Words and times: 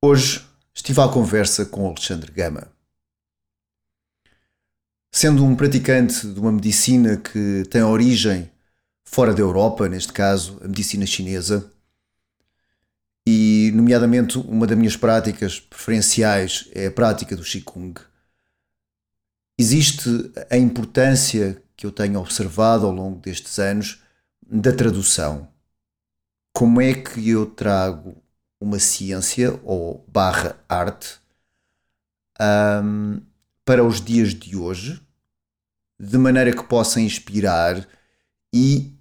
Hoje 0.00 0.46
estive 0.72 1.00
à 1.00 1.08
conversa 1.08 1.66
com 1.66 1.88
Alexandre 1.88 2.30
Gama. 2.30 2.70
Sendo 5.10 5.44
um 5.44 5.56
praticante 5.56 6.24
de 6.24 6.38
uma 6.38 6.52
medicina 6.52 7.16
que 7.16 7.64
tem 7.68 7.82
origem 7.82 8.48
fora 9.02 9.34
da 9.34 9.40
Europa, 9.40 9.88
neste 9.88 10.12
caso 10.12 10.56
a 10.62 10.68
medicina 10.68 11.04
chinesa, 11.04 11.68
e 13.26 13.72
nomeadamente 13.74 14.38
uma 14.38 14.68
das 14.68 14.78
minhas 14.78 14.96
práticas 14.96 15.58
preferenciais 15.58 16.68
é 16.76 16.86
a 16.86 16.92
prática 16.92 17.34
do 17.34 17.42
Qigong, 17.42 18.00
existe 19.58 20.08
a 20.48 20.56
importância 20.56 21.60
que 21.76 21.84
eu 21.84 21.90
tenho 21.90 22.20
observado 22.20 22.86
ao 22.86 22.92
longo 22.92 23.18
destes 23.18 23.58
anos 23.58 24.00
da 24.48 24.72
tradução. 24.72 25.48
Como 26.52 26.80
é 26.80 26.94
que 26.94 27.28
eu 27.28 27.46
trago 27.46 28.22
uma 28.60 28.78
ciência 28.78 29.58
ou 29.62 30.04
barra 30.08 30.58
arte 30.68 31.18
um, 32.40 33.20
para 33.64 33.84
os 33.84 34.00
dias 34.00 34.34
de 34.34 34.56
hoje, 34.56 35.00
de 35.98 36.18
maneira 36.18 36.54
que 36.54 36.64
possa 36.64 37.00
inspirar 37.00 37.86
e 38.52 38.92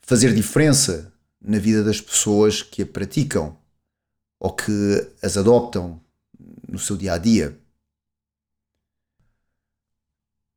fazer 0.00 0.34
diferença 0.34 1.12
na 1.40 1.58
vida 1.58 1.84
das 1.84 2.00
pessoas 2.00 2.62
que 2.62 2.82
a 2.82 2.86
praticam 2.86 3.56
ou 4.38 4.52
que 4.52 5.12
as 5.22 5.36
adoptam 5.36 6.00
no 6.68 6.78
seu 6.78 6.96
dia 6.96 7.14
a 7.14 7.18
dia. 7.18 7.58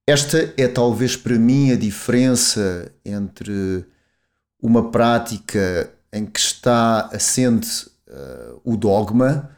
Esta 0.07 0.53
é 0.57 0.67
talvez 0.67 1.15
para 1.15 1.37
mim 1.37 1.71
a 1.71 1.75
diferença 1.75 2.91
entre 3.05 3.85
uma 4.59 4.89
prática 4.89 5.93
em 6.11 6.25
que 6.25 6.39
está 6.39 7.07
assente 7.13 7.87
uh, 8.09 8.61
o 8.63 8.75
dogma, 8.75 9.49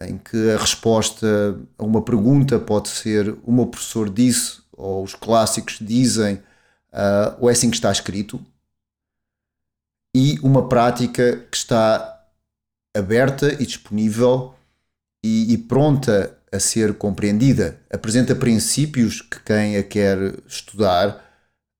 em 0.00 0.16
que 0.16 0.50
a 0.50 0.58
resposta 0.58 1.58
a 1.76 1.84
uma 1.84 2.02
pergunta 2.02 2.58
pode 2.58 2.88
ser 2.88 3.36
o 3.44 3.52
meu 3.52 3.66
professor 3.66 4.08
disse, 4.08 4.60
ou 4.72 5.02
os 5.02 5.14
clássicos 5.14 5.78
dizem, 5.80 6.36
uh, 6.92 7.36
ou 7.40 7.48
é 7.48 7.52
assim 7.52 7.70
que 7.70 7.76
está 7.76 7.90
escrito, 7.90 8.40
e 10.14 10.38
uma 10.42 10.68
prática 10.68 11.36
que 11.50 11.56
está 11.56 12.26
aberta 12.96 13.52
e 13.60 13.66
disponível 13.66 14.54
e, 15.22 15.52
e 15.52 15.58
pronta 15.58 16.36
a 16.50 16.58
ser 16.58 16.94
compreendida. 16.94 17.80
Apresenta 17.90 18.34
princípios 18.34 19.20
que 19.20 19.40
quem 19.40 19.76
a 19.76 19.82
quer 19.82 20.18
estudar 20.46 21.24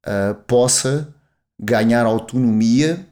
uh, 0.06 0.34
possa 0.46 1.12
ganhar 1.58 2.04
autonomia 2.04 3.07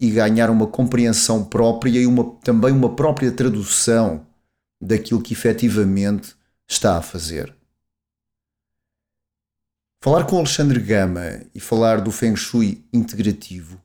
e 0.00 0.10
ganhar 0.10 0.50
uma 0.50 0.66
compreensão 0.66 1.44
própria 1.44 2.00
e 2.00 2.06
uma, 2.06 2.36
também 2.42 2.72
uma 2.72 2.94
própria 2.94 3.32
tradução 3.32 4.26
daquilo 4.80 5.22
que 5.22 5.32
efetivamente 5.32 6.34
está 6.66 6.96
a 6.96 7.02
fazer. 7.02 7.54
Falar 10.00 10.24
com 10.26 10.38
Alexandre 10.38 10.78
Gama 10.78 11.42
e 11.54 11.58
falar 11.58 12.00
do 12.00 12.12
Feng 12.12 12.36
Shui 12.36 12.84
integrativo 12.92 13.80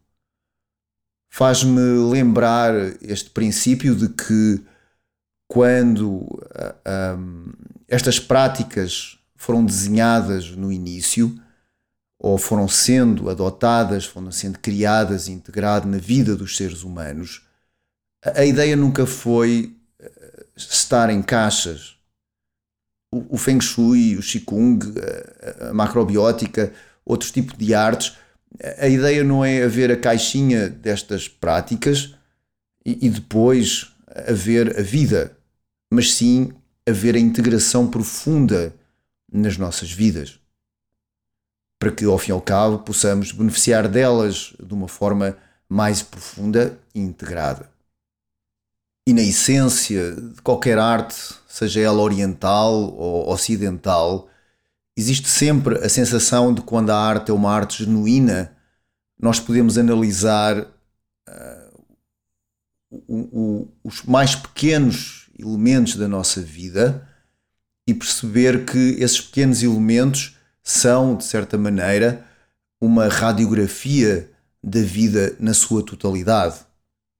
faz-me 1.33 1.81
lembrar 2.11 2.75
este 3.01 3.31
princípio 3.31 3.95
de 3.95 4.07
que 4.09 4.63
quando 5.47 6.27
um, 7.17 7.51
estas 7.87 8.19
práticas 8.19 9.17
foram 9.35 9.65
desenhadas 9.65 10.51
no 10.51 10.71
início, 10.71 11.35
ou 12.23 12.37
foram 12.37 12.69
sendo 12.69 13.29
adotadas, 13.29 14.05
foram 14.05 14.31
sendo 14.31 14.57
criadas 14.57 15.27
e 15.27 15.33
integradas 15.33 15.91
na 15.91 15.97
vida 15.97 16.37
dos 16.37 16.55
seres 16.55 16.81
humanos, 16.81 17.41
a 18.23 18.45
ideia 18.45 18.77
nunca 18.77 19.05
foi 19.05 19.75
eh, 19.99 20.45
estar 20.55 21.09
em 21.09 21.21
caixas. 21.21 21.97
O, 23.11 23.37
Feng 23.37 23.59
Shui, 23.61 24.15
o 24.15 24.21
Qigong, 24.21 24.79
a 25.69 25.73
macrobiótica, 25.73 26.71
outros 27.05 27.29
tipos 27.29 27.57
de 27.57 27.75
artes, 27.75 28.13
a 28.79 28.87
ideia 28.87 29.21
não 29.21 29.43
é 29.43 29.61
haver 29.61 29.91
a 29.91 29.97
caixinha 29.97 30.69
destas 30.69 31.27
práticas 31.27 32.15
e, 32.85 33.05
e 33.05 33.09
depois 33.09 33.91
haver 34.07 34.79
a 34.79 34.81
vida, 34.81 35.37
mas 35.91 36.13
sim 36.13 36.53
haver 36.87 37.15
a 37.15 37.19
integração 37.19 37.85
profunda 37.85 38.73
nas 39.29 39.57
nossas 39.57 39.91
vidas 39.91 40.39
para 41.83 41.91
que, 41.91 42.05
ao 42.05 42.17
fim 42.17 42.29
e 42.29 42.31
ao 42.31 42.39
cabo, 42.39 42.79
possamos 42.79 43.33
beneficiar 43.33 43.89
delas 43.89 44.53
de 44.57 44.73
uma 44.73 44.87
forma 44.87 45.35
mais 45.67 46.01
profunda 46.01 46.79
e 46.95 47.01
integrada. 47.01 47.69
E 49.05 49.13
na 49.13 49.21
essência 49.21 50.15
de 50.15 50.41
qualquer 50.41 50.79
arte, 50.79 51.13
seja 51.45 51.81
ela 51.81 52.01
oriental 52.01 52.73
ou 52.73 53.29
ocidental, 53.29 54.29
existe 54.95 55.27
sempre 55.27 55.77
a 55.79 55.89
sensação 55.89 56.53
de 56.53 56.61
quando 56.61 56.89
a 56.91 56.97
arte 56.97 57.31
é 57.31 57.33
uma 57.33 57.51
arte 57.51 57.83
genuína, 57.83 58.55
nós 59.19 59.41
podemos 59.41 59.77
analisar 59.77 60.61
uh, 60.61 61.83
o, 62.89 63.17
o, 63.17 63.67
os 63.83 64.03
mais 64.03 64.35
pequenos 64.35 65.27
elementos 65.37 65.97
da 65.97 66.07
nossa 66.07 66.41
vida 66.41 67.05
e 67.85 67.93
perceber 67.93 68.63
que 68.63 68.95
esses 68.99 69.19
pequenos 69.19 69.61
elementos 69.61 70.32
são, 70.63 71.15
de 71.15 71.25
certa 71.25 71.57
maneira, 71.57 72.25
uma 72.79 73.07
radiografia 73.07 74.29
da 74.63 74.79
vida 74.79 75.35
na 75.39 75.53
sua 75.53 75.83
totalidade. 75.83 76.55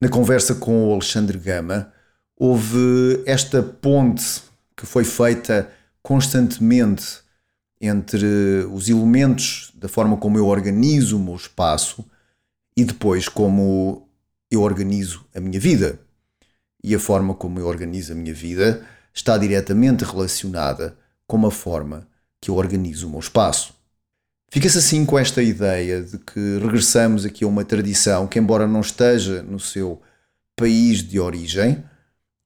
Na 0.01 0.07
conversa 0.07 0.55
com 0.55 0.87
o 0.87 0.93
Alexandre 0.93 1.37
Gama, 1.37 1.91
houve 2.37 3.21
esta 3.25 3.61
ponte 3.61 4.41
que 4.75 4.85
foi 4.85 5.03
feita 5.03 5.69
constantemente 6.01 7.19
entre 7.79 8.25
os 8.71 8.87
elementos 8.87 9.71
da 9.75 9.89
forma 9.89 10.15
como 10.15 10.37
eu 10.37 10.47
organizo 10.47 11.17
o 11.17 11.19
meu 11.19 11.35
espaço 11.35 12.05
e 12.77 12.85
depois 12.85 13.27
como 13.27 14.07
eu 14.49 14.61
organizo 14.61 15.25
a 15.35 15.39
minha 15.41 15.59
vida. 15.59 15.99
E 16.81 16.95
a 16.95 16.99
forma 16.99 17.33
como 17.33 17.59
eu 17.59 17.67
organizo 17.67 18.13
a 18.13 18.15
minha 18.15 18.33
vida 18.33 18.85
está 19.13 19.37
diretamente 19.37 20.03
relacionada 20.03 20.97
com 21.27 21.45
a 21.45 21.51
forma 21.51 22.07
que 22.43 22.51
eu 22.51 22.55
organizo 22.55 23.07
o 23.07 23.09
meu 23.09 23.21
espaço. 23.21 23.73
Fica-se 24.51 24.77
assim 24.77 25.05
com 25.05 25.17
esta 25.17 25.41
ideia 25.41 26.03
de 26.03 26.17
que 26.17 26.59
regressamos 26.59 27.25
aqui 27.25 27.45
a 27.45 27.47
uma 27.47 27.63
tradição 27.63 28.27
que, 28.27 28.37
embora 28.37 28.67
não 28.67 28.81
esteja 28.81 29.41
no 29.41 29.61
seu 29.61 30.01
país 30.53 31.01
de 31.01 31.21
origem, 31.21 31.81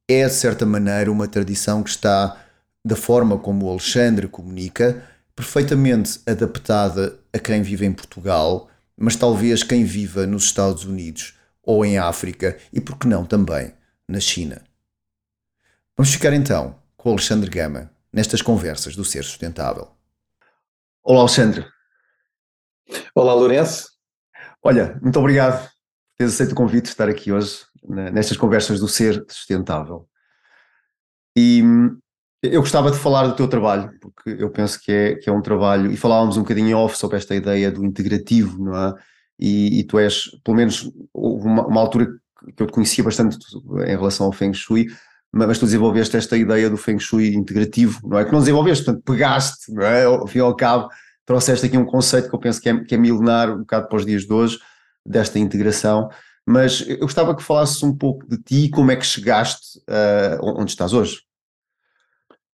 é 0.07 0.27
de 0.27 0.33
certa 0.35 0.67
maneira 0.67 1.11
uma 1.11 1.27
tradição 1.27 1.81
que 1.81 1.89
está, 1.89 2.39
da 2.85 2.95
forma 2.95 3.39
como 3.39 3.65
o 3.65 3.71
Alexandre 3.71 4.27
comunica, 4.27 5.03
perfeitamente 5.35 6.19
adaptada 6.27 7.17
a 7.33 7.39
quem 7.39 7.63
vive 7.63 7.87
em 7.87 7.91
Portugal, 7.91 8.69
mas 8.95 9.15
talvez 9.15 9.63
quem 9.63 9.83
viva 9.83 10.27
nos 10.27 10.43
Estados 10.43 10.85
Unidos 10.85 11.33
ou 11.63 11.83
em 11.83 11.97
África 11.97 12.55
e, 12.71 12.79
por 12.79 12.99
que 12.99 13.07
não, 13.07 13.25
também 13.25 13.73
na 14.07 14.19
China. 14.19 14.61
Vamos 15.97 16.13
ficar 16.13 16.33
então 16.33 16.75
com 16.95 17.09
o 17.09 17.13
Alexandre 17.13 17.49
Gama 17.49 17.96
nestas 18.17 18.41
conversas 18.41 18.95
do 18.95 19.05
ser 19.05 19.23
sustentável. 19.23 19.89
Olá, 21.03 21.19
Alexandre. 21.19 21.67
Olá, 23.13 23.31
Lourenço. 23.35 23.89
Olha, 24.63 24.99
muito 25.03 25.19
obrigado 25.19 25.61
por 25.61 25.69
teres 26.17 26.33
aceito 26.33 26.53
o 26.53 26.55
convite 26.55 26.85
de 26.85 26.89
estar 26.89 27.07
aqui 27.07 27.31
hoje 27.31 27.63
nestas 27.87 28.35
conversas 28.35 28.79
do 28.79 28.87
ser 28.87 29.23
sustentável. 29.29 30.09
E 31.37 31.61
hum, 31.61 31.99
eu 32.41 32.61
gostava 32.61 32.89
de 32.89 32.97
falar 32.97 33.27
do 33.27 33.35
teu 33.35 33.47
trabalho, 33.47 33.93
porque 34.01 34.35
eu 34.41 34.49
penso 34.49 34.81
que 34.81 34.91
é, 34.91 35.15
que 35.17 35.29
é 35.29 35.31
um 35.31 35.41
trabalho, 35.41 35.91
e 35.91 35.95
falávamos 35.95 36.37
um 36.37 36.41
bocadinho 36.41 36.75
off 36.75 36.97
sobre 36.97 37.17
esta 37.17 37.35
ideia 37.35 37.71
do 37.71 37.85
integrativo, 37.85 38.57
não 38.63 38.75
é? 38.75 38.95
E, 39.37 39.81
e 39.81 39.83
tu 39.83 39.99
és, 39.99 40.31
pelo 40.43 40.57
menos, 40.57 40.91
uma, 41.13 41.67
uma 41.67 41.81
altura 41.81 42.07
que 42.55 42.63
eu 42.63 42.65
te 42.65 42.73
conhecia 42.73 43.03
bastante 43.03 43.37
em 43.85 43.95
relação 43.95 44.25
ao 44.25 44.31
Feng 44.31 44.55
Shui, 44.55 44.87
mas 45.45 45.59
tu 45.59 45.65
desenvolveste 45.65 46.15
esta 46.17 46.35
ideia 46.35 46.69
do 46.69 46.77
Feng 46.77 46.99
Shui 46.99 47.35
integrativo, 47.35 47.99
não 48.07 48.17
é? 48.17 48.25
Que 48.25 48.31
não 48.31 48.39
desenvolveste, 48.39 48.85
portanto, 48.85 49.03
pegaste, 49.03 49.71
não 49.71 49.83
é? 49.83 50.05
Ao 50.05 50.25
fim 50.25 50.39
e 50.39 50.41
ao 50.41 50.55
cabo, 50.55 50.89
trouxeste 51.25 51.65
aqui 51.65 51.77
um 51.77 51.85
conceito 51.85 52.29
que 52.29 52.35
eu 52.35 52.39
penso 52.39 52.61
que 52.61 52.69
é, 52.69 52.83
que 52.83 52.95
é 52.95 52.97
milenar 52.97 53.51
um 53.51 53.59
bocado 53.59 53.87
para 53.87 53.97
os 53.97 54.05
dias 54.05 54.23
de 54.23 54.33
hoje, 54.33 54.57
desta 55.05 55.37
integração. 55.37 56.09
Mas 56.45 56.83
eu 56.87 56.99
gostava 56.99 57.35
que 57.35 57.43
falasses 57.43 57.83
um 57.83 57.95
pouco 57.95 58.25
de 58.27 58.37
ti 58.37 58.65
e 58.65 58.69
como 58.69 58.89
é 58.89 58.95
que 58.95 59.05
chegaste 59.05 59.79
uh, 59.79 60.39
onde 60.41 60.71
estás 60.71 60.93
hoje. 60.93 61.19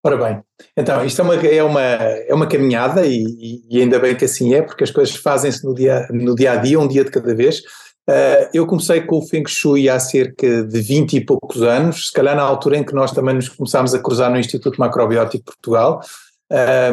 Ora 0.06 0.18
bem, 0.18 0.44
então 0.75 1.06
isto 1.06 1.21
é 1.21 1.24
uma, 1.24 1.35
é 1.35 1.63
uma, 1.63 1.81
é 1.81 2.33
uma 2.33 2.47
caminhada 2.47 3.06
e, 3.06 3.63
e 3.69 3.80
ainda 3.80 3.97
bem 4.00 4.13
que 4.13 4.25
assim 4.25 4.53
é, 4.53 4.62
porque 4.62 4.83
as 4.83 4.91
coisas 4.91 5.15
fazem-se 5.15 5.63
no 5.63 5.74
dia, 5.74 6.06
no 6.12 6.35
dia 6.35 6.51
a 6.51 6.56
dia, 6.57 6.77
um 6.77 6.88
dia 6.88 7.06
de 7.06 7.12
cada 7.12 7.33
vez. 7.33 7.62
Uh, 8.09 8.50
eu 8.53 8.67
comecei 8.67 9.01
com 9.01 9.17
o 9.17 9.25
Feng 9.25 9.47
Shui 9.47 9.89
há 9.89 9.97
cerca 9.97 10.63
de 10.63 10.81
20 10.81 11.13
e 11.13 11.25
poucos 11.25 11.61
anos, 11.61 12.07
se 12.07 12.11
calhar 12.11 12.35
na 12.35 12.41
altura 12.41 12.77
em 12.77 12.83
que 12.83 12.94
nós 12.94 13.11
também 13.11 13.33
nos 13.33 13.47
começámos 13.47 13.94
a 13.94 14.00
cruzar 14.00 14.29
no 14.29 14.38
Instituto 14.38 14.77
Macrobiótico 14.77 15.38
de 15.38 15.44
Portugal, 15.44 16.01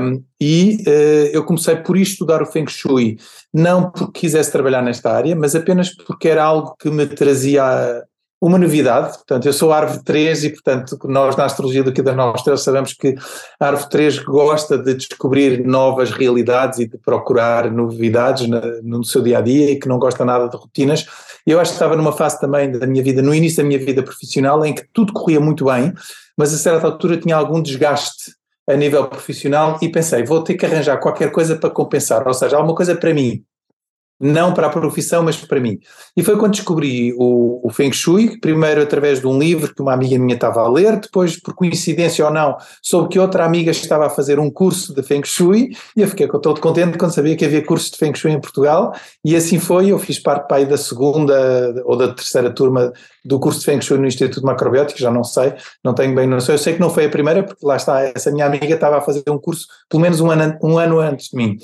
um, 0.00 0.24
e 0.40 0.78
uh, 0.86 1.30
eu 1.32 1.44
comecei 1.44 1.76
por 1.76 1.96
estudar 1.96 2.40
o 2.40 2.46
Feng 2.46 2.70
Shui, 2.70 3.18
não 3.52 3.90
porque 3.90 4.20
quisesse 4.20 4.52
trabalhar 4.52 4.82
nesta 4.82 5.12
área, 5.12 5.34
mas 5.34 5.54
apenas 5.54 5.94
porque 5.94 6.28
era 6.28 6.44
algo 6.44 6.76
que 6.78 6.90
me 6.90 7.06
trazia 7.06 8.02
uma 8.40 8.56
novidade, 8.56 9.18
portanto, 9.18 9.44
eu 9.44 9.52
sou 9.52 9.70
árvore 9.70 10.02
3 10.02 10.44
e, 10.44 10.50
portanto, 10.50 10.98
nós 11.04 11.36
na 11.36 11.44
astrologia 11.44 11.84
daqui 11.84 12.00
das 12.00 12.16
novas 12.16 12.40
estrelas 12.40 12.62
sabemos 12.62 12.94
que 12.94 13.14
a 13.60 13.66
árvore 13.66 13.90
3 13.90 14.18
gosta 14.20 14.78
de 14.78 14.94
descobrir 14.94 15.62
novas 15.62 16.10
realidades 16.10 16.78
e 16.78 16.88
de 16.88 16.96
procurar 16.96 17.70
novidades 17.70 18.48
no 18.82 19.04
seu 19.04 19.20
dia 19.20 19.38
a 19.38 19.40
dia 19.42 19.72
e 19.72 19.78
que 19.78 19.86
não 19.86 19.98
gosta 19.98 20.24
nada 20.24 20.48
de 20.48 20.56
rotinas. 20.56 21.06
Eu 21.46 21.60
acho 21.60 21.72
que 21.72 21.76
estava 21.76 21.96
numa 21.96 22.12
fase 22.12 22.40
também 22.40 22.72
da 22.72 22.86
minha 22.86 23.04
vida, 23.04 23.20
no 23.20 23.34
início 23.34 23.58
da 23.58 23.68
minha 23.68 23.78
vida 23.78 24.02
profissional, 24.02 24.64
em 24.64 24.74
que 24.74 24.86
tudo 24.90 25.12
corria 25.12 25.40
muito 25.40 25.66
bem, 25.66 25.92
mas 26.34 26.54
a 26.54 26.56
certa 26.56 26.86
altura 26.86 27.18
tinha 27.18 27.36
algum 27.36 27.60
desgaste 27.60 28.32
a 28.66 28.74
nível 28.74 29.06
profissional 29.06 29.78
e 29.82 29.88
pensei, 29.90 30.24
vou 30.24 30.42
ter 30.42 30.54
que 30.54 30.64
arranjar 30.64 30.96
qualquer 30.98 31.30
coisa 31.30 31.56
para 31.56 31.68
compensar, 31.68 32.26
ou 32.26 32.32
seja, 32.32 32.56
alguma 32.56 32.74
coisa 32.74 32.94
para 32.94 33.12
mim 33.12 33.44
não 34.20 34.52
para 34.52 34.66
a 34.66 34.70
profissão, 34.70 35.22
mas 35.22 35.36
para 35.36 35.58
mim. 35.58 35.78
E 36.14 36.22
foi 36.22 36.36
quando 36.36 36.52
descobri 36.52 37.14
o, 37.16 37.66
o 37.66 37.70
Feng 37.70 37.92
Shui, 37.92 38.38
primeiro 38.38 38.82
através 38.82 39.20
de 39.20 39.26
um 39.26 39.38
livro 39.38 39.74
que 39.74 39.80
uma 39.80 39.94
amiga 39.94 40.18
minha 40.18 40.34
estava 40.34 40.60
a 40.60 40.68
ler, 40.68 41.00
depois, 41.00 41.40
por 41.40 41.54
coincidência 41.54 42.24
ou 42.26 42.30
não, 42.30 42.56
soube 42.82 43.08
que 43.08 43.18
outra 43.18 43.46
amiga 43.46 43.70
estava 43.70 44.06
a 44.06 44.10
fazer 44.10 44.38
um 44.38 44.50
curso 44.50 44.94
de 44.94 45.02
Feng 45.02 45.24
Shui, 45.24 45.70
e 45.96 46.02
eu 46.02 46.08
fiquei 46.08 46.28
todo 46.28 46.60
contente 46.60 46.98
quando 46.98 47.14
sabia 47.14 47.34
que 47.34 47.44
havia 47.44 47.64
cursos 47.64 47.90
de 47.90 47.96
Feng 47.96 48.14
Shui 48.14 48.32
em 48.32 48.40
Portugal, 48.40 48.92
e 49.24 49.34
assim 49.34 49.58
foi, 49.58 49.88
eu 49.90 49.98
fiz 49.98 50.18
parte 50.18 50.46
pai 50.46 50.66
da 50.66 50.76
segunda 50.76 51.82
ou 51.86 51.96
da 51.96 52.12
terceira 52.12 52.50
turma 52.50 52.92
do 53.24 53.40
curso 53.40 53.60
de 53.60 53.64
Feng 53.64 53.80
Shui 53.80 53.96
no 53.96 54.06
Instituto 54.06 54.44
Macrobiótico, 54.44 54.98
já 54.98 55.10
não 55.10 55.24
sei, 55.24 55.54
não 55.82 55.94
tenho 55.94 56.14
bem 56.14 56.26
noção, 56.26 56.54
eu 56.54 56.58
sei 56.58 56.74
que 56.74 56.80
não 56.80 56.90
foi 56.90 57.06
a 57.06 57.08
primeira, 57.08 57.42
porque 57.42 57.64
lá 57.64 57.76
está, 57.76 58.02
essa 58.02 58.30
minha 58.30 58.46
amiga 58.46 58.74
estava 58.74 58.98
a 58.98 59.00
fazer 59.00 59.22
um 59.28 59.38
curso 59.38 59.66
pelo 59.88 60.02
menos 60.02 60.20
um 60.20 60.30
ano, 60.30 60.58
um 60.62 60.78
ano 60.78 61.00
antes 61.00 61.28
de 61.30 61.36
mim. 61.36 61.56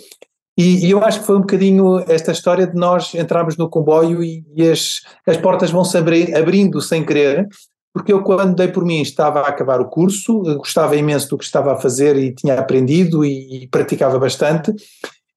E, 0.56 0.87
e, 0.87 0.91
eu 0.91 1.05
acho 1.05 1.20
que 1.20 1.26
foi 1.26 1.37
um 1.37 1.41
bocadinho 1.41 1.99
esta 2.08 2.32
história 2.32 2.67
de 2.67 2.75
nós 2.75 3.14
entrarmos 3.14 3.56
no 3.56 3.69
comboio 3.69 4.25
e, 4.25 4.44
e 4.55 4.69
as, 4.69 5.03
as 5.26 5.37
portas 5.37 5.70
vão 5.70 5.85
se 5.85 5.99
abrindo 5.99 6.81
sem 6.81 7.05
querer, 7.05 7.47
porque 7.93 8.12
eu 8.12 8.23
quando 8.23 8.55
dei 8.55 8.69
por 8.69 8.85
mim 8.85 9.03
estava 9.03 9.41
a 9.41 9.49
acabar 9.49 9.81
o 9.81 9.88
curso, 9.88 10.41
gostava 10.56 10.97
imenso 10.97 11.29
do 11.29 11.38
que 11.38 11.44
estava 11.44 11.75
a 11.75 11.81
fazer 11.81 12.17
e 12.17 12.35
tinha 12.35 12.58
aprendido 12.58 13.25
e, 13.25 13.64
e 13.64 13.69
praticava 13.69 14.19
bastante, 14.19 14.75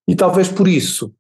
e 0.08 0.16
talvez 0.16 0.48
por 0.48 0.68
isso 0.68 1.14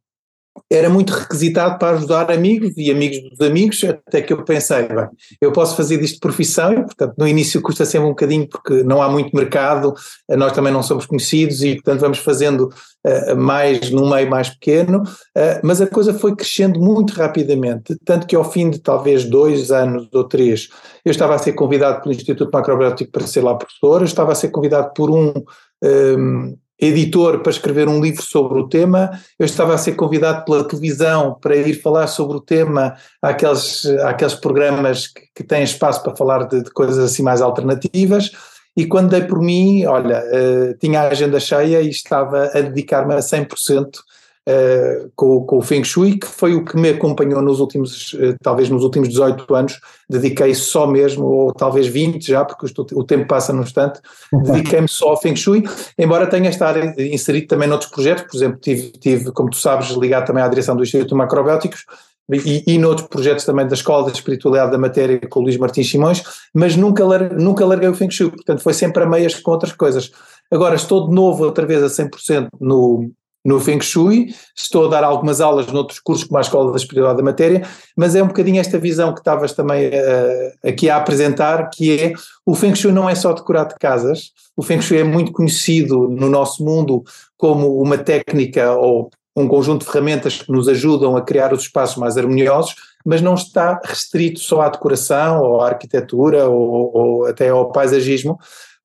era 0.71 0.89
muito 0.89 1.13
requisitado 1.13 1.77
para 1.77 1.97
ajudar 1.97 2.31
amigos 2.31 2.73
e 2.77 2.91
amigos 2.91 3.29
dos 3.29 3.45
amigos, 3.45 3.83
até 3.83 4.21
que 4.21 4.33
eu 4.33 4.43
pensei, 4.43 4.83
bem, 4.83 5.07
eu 5.41 5.51
posso 5.51 5.75
fazer 5.75 5.97
disto 5.97 6.15
de 6.15 6.19
profissão, 6.19 6.73
e, 6.73 6.83
portanto 6.83 7.13
no 7.17 7.27
início 7.27 7.61
custa 7.61 7.85
sempre 7.85 8.07
um 8.07 8.11
bocadinho 8.11 8.47
porque 8.47 8.83
não 8.83 9.01
há 9.01 9.09
muito 9.09 9.35
mercado, 9.35 9.93
nós 10.29 10.53
também 10.53 10.71
não 10.71 10.83
somos 10.83 11.05
conhecidos 11.05 11.63
e 11.63 11.75
portanto 11.75 12.01
vamos 12.01 12.19
fazendo 12.19 12.69
uh, 13.05 13.35
mais 13.35 13.89
num 13.89 14.09
meio 14.09 14.29
mais 14.29 14.49
pequeno, 14.49 15.03
uh, 15.03 15.59
mas 15.63 15.81
a 15.81 15.87
coisa 15.87 16.13
foi 16.13 16.35
crescendo 16.35 16.79
muito 16.79 17.13
rapidamente, 17.13 17.95
tanto 18.05 18.27
que 18.27 18.35
ao 18.35 18.49
fim 18.49 18.69
de 18.69 18.79
talvez 18.79 19.25
dois 19.25 19.71
anos 19.71 20.07
ou 20.13 20.23
três, 20.23 20.69
eu 21.05 21.11
estava 21.11 21.35
a 21.35 21.39
ser 21.39 21.53
convidado 21.53 22.01
pelo 22.01 22.13
Instituto 22.13 22.49
Macrobiótico 22.51 23.11
para 23.11 23.27
ser 23.27 23.41
lá 23.41 23.55
professor, 23.55 24.01
eu 24.01 24.05
estava 24.05 24.31
a 24.31 24.35
ser 24.35 24.49
convidado 24.49 24.93
por 24.93 25.09
um, 25.09 25.33
um 25.83 26.55
editor 26.79 27.39
para 27.39 27.51
escrever 27.51 27.89
um 27.89 28.01
livro 28.01 28.21
sobre 28.23 28.59
o 28.59 28.69
tema, 28.69 29.11
eu 29.37 29.45
estava 29.45 29.73
a 29.73 29.77
ser 29.77 29.93
convidado 29.93 30.45
pela 30.45 30.63
televisão 30.63 31.37
para 31.39 31.55
ir 31.55 31.81
falar 31.81 32.07
sobre 32.07 32.37
o 32.37 32.41
tema 32.41 32.95
àqueles, 33.21 33.85
àqueles 34.03 34.35
programas 34.35 35.07
que, 35.07 35.21
que 35.35 35.43
têm 35.43 35.63
espaço 35.63 36.01
para 36.01 36.15
falar 36.15 36.47
de, 36.47 36.63
de, 36.63 36.71
coisas 36.71 36.97
assim 36.97 37.21
mais 37.21 37.41
alternativas, 37.41 38.31
e 38.77 38.85
quando 38.85 39.09
dei 39.09 39.23
por 39.23 39.41
mim, 39.41 39.85
olha, 39.85 40.23
uh, 40.23 40.77
tinha 40.79 41.01
a 41.01 41.09
agenda 41.09 41.39
cheia 41.39 41.81
e 41.81 41.89
estava 41.89 42.45
a 42.45 42.61
dedicar-me 42.61 43.13
a 43.13 43.17
100% 43.17 43.89
uh, 44.49 45.11
com, 45.15 45.45
com, 45.45 45.57
o 45.57 45.61
Feng 45.61 45.83
Shui, 45.83 46.17
que 46.17 46.27
foi 46.27 46.55
o 46.55 46.65
que 46.65 46.75
me 46.75 46.89
acompanhou 46.89 47.41
nos 47.41 47.59
últimos, 47.59 48.13
uh, 48.13 48.35
talvez 48.41 48.69
nos 48.69 48.83
últimos 48.83 49.09
18 49.09 49.53
anos, 49.53 49.79
dediquei 50.09 50.55
só 50.55 50.87
mesmo, 50.87 51.25
ou 51.25 51.53
talvez 51.53 51.87
20 51.87 52.25
já, 52.25 52.43
porque 52.43 52.65
o, 52.65 52.99
o 52.99 53.03
tempo 53.03 53.27
passa 53.27 53.53
no 53.53 53.61
instante, 53.61 53.99
dediquei-me 54.33 54.87
só 54.87 55.09
ao 55.09 55.21
Feng 55.21 55.35
Shui, 55.35 55.63
embora 55.97 56.27
tenha 56.27 56.49
estado 56.49 56.79
inserido 56.99 57.47
também 57.47 57.67
noutros 57.67 57.91
projetos, 57.91 58.23
por 58.23 58.35
exemplo, 58.35 58.59
tive, 58.59 58.91
tive 58.93 59.31
como 59.31 59.49
tu 59.49 59.57
sabes, 59.57 59.89
ligado 59.91 60.25
também 60.25 60.43
à 60.43 60.47
direção 60.47 60.75
do 60.75 60.83
Instituto 60.83 61.15
Macrobióticos, 61.15 61.85
e, 62.31 62.63
e 62.67 62.77
noutros 62.77 63.07
projetos 63.07 63.43
também 63.43 63.67
da 63.67 63.73
Escola 63.73 64.05
da 64.05 64.11
Espiritualidade 64.11 64.71
da 64.71 64.77
Matéria 64.77 65.19
com 65.27 65.39
o 65.39 65.43
Luís 65.43 65.57
Martins 65.57 65.89
Simões, 65.89 66.21
mas 66.53 66.75
nunca, 66.75 67.03
nunca 67.29 67.65
larguei 67.65 67.89
o 67.89 67.95
Feng 67.95 68.11
Shui, 68.11 68.29
portanto 68.29 68.61
foi 68.61 68.73
sempre 68.73 69.03
a 69.03 69.07
meias 69.07 69.33
com 69.39 69.49
outras 69.49 69.73
coisas. 69.73 70.11
Agora 70.51 70.75
estou 70.75 71.07
de 71.07 71.13
novo 71.13 71.43
outra 71.43 71.65
vez 71.65 71.81
a 71.83 71.87
100% 71.87 72.49
no, 72.59 73.11
no 73.49 73.59
Feng 73.59 73.81
Shui, 73.81 74.27
estou 74.55 74.85
a 74.85 74.89
dar 74.89 75.03
algumas 75.03 75.41
aulas 75.41 75.65
noutros 75.67 75.99
cursos 75.99 76.23
como 76.25 76.37
a 76.37 76.41
Escola 76.41 76.69
da 76.69 76.77
Espiritualidade 76.77 77.17
da 77.17 77.23
Matéria, 77.23 77.67
mas 77.97 78.15
é 78.15 78.21
um 78.21 78.27
bocadinho 78.27 78.61
esta 78.61 78.77
visão 78.77 79.11
que 79.11 79.21
estavas 79.21 79.53
também 79.53 79.87
uh, 79.87 80.69
aqui 80.69 80.87
a 80.87 80.97
apresentar, 80.97 81.67
que 81.71 81.99
é 81.99 82.13
o 82.45 82.53
Feng 82.53 82.75
Shui 82.75 82.91
não 82.91 83.09
é 83.09 83.15
só 83.15 83.33
decorar 83.33 83.63
de 83.63 83.73
casas, 83.73 84.31
o 84.55 84.61
Feng 84.61 84.81
Shui 84.81 84.99
é 84.99 85.03
muito 85.03 85.31
conhecido 85.31 86.07
no 86.07 86.29
nosso 86.29 86.63
mundo 86.63 87.03
como 87.35 87.81
uma 87.81 87.97
técnica 87.97 88.71
ou 88.73 89.09
um 89.35 89.47
conjunto 89.47 89.83
de 89.83 89.91
ferramentas 89.91 90.43
que 90.43 90.51
nos 90.51 90.67
ajudam 90.67 91.17
a 91.17 91.21
criar 91.23 91.51
os 91.51 91.61
espaços 91.61 91.97
mais 91.97 92.17
harmoniosos, 92.17 92.75
mas 93.03 93.19
não 93.19 93.33
está 93.33 93.81
restrito 93.83 94.39
só 94.39 94.61
à 94.61 94.69
decoração 94.69 95.41
ou 95.41 95.61
à 95.61 95.69
arquitetura 95.69 96.47
ou, 96.47 96.91
ou 96.93 97.25
até 97.25 97.49
ao 97.49 97.71
paisagismo, 97.71 98.37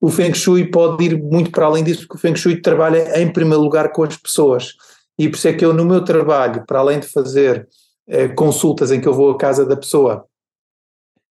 o 0.05 0.09
Feng 0.11 0.35
Shui 0.35 0.65
pode 0.65 1.03
ir 1.03 1.19
muito 1.19 1.49
para 1.49 1.65
além 1.65 1.83
disso, 1.83 2.01
porque 2.01 2.17
o 2.17 2.19
Feng 2.19 2.35
Shui 2.35 2.61
trabalha 2.61 3.19
em 3.19 3.33
primeiro 3.33 3.63
lugar 3.63 3.91
com 3.91 4.03
as 4.03 4.15
pessoas. 4.15 4.75
E 5.17 5.27
por 5.27 5.35
isso 5.35 5.47
é 5.47 5.53
que 5.53 5.65
eu, 5.65 5.73
no 5.73 5.83
meu 5.83 6.03
trabalho, 6.03 6.63
para 6.67 6.77
além 6.77 6.99
de 6.99 7.07
fazer 7.07 7.67
eh, 8.07 8.27
consultas 8.27 8.91
em 8.91 9.01
que 9.01 9.07
eu 9.07 9.15
vou 9.15 9.31
à 9.31 9.37
casa 9.37 9.65
da 9.65 9.75
pessoa, 9.75 10.23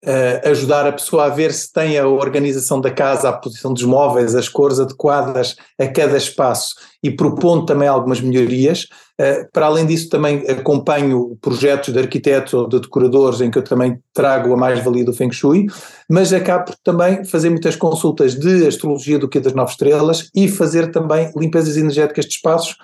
eh, 0.05 0.41
ajudar 0.45 0.87
a 0.87 0.93
pessoa 0.93 1.25
a 1.25 1.29
ver 1.29 1.53
se 1.53 1.73
tem 1.73 1.99
a 1.99 2.07
organização 2.07 2.81
da 2.81 2.91
casa, 2.91 3.29
a 3.29 3.33
posição 3.33 3.73
dos 3.73 3.83
móveis, 3.83 4.35
as 4.35 4.49
cores 4.49 4.79
adequadas 4.79 5.57
a 5.79 5.89
cada 5.89 6.17
espaço 6.17 6.75
e 7.03 7.11
propondo 7.11 7.67
também 7.67 7.89
algumas 7.89 8.21
melhorias, 8.21 8.87
eh, 9.21 9.49
para 9.53 9.67
além 9.67 9.85
disso, 9.85 10.09
também 10.09 10.45
acompanho 10.49 11.37
projetos 11.41 11.93
de 11.93 11.99
arquitetos 11.99 12.55
ou 12.55 12.69
de 12.69 12.79
decoradores 12.81 13.41
em 13.41 13.51
que 13.51 13.59
eu 13.59 13.65
também 13.65 13.99
trago 14.15 14.53
a 14.53 14.57
mais-valia 14.57 15.05
do 15.05 15.13
Feng 15.13 15.33
Shui, 15.33 15.67
mas 16.09 16.33
acabo 16.33 16.67
por 16.67 16.77
também 16.85 17.25
fazer 17.25 17.51
muitas 17.51 17.75
consultas 17.75 18.37
de 18.37 18.69
astrologia 18.69 19.19
do 19.19 19.29
que 19.29 19.41
das 19.41 19.53
nove 19.53 19.73
estrelas 19.73 20.31
e 20.33 20.47
fazer 20.47 20.93
também 20.93 21.33
limpezas 21.37 21.77
energéticas 21.77 22.27
de 22.27 22.35
espaços, 22.35 22.77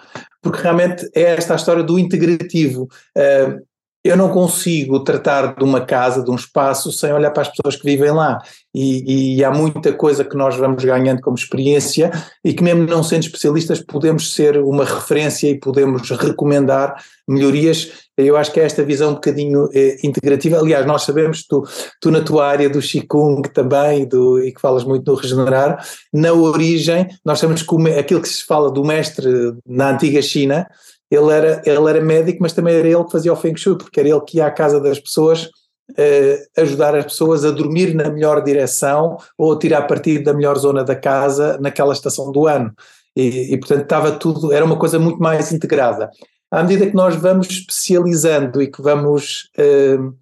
porque 0.43 0.61
realmente 0.61 1.09
é 1.15 1.23
esta 1.23 1.53
a 1.53 1.57
história 1.57 1.85
do 1.85 1.97
integrativo. 1.97 2.89
Eh, 3.17 3.57
eu 4.05 4.19
não 4.19 4.29
consigo 4.29 5.03
tratar 5.03 5.57
de 5.57 5.65
uma 5.65 5.81
casa, 5.81 6.23
de 6.23 6.31
um 6.31 6.35
espaço, 6.35 6.93
sem 6.93 7.11
olhar 7.11 7.31
para 7.31 7.41
as 7.41 7.49
pessoas 7.49 7.75
que 7.75 7.87
vivem 7.87 8.11
lá. 8.11 8.39
E, 8.75 9.37
e, 9.39 9.45
há 9.45 9.51
muita 9.51 9.95
coisa 9.95 10.23
que 10.23 10.37
nós 10.37 10.57
vamos 10.57 10.85
ganhando 10.85 11.23
como 11.23 11.37
experiência 11.37 12.11
e 12.45 12.53
que, 12.53 12.63
mesmo 12.63 12.83
não 12.83 13.03
sendo 13.03 13.23
especialistas, 13.23 13.81
podemos 13.81 14.35
ser 14.35 14.59
uma 14.59 14.85
referência 14.85 15.49
e 15.49 15.59
podemos 15.59 16.11
recomendar 16.11 17.03
melhorias. 17.27 17.93
Eu 18.15 18.37
acho 18.37 18.53
que 18.53 18.61
é 18.61 18.65
esta 18.65 18.85
visão 18.85 19.13
um 19.13 19.15
bocadinho 19.15 19.71
eh, 19.73 19.97
integrativa. 20.05 20.59
Aliás, 20.59 20.85
nós 20.85 21.03
sabemos, 21.05 21.47
tu, 21.47 21.65
tu 21.99 22.11
na 22.11 22.21
tua 22.21 22.47
área 22.47 22.69
do 22.69 22.81
Qigong 22.81 23.49
também, 23.49 24.07
do, 24.07 24.39
e 24.43 24.53
que 24.53 24.61
falas 24.61 24.85
muito 24.85 25.11
no 25.11 25.17
regenerar, 25.17 25.83
na 26.13 26.33
origem, 26.33 27.09
nós 27.25 27.39
sabemos 27.39 27.63
que 27.63 27.91
aquilo 27.99 28.21
que 28.21 28.29
se 28.29 28.45
fala 28.45 28.71
do 28.71 28.85
mestre 28.85 29.55
na 29.67 29.93
antiga 29.93 30.21
China 30.21 30.67
ele 31.11 31.31
era, 31.31 31.63
ele 31.65 31.91
era 31.91 32.01
médico, 32.01 32.39
mas 32.41 32.53
também 32.53 32.75
era 32.75 32.89
ele 32.89 33.05
que 33.05 33.13
fazia 33.13 33.33
o 33.33 33.37
Feng 33.37 33.57
Shui, 33.57 33.77
porque 33.77 34.01
era 34.01 34.09
ele 34.09 34.21
que 34.23 34.39
ia 34.39 34.47
à 34.47 34.51
casa 34.51 34.81
das 34.81 34.99
pessoas 34.99 35.49
uh, 35.91 36.61
ajudar 36.61 36.95
as 36.95 37.05
pessoas 37.05 37.45
a 37.45 37.51
dormir 37.51 37.95
na 37.95 38.11
melhor 38.11 38.43
direção 38.43 39.17
ou 39.37 39.53
a 39.53 39.59
tirar 39.59 39.83
partido 39.83 40.25
da 40.25 40.35
melhor 40.35 40.57
zona 40.59 40.85
da 40.85 40.97
casa 40.97 41.59
naquela 41.61 41.93
estação 41.93 42.33
do 42.33 42.47
ano. 42.47 42.73
E, 43.17 43.55
e, 43.55 43.59
portanto 43.59 43.83
estava 43.83 44.13
tudo, 44.13 44.53
era 44.53 44.65
uma 44.65 44.79
coisa 44.79 44.99
muito 44.99 45.19
mais 45.19 45.53
integrada. 45.53 46.11
À 46.51 46.63
medida 46.63 46.87
que 46.87 46.97
nós 46.97 47.15
vamos 47.17 47.49
especializando 47.49 48.61
e 48.63 48.71
que 48.71 48.83
vamos, 48.83 49.51
uh, 49.59 50.15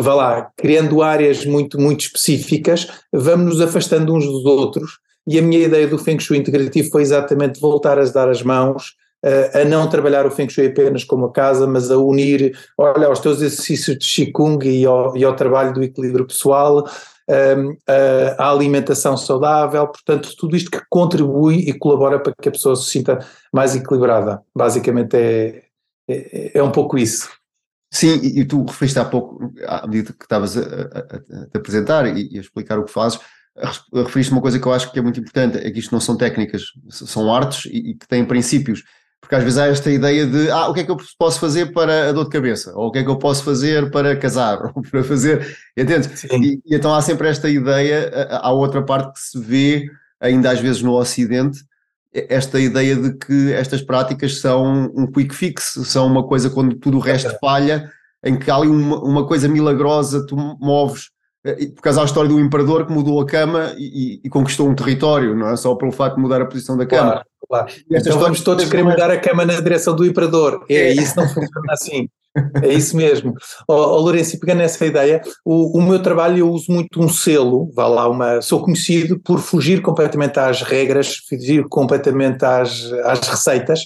vá 0.00 0.14
lá, 0.14 0.52
criando 0.56 1.02
áreas 1.02 1.44
muito, 1.44 1.80
muito 1.80 2.02
específicas, 2.02 2.88
vamos 3.12 3.46
nos 3.46 3.60
afastando 3.60 4.14
uns 4.14 4.24
dos 4.24 4.44
outros. 4.44 4.98
E 5.26 5.38
a 5.38 5.42
minha 5.42 5.64
ideia 5.64 5.86
do 5.86 5.98
Feng 5.98 6.18
Shui 6.18 6.38
integrativo 6.38 6.90
foi 6.90 7.02
exatamente 7.02 7.60
voltar 7.60 7.98
a 7.98 8.04
dar 8.04 8.28
as 8.28 8.42
mãos, 8.42 8.94
a 9.54 9.64
não 9.64 9.88
trabalhar 9.88 10.26
o 10.26 10.30
Feng 10.30 10.48
Shui 10.48 10.66
apenas 10.66 11.04
como 11.04 11.26
a 11.26 11.32
casa, 11.32 11.66
mas 11.66 11.90
a 11.90 11.96
unir, 11.96 12.58
olha, 12.76 13.06
aos 13.06 13.20
teus 13.20 13.40
exercícios 13.40 13.96
de 13.98 14.06
Qigong 14.06 14.68
e 14.68 14.84
ao, 14.84 15.16
e 15.16 15.24
ao 15.24 15.36
trabalho 15.36 15.72
do 15.72 15.82
equilíbrio 15.82 16.26
pessoal, 16.26 16.84
a, 17.28 18.42
a, 18.42 18.50
alimentação 18.50 19.16
saudável, 19.16 19.86
portanto, 19.86 20.34
tudo 20.36 20.56
isto 20.56 20.70
que 20.70 20.82
contribui 20.90 21.68
e 21.68 21.72
colabora 21.72 22.18
para 22.18 22.34
que 22.40 22.48
a 22.48 22.52
pessoa 22.52 22.74
se 22.74 22.90
sinta 22.90 23.18
mais 23.52 23.76
equilibrada. 23.76 24.42
Basicamente 24.54 25.16
é, 25.16 25.62
é, 26.08 26.58
é 26.58 26.62
um 26.62 26.72
pouco 26.72 26.98
isso. 26.98 27.30
Sim, 27.92 28.14
e 28.22 28.44
tu 28.44 28.64
referiste 28.64 28.98
há 28.98 29.04
pouco, 29.04 29.52
à 29.66 29.86
medida 29.86 30.14
que 30.14 30.24
estavas 30.24 30.56
a, 30.56 30.60
a, 30.60 31.42
a 31.42 31.46
te 31.46 31.56
apresentar 31.56 32.06
e, 32.06 32.32
e 32.32 32.38
a 32.38 32.40
explicar 32.40 32.78
o 32.78 32.84
que 32.84 32.92
fazes, 32.92 33.20
referiste 33.92 34.32
uma 34.32 34.40
coisa 34.40 34.58
que 34.58 34.66
eu 34.66 34.72
acho 34.72 34.90
que 34.90 34.98
é 34.98 35.02
muito 35.02 35.20
importante, 35.20 35.58
é 35.58 35.70
que 35.70 35.78
isto 35.78 35.92
não 35.92 36.00
são 36.00 36.16
técnicas, 36.16 36.62
são 36.88 37.32
artes 37.32 37.66
e, 37.66 37.90
e 37.90 37.94
que 37.94 38.08
têm 38.08 38.24
princípios 38.24 38.82
Porque 39.22 39.36
às 39.36 39.44
vezes 39.44 39.58
há 39.58 39.66
esta 39.68 39.90
ideia 39.90 40.26
de 40.26 40.50
ah, 40.50 40.68
o 40.68 40.74
que 40.74 40.80
é 40.80 40.84
que 40.84 40.90
eu 40.90 40.96
posso 41.16 41.38
fazer 41.38 41.72
para 41.72 42.08
a 42.08 42.12
dor 42.12 42.24
de 42.24 42.30
cabeça? 42.30 42.72
Ou 42.74 42.88
o 42.88 42.90
que 42.90 42.98
é 42.98 43.04
que 43.04 43.08
eu 43.08 43.16
posso 43.16 43.44
fazer 43.44 43.88
para 43.90 44.16
casar? 44.16 44.58
Ou 44.74 44.82
para 44.82 45.04
fazer. 45.04 45.56
Entende? 45.76 46.10
E, 46.32 46.60
e, 46.66 46.76
então 46.76 46.92
há 46.92 47.00
sempre 47.00 47.28
esta 47.28 47.48
ideia, 47.48 48.28
há 48.42 48.50
outra 48.52 48.82
parte 48.84 49.12
que 49.12 49.20
se 49.20 49.38
vê, 49.38 49.88
ainda 50.20 50.50
às 50.50 50.58
vezes 50.58 50.82
no 50.82 50.92
Ocidente, 50.94 51.64
esta 52.12 52.60
ideia 52.60 52.96
de 52.96 53.16
que 53.16 53.52
estas 53.52 53.80
práticas 53.80 54.40
são 54.40 54.92
um 54.94 55.06
quick 55.06 55.34
fix, 55.34 55.78
são 55.84 56.06
uma 56.06 56.26
coisa 56.26 56.50
quando 56.50 56.74
tudo 56.74 56.98
o 56.98 57.00
resto 57.00 57.34
falha, 57.40 57.90
em 58.24 58.36
que 58.36 58.50
há 58.50 58.56
ali 58.56 58.68
uma, 58.68 59.02
uma 59.02 59.26
coisa 59.26 59.48
milagrosa, 59.48 60.26
tu 60.26 60.36
moves 60.36 61.11
por 61.74 61.82
causa 61.82 62.00
da 62.00 62.06
história 62.06 62.30
do 62.30 62.40
imperador 62.40 62.86
que 62.86 62.92
mudou 62.92 63.20
a 63.20 63.26
cama 63.26 63.74
e, 63.76 64.20
e, 64.22 64.28
conquistou 64.28 64.68
um 64.68 64.74
território, 64.74 65.34
não 65.34 65.48
é 65.48 65.56
só 65.56 65.74
pelo 65.74 65.90
facto 65.90 66.16
de 66.16 66.22
mudar 66.22 66.40
a 66.40 66.46
posição 66.46 66.76
da 66.76 66.86
cama. 66.86 67.10
Claro, 67.10 67.26
claro. 67.48 67.72
Então 67.90 68.18
vamos 68.18 68.40
todos 68.42 68.68
querer 68.68 68.84
mudar 68.84 69.10
a 69.10 69.18
cama 69.18 69.44
na 69.44 69.60
direção 69.60 69.96
do 69.96 70.06
imperador. 70.06 70.64
É, 70.68 70.74
é. 70.74 70.92
isso 70.92 71.16
não 71.16 71.26
funciona 71.26 71.72
assim. 71.72 72.08
É 72.62 72.72
isso 72.72 72.96
mesmo. 72.96 73.34
Oh, 73.68 73.74
oh 73.74 73.98
Lourenço, 73.98 74.38
pegando 74.40 74.58
nessa 74.58 74.86
ideia, 74.86 75.20
o, 75.44 75.78
o, 75.78 75.82
meu 75.82 76.00
trabalho 76.00 76.38
eu 76.38 76.50
uso 76.50 76.72
muito 76.72 77.00
um 77.00 77.08
selo, 77.08 77.70
vá 77.74 77.86
lá, 77.86 78.08
uma, 78.08 78.40
sou 78.40 78.62
conhecido 78.62 79.18
por 79.18 79.38
fugir 79.38 79.82
completamente 79.82 80.38
às 80.38 80.62
regras, 80.62 81.16
fugir 81.28 81.66
completamente 81.68 82.42
às, 82.44 82.90
às 83.04 83.28
receitas, 83.28 83.84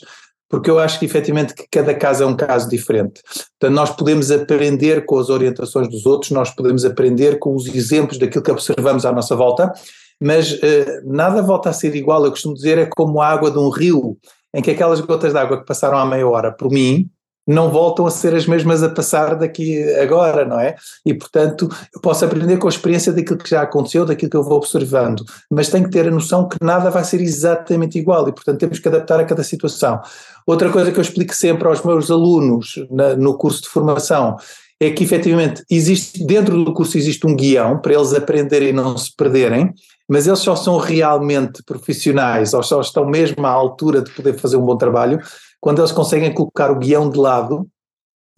porque 0.48 0.70
eu 0.70 0.78
acho 0.78 0.98
que 0.98 1.04
efetivamente 1.04 1.54
que 1.54 1.66
cada 1.70 1.94
caso 1.94 2.22
é 2.22 2.26
um 2.26 2.36
caso 2.36 2.68
diferente. 2.68 3.20
Portanto, 3.58 3.76
nós 3.76 3.90
podemos 3.90 4.30
aprender 4.30 5.04
com 5.04 5.18
as 5.18 5.28
orientações 5.28 5.88
dos 5.88 6.06
outros, 6.06 6.30
nós 6.30 6.50
podemos 6.50 6.84
aprender 6.84 7.38
com 7.38 7.54
os 7.54 7.66
exemplos 7.66 8.18
daquilo 8.18 8.44
que 8.44 8.50
observamos 8.50 9.04
à 9.04 9.12
nossa 9.12 9.34
volta, 9.34 9.72
mas 10.20 10.58
eh, 10.62 11.00
nada 11.04 11.42
volta 11.42 11.70
a 11.70 11.72
ser 11.72 11.94
igual. 11.94 12.24
Eu 12.24 12.30
costumo 12.30 12.54
dizer, 12.54 12.78
é 12.78 12.86
como 12.86 13.20
a 13.20 13.28
água 13.28 13.50
de 13.50 13.58
um 13.58 13.68
rio, 13.68 14.16
em 14.54 14.62
que 14.62 14.70
aquelas 14.70 15.00
gotas 15.00 15.32
de 15.32 15.38
água 15.38 15.58
que 15.58 15.66
passaram 15.66 15.98
há 15.98 16.06
meia 16.06 16.26
hora 16.26 16.52
por 16.52 16.70
mim, 16.70 17.10
não 17.46 17.70
voltam 17.70 18.06
a 18.06 18.10
ser 18.10 18.34
as 18.34 18.46
mesmas 18.46 18.82
a 18.82 18.88
passar 18.88 19.36
daqui 19.36 19.82
agora, 19.94 20.44
não 20.44 20.58
é? 20.58 20.74
E, 21.04 21.14
portanto, 21.14 21.68
eu 21.94 22.00
posso 22.00 22.24
aprender 22.24 22.56
com 22.56 22.66
a 22.66 22.70
experiência 22.70 23.12
daquilo 23.12 23.38
que 23.38 23.50
já 23.50 23.62
aconteceu, 23.62 24.04
daquilo 24.04 24.30
que 24.30 24.36
eu 24.36 24.42
vou 24.42 24.58
observando, 24.58 25.24
mas 25.50 25.68
tenho 25.68 25.84
que 25.84 25.90
ter 25.90 26.08
a 26.08 26.10
noção 26.10 26.48
que 26.48 26.56
nada 26.60 26.90
vai 26.90 27.04
ser 27.04 27.20
exatamente 27.20 27.98
igual 27.98 28.28
e, 28.28 28.32
portanto, 28.32 28.58
temos 28.58 28.78
que 28.78 28.88
adaptar 28.88 29.20
a 29.20 29.24
cada 29.24 29.44
situação. 29.44 30.00
Outra 30.46 30.70
coisa 30.70 30.90
que 30.90 30.98
eu 30.98 31.02
explico 31.02 31.34
sempre 31.34 31.68
aos 31.68 31.82
meus 31.82 32.10
alunos 32.10 32.74
na, 32.90 33.14
no 33.14 33.36
curso 33.38 33.62
de 33.62 33.68
formação 33.68 34.36
é 34.80 34.90
que, 34.90 35.04
efetivamente, 35.04 35.64
existe, 35.70 36.24
dentro 36.24 36.62
do 36.62 36.72
curso 36.72 36.98
existe 36.98 37.26
um 37.26 37.34
guião 37.34 37.78
para 37.78 37.94
eles 37.94 38.12
aprenderem 38.12 38.68
e 38.70 38.72
não 38.72 38.96
se 38.96 39.14
perderem, 39.16 39.72
mas 40.08 40.26
eles 40.26 40.38
só 40.38 40.54
são 40.54 40.76
realmente 40.76 41.62
profissionais 41.64 42.54
ou 42.54 42.62
só 42.62 42.80
estão 42.80 43.06
mesmo 43.06 43.44
à 43.46 43.50
altura 43.50 44.02
de 44.02 44.10
poder 44.12 44.34
fazer 44.34 44.56
um 44.56 44.64
bom 44.64 44.76
trabalho 44.76 45.18
quando 45.60 45.80
eles 45.80 45.92
conseguem 45.92 46.32
colocar 46.32 46.70
o 46.70 46.78
guião 46.78 47.08
de 47.10 47.18
lado 47.18 47.68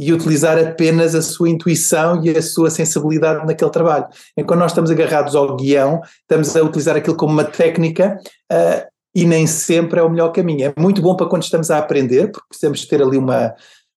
e 0.00 0.12
utilizar 0.12 0.56
apenas 0.58 1.14
a 1.14 1.22
sua 1.22 1.50
intuição 1.50 2.24
e 2.24 2.30
a 2.30 2.40
sua 2.40 2.70
sensibilidade 2.70 3.44
naquele 3.44 3.70
trabalho. 3.70 4.06
Enquanto 4.36 4.60
nós 4.60 4.70
estamos 4.70 4.90
agarrados 4.90 5.34
ao 5.34 5.56
guião, 5.56 6.00
estamos 6.20 6.54
a 6.56 6.62
utilizar 6.62 6.96
aquilo 6.96 7.16
como 7.16 7.32
uma 7.32 7.44
técnica 7.44 8.16
uh, 8.52 8.86
e 9.14 9.26
nem 9.26 9.46
sempre 9.46 9.98
é 9.98 10.02
o 10.02 10.08
melhor 10.08 10.30
caminho. 10.30 10.66
É 10.66 10.80
muito 10.80 11.02
bom 11.02 11.16
para 11.16 11.26
quando 11.26 11.42
estamos 11.42 11.70
a 11.70 11.78
aprender, 11.78 12.30
porque 12.30 12.46
precisamos 12.48 12.86
ter 12.86 13.02
ali 13.02 13.18
uma, 13.18 13.52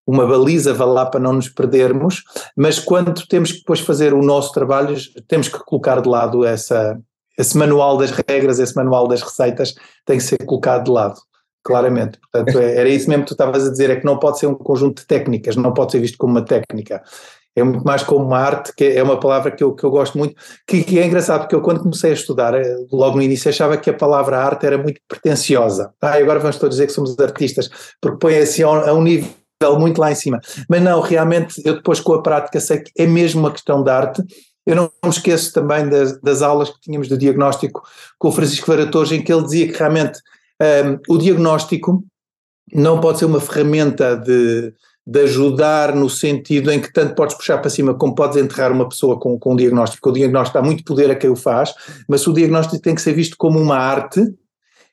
uma 0.08 0.26
baliza, 0.26 0.74
vá 0.74 0.86
lá, 0.86 1.06
para 1.06 1.20
não 1.20 1.34
nos 1.34 1.50
perdermos, 1.50 2.24
mas 2.58 2.80
quando 2.80 3.14
temos 3.28 3.52
que 3.52 3.60
depois 3.60 3.80
fazer 3.80 4.14
o 4.14 4.24
nosso 4.24 4.52
trabalho, 4.52 4.96
temos 5.28 5.48
que 5.48 5.60
colocar 5.60 6.02
de 6.02 6.10
lado 6.10 6.44
essa, 6.44 7.00
esse 7.38 7.56
manual 7.56 7.98
das 7.98 8.12
regras, 8.28 8.58
esse 8.58 8.76
manual 8.76 9.08
das 9.08 9.22
receitas, 9.22 9.76
tem 10.04 10.18
que 10.18 10.24
ser 10.24 10.44
colocado 10.46 10.86
de 10.86 10.92
lado 10.92 11.22
claramente. 11.64 12.20
Portanto, 12.20 12.60
é, 12.60 12.78
era 12.78 12.90
isso 12.90 13.10
mesmo 13.10 13.24
que 13.24 13.30
tu 13.30 13.34
estavas 13.34 13.68
a 13.68 13.72
dizer, 13.72 13.90
é 13.90 13.96
que 13.96 14.06
não 14.06 14.18
pode 14.18 14.40
ser 14.40 14.48
um 14.48 14.56
conjunto 14.56 15.02
de 15.02 15.08
técnicas, 15.08 15.56
não 15.56 15.74
pode 15.74 15.92
ser 15.92 16.00
visto 16.00 16.18
como 16.18 16.34
uma 16.34 16.46
técnica. 16.46 17.02
É 17.56 17.64
muito 17.64 17.84
mais 17.84 18.02
como 18.02 18.26
uma 18.26 18.38
arte, 18.38 18.74
que 18.74 18.86
é 18.86 19.04
uma 19.04 19.20
palavra 19.20 19.52
que 19.52 19.62
eu, 19.62 19.76
que 19.76 19.84
eu 19.84 19.92
gosto 19.92 20.18
muito, 20.18 20.36
que, 20.66 20.84
que 20.84 21.00
é 21.00 21.06
engraçado, 21.06 21.42
porque 21.42 21.56
eu 21.56 21.62
quando 21.62 21.82
comecei 21.82 22.12
a 22.12 22.14
estudar, 22.14 22.54
eh, 22.54 22.78
logo 22.92 23.18
no 23.18 23.22
início 23.22 23.50
achava 23.50 23.76
que 23.76 23.90
a 23.90 23.94
palavra 23.94 24.40
arte 24.40 24.66
era 24.66 24.78
muito 24.78 25.02
pretenciosa. 25.06 25.94
Ah, 26.02 26.14
agora 26.14 26.40
vamos 26.40 26.58
todos 26.58 26.78
dizer 26.78 26.88
que 26.88 26.94
somos 26.94 27.18
artistas, 27.20 27.70
porque 28.00 28.20
põe 28.20 28.38
assim 28.38 28.64
a 28.64 28.94
um 28.94 29.02
nível 29.02 29.28
muito 29.78 30.00
lá 30.00 30.12
em 30.12 30.16
cima. 30.16 30.40
Mas 30.70 30.82
não, 30.82 31.02
realmente, 31.02 31.62
eu 31.66 31.76
depois 31.76 32.00
com 32.00 32.14
a 32.14 32.22
prática 32.22 32.60
sei 32.62 32.80
que 32.80 32.92
é 32.98 33.06
mesmo 33.06 33.42
uma 33.42 33.52
questão 33.52 33.84
de 33.84 33.92
arte, 33.92 34.24
eu 34.66 34.76
não 34.76 34.92
me 35.04 35.10
esqueço 35.10 35.52
também 35.54 35.90
das, 35.90 36.22
das, 36.22 36.42
aulas 36.42 36.70
que 36.70 36.80
tínhamos 36.82 37.08
de 37.08 37.18
diagnóstico 37.18 37.82
com 38.18 38.30
o 38.30 38.32
Francisco 38.32 38.68
Varatores, 38.68 39.12
em 39.12 39.22
que 39.22 39.34
ele 39.34 39.44
dizia 39.44 39.68
que 39.68 39.78
realmente 39.78 40.20
um, 40.62 41.00
o 41.14 41.18
diagnóstico 41.18 42.04
não 42.74 43.02
pode 43.02 43.20
ser 43.20 43.26
uma 43.26 43.42
ferramenta 43.42 44.16
de, 44.16 44.74
de 45.06 45.20
ajudar 45.22 45.96
no 45.96 46.10
sentido 46.10 46.72
em 46.72 46.80
que 46.80 46.94
tanto 46.94 47.16
podes 47.16 47.36
puxar 47.36 47.58
para 47.58 47.70
cima 47.70 47.94
como 47.94 48.16
podes 48.16 48.38
enterrar 48.38 48.72
uma 48.72 48.88
pessoa 48.88 49.20
com, 49.20 49.38
com 49.40 49.54
um 49.54 49.56
diagnóstico. 49.56 50.10
O 50.10 50.14
diagnóstico 50.14 50.60
dá 50.60 50.64
muito 50.66 50.84
poder 50.84 51.10
a 51.10 51.16
quem 51.16 51.30
o 51.30 51.36
faz, 51.36 51.74
mas 52.08 52.26
o 52.28 52.34
diagnóstico 52.34 52.82
tem 52.82 52.96
que 52.96 53.02
ser 53.02 53.14
visto 53.14 53.36
como 53.38 53.60
uma 53.60 53.78
arte 53.78 54.22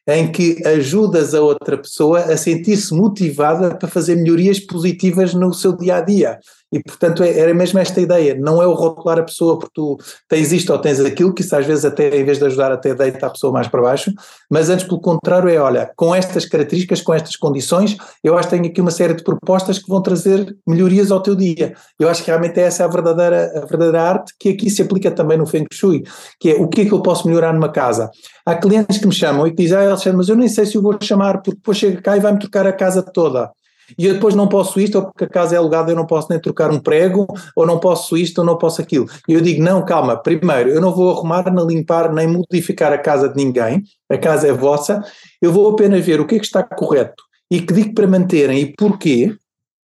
em 0.08 0.32
que 0.32 0.66
ajudas 0.66 1.34
a 1.34 1.42
outra 1.42 1.76
pessoa 1.76 2.20
a 2.20 2.36
sentir-se 2.36 2.94
motivada 2.94 3.76
para 3.76 3.86
fazer 3.86 4.16
melhorias 4.16 4.58
positivas 4.58 5.34
no 5.34 5.52
seu 5.52 5.76
dia 5.76 5.96
a 5.96 6.00
dia. 6.00 6.38
E, 6.70 6.82
portanto, 6.82 7.22
é, 7.22 7.38
era 7.38 7.54
mesmo 7.54 7.78
esta 7.78 8.00
ideia, 8.00 8.34
não 8.38 8.62
é 8.62 8.66
o 8.66 8.74
rotular 8.74 9.18
a 9.18 9.22
pessoa 9.22 9.58
porque 9.58 9.72
tu 9.74 9.96
tens 10.28 10.52
isto 10.52 10.70
ou 10.70 10.78
tens 10.78 11.00
aquilo, 11.00 11.32
que 11.32 11.40
isso 11.40 11.56
às 11.56 11.64
vezes 11.64 11.84
até, 11.84 12.14
em 12.16 12.24
vez 12.24 12.38
de 12.38 12.44
ajudar, 12.44 12.70
até 12.70 12.94
deita 12.94 13.26
a 13.26 13.30
pessoa 13.30 13.52
mais 13.52 13.68
para 13.68 13.80
baixo, 13.80 14.12
mas 14.50 14.68
antes 14.68 14.86
pelo 14.86 15.00
contrário 15.00 15.48
é, 15.48 15.58
olha, 15.58 15.90
com 15.96 16.14
estas 16.14 16.44
características, 16.44 17.00
com 17.00 17.14
estas 17.14 17.36
condições, 17.36 17.96
eu 18.22 18.36
acho 18.36 18.48
que 18.48 18.56
tenho 18.56 18.70
aqui 18.70 18.80
uma 18.80 18.90
série 18.90 19.14
de 19.14 19.24
propostas 19.24 19.78
que 19.78 19.88
vão 19.88 20.02
trazer 20.02 20.54
melhorias 20.66 21.10
ao 21.10 21.22
teu 21.22 21.34
dia. 21.34 21.74
Eu 21.98 22.08
acho 22.08 22.22
que 22.22 22.30
realmente 22.30 22.60
essa 22.60 22.82
é 22.82 22.86
a 22.86 22.88
verdadeira, 22.88 23.52
a 23.56 23.60
verdadeira 23.60 24.02
arte 24.02 24.34
que 24.38 24.50
aqui 24.50 24.68
se 24.68 24.82
aplica 24.82 25.10
também 25.10 25.38
no 25.38 25.46
Feng 25.46 25.66
Shui, 25.72 26.04
que 26.38 26.50
é 26.50 26.54
o 26.56 26.68
que 26.68 26.82
é 26.82 26.84
que 26.84 26.92
eu 26.92 27.00
posso 27.00 27.26
melhorar 27.26 27.54
numa 27.54 27.70
casa. 27.70 28.10
Há 28.44 28.54
clientes 28.54 28.98
que 28.98 29.06
me 29.06 29.14
chamam 29.14 29.46
e 29.46 29.50
que 29.50 29.62
dizem, 29.62 29.78
ah, 29.78 29.88
Alexandre, 29.90 30.18
mas 30.18 30.28
eu 30.28 30.36
nem 30.36 30.48
sei 30.48 30.66
se 30.66 30.76
o 30.76 30.82
vou 30.82 30.96
chamar, 31.02 31.38
porque 31.38 31.56
depois 31.56 31.78
chega 31.78 32.00
cá 32.02 32.16
e 32.16 32.20
vai-me 32.20 32.38
trocar 32.38 32.66
a 32.66 32.72
casa 32.72 33.02
toda 33.02 33.50
e 33.96 34.06
eu 34.06 34.14
depois 34.14 34.34
não 34.34 34.48
posso 34.48 34.80
isto, 34.80 34.96
ou 34.96 35.04
porque 35.04 35.24
a 35.24 35.28
casa 35.28 35.54
é 35.54 35.58
alugada 35.58 35.90
eu 35.90 35.96
não 35.96 36.06
posso 36.06 36.28
nem 36.30 36.40
trocar 36.40 36.70
um 36.70 36.80
prego, 36.80 37.26
ou 37.54 37.66
não 37.66 37.78
posso 37.78 38.16
isto, 38.16 38.38
ou 38.38 38.44
não 38.44 38.58
posso 38.58 38.80
aquilo. 38.80 39.06
E 39.28 39.34
eu 39.34 39.40
digo, 39.40 39.62
não, 39.62 39.84
calma, 39.84 40.16
primeiro, 40.16 40.70
eu 40.70 40.80
não 40.80 40.92
vou 40.92 41.10
arrumar, 41.10 41.50
nem 41.52 41.66
limpar, 41.66 42.12
nem 42.12 42.26
modificar 42.26 42.92
a 42.92 42.98
casa 42.98 43.28
de 43.28 43.36
ninguém, 43.36 43.82
a 44.10 44.18
casa 44.18 44.48
é 44.48 44.52
vossa, 44.52 45.02
eu 45.40 45.52
vou 45.52 45.70
apenas 45.70 46.04
ver 46.04 46.20
o 46.20 46.26
que 46.26 46.36
é 46.36 46.38
que 46.38 46.46
está 46.46 46.62
correto 46.62 47.22
e 47.50 47.60
que 47.60 47.72
digo 47.72 47.94
para 47.94 48.06
manterem 48.06 48.60
e 48.60 48.74
porquê, 48.74 49.34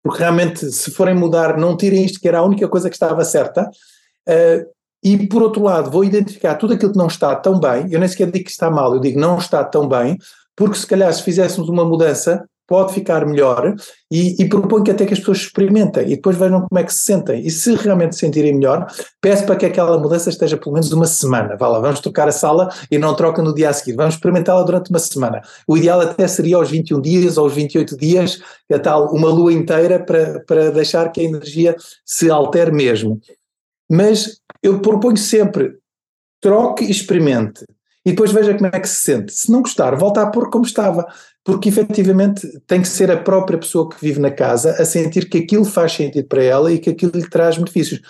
porque 0.03 0.20
realmente 0.20 0.72
se 0.72 0.91
forem 0.91 1.15
mudar, 1.15 1.58
não 1.58 1.75
tirem 1.75 2.06
isto 2.06 2.20
que 2.20 2.27
era 2.27 2.39
a 2.39 2.44
única 2.44 2.68
coisa 2.68 2.89
que 2.89 2.96
estava 2.96 3.24
certa, 3.25 3.63
uh, 3.63 4.79
e 5.03 5.27
por 5.27 5.41
outro 5.41 5.63
lado, 5.63 5.89
vou 5.89 6.03
identificar 6.03 6.56
tudo 6.56 6.74
aquilo 6.74 6.91
que 6.91 6.98
não 6.98 7.08
está 7.08 7.36
tão 7.36 7.60
bem, 7.60 7.88
eu 7.91 8.00
nem 8.00 8.08
sequer 8.08 8.29
digo 8.32 8.46
que 8.46 8.51
está 8.51 8.70
mal, 8.70 8.94
eu 8.94 9.00
digo 9.00 9.20
não 9.20 9.38
está 9.38 9.63
tão 9.63 9.88
bem, 9.88 10.18
porque 10.56 10.77
se 10.77 10.86
calhar 10.86 11.13
se 11.13 11.24
fizéssemos 11.24 11.70
uma 11.70 11.86
mudança, 11.86 12.46
pode 12.69 12.93
ficar 12.93 13.25
melhor 13.25 13.75
e, 14.11 14.41
e 14.41 14.47
proponho 14.47 14.83
que 14.83 14.91
até 14.91 15.03
que 15.03 15.13
as 15.13 15.19
pessoas 15.19 15.39
experimentem 15.39 16.03
e 16.03 16.15
depois 16.15 16.38
vejam 16.38 16.67
como 16.67 16.79
é 16.79 16.83
que 16.83 16.93
se 16.93 17.03
sentem. 17.03 17.43
E 17.43 17.49
se 17.49 17.73
realmente 17.73 18.13
se 18.13 18.19
sentirem 18.19 18.53
melhor, 18.53 18.85
peço 19.19 19.43
para 19.43 19.55
que 19.55 19.65
aquela 19.65 19.97
mudança 19.97 20.29
esteja 20.29 20.55
pelo 20.55 20.73
menos 20.73 20.91
uma 20.91 21.07
semana. 21.07 21.57
Vá 21.57 21.67
lá, 21.67 21.79
vamos 21.79 21.99
trocar 21.99 22.27
a 22.27 22.31
sala 22.31 22.69
e 22.91 22.99
não 22.99 23.15
troca 23.15 23.41
no 23.41 23.55
dia 23.55 23.71
a 23.71 23.73
seguir. 23.73 23.95
Vamos 23.95 24.13
experimentá-la 24.13 24.61
durante 24.61 24.91
uma 24.91 24.99
semana. 24.99 25.41
O 25.67 25.75
ideal 25.75 25.99
até 25.99 26.27
seria 26.27 26.57
aos 26.57 26.69
21 26.69 27.01
dias 27.01 27.38
ou 27.39 27.45
aos 27.45 27.53
28 27.55 27.97
dias, 27.97 28.39
a 28.71 28.77
tal 28.77 29.11
uma 29.11 29.29
lua 29.29 29.51
inteira 29.51 29.99
para, 29.99 30.39
para 30.41 30.69
deixar 30.69 31.11
que 31.11 31.21
a 31.21 31.23
energia 31.23 31.75
se 32.05 32.29
altere 32.29 32.71
mesmo. 32.71 33.19
Mas 33.89 34.39
eu 34.61 34.79
proponho 34.79 35.17
sempre, 35.17 35.73
troque 36.39 36.85
e 36.85 36.91
experimente 36.91 37.65
e 38.05 38.11
depois 38.11 38.31
veja 38.31 38.55
como 38.55 38.67
é 38.67 38.79
que 38.79 38.88
se 38.88 39.03
sente. 39.03 39.33
Se 39.33 39.51
não 39.51 39.61
gostar, 39.61 39.95
volta 39.95 40.21
a 40.21 40.29
pôr 40.29 40.49
como 40.49 40.65
estava, 40.65 41.05
porque 41.43 41.69
efetivamente 41.69 42.48
tem 42.67 42.81
que 42.81 42.88
ser 42.88 43.10
a 43.12 43.22
própria 43.22 43.58
pessoa 43.58 43.89
que 43.89 44.00
vive 44.01 44.19
na 44.19 44.31
casa 44.31 44.72
a 44.72 44.86
sentir 44.86 45.29
que 45.29 45.39
aquilo 45.39 45.65
faz 45.65 45.93
sentido 45.93 46.27
para 46.27 46.43
ela 46.43 46.72
e 46.72 46.79
que 46.79 46.89
aquilo 46.89 47.13
lhe 47.15 47.29
traz 47.29 47.58
benefícios. 47.58 48.01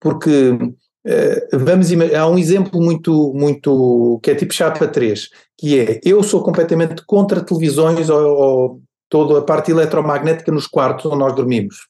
Porque 0.00 0.50
uh, 0.50 1.58
vamos 1.58 1.88
há 2.14 2.26
um 2.28 2.38
exemplo 2.38 2.80
muito, 2.80 3.32
muito 3.34 4.20
que 4.22 4.30
é 4.30 4.34
tipo 4.34 4.54
chapa 4.54 4.86
3, 4.86 5.28
que 5.58 5.78
é 5.78 6.00
eu 6.04 6.22
sou 6.22 6.42
completamente 6.42 7.04
contra 7.04 7.44
televisões 7.44 8.08
ou, 8.08 8.20
ou 8.20 8.80
toda 9.08 9.40
a 9.40 9.42
parte 9.42 9.70
eletromagnética 9.70 10.52
nos 10.52 10.66
quartos 10.66 11.06
onde 11.06 11.18
nós 11.18 11.34
dormimos. 11.34 11.88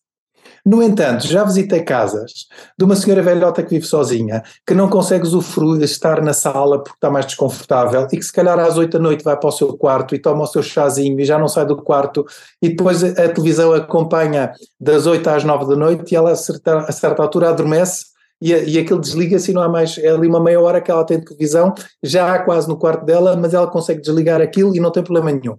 No 0.68 0.82
entanto, 0.82 1.26
já 1.26 1.44
visitei 1.44 1.80
casas 1.80 2.46
de 2.78 2.84
uma 2.84 2.94
senhora 2.94 3.22
velhota 3.22 3.62
que 3.62 3.70
vive 3.70 3.86
sozinha, 3.86 4.42
que 4.66 4.74
não 4.74 4.86
consegue 4.86 5.24
usufruir, 5.24 5.82
estar 5.82 6.20
na 6.20 6.34
sala 6.34 6.78
porque 6.78 6.98
está 6.98 7.10
mais 7.10 7.24
desconfortável 7.24 8.06
e 8.12 8.18
que 8.18 8.22
se 8.22 8.30
calhar 8.30 8.58
às 8.58 8.76
oito 8.76 8.98
da 8.98 9.02
noite 9.02 9.24
vai 9.24 9.34
para 9.34 9.48
o 9.48 9.50
seu 9.50 9.74
quarto 9.78 10.14
e 10.14 10.18
toma 10.18 10.44
o 10.44 10.46
seu 10.46 10.62
chazinho 10.62 11.18
e 11.18 11.24
já 11.24 11.38
não 11.38 11.48
sai 11.48 11.64
do 11.64 11.74
quarto 11.74 12.26
e 12.60 12.68
depois 12.68 13.02
a, 13.02 13.14
televisão 13.30 13.72
acompanha 13.72 14.52
das 14.78 15.06
oito 15.06 15.30
às 15.30 15.42
nove 15.42 15.64
da 15.64 15.74
noite 15.74 16.12
e 16.12 16.16
ela 16.16 16.32
a 16.32 16.36
certa, 16.36 16.80
a 16.80 16.92
certa 16.92 17.22
altura 17.22 17.48
adormece 17.48 18.04
e, 18.38 18.52
e 18.52 18.78
aquilo 18.78 19.00
desliga-se 19.00 19.52
e 19.52 19.54
não 19.54 19.62
há 19.62 19.70
mais, 19.70 19.96
é 19.96 20.10
ali 20.10 20.28
uma 20.28 20.38
meia 20.38 20.60
hora 20.60 20.82
que 20.82 20.90
ela 20.90 21.02
tem 21.02 21.18
televisão, 21.18 21.72
já 22.02 22.34
há 22.34 22.40
quase 22.40 22.68
no 22.68 22.76
quarto 22.76 23.06
dela, 23.06 23.34
mas 23.38 23.54
ela 23.54 23.68
consegue 23.68 24.02
desligar 24.02 24.42
aquilo 24.42 24.76
e 24.76 24.80
não 24.80 24.90
tem 24.90 25.02
problema 25.02 25.32
nenhum. 25.32 25.56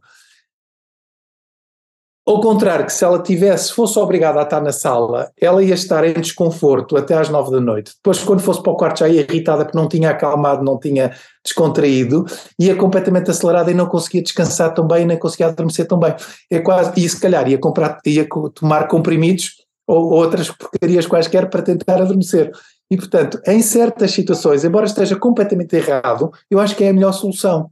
Ao 2.29 2.39
contrário, 2.39 2.85
que 2.85 2.93
se 2.93 3.03
ela 3.03 3.17
tivesse, 3.23 3.73
fosse 3.73 3.97
obrigada 3.97 4.39
a 4.39 4.43
estar 4.43 4.61
na 4.61 4.71
sala, 4.71 5.31
ela 5.41 5.63
ia 5.63 5.73
estar 5.73 6.03
em 6.03 6.13
desconforto 6.13 6.95
até 6.95 7.15
às 7.15 7.27
nove 7.27 7.49
da 7.49 7.59
noite. 7.59 7.93
Depois, 7.95 8.19
quando 8.19 8.39
fosse 8.39 8.61
para 8.61 8.71
o 8.71 8.77
quarto, 8.77 8.99
já 8.99 9.09
ia 9.09 9.21
irritada 9.21 9.65
porque 9.65 9.75
não 9.75 9.87
tinha 9.87 10.11
acalmado, 10.11 10.63
não 10.63 10.77
tinha 10.77 11.11
descontraído, 11.43 12.27
ia 12.59 12.75
completamente 12.75 13.31
acelerada 13.31 13.71
e 13.71 13.73
não 13.73 13.87
conseguia 13.87 14.21
descansar 14.21 14.71
tão 14.75 14.85
bem, 14.85 15.07
nem 15.07 15.17
conseguia 15.17 15.47
adormecer 15.47 15.87
tão 15.87 15.97
bem. 15.97 16.13
É 16.51 16.59
quase, 16.59 16.91
e 16.97 17.09
se 17.09 17.19
calhar 17.19 17.49
ia, 17.49 17.57
comprar, 17.57 17.97
ia 18.05 18.27
tomar 18.53 18.87
comprimidos 18.87 19.65
ou 19.87 20.11
outras 20.11 20.51
porcarias 20.51 21.07
quaisquer 21.07 21.49
para 21.49 21.63
tentar 21.63 21.99
adormecer. 21.99 22.51
E, 22.91 22.95
portanto, 22.95 23.41
em 23.47 23.59
certas 23.63 24.11
situações, 24.11 24.63
embora 24.63 24.85
esteja 24.85 25.15
completamente 25.15 25.75
errado, 25.75 26.29
eu 26.47 26.59
acho 26.59 26.75
que 26.75 26.83
é 26.83 26.89
a 26.89 26.93
melhor 26.93 27.11
solução. 27.11 27.71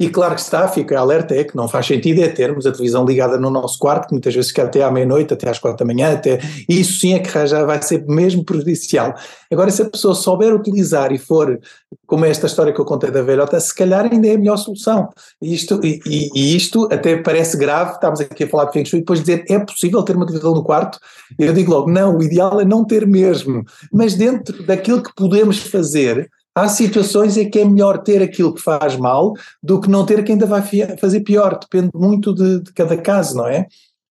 E 0.00 0.08
claro 0.08 0.36
que 0.36 0.40
está, 0.40 0.68
fica 0.68 0.96
alerta, 0.96 1.34
é 1.34 1.42
que 1.42 1.56
não 1.56 1.66
faz 1.66 1.86
sentido 1.86 2.22
é 2.22 2.28
termos 2.28 2.64
a 2.66 2.70
televisão 2.70 3.04
ligada 3.04 3.36
no 3.36 3.50
nosso 3.50 3.76
quarto, 3.80 4.06
que 4.06 4.12
muitas 4.12 4.32
vezes 4.32 4.52
quer 4.52 4.66
até 4.66 4.80
à 4.84 4.92
meia-noite, 4.92 5.34
até 5.34 5.50
às 5.50 5.58
quatro 5.58 5.84
da 5.84 5.92
manhã, 5.92 6.12
até, 6.12 6.38
isso 6.68 7.00
sim 7.00 7.14
é 7.14 7.18
que 7.18 7.46
já 7.48 7.64
vai 7.64 7.82
ser 7.82 8.06
mesmo 8.06 8.44
prejudicial. 8.44 9.16
Agora, 9.50 9.72
se 9.72 9.82
a 9.82 9.90
pessoa 9.90 10.14
souber 10.14 10.54
utilizar 10.54 11.10
e 11.10 11.18
for, 11.18 11.58
como 12.06 12.24
é 12.24 12.30
esta 12.30 12.46
história 12.46 12.72
que 12.72 12.80
eu 12.80 12.84
contei 12.84 13.10
da 13.10 13.22
velhota, 13.22 13.58
se 13.58 13.74
calhar 13.74 14.08
ainda 14.08 14.28
é 14.28 14.36
a 14.36 14.38
melhor 14.38 14.56
solução. 14.56 15.08
E 15.42 15.52
isto, 15.52 15.80
e, 15.82 16.00
e 16.06 16.56
isto 16.56 16.88
até 16.92 17.16
parece 17.16 17.56
grave, 17.56 17.94
estamos 17.94 18.20
aqui 18.20 18.44
a 18.44 18.48
falar 18.48 18.66
de 18.66 18.74
Feng 18.74 18.84
Shui, 18.84 18.98
e 18.98 19.02
depois 19.02 19.18
dizer, 19.18 19.44
é 19.48 19.58
possível 19.58 20.00
ter 20.04 20.14
uma 20.14 20.26
televisão 20.26 20.54
no 20.54 20.62
quarto? 20.62 21.00
Eu 21.36 21.52
digo 21.52 21.72
logo, 21.72 21.90
não, 21.90 22.16
o 22.16 22.22
ideal 22.22 22.60
é 22.60 22.64
não 22.64 22.84
ter 22.84 23.04
mesmo, 23.04 23.64
mas 23.92 24.14
dentro 24.14 24.62
daquilo 24.64 25.02
que 25.02 25.12
podemos 25.16 25.58
fazer, 25.58 26.30
há 26.54 26.68
situações 26.68 27.36
em 27.36 27.48
que 27.48 27.60
é 27.60 27.64
melhor 27.64 27.98
ter 27.98 28.22
aquilo 28.22 28.54
que 28.54 28.62
faz 28.62 28.96
mal 28.96 29.32
do 29.62 29.80
que 29.80 29.88
não 29.88 30.04
ter 30.04 30.24
que 30.24 30.32
ainda 30.32 30.46
vai 30.46 30.62
fazer 31.00 31.20
pior, 31.20 31.58
depende 31.58 31.90
muito 31.94 32.34
de, 32.34 32.60
de 32.60 32.72
cada 32.72 32.96
caso, 32.96 33.36
não 33.36 33.46
é? 33.46 33.66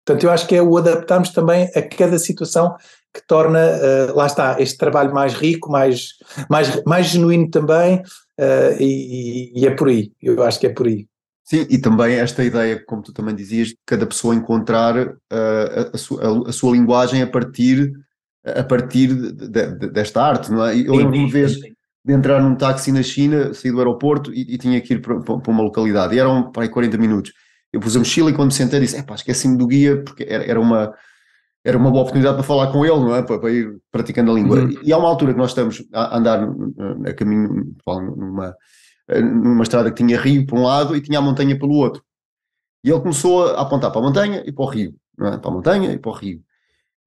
Portanto, 0.05 0.23
eu 0.25 0.31
acho 0.31 0.47
que 0.47 0.55
é 0.55 0.61
o 0.61 0.77
adaptarmos 0.77 1.29
também 1.29 1.69
a 1.73 1.81
cada 1.81 2.19
situação 2.19 2.75
que 3.13 3.25
torna, 3.25 3.59
uh, 3.59 4.15
lá 4.15 4.25
está, 4.25 4.59
este 4.59 4.77
trabalho 4.77 5.13
mais 5.13 5.33
rico, 5.33 5.71
mais, 5.71 6.09
mais, 6.49 6.83
mais 6.83 7.07
genuíno 7.07 7.49
também, 7.49 7.99
uh, 7.99 8.81
e, 8.81 9.51
e, 9.55 9.65
é 9.65 9.71
por 9.71 9.87
aí, 9.87 10.11
eu 10.21 10.43
acho 10.43 10.59
que 10.59 10.67
é 10.67 10.69
por 10.69 10.87
aí. 10.87 11.07
Sim, 11.45 11.67
e 11.69 11.77
também 11.77 12.15
esta 12.15 12.43
ideia, 12.43 12.83
como 12.85 13.03
tu 13.03 13.13
também 13.13 13.35
dizias, 13.35 13.69
de 13.69 13.77
cada 13.85 14.05
pessoa 14.05 14.33
encontrar 14.33 14.97
uh, 14.97 15.15
a, 15.31 15.95
a, 15.95 15.97
sua, 15.97 16.23
a, 16.23 16.49
a, 16.49 16.51
sua, 16.51 16.71
linguagem 16.71 17.21
a 17.21 17.27
partir, 17.27 17.93
a 18.43 18.63
partir 18.63 19.13
de, 19.13 19.47
de, 19.47 19.89
desta 19.89 20.21
arte, 20.21 20.51
não 20.51 20.65
é? 20.65 20.75
Eu 20.75 20.95
lembro 20.95 21.15
uma 21.17 21.29
vez, 21.29 21.53
sim 21.53 21.73
de 22.05 22.13
entrar 22.13 22.41
num 22.41 22.55
táxi 22.55 22.91
na 22.91 23.01
China, 23.01 23.53
saí 23.53 23.71
do 23.71 23.77
aeroporto 23.77 24.33
e, 24.33 24.41
e 24.41 24.57
tinha 24.57 24.79
que 24.81 24.93
ir 24.93 25.01
para, 25.01 25.19
para, 25.21 25.51
uma 25.51 25.63
localidade. 25.63 26.15
E 26.15 26.19
eram 26.19 26.51
para 26.51 26.63
aí 26.63 26.69
40 26.69 26.97
minutos. 26.97 27.31
Eu 27.71 27.79
pus 27.79 27.95
a 27.95 27.99
mochila 27.99 28.29
e 28.29 28.33
quando 28.33 28.49
me 28.49 28.53
sentei 28.53 28.79
disse, 28.79 29.01
pá, 29.03 29.15
esqueci-me 29.15 29.57
do 29.57 29.65
guia, 29.65 30.03
porque 30.03 30.25
era, 30.27 30.43
era, 30.43 30.59
uma, 30.59 30.93
era 31.63 31.77
uma 31.77 31.89
boa 31.89 32.01
oportunidade 32.01 32.35
para 32.35 32.43
falar 32.43 32.71
com 32.71 32.85
ele, 32.85 32.99
não 32.99 33.15
é? 33.15 33.23
Para, 33.23 33.39
para 33.39 33.51
ir 33.51 33.77
praticando 33.89 34.31
a 34.31 34.35
língua. 34.35 34.59
Uhum. 34.59 34.79
E, 34.83 34.91
há 34.91 34.97
uma 34.97 35.07
altura 35.07 35.33
que 35.33 35.39
nós 35.39 35.51
estamos 35.51 35.83
a 35.93 36.17
andar 36.17 36.47
a 37.07 37.13
caminho, 37.13 37.73
numa, 37.87 38.55
numa 39.21 39.63
estrada 39.63 39.89
que 39.89 40.03
tinha 40.03 40.19
rio 40.19 40.45
para 40.45 40.59
um 40.59 40.63
lado 40.63 40.95
e 40.95 41.01
tinha 41.01 41.19
a 41.19 41.21
montanha 41.21 41.57
pelo 41.57 41.73
outro. 41.73 42.03
E 42.83 42.89
ele 42.91 42.99
começou 42.99 43.47
a 43.47 43.61
apontar 43.61 43.91
para 43.91 44.01
a 44.01 44.03
montanha 44.03 44.43
e 44.45 44.51
para 44.51 44.65
o 44.65 44.67
rio, 44.67 44.93
é? 45.21 45.37
Para 45.37 45.49
a 45.49 45.53
montanha 45.53 45.93
e 45.93 45.97
para 45.97 46.11
o 46.11 46.13
rio. 46.13 46.43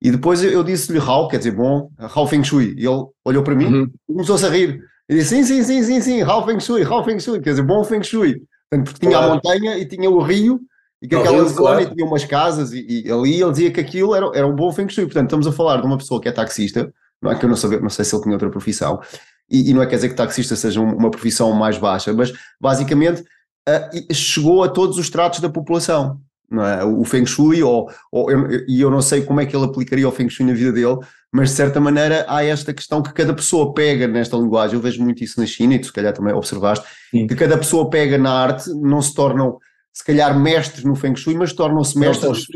E 0.01 0.11
depois 0.11 0.43
eu, 0.43 0.51
eu 0.51 0.63
disse-lhe 0.63 0.99
Hao, 0.99 1.29
quer 1.29 1.39
dizer, 1.39 1.53
bom, 1.53 1.91
Hao 1.99 2.27
Feng 2.27 2.45
Shui. 2.45 2.75
E 2.77 2.87
ele 2.87 3.05
olhou 3.25 3.43
para 3.43 3.55
mim 3.55 3.67
uhum. 3.67 3.91
e 4.09 4.13
começou-se 4.13 4.45
a 4.45 4.49
rir. 4.49 4.81
E 5.09 5.15
disse, 5.15 5.37
sim, 5.37 5.45
sim, 5.45 5.63
sim, 5.63 5.83
sim, 5.83 6.01
sim, 6.01 6.23
Hao 6.23 6.45
Feng 6.45 6.61
Shui, 6.61 6.83
Hao 6.83 7.05
Feng 7.05 7.19
Shui, 7.19 7.41
quer 7.41 7.51
dizer, 7.51 7.63
bom 7.63 7.83
Feng 7.85 8.03
Shui. 8.03 8.43
Portanto, 8.71 8.91
porque 8.91 9.07
tinha 9.07 9.19
claro. 9.19 9.33
a 9.33 9.35
montanha 9.35 9.79
e 9.79 9.87
tinha 9.87 10.11
o 10.11 10.21
rio, 10.21 10.61
e 11.01 11.09
que 11.09 11.15
aquela 11.15 11.45
zona 11.45 11.55
claro. 11.55 11.81
e 11.83 11.95
tinha 11.95 12.07
umas 12.07 12.25
casas, 12.25 12.73
e, 12.73 13.05
e, 13.07 13.11
ali 13.11 13.41
ele 13.41 13.51
dizia 13.51 13.71
que 13.71 13.81
aquilo 13.81 14.15
era, 14.15 14.27
era 14.35 14.47
um 14.47 14.55
bom 14.55 14.73
Feng 14.73 14.89
Shui. 14.89 15.05
Portanto, 15.05 15.27
estamos 15.27 15.47
a 15.47 15.53
falar 15.53 15.81
de 15.81 15.87
uma 15.87 15.97
pessoa 15.97 16.21
que 16.21 16.29
é 16.29 16.33
taxista, 16.33 16.93
não 17.23 17.31
é 17.31 17.39
que 17.39 17.45
eu 17.45 17.49
não, 17.49 17.57
sabe, 17.57 17.81
não 17.81 17.89
sei 17.89 18.05
se 18.05 18.15
ele 18.15 18.23
tinha 18.23 18.35
outra 18.35 18.51
profissão, 18.51 19.01
e, 19.49 19.71
e 19.71 19.75
não 19.75 19.83
é 19.83 19.87
quer 19.87 19.97
dizer 19.97 20.09
que 20.09 20.15
taxista 20.15 20.57
seja 20.57 20.81
uma 20.81 21.11
profissão 21.11 21.53
mais 21.53 21.79
baixa, 21.79 22.13
mas 22.13 22.33
basicamente 22.61 23.23
uh, 23.23 24.15
chegou 24.15 24.63
a 24.65 24.69
todos 24.69 24.99
os 24.99 25.09
tratos 25.09 25.41
da 25.41 25.49
população 25.49 26.21
é? 26.53 26.85
o 26.85 27.05
Feng 27.05 27.27
Shui, 27.27 27.63
ou, 27.63 27.91
ou 28.11 28.31
eu, 28.31 28.65
e 28.69 28.81
eu 28.81 28.91
não 28.91 29.01
sei 29.01 29.23
como 29.23 29.41
é 29.41 29.47
que 29.47 29.57
ele 29.57 29.65
aplicaria 29.65 30.09
o 30.09 30.13
Feng 30.13 30.29
Shui 30.29 30.47
na 30.47 30.53
vida 30.53 30.73
dele, 30.73 30.99
mas 31.33 31.51
de 31.51 31.57
certa 31.57 31.81
maneira 31.81 32.25
há 32.29 32.45
esta 32.45 32.73
questão 32.73 33.03
que 33.03 33.13
cada 33.13 33.35
pessoa 33.35 33.75
pega 33.75 34.07
nesta 34.07 34.37
linguagem, 34.37 34.77
eu 34.77 34.81
vejo 34.81 35.03
muito 35.03 35.23
isso 35.25 35.41
na 35.41 35.47
China, 35.47 35.75
e 35.75 35.79
tu 35.79 35.87
se 35.87 35.93
calhar 35.93 36.13
também 36.13 36.35
observaste, 36.35 36.87
Sim. 37.11 37.27
que 37.27 37.35
cada 37.35 37.59
pessoa 37.59 37.91
pega 37.91 38.17
na 38.17 38.31
arte, 38.31 38.71
não 38.75 39.03
se 39.03 39.15
tornam 39.15 39.59
se 39.93 40.05
calhar 40.05 40.39
mestres 40.39 40.85
no 40.85 40.95
Feng 40.95 41.17
Shui, 41.17 41.35
mas 41.35 41.53
tornam-se 41.53 41.99
mestres 41.99 42.47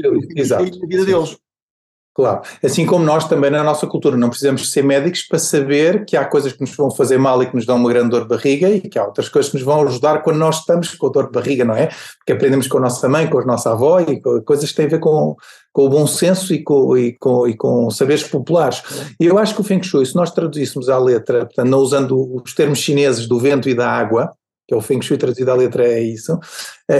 na 0.80 0.86
vida 0.86 1.04
deles. 1.04 1.36
Claro. 2.12 2.42
Assim 2.62 2.84
como 2.84 3.04
nós 3.04 3.28
também 3.28 3.50
na 3.50 3.62
nossa 3.62 3.86
cultura 3.86 4.16
não 4.16 4.28
precisamos 4.28 4.72
ser 4.72 4.82
médicos 4.82 5.22
para 5.22 5.38
saber 5.38 6.04
que 6.04 6.16
há 6.16 6.24
coisas 6.24 6.52
que 6.52 6.60
nos 6.60 6.74
vão 6.74 6.90
fazer 6.90 7.18
mal 7.18 7.40
e 7.42 7.46
que 7.46 7.54
nos 7.54 7.64
dão 7.64 7.76
uma 7.76 7.88
grande 7.88 8.10
dor 8.10 8.22
de 8.22 8.28
barriga 8.28 8.68
e 8.68 8.80
que 8.80 8.98
há 8.98 9.04
outras 9.04 9.28
coisas 9.28 9.50
que 9.50 9.56
nos 9.56 9.64
vão 9.64 9.86
ajudar 9.86 10.22
quando 10.22 10.38
nós 10.38 10.58
estamos 10.58 10.92
com 10.94 11.10
dor 11.10 11.26
de 11.26 11.32
barriga, 11.32 11.64
não 11.64 11.74
é? 11.74 11.86
Porque 12.18 12.32
aprendemos 12.32 12.66
com 12.66 12.78
a 12.78 12.82
nossa 12.82 13.08
mãe, 13.08 13.28
com 13.28 13.38
a 13.38 13.44
nossa 13.44 13.70
avó 13.72 14.00
e 14.00 14.20
coisas 14.42 14.70
que 14.70 14.76
têm 14.76 14.86
a 14.86 14.90
ver 14.90 14.98
com, 14.98 15.36
com 15.72 15.86
o 15.86 15.88
bom 15.88 16.06
senso 16.06 16.52
e 16.52 16.62
com, 16.64 16.96
e, 16.96 17.16
com, 17.16 17.46
e 17.46 17.56
com 17.56 17.88
saberes 17.90 18.24
populares. 18.24 18.82
E 19.20 19.26
eu 19.26 19.38
acho 19.38 19.54
que 19.54 19.60
o 19.60 19.64
Feng 19.64 19.82
Shui, 19.82 20.04
se 20.04 20.16
nós 20.16 20.32
traduzíssemos 20.32 20.88
à 20.88 20.98
letra, 20.98 21.46
portanto, 21.46 21.68
não 21.68 21.78
usando 21.78 22.42
os 22.42 22.54
termos 22.54 22.80
chineses 22.80 23.28
do 23.28 23.38
vento 23.38 23.68
e 23.68 23.74
da 23.74 23.88
água, 23.88 24.32
que 24.70 24.74
é 24.74 24.76
o 24.76 24.80
Feng 24.80 25.02
Shui 25.02 25.16
traduzido 25.16 25.50
à 25.50 25.54
letra 25.54 25.84
é 25.84 26.00
isso, 26.00 26.38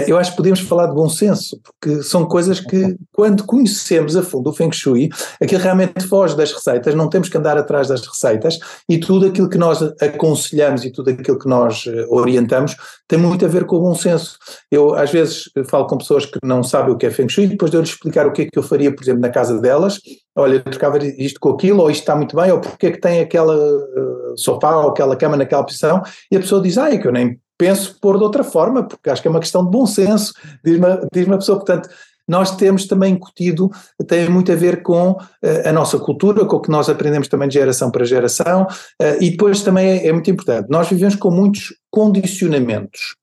eu 0.07 0.17
acho 0.17 0.31
que 0.31 0.37
podemos 0.37 0.59
falar 0.61 0.87
de 0.87 0.93
bom 0.93 1.09
senso, 1.09 1.59
porque 1.63 2.01
são 2.01 2.25
coisas 2.25 2.59
que, 2.59 2.95
quando 3.11 3.43
conhecemos 3.43 4.15
a 4.15 4.23
fundo 4.23 4.49
o 4.49 4.53
Feng 4.53 4.71
Shui, 4.71 5.09
aquilo 5.41 5.61
realmente 5.61 6.05
foge 6.07 6.35
das 6.35 6.51
receitas, 6.51 6.95
não 6.95 7.09
temos 7.09 7.27
que 7.27 7.37
andar 7.37 7.57
atrás 7.57 7.89
das 7.89 8.05
receitas, 8.05 8.59
e 8.87 8.97
tudo 8.97 9.27
aquilo 9.27 9.49
que 9.49 9.57
nós 9.57 9.81
aconselhamos 10.01 10.85
e 10.85 10.91
tudo 10.91 11.09
aquilo 11.09 11.37
que 11.37 11.47
nós 11.47 11.85
eh, 11.87 12.05
orientamos 12.09 12.75
tem 13.07 13.19
muito 13.19 13.43
a 13.43 13.47
ver 13.47 13.65
com 13.65 13.75
o 13.75 13.81
bom 13.81 13.93
senso. 13.93 14.37
Eu, 14.71 14.95
às 14.95 15.11
vezes, 15.11 15.43
falo 15.67 15.85
com 15.87 15.97
pessoas 15.97 16.25
que 16.25 16.39
não 16.43 16.63
sabem 16.63 16.93
o 16.93 16.97
que 16.97 17.05
é 17.05 17.11
Feng 17.11 17.27
Shui, 17.27 17.43
e 17.43 17.47
depois 17.47 17.69
de 17.69 17.77
eu 17.77 17.81
lhes 17.81 17.89
explicar 17.89 18.25
o 18.25 18.31
que 18.31 18.43
é 18.43 18.45
que 18.45 18.57
eu 18.57 18.63
faria, 18.63 18.95
por 18.95 19.03
exemplo, 19.03 19.21
na 19.21 19.29
casa 19.29 19.59
delas, 19.59 19.99
olha, 20.35 20.55
eu 20.55 20.63
trocava 20.63 20.97
isto 21.03 21.39
com 21.39 21.49
aquilo, 21.49 21.81
ou 21.81 21.91
isto 21.91 22.01
está 22.01 22.15
muito 22.15 22.35
bem, 22.35 22.51
ou 22.51 22.59
porque 22.59 22.87
é 22.87 22.91
que 22.91 23.01
tem 23.01 23.19
aquela 23.19 23.55
uh, 23.55 24.37
sofá 24.37 24.77
ou 24.77 24.89
aquela 24.89 25.15
cama 25.15 25.35
naquela 25.35 25.63
posição, 25.63 26.01
e 26.31 26.37
a 26.37 26.39
pessoa 26.39 26.61
diz, 26.61 26.77
ah, 26.77 26.93
é 26.93 26.97
que 26.97 27.07
eu 27.07 27.11
nem 27.11 27.39
penso 27.61 27.95
pôr 28.01 28.17
de 28.17 28.23
outra 28.23 28.43
forma, 28.43 28.81
porque 28.81 29.07
acho 29.07 29.21
que 29.21 29.27
é 29.27 29.31
uma 29.31 29.39
questão 29.39 29.63
de 29.63 29.69
bom 29.69 29.80
senso, 29.87 30.33
diz-me 30.63 30.87
diz 31.13 31.29
a 31.29 31.37
pessoa, 31.37 31.57
portanto, 31.57 31.89
nós 32.27 32.55
temos 32.55 32.87
também 32.87 33.13
incutido, 33.13 33.69
tem 34.07 34.29
muito 34.29 34.51
a 34.51 34.55
ver 34.55 34.83
com 34.83 35.11
uh, 35.11 35.17
a 35.65 35.73
nossa 35.73 35.99
cultura, 35.99 36.45
com 36.45 36.55
o 36.55 36.61
que 36.61 36.69
nós 36.69 36.87
aprendemos 36.89 37.27
também 37.27 37.49
de 37.49 37.55
geração 37.55 37.91
para 37.91 38.05
geração, 38.05 38.63
uh, 38.63 39.17
e 39.19 39.31
depois 39.31 39.61
também 39.63 39.89
é, 39.89 40.07
é, 40.07 40.13
muito 40.13 40.31
importante, 40.31 40.69
nós 40.69 40.87
vivemos 40.87 41.15
com 41.15 41.29
muitos 41.29 41.73
condicionamentos. 41.89 43.15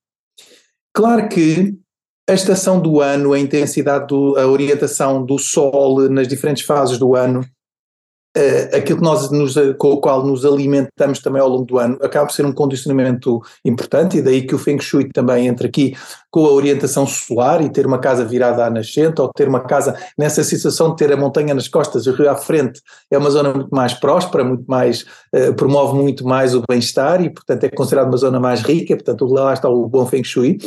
Claro 0.92 1.28
que 1.28 1.74
a 2.28 2.34
estação 2.34 2.78
do 2.78 3.00
ano, 3.00 3.32
a 3.32 3.38
intensidade, 3.38 4.08
do, 4.08 4.36
a 4.36 4.46
orientação 4.46 5.24
do 5.24 5.38
sol 5.38 6.10
nas 6.10 6.28
diferentes 6.28 6.64
fases 6.64 6.98
do 6.98 7.14
ano, 7.14 7.42
uh, 8.38 8.77
aquilo 8.77 8.98
que 8.98 9.05
nós 9.05 9.31
nos, 9.31 9.55
com 9.79 9.92
o 9.92 10.01
qual 10.01 10.24
nos 10.24 10.44
alimentamos 10.44 11.18
também 11.20 11.42
ao 11.42 11.48
longo 11.48 11.64
do 11.64 11.79
ano 11.79 11.98
acaba 12.01 12.27
por 12.27 12.33
ser 12.33 12.46
um 12.46 12.53
condicionamento 12.53 13.42
importante 13.64 14.18
e 14.18 14.22
daí 14.22 14.46
que 14.46 14.55
o 14.55 14.59
Feng 14.59 14.81
Shui 14.81 15.09
também 15.12 15.46
entra 15.46 15.66
aqui 15.66 15.96
com 16.31 16.46
a 16.46 16.53
orientação 16.53 17.07
solar 17.07 17.62
e 17.62 17.70
ter 17.70 17.87
uma 17.87 17.98
casa 17.98 18.24
virada 18.24 18.64
à 18.64 18.70
nascente 18.70 19.20
ou 19.20 19.31
ter 19.35 19.48
uma 19.48 19.61
casa 19.61 19.96
nessa 20.16 20.44
situação 20.44 20.90
de 20.90 20.96
ter 20.96 21.12
a 21.12 21.16
montanha 21.16 21.55
nas 21.55 21.68
costas 21.68 22.07
e 22.07 22.11
o 22.11 22.14
rio 22.14 22.31
à 22.31 22.37
frente 22.37 22.81
é 23.11 23.18
uma 23.18 23.31
zona 23.31 23.53
muito 23.53 23.74
mais 23.74 23.94
próspera, 23.94 24.44
muito 24.44 24.64
mais, 24.66 25.05
uh, 25.35 25.53
promove 25.55 25.96
muito 25.96 26.24
mais 26.24 26.55
o 26.55 26.62
bem-estar 26.68 27.22
e 27.22 27.31
portanto 27.31 27.64
é 27.64 27.70
considerado 27.70 28.09
uma 28.09 28.16
zona 28.16 28.38
mais 28.38 28.62
rica, 28.62 28.94
portanto 28.94 29.24
lá 29.27 29.53
está 29.53 29.68
o 29.68 29.88
bom 29.88 30.07
Feng 30.07 30.24
Shui. 30.24 30.59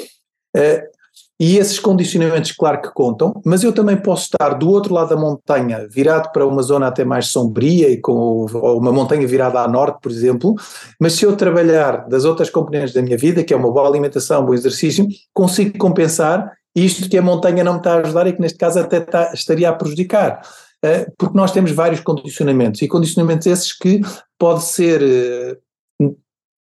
Uh, 0.55 1.00
e 1.43 1.57
esses 1.57 1.79
condicionamentos, 1.79 2.51
claro 2.51 2.79
que 2.79 2.93
contam, 2.93 3.41
mas 3.43 3.63
eu 3.63 3.73
também 3.73 3.97
posso 3.97 4.25
estar 4.25 4.49
do 4.53 4.69
outro 4.69 4.93
lado 4.93 5.09
da 5.09 5.15
montanha, 5.15 5.87
virado 5.89 6.31
para 6.31 6.45
uma 6.45 6.61
zona 6.61 6.85
até 6.85 7.03
mais 7.03 7.29
sombria 7.29 7.89
e 7.89 7.97
com 7.97 8.45
uma 8.45 8.91
montanha 8.91 9.25
virada 9.25 9.59
a 9.59 9.67
norte, 9.67 9.97
por 10.03 10.11
exemplo, 10.11 10.53
mas 10.99 11.13
se 11.13 11.25
eu 11.25 11.35
trabalhar 11.35 12.07
das 12.07 12.25
outras 12.25 12.51
componentes 12.51 12.93
da 12.93 13.01
minha 13.01 13.17
vida, 13.17 13.43
que 13.43 13.55
é 13.55 13.57
uma 13.57 13.71
boa 13.71 13.87
alimentação, 13.87 14.43
um 14.43 14.45
bom 14.45 14.53
exercício, 14.53 15.07
consigo 15.33 15.79
compensar 15.79 16.51
isto 16.75 17.09
que 17.09 17.17
a 17.17 17.23
montanha 17.23 17.63
não 17.63 17.73
me 17.73 17.79
está 17.79 17.95
a 17.95 17.97
ajudar 18.01 18.27
e 18.27 18.33
que 18.33 18.39
neste 18.39 18.59
caso 18.59 18.79
até 18.79 18.97
está, 18.97 19.33
estaria 19.33 19.67
a 19.67 19.73
prejudicar. 19.73 20.41
Eh, 20.85 21.07
porque 21.17 21.35
nós 21.35 21.51
temos 21.51 21.71
vários 21.71 22.01
condicionamentos, 22.01 22.83
e 22.83 22.87
condicionamentos 22.87 23.47
esses 23.47 23.73
que 23.73 24.01
pode 24.37 24.63
ser 24.63 25.01
eh, 25.01 25.57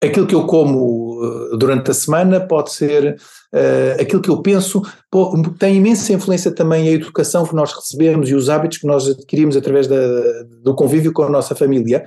aquilo 0.06 0.28
que 0.28 0.36
eu 0.36 0.46
como 0.46 1.22
uh, 1.22 1.58
durante 1.58 1.92
a 1.92 1.94
semana 1.94 2.40
pode 2.40 2.72
ser 2.72 3.16
uh, 3.54 4.02
aquilo 4.02 4.22
que 4.22 4.30
eu 4.30 4.42
penso, 4.42 4.82
tem 5.60 5.78
imensa 5.78 6.14
influência 6.14 6.54
também 6.54 6.88
a 6.88 6.92
educação 6.92 7.46
que 7.46 7.56
nós 7.56 7.74
recebemos 7.74 8.30
e 8.30 8.36
os 8.36 8.50
hábitos 8.50 8.78
que 8.80 8.88
nós 8.88 9.08
adquirimos 9.08 9.56
através 9.56 9.88
da, 9.88 9.96
do 10.62 10.76
convívio 10.76 11.14
com 11.14 11.24
a 11.24 11.30
nossa 11.30 11.56
família, 11.56 12.04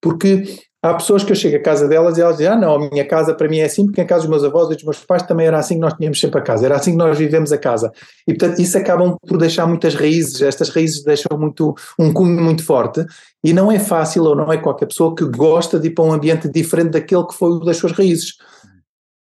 porque 0.00 0.44
Há 0.80 0.94
pessoas 0.94 1.24
que 1.24 1.32
eu 1.32 1.36
chego 1.36 1.56
à 1.56 1.60
casa 1.60 1.88
delas 1.88 2.16
e 2.16 2.20
elas 2.20 2.36
dizem: 2.36 2.52
Ah, 2.52 2.56
não, 2.56 2.74
a 2.74 2.90
minha 2.90 3.04
casa 3.04 3.34
para 3.34 3.48
mim 3.48 3.58
é 3.58 3.64
assim, 3.64 3.84
porque 3.84 4.00
em 4.00 4.06
casa 4.06 4.22
dos 4.22 4.30
meus 4.30 4.44
avós 4.44 4.70
e 4.70 4.74
dos 4.74 4.84
meus 4.84 5.04
pais 5.04 5.22
também 5.22 5.46
era 5.46 5.58
assim 5.58 5.74
que 5.74 5.80
nós 5.80 5.94
tínhamos 5.94 6.20
sempre 6.20 6.38
a 6.38 6.42
casa, 6.42 6.66
era 6.66 6.76
assim 6.76 6.92
que 6.92 6.96
nós 6.96 7.18
vivemos 7.18 7.50
a 7.50 7.58
casa. 7.58 7.90
E 8.28 8.32
portanto, 8.32 8.60
isso 8.60 8.78
acabam 8.78 9.16
por 9.26 9.38
deixar 9.38 9.66
muitas 9.66 9.96
raízes, 9.96 10.40
estas 10.40 10.68
raízes 10.68 11.02
deixam 11.02 11.36
muito, 11.36 11.74
um 11.98 12.12
cunho 12.12 12.40
muito 12.40 12.64
forte, 12.64 13.04
e 13.42 13.52
não 13.52 13.72
é 13.72 13.80
fácil 13.80 14.22
ou 14.22 14.36
não 14.36 14.52
é 14.52 14.56
qualquer 14.56 14.86
pessoa 14.86 15.16
que 15.16 15.24
gosta 15.24 15.80
de 15.80 15.88
ir 15.88 15.90
para 15.90 16.04
um 16.04 16.12
ambiente 16.12 16.48
diferente 16.48 16.90
daquele 16.90 17.26
que 17.26 17.34
foi 17.34 17.50
o 17.50 17.58
das 17.58 17.76
suas 17.76 17.90
raízes. 17.90 18.34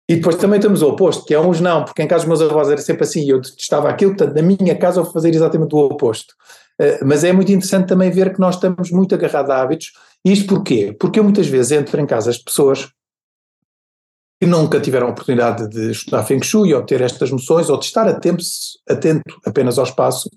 E 0.10 0.16
depois 0.16 0.36
também 0.36 0.60
temos 0.60 0.82
o 0.82 0.90
oposto, 0.90 1.26
que 1.26 1.34
é 1.34 1.40
uns 1.40 1.62
não, 1.62 1.86
porque 1.86 2.02
em 2.02 2.08
casa 2.08 2.26
dos 2.26 2.40
meus 2.40 2.52
avós 2.52 2.70
era 2.70 2.82
sempre 2.82 3.04
assim 3.04 3.22
e 3.26 3.30
eu 3.30 3.40
estava 3.40 3.90
aquilo, 3.90 4.16
portanto, 4.16 4.36
na 4.36 4.42
minha 4.42 4.76
casa 4.76 5.00
eu 5.00 5.04
vou 5.06 5.14
fazer 5.14 5.34
exatamente 5.34 5.74
o 5.74 5.80
oposto. 5.80 6.34
Uh, 6.80 7.06
mas 7.06 7.24
é 7.24 7.34
muito 7.34 7.52
interessante 7.52 7.88
também 7.88 8.12
ver 8.12 8.34
que 8.34 8.40
nós 8.40 8.56
estamos 8.56 8.92
muito 8.92 9.16
agarrados 9.16 9.50
a 9.50 9.62
hábitos 9.62 9.92
isto 10.24 10.48
porquê? 10.48 10.96
Porque 11.00 11.20
eu 11.20 11.24
muitas 11.24 11.48
vezes 11.48 11.72
entro 11.72 12.00
em 12.02 12.06
casa 12.06 12.30
as 12.30 12.38
pessoas 12.38 12.90
que 14.42 14.48
nunca 14.48 14.80
tiveram 14.80 15.08
a 15.08 15.12
oportunidade 15.12 15.68
de 15.70 15.92
estudar 15.92 16.24
Feng 16.24 16.44
Shui 16.44 16.74
ou 16.74 16.84
ter 16.84 17.02
estas 17.02 17.32
noções 17.32 17.70
ou 17.70 17.80
de 17.80 17.86
estar 17.86 18.08
atento 18.08 19.24
apenas 19.46 19.78
ao 19.80 19.86
espaço, 19.86 20.30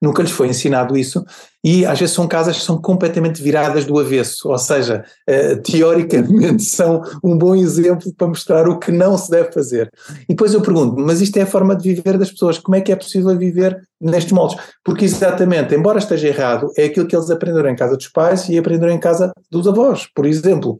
nunca 0.00 0.22
lhes 0.22 0.32
foi 0.32 0.48
ensinado 0.48 0.96
isso 0.96 1.24
e 1.62 1.84
às 1.84 1.98
vezes 1.98 2.14
são 2.14 2.26
casas 2.26 2.56
que 2.56 2.64
são 2.64 2.80
completamente 2.80 3.42
viradas 3.42 3.84
do 3.84 3.98
avesso, 3.98 4.48
ou 4.48 4.56
seja, 4.56 5.04
uh, 5.28 5.62
teoricamente 5.62 6.62
são 6.64 7.02
um 7.22 7.36
bom 7.36 7.54
exemplo 7.54 8.12
para 8.14 8.28
mostrar 8.28 8.66
o 8.66 8.78
que 8.78 8.90
não 8.90 9.18
se 9.18 9.30
deve 9.30 9.52
fazer. 9.52 9.90
E 10.22 10.28
depois 10.28 10.54
eu 10.54 10.62
pergunto, 10.62 10.96
mas 10.98 11.20
isto 11.20 11.36
é 11.36 11.42
a 11.42 11.46
forma 11.46 11.76
de 11.76 11.94
viver 11.94 12.16
das 12.16 12.30
pessoas, 12.30 12.58
como 12.58 12.76
é 12.76 12.80
que 12.80 12.90
é 12.90 12.96
possível 12.96 13.36
viver 13.36 13.78
nestes 14.00 14.32
moldes? 14.32 14.56
Porque 14.82 15.04
exatamente, 15.04 15.74
embora 15.74 15.98
esteja 15.98 16.28
errado, 16.28 16.70
é 16.78 16.84
aquilo 16.84 17.06
que 17.06 17.14
eles 17.14 17.30
aprenderam 17.30 17.68
em 17.68 17.76
casa 17.76 17.96
dos 17.96 18.08
pais 18.08 18.48
e 18.48 18.58
aprenderam 18.58 18.94
em 18.94 19.00
casa 19.00 19.30
dos 19.50 19.68
avós, 19.68 20.06
por 20.14 20.24
exemplo. 20.24 20.78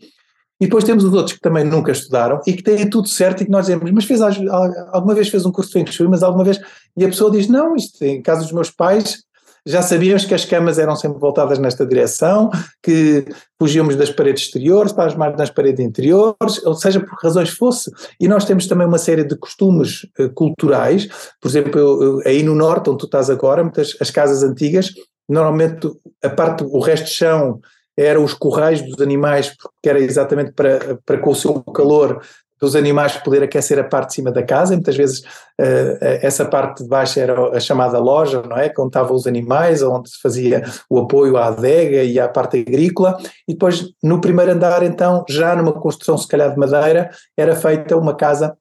E 0.60 0.64
depois 0.64 0.84
temos 0.84 1.04
os 1.04 1.12
outros 1.14 1.34
que 1.34 1.40
também 1.40 1.64
nunca 1.64 1.90
estudaram 1.90 2.40
e 2.46 2.52
que 2.52 2.62
têm 2.62 2.88
tudo 2.88 3.08
certo 3.08 3.42
e 3.42 3.46
que 3.46 3.50
nós 3.50 3.66
dizemos, 3.66 3.90
mas 3.90 4.04
fez, 4.04 4.20
alguma 4.20 5.14
vez 5.14 5.28
fez 5.28 5.46
um 5.46 5.52
curso 5.52 5.70
de 5.70 5.78
Feng 5.78 5.90
Shui, 5.90 6.08
mas 6.08 6.22
alguma 6.22 6.44
vez... 6.44 6.60
E 6.96 7.04
a 7.04 7.08
pessoa 7.08 7.30
diz, 7.30 7.48
não, 7.48 7.74
isto 7.74 8.04
em 8.04 8.20
casa 8.20 8.42
dos 8.42 8.52
meus 8.52 8.70
pais 8.70 9.24
já 9.66 9.82
sabíamos 9.82 10.24
que 10.24 10.34
as 10.34 10.44
camas 10.44 10.78
eram 10.78 10.96
sempre 10.96 11.18
voltadas 11.18 11.58
nesta 11.58 11.86
direção, 11.86 12.50
que 12.82 13.24
fugíamos 13.58 13.94
das 13.96 14.10
paredes 14.10 14.44
exteriores 14.44 14.96
as 14.96 15.14
mais 15.14 15.36
nas 15.36 15.50
paredes 15.50 15.84
interiores, 15.84 16.64
ou 16.64 16.74
seja, 16.74 17.00
por 17.00 17.18
razões 17.22 17.50
fosse. 17.50 17.90
E 18.18 18.26
nós 18.26 18.44
temos 18.44 18.66
também 18.66 18.86
uma 18.86 18.98
série 18.98 19.24
de 19.24 19.36
costumes 19.36 20.06
uh, 20.18 20.30
culturais, 20.30 21.08
por 21.40 21.48
exemplo, 21.48 21.78
eu, 21.78 22.02
eu, 22.02 22.20
aí 22.26 22.42
no 22.42 22.54
norte, 22.54 22.90
onde 22.90 23.00
tu 23.00 23.06
estás 23.06 23.28
agora, 23.28 23.62
muitas 23.62 23.96
as 24.00 24.10
casas 24.10 24.42
antigas, 24.42 24.92
normalmente 25.28 25.90
a 26.22 26.30
parte, 26.30 26.64
o 26.64 26.80
resto 26.80 27.04
de 27.04 27.12
chão 27.12 27.60
eram 28.00 28.24
os 28.24 28.34
corrais 28.34 28.82
dos 28.82 29.00
animais, 29.00 29.54
porque 29.56 29.88
era 29.88 29.98
exatamente 29.98 30.52
para, 30.52 30.98
para 31.04 31.18
com 31.18 31.30
o 31.30 31.34
seu 31.34 31.62
calor 31.62 32.20
dos 32.60 32.76
animais 32.76 33.16
poder 33.16 33.42
aquecer 33.42 33.78
a 33.78 33.84
parte 33.84 34.08
de 34.08 34.14
cima 34.16 34.30
da 34.30 34.42
casa, 34.42 34.74
e 34.74 34.76
muitas 34.76 34.94
vezes 34.94 35.20
uh, 35.20 35.96
essa 36.00 36.44
parte 36.44 36.82
de 36.82 36.88
baixo 36.88 37.18
era 37.18 37.56
a 37.56 37.58
chamada 37.58 37.98
loja, 37.98 38.42
não 38.42 38.56
é? 38.56 38.70
Onde 38.78 38.88
estavam 38.88 39.16
os 39.16 39.26
animais, 39.26 39.82
onde 39.82 40.10
se 40.10 40.20
fazia 40.20 40.62
o 40.88 40.98
apoio 40.98 41.38
à 41.38 41.46
adega 41.46 42.04
e 42.04 42.20
à 42.20 42.28
parte 42.28 42.60
agrícola, 42.60 43.16
e 43.48 43.54
depois 43.54 43.86
no 44.02 44.20
primeiro 44.20 44.52
andar, 44.52 44.82
então, 44.82 45.24
já 45.28 45.56
numa 45.56 45.72
construção 45.72 46.18
se 46.18 46.28
calhar 46.28 46.52
de 46.52 46.58
madeira, 46.58 47.10
era 47.34 47.56
feita 47.56 47.96
uma 47.96 48.14
casa, 48.14 48.54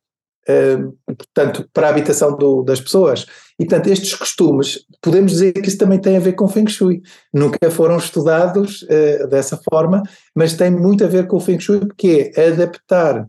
portanto, 1.05 1.69
para 1.73 1.87
a 1.87 1.89
habitação 1.91 2.35
do, 2.35 2.63
das 2.63 2.81
pessoas. 2.81 3.25
E, 3.59 3.65
portanto, 3.65 3.87
estes 3.87 4.15
costumes, 4.15 4.79
podemos 5.01 5.33
dizer 5.33 5.53
que 5.53 5.67
isso 5.67 5.77
também 5.77 5.99
tem 5.99 6.17
a 6.17 6.19
ver 6.19 6.33
com 6.33 6.47
Feng 6.47 6.67
Shui. 6.67 7.01
Nunca 7.33 7.69
foram 7.69 7.97
estudados 7.97 8.83
uh, 8.83 9.27
dessa 9.27 9.59
forma, 9.69 10.01
mas 10.35 10.53
tem 10.53 10.71
muito 10.71 11.03
a 11.03 11.07
ver 11.07 11.27
com 11.27 11.37
o 11.37 11.39
Feng 11.39 11.59
Shui, 11.59 11.79
porque 11.79 12.31
é 12.35 12.47
adaptar 12.47 13.27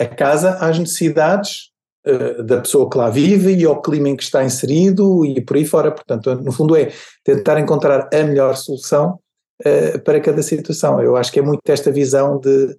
a 0.00 0.06
casa 0.06 0.56
às 0.58 0.78
necessidades 0.78 1.70
uh, 2.06 2.42
da 2.42 2.60
pessoa 2.60 2.88
que 2.90 2.98
lá 2.98 3.10
vive 3.10 3.54
e 3.54 3.64
ao 3.64 3.80
clima 3.80 4.08
em 4.08 4.16
que 4.16 4.22
está 4.22 4.44
inserido 4.44 5.24
e 5.24 5.40
por 5.40 5.56
aí 5.56 5.64
fora. 5.64 5.90
Portanto, 5.90 6.34
no 6.36 6.52
fundo 6.52 6.76
é 6.76 6.92
tentar 7.24 7.58
encontrar 7.60 8.08
a 8.12 8.22
melhor 8.24 8.56
solução 8.56 9.18
uh, 9.64 9.98
para 10.00 10.20
cada 10.20 10.42
situação. 10.42 11.00
Eu 11.00 11.16
acho 11.16 11.32
que 11.32 11.38
é 11.38 11.42
muito 11.42 11.60
esta 11.68 11.90
visão 11.90 12.38
de 12.38 12.76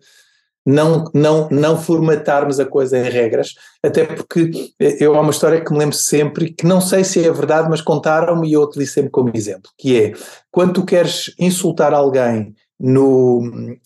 não, 0.65 1.05
não, 1.13 1.47
não 1.49 1.77
formatarmos 1.77 2.59
a 2.59 2.65
coisa 2.65 2.97
em 2.97 3.09
regras, 3.09 3.53
até 3.83 4.05
porque 4.05 4.51
eu 4.79 5.15
há 5.15 5.21
uma 5.21 5.31
história 5.31 5.63
que 5.63 5.71
me 5.71 5.79
lembro 5.79 5.95
sempre, 5.95 6.53
que 6.53 6.65
não 6.65 6.79
sei 6.79 7.03
se 7.03 7.25
é 7.25 7.31
verdade, 7.31 7.69
mas 7.69 7.81
contaram-me 7.81 8.49
e 8.49 8.53
eu 8.53 8.61
utilizo 8.61 8.93
sempre 8.93 9.11
como 9.11 9.31
exemplo, 9.33 9.69
que 9.77 9.99
é, 9.99 10.13
quando 10.51 10.73
tu 10.73 10.85
queres 10.85 11.33
insultar 11.37 11.93
alguém 11.93 12.55
no, 12.79 13.41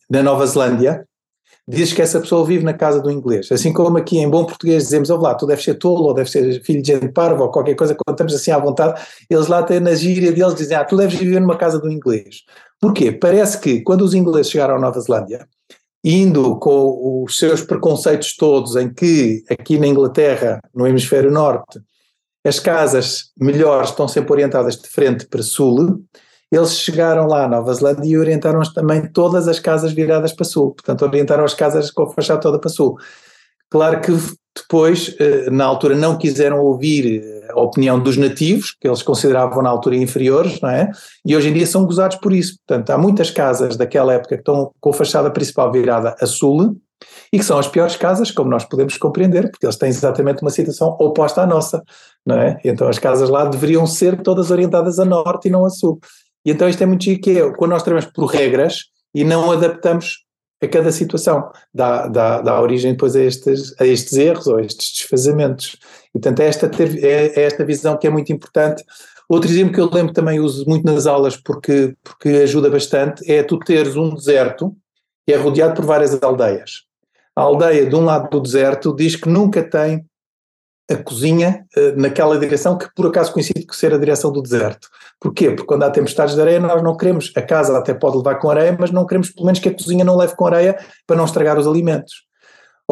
na 0.10 0.22
Nova 0.22 0.46
Zelândia, 0.46 1.06
dizes 1.68 1.94
que 1.94 2.02
essa 2.02 2.20
pessoa 2.22 2.46
vive 2.46 2.64
na 2.64 2.74
casa 2.74 3.02
do 3.02 3.12
inglês. 3.12 3.52
Assim 3.52 3.74
como 3.74 3.98
aqui 3.98 4.18
em 4.20 4.30
bom 4.30 4.46
português 4.46 4.84
dizemos, 4.84 5.10
lá, 5.10 5.36
tu 5.36 5.46
deves 5.46 5.66
ser 5.66 5.76
tolo, 5.76 6.06
ou 6.06 6.14
deves 6.14 6.32
ser 6.32 6.64
filho 6.64 6.82
de 6.82 6.94
gente 6.94 7.10
parva, 7.10 7.44
ou 7.44 7.52
qualquer 7.52 7.76
coisa, 7.76 7.94
quando 7.94 8.16
estamos 8.16 8.34
assim 8.34 8.52
à 8.52 8.58
vontade, 8.58 9.02
eles 9.30 9.48
lá 9.48 9.62
têm 9.64 9.80
na 9.80 9.94
gíria 9.94 10.32
deles 10.32 10.56
dizem, 10.56 10.78
ah, 10.78 10.86
tu 10.86 10.96
deves 10.96 11.20
viver 11.20 11.42
numa 11.42 11.58
casa 11.58 11.78
do 11.80 11.92
inglês. 11.92 12.44
Porquê? 12.80 13.12
Parece 13.12 13.60
que 13.60 13.82
quando 13.82 14.02
os 14.02 14.14
ingleses 14.14 14.52
chegaram 14.52 14.76
à 14.76 14.80
Nova 14.80 15.00
Zelândia, 15.00 15.48
indo 16.10 16.58
com 16.58 17.26
os 17.26 17.38
seus 17.38 17.62
preconceitos 17.62 18.34
todos, 18.38 18.78
em 18.78 18.94
que 18.94 19.44
aqui 19.50 19.78
na 19.78 19.88
Inglaterra, 19.88 20.62
no 20.74 20.88
hemisfério 20.88 21.30
norte, 21.30 21.82
as 22.46 22.62
casas 22.62 23.32
melhores 23.38 23.90
estão 23.90 24.08
sempre 24.08 24.32
orientadas 24.32 24.78
de 24.78 24.88
frente 24.88 25.28
para 25.28 25.44
sul, 25.44 26.02
eles 26.50 26.80
chegaram 26.80 27.28
lá 27.28 27.44
à 27.44 27.48
Nova 27.50 27.74
Zelândia 27.74 28.10
e 28.10 28.18
orientaram 28.18 28.62
também 28.74 29.12
todas 29.12 29.50
as 29.50 29.60
casas 29.60 29.92
viradas 29.92 30.32
para 30.32 30.46
sul, 30.46 30.74
portanto 30.74 31.02
orientaram 31.02 31.44
as 31.44 31.54
casas 31.54 31.92
com 31.92 32.04
a 32.04 32.10
fachada 32.14 32.40
toda 32.40 32.58
para 32.58 32.70
sul. 32.70 32.98
Claro 33.70 34.00
que 34.00 34.14
depois, 34.62 35.16
eh, 35.20 35.50
na 35.50 35.66
altura, 35.66 35.96
não 35.96 36.18
quiseram 36.18 36.60
ouvir 36.60 37.22
eh, 37.24 37.48
a 37.50 37.60
opinião 37.60 38.00
dos 38.00 38.18
nativos, 38.18 38.76
que 38.80 38.88
eles 38.88 39.02
consideravam 39.02 39.62
na 39.62 39.70
altura 39.70 39.96
inferiores, 39.96 40.60
não 40.62 40.70
é? 40.70 40.92
E 41.26 41.36
hoje 41.36 41.50
em 41.50 41.54
dia 41.54 41.68
são 41.68 41.86
gozados 41.86 42.18
por 42.18 42.34
isso. 42.34 42.58
Portanto, 42.66 42.90
há 42.90 42.98
muitas 42.98 43.30
casas 43.30 43.78
daquela 43.78 44.14
época 44.14 44.36
que 44.36 44.42
estão 44.42 44.72
com 44.80 44.90
a 44.90 44.94
fachada 44.94 45.32
principal 45.32 45.72
virada 45.72 46.16
a 46.20 46.26
sul 46.26 46.78
e 47.32 47.38
que 47.38 47.46
são 47.46 47.58
as 47.58 47.68
piores 47.68 47.96
casas, 47.96 48.32
como 48.32 48.50
nós 48.50 48.66
podemos 48.66 48.98
compreender, 48.98 49.50
porque 49.52 49.66
eles 49.66 49.78
têm 49.78 49.90
exatamente 49.90 50.42
uma 50.42 50.50
situação 50.50 50.96
oposta 51.00 51.42
à 51.42 51.48
nossa, 51.48 51.82
não 52.26 52.38
é? 52.40 52.60
Então 52.64 52.88
as 52.88 53.00
casas 53.00 53.30
lá 53.30 53.46
deveriam 53.46 53.86
ser 53.86 54.22
todas 54.22 54.52
orientadas 54.52 55.00
a 55.00 55.06
norte 55.06 55.48
e 55.48 55.52
não 55.52 55.66
a 55.66 55.70
sul. 55.70 56.00
E 56.46 56.52
então 56.52 56.68
isto 56.68 56.82
é 56.82 56.86
muito 56.86 57.04
chique, 57.04 57.34
que 57.34 57.40
é 57.40 57.52
quando 57.54 57.72
nós 57.72 57.84
trabalhamos 57.84 58.14
por 58.14 58.26
regras 58.26 58.86
e 59.14 59.24
não 59.24 59.52
adaptamos 59.52 60.27
a 60.62 60.68
cada 60.68 60.92
situação, 60.92 61.52
dá, 61.74 62.08
dá, 62.08 62.42
dá 62.42 62.62
origem 62.62 62.94
depois 62.94 63.16
a 63.16 63.22
estes, 63.22 63.80
a 63.80 63.86
estes 63.86 64.14
erros 64.14 64.48
ou 64.48 64.58
a 64.58 64.62
estes 64.62 64.94
desfazamentos. 64.94 65.78
E 66.10 66.20
portanto 66.20 66.40
é 66.40 66.48
esta, 66.48 66.68
ter, 66.68 67.04
é, 67.04 67.28
é 67.40 67.42
esta 67.44 67.64
visão 67.64 67.98
que 67.98 68.08
é 68.08 68.10
muito 68.10 68.32
importante. 68.32 68.84
Outro 69.30 69.50
exemplo 69.50 69.74
que 69.74 69.80
eu 69.80 69.90
lembro 69.92 70.14
também 70.14 70.40
uso 70.40 70.66
muito 70.68 70.86
nas 70.86 71.06
aulas 71.06 71.38
porque, 71.38 71.96
porque 72.04 72.30
ajuda 72.30 72.70
bastante 72.70 73.30
é 73.32 73.44
tu 73.44 73.60
teres 73.60 73.96
um 73.96 74.14
deserto 74.14 74.76
que 75.26 75.34
é 75.34 75.38
rodeado 75.38 75.76
por 75.76 75.86
várias 75.86 76.22
aldeias. 76.24 76.88
A 77.36 77.42
aldeia 77.42 77.86
de 77.86 77.96
um 77.96 78.04
lado 78.04 78.30
do 78.30 78.40
deserto 78.40 78.96
diz 78.96 79.16
que 79.16 79.30
nunca 79.30 79.62
tem 79.62 80.06
a 80.90 80.96
cozinha 80.96 81.66
uh, 81.76 82.00
naquela 82.00 82.38
direção 82.38 82.78
que 82.78 82.88
por 82.96 83.08
acaso 83.08 83.34
coincide 83.34 83.66
com 83.66 83.74
ser 83.74 83.94
a 83.94 83.98
direção 83.98 84.32
do 84.32 84.42
deserto. 84.42 84.88
Porquê? 85.20 85.50
Porque 85.50 85.66
quando 85.66 85.84
há 85.84 85.90
tempestades 85.90 86.36
de 86.36 86.42
areia 86.42 86.60
nós 86.60 86.82
não 86.82 86.96
queremos, 86.96 87.32
a 87.36 87.42
casa 87.42 87.78
até 87.78 87.94
pode 87.94 88.18
levar 88.18 88.36
com 88.36 88.50
areia, 88.50 88.76
mas 88.80 88.92
não 88.92 89.06
queremos 89.06 89.30
pelo 89.30 89.46
menos 89.46 89.60
que 89.60 89.70
a 89.70 89.74
cozinha 89.74 90.06
não 90.06 90.16
leve 90.16 90.36
com 90.36 90.46
areia 90.46 90.78
para 91.06 91.18
não 91.18 91.26
estragar 91.26 91.58
os 91.58 91.68
alimentos. 91.68 92.28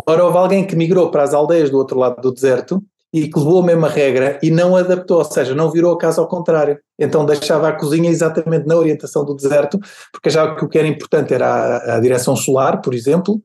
Ora, 0.08 0.26
houve 0.26 0.38
alguém 0.38 0.68
que 0.68 0.76
migrou 0.76 1.10
para 1.10 1.24
as 1.24 1.34
aldeias 1.34 1.70
do 1.70 1.78
outro 1.78 1.98
lado 1.98 2.22
do 2.22 2.34
deserto 2.34 2.84
e 3.14 3.30
que 3.30 3.40
levou 3.40 3.62
a 3.62 3.66
mesma 3.66 3.88
regra 3.88 4.38
e 4.44 4.52
não 4.52 4.76
adaptou, 4.76 5.20
ou 5.20 5.24
seja, 5.24 5.56
não 5.56 5.72
virou 5.72 5.94
a 5.94 5.98
casa 5.98 6.20
ao 6.20 6.28
contrário. 6.28 6.78
Então 7.00 7.26
deixava 7.26 7.70
a 7.70 7.72
cozinha 7.72 8.10
exatamente 8.10 8.68
na 8.68 8.76
orientação 8.76 9.24
do 9.24 9.34
deserto, 9.34 9.80
porque 10.12 10.30
já 10.30 10.54
que 10.54 10.66
o 10.66 10.68
que 10.68 10.78
era 10.78 10.88
importante 10.88 11.34
era 11.34 11.48
a, 11.48 11.96
a 11.96 12.00
direção 12.02 12.36
solar, 12.36 12.82
por 12.82 12.94
exemplo, 12.94 13.42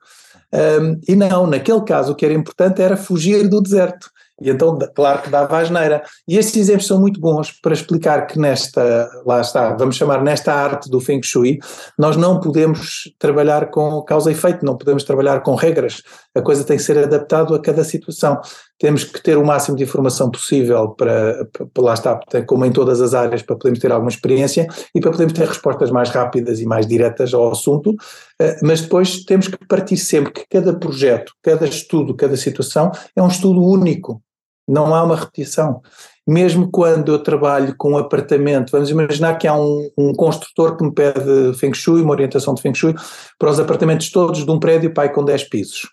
um, 0.53 1.01
e 1.07 1.15
não, 1.15 1.47
naquele 1.47 1.83
caso 1.83 2.13
o 2.13 2.15
que 2.17 2.25
era 2.25 2.35
importante 2.35 2.83
era 2.83 2.97
fugir 2.97 3.49
do 3.49 3.61
deserto. 3.61 4.11
E 4.41 4.51
então, 4.51 4.79
claro 4.95 5.23
que 5.23 5.31
dava 5.31 5.59
asneira. 5.59 6.03
E 6.27 6.39
estes 6.39 6.57
exemplos 6.57 6.87
são 6.87 6.99
muito 6.99 7.21
bons 7.21 7.53
para 7.61 7.75
explicar 7.75 8.27
que 8.27 8.39
nesta, 8.39 9.09
lá 9.27 9.41
está, 9.41 9.75
vamos 9.75 9.97
chamar 9.97 10.23
nesta 10.23 10.53
arte 10.53 10.89
do 10.89 11.01
Feng 11.01 11.23
Shui, 11.23 11.59
nós 11.99 12.17
não 12.17 12.41
podemos 12.41 13.13
trabalhar 13.19 13.71
com 13.71 14.03
causa 14.03 14.31
e 14.31 14.35
efeito, 14.35 14.65
não 14.65 14.77
podemos 14.77 15.05
trabalhar 15.05 15.43
com 15.43 15.55
regras. 15.55 16.03
A 16.35 16.41
coisa 16.41 16.65
tem 16.65 16.77
que 16.77 16.83
ser 16.83 16.97
adaptada 16.99 17.55
a 17.55 17.59
cada 17.59 17.85
situação. 17.85 18.41
Temos 18.79 19.05
que 19.05 19.23
ter 19.23 19.37
o 19.37 19.45
máximo 19.45 19.77
de 19.77 19.85
informação 19.85 20.31
possível 20.31 20.91
para, 20.91 21.47
para 21.75 21.85
lá 21.85 21.93
está, 21.93 22.19
como 22.47 22.65
em 22.65 22.73
todas 22.73 23.01
as 23.03 23.13
áreas, 23.13 23.43
para 23.43 23.57
podermos 23.57 23.79
ter 23.79 23.93
alguma 23.93 24.11
experiência 24.11 24.67
e 24.95 25.01
para 25.01 25.11
podermos 25.11 25.35
ter 25.35 25.47
respostas 25.47 25.91
mais 25.91 26.09
rápidas 26.09 26.61
e 26.61 26.67
mais 26.67 26.87
diretas 26.87 27.35
ao 27.35 27.51
assunto, 27.51 27.95
eh, 28.41 28.59
mas 28.63 28.81
depois 28.81 29.23
temos 29.25 29.49
que 29.49 29.59
partir 29.67 29.99
sempre 29.99 30.33
que 30.33 30.47
cada 30.49 30.73
projeto, 30.73 31.35
cada 31.43 31.67
estudo, 31.67 32.17
cada 32.17 32.37
situação 32.37 32.91
é 33.15 33.23
um 33.23 33.29
estudo 33.29 33.63
único 33.63 34.23
não 34.71 34.95
há 34.95 35.03
uma 35.03 35.17
repetição. 35.17 35.83
mesmo 36.27 36.71
quando 36.71 37.13
eu 37.13 37.19
trabalho 37.23 37.75
com 37.77 37.93
um 37.93 37.99
apartamento, 37.99 38.71
vamos 38.71 38.89
imaginar 38.89 39.35
que 39.37 39.49
há 39.49 39.55
um, 39.55 39.91
um, 39.99 40.13
construtor 40.13 40.77
que 40.77 40.85
me 40.85 40.95
pede 40.95 41.55
Feng 41.59 41.75
Shui, 41.75 42.03
uma 42.03 42.13
orientação 42.13 42.55
de 42.55 42.63
Feng 42.63 42.75
Shui, 42.75 42.95
para 43.39 43.51
os 43.51 43.59
apartamentos 43.59 44.11
todos 44.11 44.45
de 44.45 44.51
um 44.51 44.61
prédio 44.61 44.95
pai 44.95 45.13
com 45.13 45.25
10 45.25 45.49
pisos. 45.49 45.89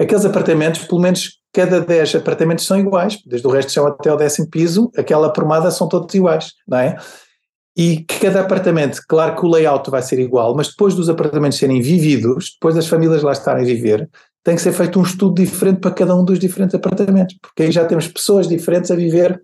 Aqueles 0.00 0.24
apartamentos, 0.24 0.84
pelo 0.86 1.00
menos 1.00 1.38
cada 1.52 1.80
10 1.80 2.16
apartamentos 2.16 2.66
são 2.66 2.80
iguais, 2.80 3.18
desde 3.24 3.46
o 3.46 3.50
resto 3.50 3.72
chão 3.72 3.86
até 3.86 4.12
o 4.12 4.16
décimo 4.16 4.48
piso, 4.50 4.90
aquela 4.96 5.32
formada 5.32 5.70
são 5.70 5.88
todos 5.88 6.12
iguais, 6.14 6.52
não 6.66 6.78
é? 6.78 6.96
E 7.76 8.04
cada 8.20 8.40
apartamento, 8.40 9.00
claro 9.08 9.36
que 9.36 9.46
o 9.46 9.48
layout 9.48 9.88
vai 9.90 10.02
ser 10.02 10.18
igual, 10.18 10.56
mas 10.56 10.68
depois 10.68 10.94
dos 10.94 11.08
apartamentos 11.08 11.58
serem 11.58 11.80
vividos, 11.80 12.52
depois 12.54 12.74
das 12.74 12.88
famílias 12.88 13.22
lá 13.22 13.32
estarem 13.32 13.62
a 13.62 13.66
viver, 13.66 14.08
tem 14.42 14.54
que 14.54 14.62
ser 14.62 14.72
feito 14.72 14.98
um 14.98 15.02
estudo 15.02 15.34
diferente 15.34 15.80
para 15.80 15.90
cada 15.90 16.14
um 16.14 16.24
dos 16.24 16.38
diferentes 16.38 16.74
apartamentos, 16.74 17.36
porque 17.40 17.64
aí 17.64 17.72
já 17.72 17.84
temos 17.84 18.08
pessoas 18.08 18.48
diferentes 18.48 18.90
a 18.90 18.96
viver 18.96 19.40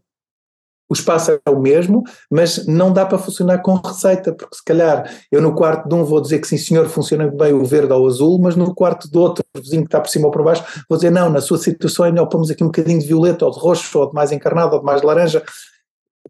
o 0.89 0.95
espaço 0.95 1.33
é 1.33 1.51
o 1.51 1.59
mesmo, 1.59 2.05
mas 2.31 2.65
não 2.67 2.93
dá 2.93 3.05
para 3.05 3.19
funcionar 3.19 3.59
com 3.59 3.75
receita, 3.75 4.33
porque 4.33 4.57
se 4.57 4.65
calhar 4.65 5.11
eu 5.33 5.43
no 5.43 5.55
quarto 5.55 5.89
de 5.89 5.95
um 5.95 6.05
vou 6.05 6.21
dizer 6.21 6.39
que 6.39 6.47
sim 6.47 6.57
senhor, 6.57 6.89
funciona 6.89 7.27
bem 7.29 7.53
o 7.53 7.65
verde 7.65 7.93
ou 7.93 8.05
o 8.05 8.07
azul, 8.07 8.39
mas 8.41 8.55
no 8.55 8.73
quarto 8.75 9.11
do 9.11 9.21
outro 9.21 9.45
vizinho 9.57 9.83
que 9.83 9.89
está 9.89 10.01
por 10.01 10.09
cima 10.09 10.27
ou 10.27 10.31
por 10.31 10.45
baixo, 10.45 10.65
vou 10.89 10.97
dizer 10.97 11.11
não, 11.11 11.29
na 11.29 11.41
sua 11.41 11.59
situação 11.59 12.05
é 12.07 12.13
melhor 12.13 12.27
pôrmos 12.27 12.51
aqui 12.51 12.63
um 12.63 12.69
bocadinho 12.69 13.01
de 13.01 13.07
violeta 13.07 13.45
ou 13.45 13.51
de 13.51 13.59
roxo 13.59 13.99
ou 13.99 14.09
de 14.09 14.15
mais 14.15 14.31
encarnado 14.31 14.75
ou 14.75 14.79
de 14.79 14.87
mais 14.87 15.03
laranja, 15.03 15.43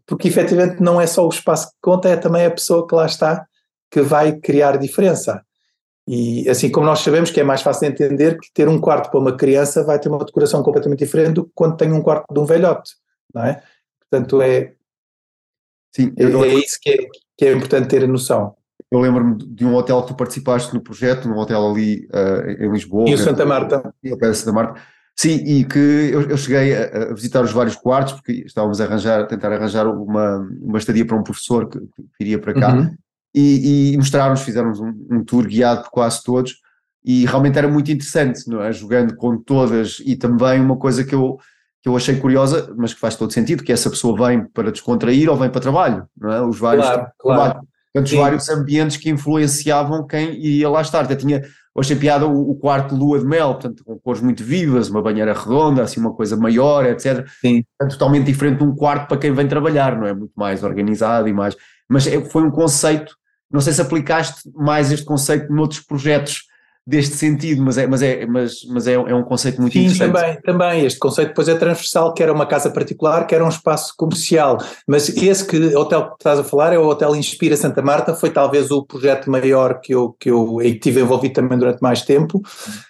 porque 0.07 0.27
efetivamente 0.27 0.81
não 0.81 0.99
é 0.99 1.05
só 1.05 1.25
o 1.25 1.29
espaço 1.29 1.67
que 1.67 1.75
conta, 1.81 2.09
é 2.09 2.15
também 2.15 2.45
a 2.45 2.51
pessoa 2.51 2.87
que 2.87 2.95
lá 2.95 3.05
está 3.05 3.45
que 3.91 4.01
vai 4.01 4.37
criar 4.37 4.77
diferença. 4.77 5.43
E 6.07 6.49
assim 6.49 6.71
como 6.71 6.85
nós 6.85 6.99
sabemos 6.99 7.31
que 7.31 7.39
é 7.39 7.43
mais 7.43 7.61
fácil 7.61 7.81
de 7.81 7.93
entender 7.93 8.39
que 8.39 8.49
ter 8.53 8.69
um 8.69 8.79
quarto 8.79 9.11
para 9.11 9.19
uma 9.19 9.35
criança 9.35 9.83
vai 9.83 9.99
ter 9.99 10.07
uma 10.07 10.23
decoração 10.23 10.63
completamente 10.63 10.99
diferente 10.99 11.33
do 11.33 11.43
que 11.43 11.51
quando 11.53 11.75
tem 11.75 11.91
um 11.91 12.01
quarto 12.01 12.33
de 12.33 12.39
um 12.39 12.45
velhote, 12.45 12.93
não 13.33 13.43
é? 13.43 13.61
Portanto, 13.99 14.41
é, 14.41 14.73
Sim, 15.93 16.13
é, 16.17 16.23
é 16.23 16.53
isso 16.55 16.77
que 16.81 16.89
é, 16.91 16.97
que 17.37 17.45
é 17.45 17.51
importante 17.51 17.89
ter 17.89 18.03
a 18.03 18.07
noção. 18.07 18.55
Eu 18.91 18.99
lembro-me 18.99 19.37
de 19.37 19.65
um 19.65 19.75
hotel 19.75 20.01
que 20.03 20.09
tu 20.09 20.15
participaste 20.15 20.73
no 20.73 20.81
projeto, 20.81 21.27
num 21.27 21.37
hotel 21.37 21.69
ali 21.69 22.07
uh, 22.13 22.63
em 22.63 22.71
Lisboa. 22.71 23.09
E 23.09 23.13
o 23.13 23.17
Santa 23.17 23.45
Marta. 23.45 23.93
E 24.01 24.13
o 24.13 24.33
Santa 24.33 24.53
Marta. 24.53 24.81
Sim, 25.13 25.35
e 25.43 25.65
que 25.65 25.79
eu, 25.79 26.21
eu 26.29 26.37
cheguei 26.37 26.75
a, 26.75 27.09
a, 27.09 27.13
visitar 27.13 27.41
os 27.41 27.51
vários 27.51 27.75
quartos, 27.75 28.13
porque 28.13 28.43
estávamos 28.45 28.79
a 28.79 28.85
arranjar, 28.85 29.27
tentar 29.27 29.51
arranjar 29.51 29.87
uma, 29.87 30.47
uma 30.61 30.77
estadia 30.77 31.05
para 31.05 31.17
um 31.17 31.23
professor 31.23 31.67
que, 31.67 31.79
que 31.79 32.21
iria 32.21 32.39
para 32.39 32.53
cá, 32.53 32.75
uhum. 32.75 32.95
E, 33.33 33.93
e 33.93 33.97
mostraram-nos, 33.97 34.41
fizemos 34.41 34.79
um, 34.79 34.93
um, 35.11 35.23
tour 35.23 35.45
guiado 35.45 35.83
por 35.83 35.91
quase 35.91 36.23
todos, 36.23 36.55
e 37.03 37.25
realmente 37.25 37.57
era 37.57 37.67
muito 37.67 37.91
interessante, 37.91 38.47
não 38.47 38.61
é? 38.61 38.71
Jogando 38.71 39.15
com 39.15 39.37
todas, 39.37 40.01
e 40.05 40.15
também 40.15 40.59
uma 40.59 40.77
coisa 40.77 41.03
que 41.03 41.15
eu, 41.15 41.37
que 41.81 41.89
eu 41.89 41.95
achei 41.95 42.17
curiosa, 42.17 42.73
mas 42.77 42.93
que 42.93 42.99
faz 42.99 43.15
todo 43.15 43.31
sentido, 43.31 43.63
que 43.63 43.71
essa 43.71 43.89
pessoa 43.89 44.27
vem 44.27 44.45
para 44.45 44.71
descontrair 44.71 45.29
ou 45.29 45.37
vem 45.37 45.49
para 45.49 45.61
trabalho, 45.61 46.05
não 46.17 46.31
é? 46.31 46.41
Os 46.41 46.59
vários, 46.59 46.85
claro, 46.85 47.07
claro. 47.19 47.67
Portanto, 47.93 48.11
os 48.11 48.13
vários 48.13 48.49
ambientes 48.49 48.97
que 48.97 49.09
influenciavam 49.09 50.05
quem 50.05 50.35
ia 50.35 50.69
lá 50.69 50.81
estar. 50.81 51.01
Até 51.01 51.15
tinha, 51.15 51.37
eu 51.37 51.81
achei 51.81 51.95
piada 51.95 52.27
o, 52.27 52.51
o 52.51 52.55
quarto 52.55 52.95
lua 52.95 53.19
de 53.19 53.25
mel, 53.25 53.53
portanto, 53.53 53.83
com 53.83 53.97
cores 53.99 54.21
muito 54.21 54.43
vivas, 54.43 54.89
uma 54.89 55.01
banheira 55.01 55.33
redonda, 55.33 55.83
assim, 55.83 55.99
uma 55.99 56.13
coisa 56.13 56.35
maior, 56.35 56.85
etc. 56.85 57.27
Sim. 57.41 57.63
Totalmente 57.89 58.25
diferente 58.25 58.59
de 58.59 58.63
um 58.63 58.75
quarto 58.75 59.07
para 59.07 59.17
quem 59.17 59.31
vem 59.31 59.47
trabalhar, 59.47 59.97
não 59.97 60.05
é? 60.05 60.13
Muito 60.13 60.33
mais 60.35 60.63
organizado 60.63 61.27
e 61.27 61.33
mais. 61.33 61.55
Mas 61.89 62.07
é, 62.07 62.23
foi 62.25 62.43
um 62.43 62.51
conceito, 62.51 63.15
não 63.51 63.61
sei 63.61 63.73
se 63.73 63.81
aplicaste 63.81 64.49
mais 64.53 64.91
este 64.91 65.05
conceito 65.05 65.51
noutros 65.51 65.81
projetos 65.81 66.43
deste 66.87 67.17
sentido, 67.17 67.61
mas 67.61 67.77
é, 67.77 67.85
mas 67.85 68.01
é, 68.01 68.25
mas, 68.25 68.63
mas 68.69 68.87
é, 68.87 68.93
é 68.93 69.13
um 69.13 69.21
conceito 69.21 69.59
muito 69.59 69.73
Sim, 69.73 69.87
interessante. 69.87 70.13
também, 70.13 70.41
também. 70.41 70.85
Este 70.85 70.97
conceito 70.97 71.29
depois 71.29 71.49
é 71.49 71.55
transversal, 71.55 72.13
quer 72.13 72.31
uma 72.31 72.45
casa 72.45 72.69
particular, 72.69 73.27
quer 73.27 73.43
um 73.43 73.49
espaço 73.49 73.93
comercial. 73.97 74.57
Mas 74.87 75.09
esse 75.09 75.45
que 75.45 75.75
hotel 75.75 76.11
que 76.11 76.15
estás 76.19 76.39
a 76.39 76.45
falar 76.45 76.71
é 76.71 76.79
o 76.79 76.87
Hotel 76.87 77.13
Inspira 77.13 77.57
Santa 77.57 77.81
Marta, 77.81 78.13
foi 78.13 78.29
talvez 78.29 78.71
o 78.71 78.85
projeto 78.85 79.29
maior 79.29 79.81
que 79.81 79.93
eu, 79.93 80.15
que 80.17 80.31
eu 80.31 80.61
e 80.61 80.75
que 80.75 80.79
tive 80.79 81.01
envolvido 81.01 81.33
também 81.33 81.57
durante 81.57 81.81
mais 81.81 82.03
tempo. 82.03 82.37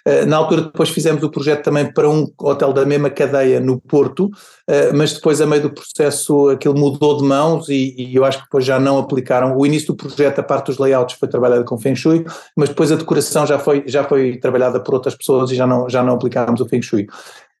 Uh, 0.06 0.24
na 0.28 0.36
altura 0.36 0.62
depois 0.62 0.90
fizemos 0.90 1.20
o 1.24 1.28
projeto 1.28 1.64
também 1.64 1.92
para 1.92 2.08
um 2.08 2.28
hotel 2.40 2.72
da 2.72 2.86
mesma 2.86 3.10
cadeia 3.10 3.58
no 3.58 3.80
Porto, 3.80 4.26
uh, 4.26 4.94
mas 4.94 5.12
depois 5.12 5.40
a 5.40 5.46
meio 5.46 5.62
do 5.62 5.70
processo 5.70 6.50
aquilo 6.50 6.78
mudou 6.78 7.16
de 7.16 7.24
mãos 7.24 7.68
e, 7.68 7.96
e, 7.98 8.14
eu 8.14 8.24
acho 8.24 8.38
que 8.38 8.44
depois 8.44 8.64
já 8.64 8.78
não 8.78 8.96
aplicaram. 8.96 9.56
O 9.56 9.66
início 9.66 9.88
do 9.88 9.96
projeto, 9.96 10.38
a 10.38 10.42
parte 10.44 10.66
dos 10.66 10.78
layouts 10.78 11.16
foi 11.18 11.28
trabalhada 11.28 11.64
com 11.64 11.76
Feng 11.76 11.96
Shui, 11.96 12.24
mas 12.56 12.68
depois 12.68 12.92
a 12.92 12.94
decoração 12.94 13.44
já 13.44 13.58
foi 13.58 13.87
já 13.90 14.04
foi 14.04 14.36
trabalhada 14.36 14.80
por 14.80 14.94
outras 14.94 15.14
pessoas 15.14 15.50
e 15.50 15.54
já 15.54 15.66
não, 15.66 15.88
já 15.88 16.02
não 16.02 16.14
aplicámos 16.14 16.60
o 16.60 16.68
Feng 16.68 16.82
Shui. 16.82 17.06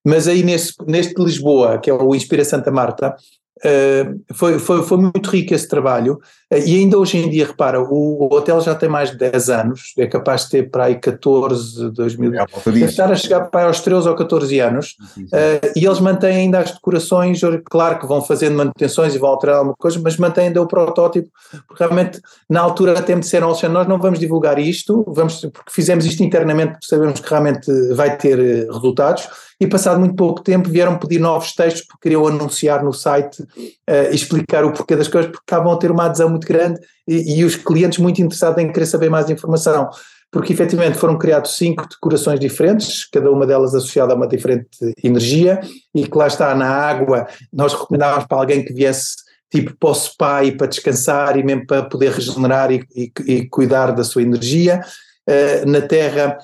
Mas 0.04 0.28
aí 0.28 0.42
neste 0.42 1.14
de 1.14 1.24
Lisboa, 1.24 1.78
que 1.78 1.90
é 1.90 1.92
o 1.92 2.14
Inspira 2.14 2.44
Santa 2.44 2.70
Marta, 2.70 3.14
Uh, 3.58 4.20
foi, 4.34 4.58
foi, 4.58 4.82
foi 4.82 4.98
muito 4.98 5.30
rico 5.30 5.52
esse 5.52 5.68
trabalho. 5.68 6.20
Uh, 6.52 6.58
e 6.66 6.78
ainda 6.78 6.98
hoje 6.98 7.18
em 7.18 7.28
dia, 7.28 7.46
repara, 7.46 7.80
o, 7.80 8.22
o, 8.22 8.34
hotel 8.34 8.60
já 8.60 8.74
tem 8.74 8.88
mais 8.88 9.10
de 9.10 9.18
10 9.18 9.50
anos, 9.50 9.92
é 9.98 10.06
capaz 10.06 10.44
de 10.44 10.50
ter 10.50 10.70
para 10.70 10.84
aí 10.84 10.94
14, 10.94 11.90
2000, 11.90 12.34
é, 12.34 12.46
deve 12.66 12.84
estar 12.84 13.10
a 13.10 13.16
chegar 13.16 13.40
para 13.46 13.60
aí 13.60 13.66
aos 13.66 13.80
13 13.80 14.08
ou 14.08 14.14
14 14.14 14.58
anos. 14.60 14.96
Uh, 15.18 15.72
e 15.76 15.84
eles 15.84 16.00
mantêm 16.00 16.36
ainda 16.36 16.60
as 16.60 16.72
decorações, 16.72 17.40
claro 17.64 17.98
que 17.98 18.06
vão 18.06 18.22
fazendo 18.22 18.56
manutenções 18.56 19.14
e 19.14 19.18
vão 19.18 19.30
alterar 19.30 19.56
alguma 19.56 19.74
coisa, 19.76 20.00
mas 20.02 20.16
mantêm 20.16 20.48
ainda 20.48 20.62
o 20.62 20.66
protótipo, 20.66 21.28
porque 21.66 21.82
realmente 21.82 22.20
na 22.48 22.60
altura 22.60 22.98
até 22.98 23.14
me 23.14 23.20
disseram, 23.20 23.48
nós 23.48 23.88
não 23.88 23.98
vamos 23.98 24.18
divulgar 24.18 24.58
isto, 24.58 25.04
vamos, 25.08 25.40
porque 25.52 25.70
fizemos 25.70 26.04
isto 26.06 26.22
internamente, 26.22 26.78
sabemos 26.82 27.20
que 27.20 27.28
realmente 27.28 27.70
vai 27.94 28.16
ter 28.16 28.38
resultados, 28.70 29.28
e 29.60 29.66
passado 29.66 29.98
muito 29.98 30.14
pouco 30.14 30.42
tempo 30.42 30.68
vieram 30.68 30.98
pedir 30.98 31.18
novos 31.18 31.54
textos 31.54 31.82
porque 31.82 32.02
queriam 32.02 32.26
anunciar 32.26 32.84
no 32.84 32.92
site 32.92 33.42
uh, 33.42 34.12
explicar 34.12 34.64
o 34.64 34.72
porquê 34.72 34.94
das 34.94 35.08
coisas, 35.08 35.30
porque 35.30 35.44
acabam 35.46 35.72
a 35.72 35.76
ter 35.76 35.90
uma 35.90 36.04
adesão 36.04 36.28
muito 36.28 36.46
grande 36.46 36.80
e, 37.06 37.38
e 37.38 37.44
os 37.44 37.56
clientes 37.56 37.98
muito 37.98 38.22
interessados 38.22 38.62
em 38.62 38.72
querer 38.72 38.86
saber 38.86 39.10
mais 39.10 39.28
informação 39.28 39.90
porque 40.30 40.52
efetivamente 40.52 40.98
foram 40.98 41.16
criados 41.16 41.56
cinco 41.56 41.88
decorações 41.88 42.38
diferentes, 42.38 43.08
cada 43.08 43.30
uma 43.30 43.46
delas 43.46 43.74
associada 43.74 44.12
a 44.12 44.16
uma 44.16 44.28
diferente 44.28 44.68
energia, 45.02 45.60
e 45.94 46.06
que 46.06 46.18
lá 46.18 46.26
está 46.26 46.54
na 46.54 46.68
água, 46.68 47.26
nós 47.52 47.72
recomendávamos 47.72 48.26
para 48.26 48.38
alguém 48.38 48.64
que 48.64 48.72
viesse 48.72 49.16
tipo 49.50 49.74
para 49.78 49.90
o 49.90 49.94
spa 49.94 50.44
e 50.44 50.52
para 50.52 50.66
descansar 50.66 51.38
e 51.38 51.42
mesmo 51.42 51.66
para 51.66 51.82
poder 51.82 52.12
regenerar 52.12 52.70
e, 52.70 52.84
e, 52.94 53.10
e 53.26 53.48
cuidar 53.48 53.92
da 53.92 54.04
sua 54.04 54.22
energia. 54.22 54.80
Uh, 55.26 55.68
na 55.68 55.80
terra 55.80 56.38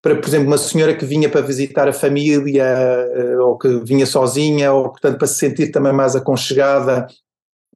para, 0.00 0.16
por 0.16 0.28
exemplo, 0.28 0.46
uma 0.46 0.58
senhora 0.58 0.94
que 0.94 1.04
vinha 1.04 1.28
para 1.28 1.40
visitar 1.40 1.88
a 1.88 1.92
família, 1.92 2.64
eh, 2.64 3.36
ou 3.38 3.58
que 3.58 3.80
vinha 3.84 4.06
sozinha, 4.06 4.72
ou, 4.72 4.90
portanto, 4.90 5.18
para 5.18 5.26
se 5.26 5.34
sentir 5.34 5.70
também 5.70 5.92
mais 5.92 6.14
aconchegada 6.14 7.06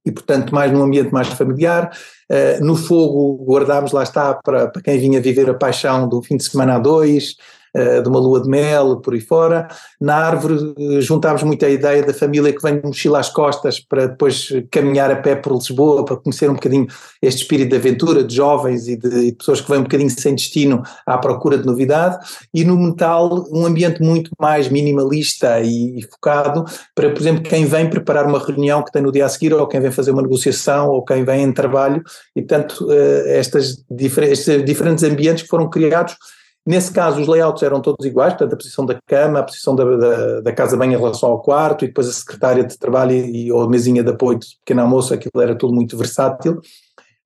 e, 0.04 0.12
portanto, 0.12 0.54
mais 0.54 0.70
num 0.72 0.82
ambiente 0.82 1.12
mais 1.12 1.28
familiar. 1.28 1.90
Eh, 2.30 2.60
no 2.60 2.76
fogo 2.76 3.44
guardámos, 3.44 3.92
lá 3.92 4.02
está, 4.02 4.34
para, 4.34 4.68
para 4.68 4.82
quem 4.82 4.98
vinha 4.98 5.20
viver 5.20 5.50
a 5.50 5.54
paixão 5.54 6.08
do 6.08 6.22
fim 6.22 6.36
de 6.36 6.44
semana 6.44 6.76
a 6.76 6.78
dois, 6.78 7.36
de 7.74 8.08
uma 8.08 8.18
lua 8.18 8.42
de 8.42 8.48
mel, 8.48 8.96
por 9.00 9.14
aí 9.14 9.20
fora. 9.20 9.68
Na 10.00 10.16
árvore 10.16 10.74
eh, 10.78 11.00
juntámos 11.00 11.42
muito 11.42 11.64
a 11.64 11.68
ideia 11.68 12.02
da 12.02 12.12
família 12.12 12.52
que 12.52 12.62
vem 12.62 12.78
de 12.78 12.86
mochila 12.86 13.18
às 13.18 13.30
costas 13.30 13.80
para 13.80 14.06
depois 14.06 14.52
caminhar 14.70 15.10
a 15.10 15.16
pé 15.16 15.36
por 15.36 15.54
Lisboa, 15.54 16.04
para 16.04 16.16
conhecer 16.16 16.50
um 16.50 16.54
bocadinho 16.54 16.86
este 17.20 17.42
espírito 17.42 17.70
de 17.70 17.76
aventura, 17.76 18.22
de 18.22 18.34
jovens 18.34 18.88
e 18.88 18.96
de, 18.96 19.08
de 19.08 19.32
pessoas 19.32 19.60
que 19.60 19.70
vêm 19.70 19.80
um 19.80 19.84
bocadinho 19.84 20.10
sem 20.10 20.34
destino 20.34 20.82
à 21.06 21.16
procura 21.18 21.56
de 21.56 21.66
novidade. 21.66 22.18
E 22.52 22.64
no 22.64 22.76
metal, 22.76 23.46
um 23.50 23.64
ambiente 23.64 24.02
muito 24.02 24.30
mais 24.38 24.68
minimalista 24.68 25.60
e, 25.60 25.98
e 25.98 26.02
focado 26.02 26.64
para, 26.94 27.10
por 27.10 27.20
exemplo, 27.20 27.42
quem 27.42 27.64
vem 27.64 27.88
preparar 27.88 28.26
uma 28.26 28.38
reunião 28.38 28.82
que 28.82 28.92
tem 28.92 29.02
no 29.02 29.12
dia 29.12 29.24
a 29.24 29.28
seguir, 29.28 29.54
ou 29.54 29.66
quem 29.66 29.80
vem 29.80 29.90
fazer 29.90 30.10
uma 30.10 30.22
negociação, 30.22 30.88
ou 30.88 31.04
quem 31.04 31.24
vem 31.24 31.42
em 31.42 31.52
trabalho. 31.52 32.02
E, 32.36 32.42
portanto, 32.42 32.86
eh, 32.90 33.38
estas, 33.38 33.82
estes 33.90 34.64
diferentes 34.64 35.04
ambientes 35.04 35.44
que 35.44 35.48
foram 35.48 35.70
criados 35.70 36.16
Nesse 36.64 36.92
caso, 36.92 37.20
os 37.20 37.26
layouts 37.26 37.62
eram 37.62 37.80
todos 37.80 38.06
iguais, 38.06 38.34
portanto, 38.34 38.52
a 38.52 38.56
posição 38.56 38.86
da 38.86 38.96
cama, 39.04 39.40
a 39.40 39.42
posição 39.42 39.74
da, 39.74 39.84
da, 39.96 40.40
da 40.42 40.52
casa-banho 40.52 40.92
em 40.92 40.96
relação 40.96 41.30
ao 41.30 41.42
quarto, 41.42 41.84
e 41.84 41.88
depois 41.88 42.08
a 42.08 42.12
secretária 42.12 42.62
de 42.62 42.78
trabalho 42.78 43.12
e, 43.12 43.50
ou 43.50 43.62
a 43.62 43.68
mesinha 43.68 44.02
de 44.02 44.10
apoio 44.10 44.38
de 44.38 44.46
pequeno 44.64 44.82
almoço, 44.82 45.12
aquilo 45.12 45.42
era 45.42 45.56
tudo 45.56 45.74
muito 45.74 45.96
versátil. 45.96 46.60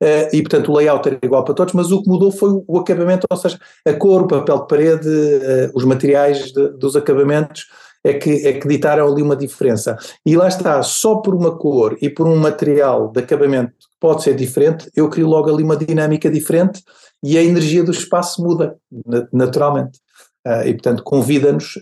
Uh, 0.03 0.29
e, 0.33 0.42
portanto, 0.42 0.70
o 0.70 0.77
layout 0.77 1.07
era 1.07 1.18
igual 1.22 1.44
para 1.44 1.55
todos, 1.55 1.75
mas 1.75 1.92
o 1.92 2.03
que 2.03 2.09
mudou 2.09 2.31
foi 2.31 2.51
o 2.66 2.79
acabamento, 2.79 3.27
ou 3.31 3.37
seja, 3.37 3.59
a 3.87 3.92
cor, 3.92 4.22
o 4.22 4.27
papel 4.27 4.61
de 4.61 4.66
parede, 4.66 5.09
uh, 5.09 5.70
os 5.75 5.85
materiais 5.85 6.53
de, 6.53 6.68
dos 6.70 6.96
acabamentos, 6.96 7.66
é 8.07 8.14
que, 8.14 8.46
é 8.46 8.53
que 8.55 8.68
ditaram 8.68 9.07
ali 9.07 9.20
uma 9.20 9.37
diferença. 9.37 9.96
E 10.25 10.37
lá 10.37 10.49
está, 10.49 10.83
só 10.83 11.16
por 11.16 11.35
uma 11.35 11.57
cor 11.57 11.96
e 12.01 12.09
por 12.09 12.27
um 12.27 12.37
material 12.37 13.11
de 13.11 13.20
acabamento 13.20 13.72
que 13.72 13.96
pode 13.99 14.22
ser 14.22 14.35
diferente, 14.35 14.88
eu 14.94 15.09
crio 15.09 15.27
logo 15.27 15.53
ali 15.53 15.62
uma 15.62 15.77
dinâmica 15.77 16.31
diferente 16.31 16.83
e 17.22 17.37
a 17.37 17.42
energia 17.42 17.83
do 17.83 17.90
espaço 17.90 18.42
muda, 18.42 18.76
naturalmente. 19.33 19.98
Uh, 20.46 20.62
e, 20.64 20.74
portanto, 20.74 21.02
convida-nos 21.02 21.74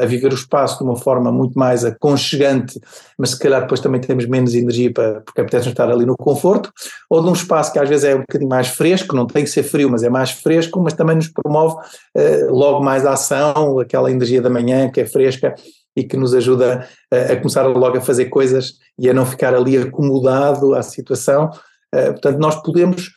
a 0.00 0.04
viver 0.04 0.32
o 0.32 0.34
espaço 0.34 0.78
de 0.78 0.82
uma 0.82 0.96
forma 0.96 1.30
muito 1.30 1.56
mais 1.56 1.84
aconchegante, 1.84 2.80
mas 3.16 3.30
se 3.30 3.38
calhar 3.38 3.60
depois 3.60 3.78
também 3.80 4.00
temos 4.00 4.26
menos 4.26 4.56
energia 4.56 4.92
para, 4.92 5.20
porque 5.20 5.40
apetece 5.40 5.68
estar 5.68 5.88
ali 5.88 6.04
no 6.04 6.16
conforto, 6.16 6.72
ou 7.08 7.22
de 7.22 7.28
um 7.28 7.32
espaço 7.32 7.72
que 7.72 7.78
às 7.78 7.88
vezes 7.88 8.04
é 8.04 8.16
um 8.16 8.20
bocadinho 8.22 8.50
mais 8.50 8.66
fresco, 8.66 9.14
não 9.14 9.24
tem 9.24 9.44
que 9.44 9.50
ser 9.50 9.62
frio, 9.62 9.88
mas 9.88 10.02
é 10.02 10.10
mais 10.10 10.32
fresco, 10.32 10.80
mas 10.82 10.94
também 10.94 11.14
nos 11.14 11.28
promove 11.28 11.76
uh, 11.76 12.52
logo 12.52 12.82
mais 12.82 13.06
a 13.06 13.12
ação, 13.12 13.78
aquela 13.78 14.10
energia 14.10 14.42
da 14.42 14.50
manhã 14.50 14.90
que 14.90 15.00
é 15.00 15.06
fresca, 15.06 15.54
e 15.98 16.04
que 16.04 16.16
nos 16.16 16.32
ajuda 16.32 16.88
a, 17.12 17.36
começar 17.36 17.66
logo 17.66 17.98
a 17.98 18.00
fazer 18.00 18.26
coisas 18.26 18.74
e 18.98 19.10
a 19.10 19.14
não 19.14 19.26
ficar 19.26 19.52
ali 19.52 19.76
acomodado 19.76 20.74
à 20.74 20.82
situação. 20.82 21.50
Uh, 21.94 22.12
portanto, 22.12 22.38
nós 22.38 22.62
podemos 22.62 23.10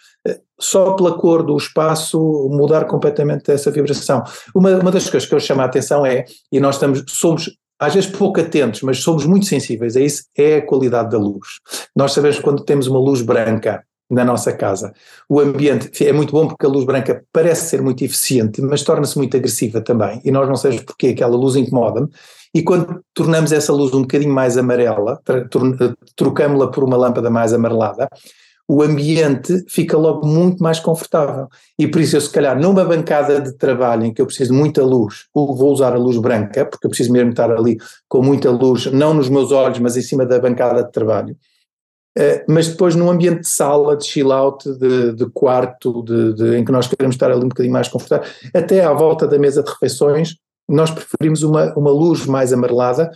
só 0.60 0.94
pela 0.94 1.18
cor 1.18 1.44
do 1.44 1.58
espaço 1.58 2.20
mudar 2.52 2.86
completamente 2.86 3.52
essa 3.52 3.72
vibração. 3.72 4.24
Uma, 4.56 4.70
uma 4.78 4.92
das 4.92 5.10
coisas 5.10 5.28
que 5.28 5.34
eu 5.34 5.40
chamo 5.40 5.62
a 5.62 5.66
atenção 5.66 6.06
é, 6.06 6.26
e 6.52 6.60
nós 6.60 6.76
estamos, 6.76 7.04
somos 7.08 7.50
às 7.80 7.96
vezes 7.96 8.12
pouco 8.12 8.40
atentos, 8.40 8.82
mas 8.84 9.00
somos 9.00 9.26
muito 9.26 9.48
sensíveis 9.48 9.98
a 9.98 10.02
isso, 10.02 10.26
é 10.38 10.58
a 10.58 10.66
qualidade 10.66 11.10
da 11.10 11.18
luz. 11.18 11.48
Nós 11.96 12.14
sabemos 12.14 12.40
quando 12.40 12.64
temos 12.64 12.86
uma 12.86 13.00
luz 13.00 13.24
branca 13.24 13.84
na 14.08 14.24
nossa 14.26 14.52
casa, 14.52 14.94
o 15.28 15.40
ambiente 15.40 16.06
é 16.06 16.12
muito 16.12 16.34
bom 16.34 16.46
porque 16.46 16.66
a 16.66 16.70
luz 16.70 16.86
branca 16.86 17.24
parece 17.32 17.70
ser 17.70 17.82
muito 17.82 18.04
eficiente, 18.04 18.62
mas 18.62 18.84
torna-se 18.84 19.18
muito 19.18 19.36
agressiva 19.38 19.80
também, 19.82 20.22
e 20.26 20.32
nós 20.32 20.50
não 20.50 20.56
sabemos 20.56 20.84
porquê, 20.84 21.08
aquela 21.08 21.36
luz 21.36 21.56
incomoda-me, 21.56 22.10
e 22.54 22.62
quando 22.62 23.02
tornamos 23.14 23.54
essa 23.54 23.72
luz 23.72 23.94
um 23.94 24.02
bocadinho 24.02 24.34
mais 24.34 24.58
amarela, 24.58 25.18
trocamos-la 26.16 26.70
por 26.70 26.84
uma 26.84 26.98
lâmpada 26.98 27.30
mais 27.30 27.54
amarelada, 27.54 28.10
o 28.74 28.82
ambiente 28.82 29.66
fica 29.68 29.98
logo 29.98 30.26
muito 30.26 30.64
mais 30.64 30.80
confortável. 30.80 31.50
E 31.78 31.90
por 31.90 32.00
isso 32.00 32.16
eu, 32.16 32.22
se 32.22 32.30
calhar, 32.30 32.58
numa 32.58 32.86
bancada 32.86 33.42
de 33.42 33.52
trabalho 33.58 34.06
em 34.06 34.14
que 34.14 34.22
eu 34.22 34.26
preciso 34.26 34.54
de 34.54 34.58
muita 34.58 34.82
luz, 34.82 35.26
vou 35.36 35.74
usar 35.74 35.92
a 35.92 35.98
luz 35.98 36.18
branca, 36.18 36.66
porque 36.66 36.88
eu 36.88 36.90
preciso 36.90 37.12
mesmo 37.12 37.32
estar 37.32 37.52
ali 37.52 37.78
com 38.08 38.24
muita 38.24 38.50
luz, 38.50 38.86
não 38.86 39.14
nos 39.14 39.28
meus 39.28 39.52
olhos, 39.52 39.80
mas 39.80 39.98
em 39.98 40.02
cima 40.02 40.26
da 40.26 40.40
bancada 40.40 40.86
de 40.86 40.90
trabalho. 40.90 41.36
Uh, 42.18 42.44
mas 42.48 42.70
depois 42.70 42.96
num 42.96 43.12
ambiente 43.12 43.42
de 43.42 43.50
sala, 43.50 43.98
de 43.98 44.06
chill 44.06 44.32
out, 44.32 44.64
de, 44.78 45.16
de 45.16 45.30
quarto, 45.32 46.02
de, 46.04 46.34
de, 46.34 46.58
em 46.58 46.64
que 46.64 46.72
nós 46.72 46.88
queremos 46.88 47.16
estar 47.16 47.30
ali 47.30 47.44
um 47.44 47.50
bocadinho 47.50 47.74
mais 47.74 47.90
confortável, 47.90 48.26
até 48.56 48.86
à 48.86 48.94
volta 48.94 49.28
da 49.28 49.38
mesa 49.38 49.62
de 49.62 49.70
refeições, 49.70 50.38
nós 50.70 50.92
preferimos 50.92 51.44
uma, 51.44 51.74
uma 51.78 51.92
luz 51.92 52.26
mais 52.26 52.54
amarelada, 52.54 53.12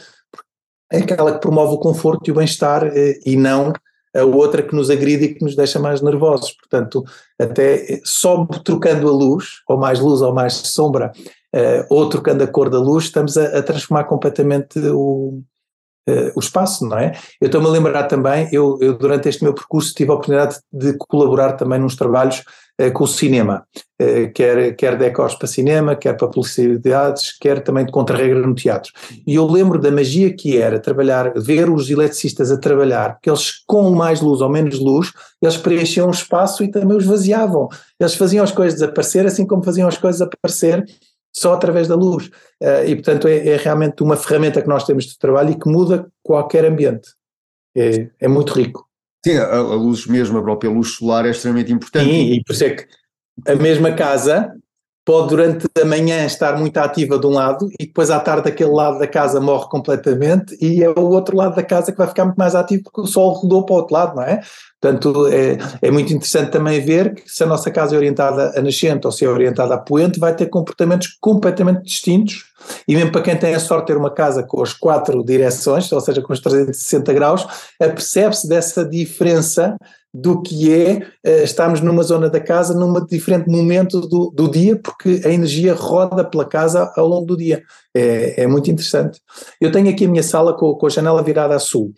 é 0.92 0.98
aquela 0.98 1.32
que 1.32 1.40
promove 1.40 1.76
o 1.76 1.80
conforto 1.80 2.28
e 2.28 2.32
o 2.32 2.36
bem-estar 2.36 2.86
uh, 2.86 3.14
e 3.26 3.38
não 3.38 3.72
a 4.16 4.24
outra 4.24 4.64
que 4.64 4.76
nos 4.76 4.90
agride 4.90 5.26
e 5.26 5.34
que 5.36 5.44
nos 5.44 5.56
deixa 5.56 5.80
mais 5.80 6.02
nervosos. 6.02 6.52
Portanto, 6.52 7.04
até 7.40 8.00
só 8.04 8.46
trocando 8.64 9.08
a 9.08 9.12
luz, 9.12 9.62
ou 9.68 9.78
mais 9.78 10.00
luz 10.00 10.22
ou 10.22 10.34
mais 10.34 10.54
sombra, 10.54 11.12
uh, 11.54 11.86
ou 11.90 12.08
trocando 12.10 12.44
a 12.44 12.48
cor 12.48 12.70
da 12.70 12.80
luz, 12.80 13.06
estamos 13.06 13.38
a, 13.38 13.60
a 13.60 13.64
transformar 13.64 14.06
completamente 14.06 14.80
o, 14.80 15.42
uh, 16.10 16.32
o 16.36 16.40
espaço, 16.40 16.86
não 16.86 16.98
é? 16.98 17.14
Eu 17.42 17.48
estou-me 17.48 17.68
a 17.68 17.72
lembrar 17.72 18.04
também, 18.04 18.48
eu, 18.52 18.78
eu, 18.82 18.98
durante 18.98 19.30
este 19.30 19.44
meu 19.44 19.54
percurso 19.54 19.94
tive 19.94 20.12
a 20.12 20.14
oportunidade 20.14 20.60
de 20.72 20.96
colaborar 20.98 21.54
também 21.54 21.80
nos 21.80 21.96
trabalhos 21.96 22.44
uh, 22.82 22.92
com 22.94 23.04
o 23.04 23.08
cinema, 23.08 23.66
uh, 24.02 24.32
quer, 24.34 24.76
quer 24.76 24.98
decors 24.98 25.36
para 25.36 25.48
cinema, 25.48 25.96
quer 25.96 26.14
para 26.14 26.28
publicidades, 26.28 27.38
quer 27.40 27.62
também 27.64 27.86
de 27.86 27.92
contra-regra 27.92 28.46
no 28.46 28.56
teatro. 28.56 28.92
E 29.26 29.36
eu 29.36 29.46
lembro 29.46 29.80
da 29.80 29.92
magia 29.92 30.34
que 30.34 30.58
era 30.58 30.80
trabalhar, 30.80 31.34
ver 31.36 31.70
os 31.70 31.90
eletricistas 31.90 32.52
a 32.52 32.58
trabalhar, 32.58 33.16
porque 33.16 33.30
eles 33.30 33.64
com 33.66 33.90
mais 33.92 34.22
luz 34.22 34.42
ou 34.42 34.50
menos 34.50 34.80
luz, 34.80 35.12
eles 35.42 35.58
preenchiam 35.58 36.08
o 36.08 36.12
espaço 36.12 36.64
e 36.64 36.70
também 36.70 36.98
os 36.98 37.06
vaziavam. 37.06 37.68
Eles 38.00 38.16
faziam 38.16 38.44
as 38.44 38.52
coisas 38.52 38.80
desaparecer, 38.80 39.26
assim 39.26 39.46
como 39.46 39.64
faziam 39.64 39.88
as 39.88 39.98
coisas 39.98 40.22
aparecer 40.22 40.86
só 41.36 41.54
através 41.54 41.88
da 41.88 41.96
luz. 41.96 42.28
Uh, 42.62 42.88
e, 42.88 42.96
portanto, 42.96 43.28
é, 43.28 43.50
é, 43.50 43.58
realmente 43.58 44.02
uma 44.02 44.16
ferramenta 44.16 44.62
que 44.62 44.70
nós 44.70 44.86
temos 44.86 45.06
de 45.06 45.18
trabalho 45.18 45.52
e 45.52 45.60
que 45.60 45.70
muda 45.70 46.08
qualquer 46.24 46.64
ambiente. 46.64 47.10
É, 47.76 48.10
é 48.22 48.28
muito 48.28 48.54
rico. 48.54 48.88
Sim, 49.26 49.38
a, 49.38 49.56
a, 49.56 49.76
luz 49.76 50.08
mesmo, 50.08 50.38
a 50.38 50.44
própria 50.44 50.70
luz 50.70 50.96
solar 50.96 51.26
é 51.26 51.32
extremamente 51.32 51.74
importante. 51.74 52.10
Sim, 52.10 52.32
e 52.32 52.44
por 52.44 52.54
isso 52.54 52.64
é 52.64 52.70
que 52.70 52.88
a 53.46 53.56
mesma 53.56 53.92
casa 53.92 54.54
pode 55.06 55.30
durante 55.30 55.68
a 55.80 55.86
manhã 55.86 56.26
estar 56.26 56.58
muito 56.58 56.76
ativa 56.78 57.20
de 57.20 57.28
um 57.28 57.30
lado 57.30 57.70
e 57.80 57.86
depois 57.86 58.10
à 58.10 58.20
tarde 58.20 58.50
aquele 58.50 58.72
lado 58.72 58.98
da 58.98 59.08
casa 59.08 59.40
morre 59.40 59.70
completamente 59.70 60.58
e 60.60 60.84
é 60.84 60.90
o 60.90 61.10
outro 61.10 61.38
lado 61.38 61.56
da 61.56 61.64
casa 61.64 61.92
que 61.92 61.98
vai 61.98 62.08
ficar 62.08 62.26
muito 62.26 62.38
mais 62.38 62.56
ativo 62.56 62.84
porque 62.86 63.02
o 63.02 63.06
sol 63.06 63.34
rodou 63.34 63.64
para 63.64 63.74
o 63.76 63.78
outro 63.78 63.94
lado, 63.94 64.16
não 64.16 64.24
é? 64.24 64.42
Portanto, 64.82 65.28
é, 65.28 65.58
é 65.82 65.92
muito 65.92 66.12
interessante 66.12 66.52
também 66.52 66.82
ver 66.82 67.14
que 67.14 67.24
se 67.28 67.44
a 67.44 67.48
nossa 67.48 67.70
casa 67.70 67.96
é 67.96 67.98
orientada 67.98 68.54
a 68.58 68.62
nascente 68.62 69.06
ou 69.06 69.12
se 69.12 69.24
é 69.24 69.30
orientada 69.30 69.76
a 69.76 69.78
poente, 69.78 70.20
vai 70.20 70.36
ter 70.36 70.48
comportamentos 70.48 71.16
completamente 71.22 71.84
distintos 71.84 72.46
e 72.88 72.96
mesmo 72.96 73.12
para 73.12 73.22
quem 73.22 73.38
tem 73.38 73.54
a 73.54 73.60
sorte 73.60 73.82
de 73.82 73.88
ter 73.94 73.98
uma 73.98 74.12
casa 74.12 74.44
com 74.44 74.62
as 74.62 74.74
quatro 74.74 75.24
direções, 75.24 75.92
ou 75.92 76.02
seja, 76.02 76.22
com 76.22 76.34
os 76.34 76.40
360 76.40 77.14
graus, 77.14 77.48
apercebe-se 77.80 78.48
dessa 78.48 78.84
diferença 78.84 79.76
do 80.16 80.42
que 80.42 80.72
é 80.72 81.00
uh, 81.28 81.44
estarmos 81.44 81.82
numa 81.82 82.02
zona 82.02 82.30
da 82.30 82.40
casa 82.40 82.74
num 82.74 83.06
diferente 83.06 83.50
momento 83.50 84.00
do, 84.00 84.32
do, 84.34 84.50
dia, 84.50 84.80
porque 84.82 85.22
a 85.26 85.30
energia 85.30 85.74
roda 85.74 86.24
pela 86.24 86.46
casa 86.46 86.90
ao 86.96 87.06
longo 87.06 87.26
do 87.26 87.36
dia. 87.36 87.62
É, 87.94 88.44
é 88.44 88.48
muito 88.48 88.72
interessante. 88.72 89.20
Eu 89.60 89.72
tenho 89.72 89.90
aqui 89.90 90.06
a 90.06 90.10
minha 90.10 90.24
sala 90.24 90.56
com, 90.56 90.74
com, 90.76 90.86
a 90.86 90.90
janela 90.90 91.22
virada 91.22 91.56
a 91.56 91.60
sul, 91.60 91.94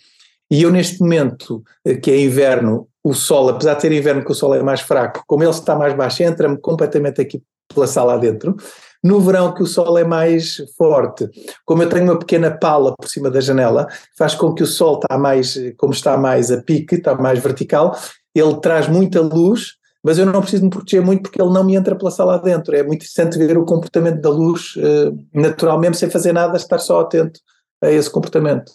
e 0.49 0.63
eu 0.63 0.71
neste 0.71 0.99
momento, 0.99 1.63
eh, 1.85 1.95
que 1.95 2.09
é 2.09 2.19
inverno, 2.19 2.87
o 3.03 3.13
sol, 3.13 3.49
apesar 3.49 3.75
de 3.75 3.81
ser 3.81 3.91
inverno 3.91 4.23
que 4.25 4.31
o 4.31 4.35
sol 4.35 4.55
é 4.55 4.63
mais 4.63 4.81
fraco, 4.81 5.23
como 5.27 5.43
ele 5.43 5.51
está 5.51 5.75
mais 5.75 5.93
baixo, 5.93 6.23
entra-me 6.23 6.57
completamente 6.57 7.21
aqui 7.21 7.41
pela 7.73 7.85
sala 7.85 8.13
adentro. 8.13 8.55
No 9.03 9.19
verão, 9.19 9.53
que 9.53 9.63
o 9.63 9.67
sol 9.67 9.97
é 9.97 10.03
mais 10.03 10.57
forte, 10.77 11.29
como 11.65 11.83
eu 11.83 11.89
tenho 11.89 12.05
uma 12.05 12.19
pequena 12.19 12.51
pala 12.51 12.95
por 12.95 13.07
cima 13.07 13.29
da 13.29 13.39
janela, 13.39 13.87
faz 14.17 14.35
com 14.35 14.53
que 14.53 14.63
o 14.63 14.67
sol 14.67 14.99
está 14.99 15.17
mais, 15.17 15.57
como 15.77 15.93
está 15.93 16.17
mais 16.17 16.51
a 16.51 16.61
pique, 16.61 16.95
está 16.95 17.15
mais 17.15 17.39
vertical, 17.39 17.97
ele 18.33 18.59
traz 18.59 18.87
muita 18.87 19.21
luz, 19.21 19.77
mas 20.03 20.17
eu 20.17 20.25
não 20.25 20.41
preciso 20.41 20.63
me 20.63 20.69
proteger 20.69 21.01
muito 21.01 21.23
porque 21.23 21.41
ele 21.41 21.51
não 21.51 21.63
me 21.63 21.75
entra 21.75 21.95
pela 21.95 22.11
sala 22.11 22.35
adentro. 22.35 22.75
É 22.75 22.83
muito 22.83 23.01
interessante 23.01 23.37
ver 23.37 23.57
o 23.57 23.65
comportamento 23.65 24.21
da 24.21 24.29
luz 24.29 24.75
uh, 24.77 25.17
natural, 25.33 25.79
mesmo 25.79 25.95
sem 25.95 26.09
fazer 26.09 26.33
nada, 26.33 26.55
estar 26.55 26.79
só 26.79 27.01
atento 27.01 27.39
a 27.83 27.91
esse 27.91 28.09
comportamento. 28.09 28.69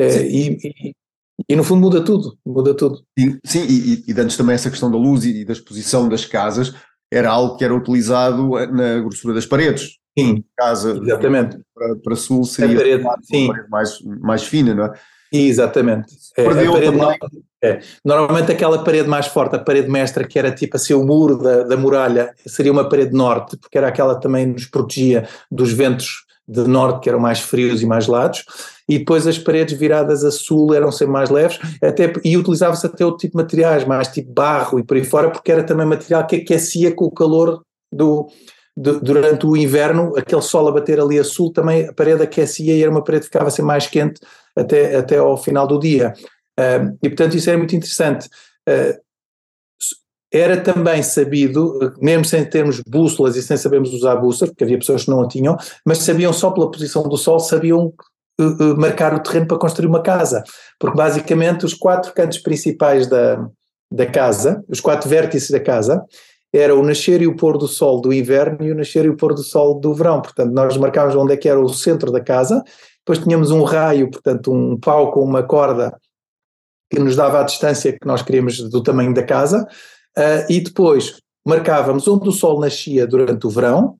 Uh, 0.00 0.22
e, 0.22 0.58
e, 0.64 0.94
e, 1.48 1.56
no 1.56 1.64
fundo 1.64 1.80
muda 1.80 2.02
tudo, 2.02 2.38
muda 2.46 2.74
tudo. 2.74 3.02
Sim, 3.18 3.38
sim 3.44 3.66
e, 3.68 4.04
e 4.06 4.20
antes 4.20 4.36
também 4.36 4.54
essa 4.54 4.70
questão 4.70 4.90
da 4.90 4.96
luz 4.96 5.24
e 5.24 5.44
da 5.44 5.52
exposição 5.52 6.08
das 6.08 6.24
casas, 6.24 6.74
era 7.12 7.30
algo 7.30 7.56
que 7.56 7.64
era 7.64 7.74
utilizado 7.74 8.50
na 8.72 9.00
grossura 9.00 9.34
das 9.34 9.46
paredes. 9.46 9.98
Sim, 10.18 10.44
casa 10.56 10.98
exatamente. 11.02 11.58
Para, 11.74 11.96
para 11.96 12.16
sul 12.16 12.44
seria 12.44 12.74
a 12.74 12.78
parede, 12.78 13.02
uma 13.02 13.52
parede 13.52 13.70
mais, 13.70 13.98
mais 14.20 14.42
fina, 14.42 14.74
não 14.74 14.84
é? 14.86 14.92
Exatamente. 15.32 16.14
É, 16.36 16.44
Perdeu 16.44 16.72
também. 16.72 16.92
Não, 16.92 17.16
é. 17.62 17.80
Normalmente 18.04 18.52
aquela 18.52 18.82
parede 18.84 19.08
mais 19.08 19.26
forte, 19.26 19.56
a 19.56 19.58
parede 19.58 19.88
mestra, 19.88 20.26
que 20.26 20.38
era 20.38 20.50
tipo 20.50 20.76
assim 20.76 20.92
o 20.92 21.04
muro 21.04 21.38
da, 21.38 21.62
da 21.62 21.76
muralha, 21.76 22.34
seria 22.46 22.72
uma 22.72 22.88
parede 22.88 23.14
norte, 23.14 23.56
porque 23.56 23.78
era 23.78 23.88
aquela 23.88 24.16
que 24.16 24.22
também 24.22 24.46
nos 24.46 24.66
protegia 24.66 25.26
dos 25.50 25.72
ventos 25.72 26.24
de 26.46 26.66
norte, 26.66 27.04
que 27.04 27.08
eram 27.08 27.20
mais 27.20 27.40
frios 27.40 27.80
e 27.82 27.86
mais 27.86 28.06
lados, 28.06 28.44
e 28.94 28.98
depois 28.98 29.26
as 29.26 29.38
paredes 29.38 29.78
viradas 29.78 30.24
a 30.24 30.30
sul 30.30 30.74
eram 30.74 30.92
sempre 30.92 31.12
mais 31.12 31.30
leves, 31.30 31.58
até, 31.82 32.12
e 32.24 32.36
utilizava-se 32.36 32.86
até 32.86 33.04
outro 33.04 33.20
tipo 33.20 33.36
de 33.36 33.42
materiais, 33.42 33.84
mais 33.84 34.08
tipo 34.08 34.32
barro 34.32 34.78
e 34.78 34.84
por 34.84 34.96
aí 34.96 35.04
fora, 35.04 35.30
porque 35.30 35.50
era 35.50 35.64
também 35.64 35.86
material 35.86 36.26
que 36.26 36.36
aquecia 36.36 36.94
com 36.94 37.06
o 37.06 37.10
calor 37.10 37.62
do, 37.90 38.28
do, 38.76 39.00
durante 39.00 39.46
o 39.46 39.56
inverno, 39.56 40.14
aquele 40.16 40.42
sol 40.42 40.68
a 40.68 40.72
bater 40.72 41.00
ali 41.00 41.18
a 41.18 41.24
sul, 41.24 41.52
também 41.52 41.88
a 41.88 41.92
parede 41.92 42.22
aquecia 42.22 42.74
e 42.74 42.82
era 42.82 42.90
uma 42.90 43.02
parede 43.02 43.22
que 43.22 43.32
ficava 43.32 43.50
sempre 43.50 43.68
mais 43.68 43.86
quente 43.86 44.20
até, 44.56 44.96
até 44.96 45.18
ao 45.18 45.36
final 45.36 45.66
do 45.66 45.78
dia. 45.78 46.12
Uh, 46.58 46.96
e 47.02 47.08
portanto 47.08 47.36
isso 47.36 47.48
era 47.48 47.58
muito 47.58 47.74
interessante. 47.74 48.28
Uh, 48.68 49.00
era 50.32 50.58
também 50.58 51.02
sabido, 51.02 51.94
mesmo 52.00 52.24
sem 52.24 52.42
termos 52.44 52.80
bússolas 52.80 53.36
e 53.36 53.42
sem 53.42 53.56
sabermos 53.58 53.92
usar 53.92 54.16
bússolas, 54.16 54.50
porque 54.50 54.64
havia 54.64 54.78
pessoas 54.78 55.04
que 55.04 55.10
não 55.10 55.20
a 55.20 55.28
tinham, 55.28 55.58
mas 55.84 55.98
sabiam 55.98 56.32
só 56.32 56.50
pela 56.50 56.70
posição 56.70 57.02
do 57.02 57.18
Sol, 57.18 57.38
sabiam 57.38 57.92
uh, 58.42 58.72
uh, 58.72 58.80
marcar 58.80 59.14
o 59.14 59.20
terreno 59.20 59.46
para 59.46 59.58
construir 59.58 59.86
uma 59.86 60.02
casa. 60.02 60.42
Porque 60.78 60.96
basicamente 60.96 61.64
os 61.64 61.74
quatro 61.74 62.12
cantos 62.12 62.38
principais 62.38 63.06
da, 63.06 63.46
da 63.90 64.06
casa, 64.06 64.64
os 64.68 64.80
quatro 64.80 65.08
vértices 65.08 65.50
da 65.50 65.60
casa, 65.60 66.02
era 66.52 66.74
o 66.74 66.82
nascer 66.82 67.22
e 67.22 67.26
o 67.26 67.36
pôr 67.36 67.56
do 67.56 67.66
sol 67.66 68.00
do 68.00 68.12
inverno 68.12 68.66
e 68.66 68.72
o 68.72 68.74
nascer 68.74 69.04
e 69.04 69.08
o 69.08 69.16
pôr 69.16 69.34
do 69.34 69.42
sol 69.42 69.80
do 69.80 69.94
verão. 69.94 70.20
Portanto, 70.20 70.52
nós 70.52 70.76
marcávamos 70.76 71.16
onde 71.16 71.32
é 71.32 71.36
que 71.36 71.48
era 71.48 71.60
o 71.60 71.68
centro 71.68 72.12
da 72.12 72.20
casa, 72.20 72.62
depois 72.98 73.18
tínhamos 73.18 73.50
um 73.50 73.62
raio, 73.62 74.10
portanto, 74.10 74.52
um 74.52 74.78
pau 74.78 75.10
com 75.12 75.22
uma 75.22 75.42
corda 75.42 75.96
que 76.90 77.00
nos 77.00 77.16
dava 77.16 77.40
a 77.40 77.44
distância 77.44 77.92
que 77.92 78.06
nós 78.06 78.20
queríamos 78.20 78.68
do 78.68 78.82
tamanho 78.82 79.14
da 79.14 79.22
casa, 79.22 79.66
Uh, 80.16 80.44
e 80.48 80.60
depois 80.60 81.20
marcávamos 81.46 82.06
onde 82.06 82.28
o 82.28 82.32
sol 82.32 82.60
nascia 82.60 83.06
durante 83.06 83.46
o 83.46 83.50
verão, 83.50 83.96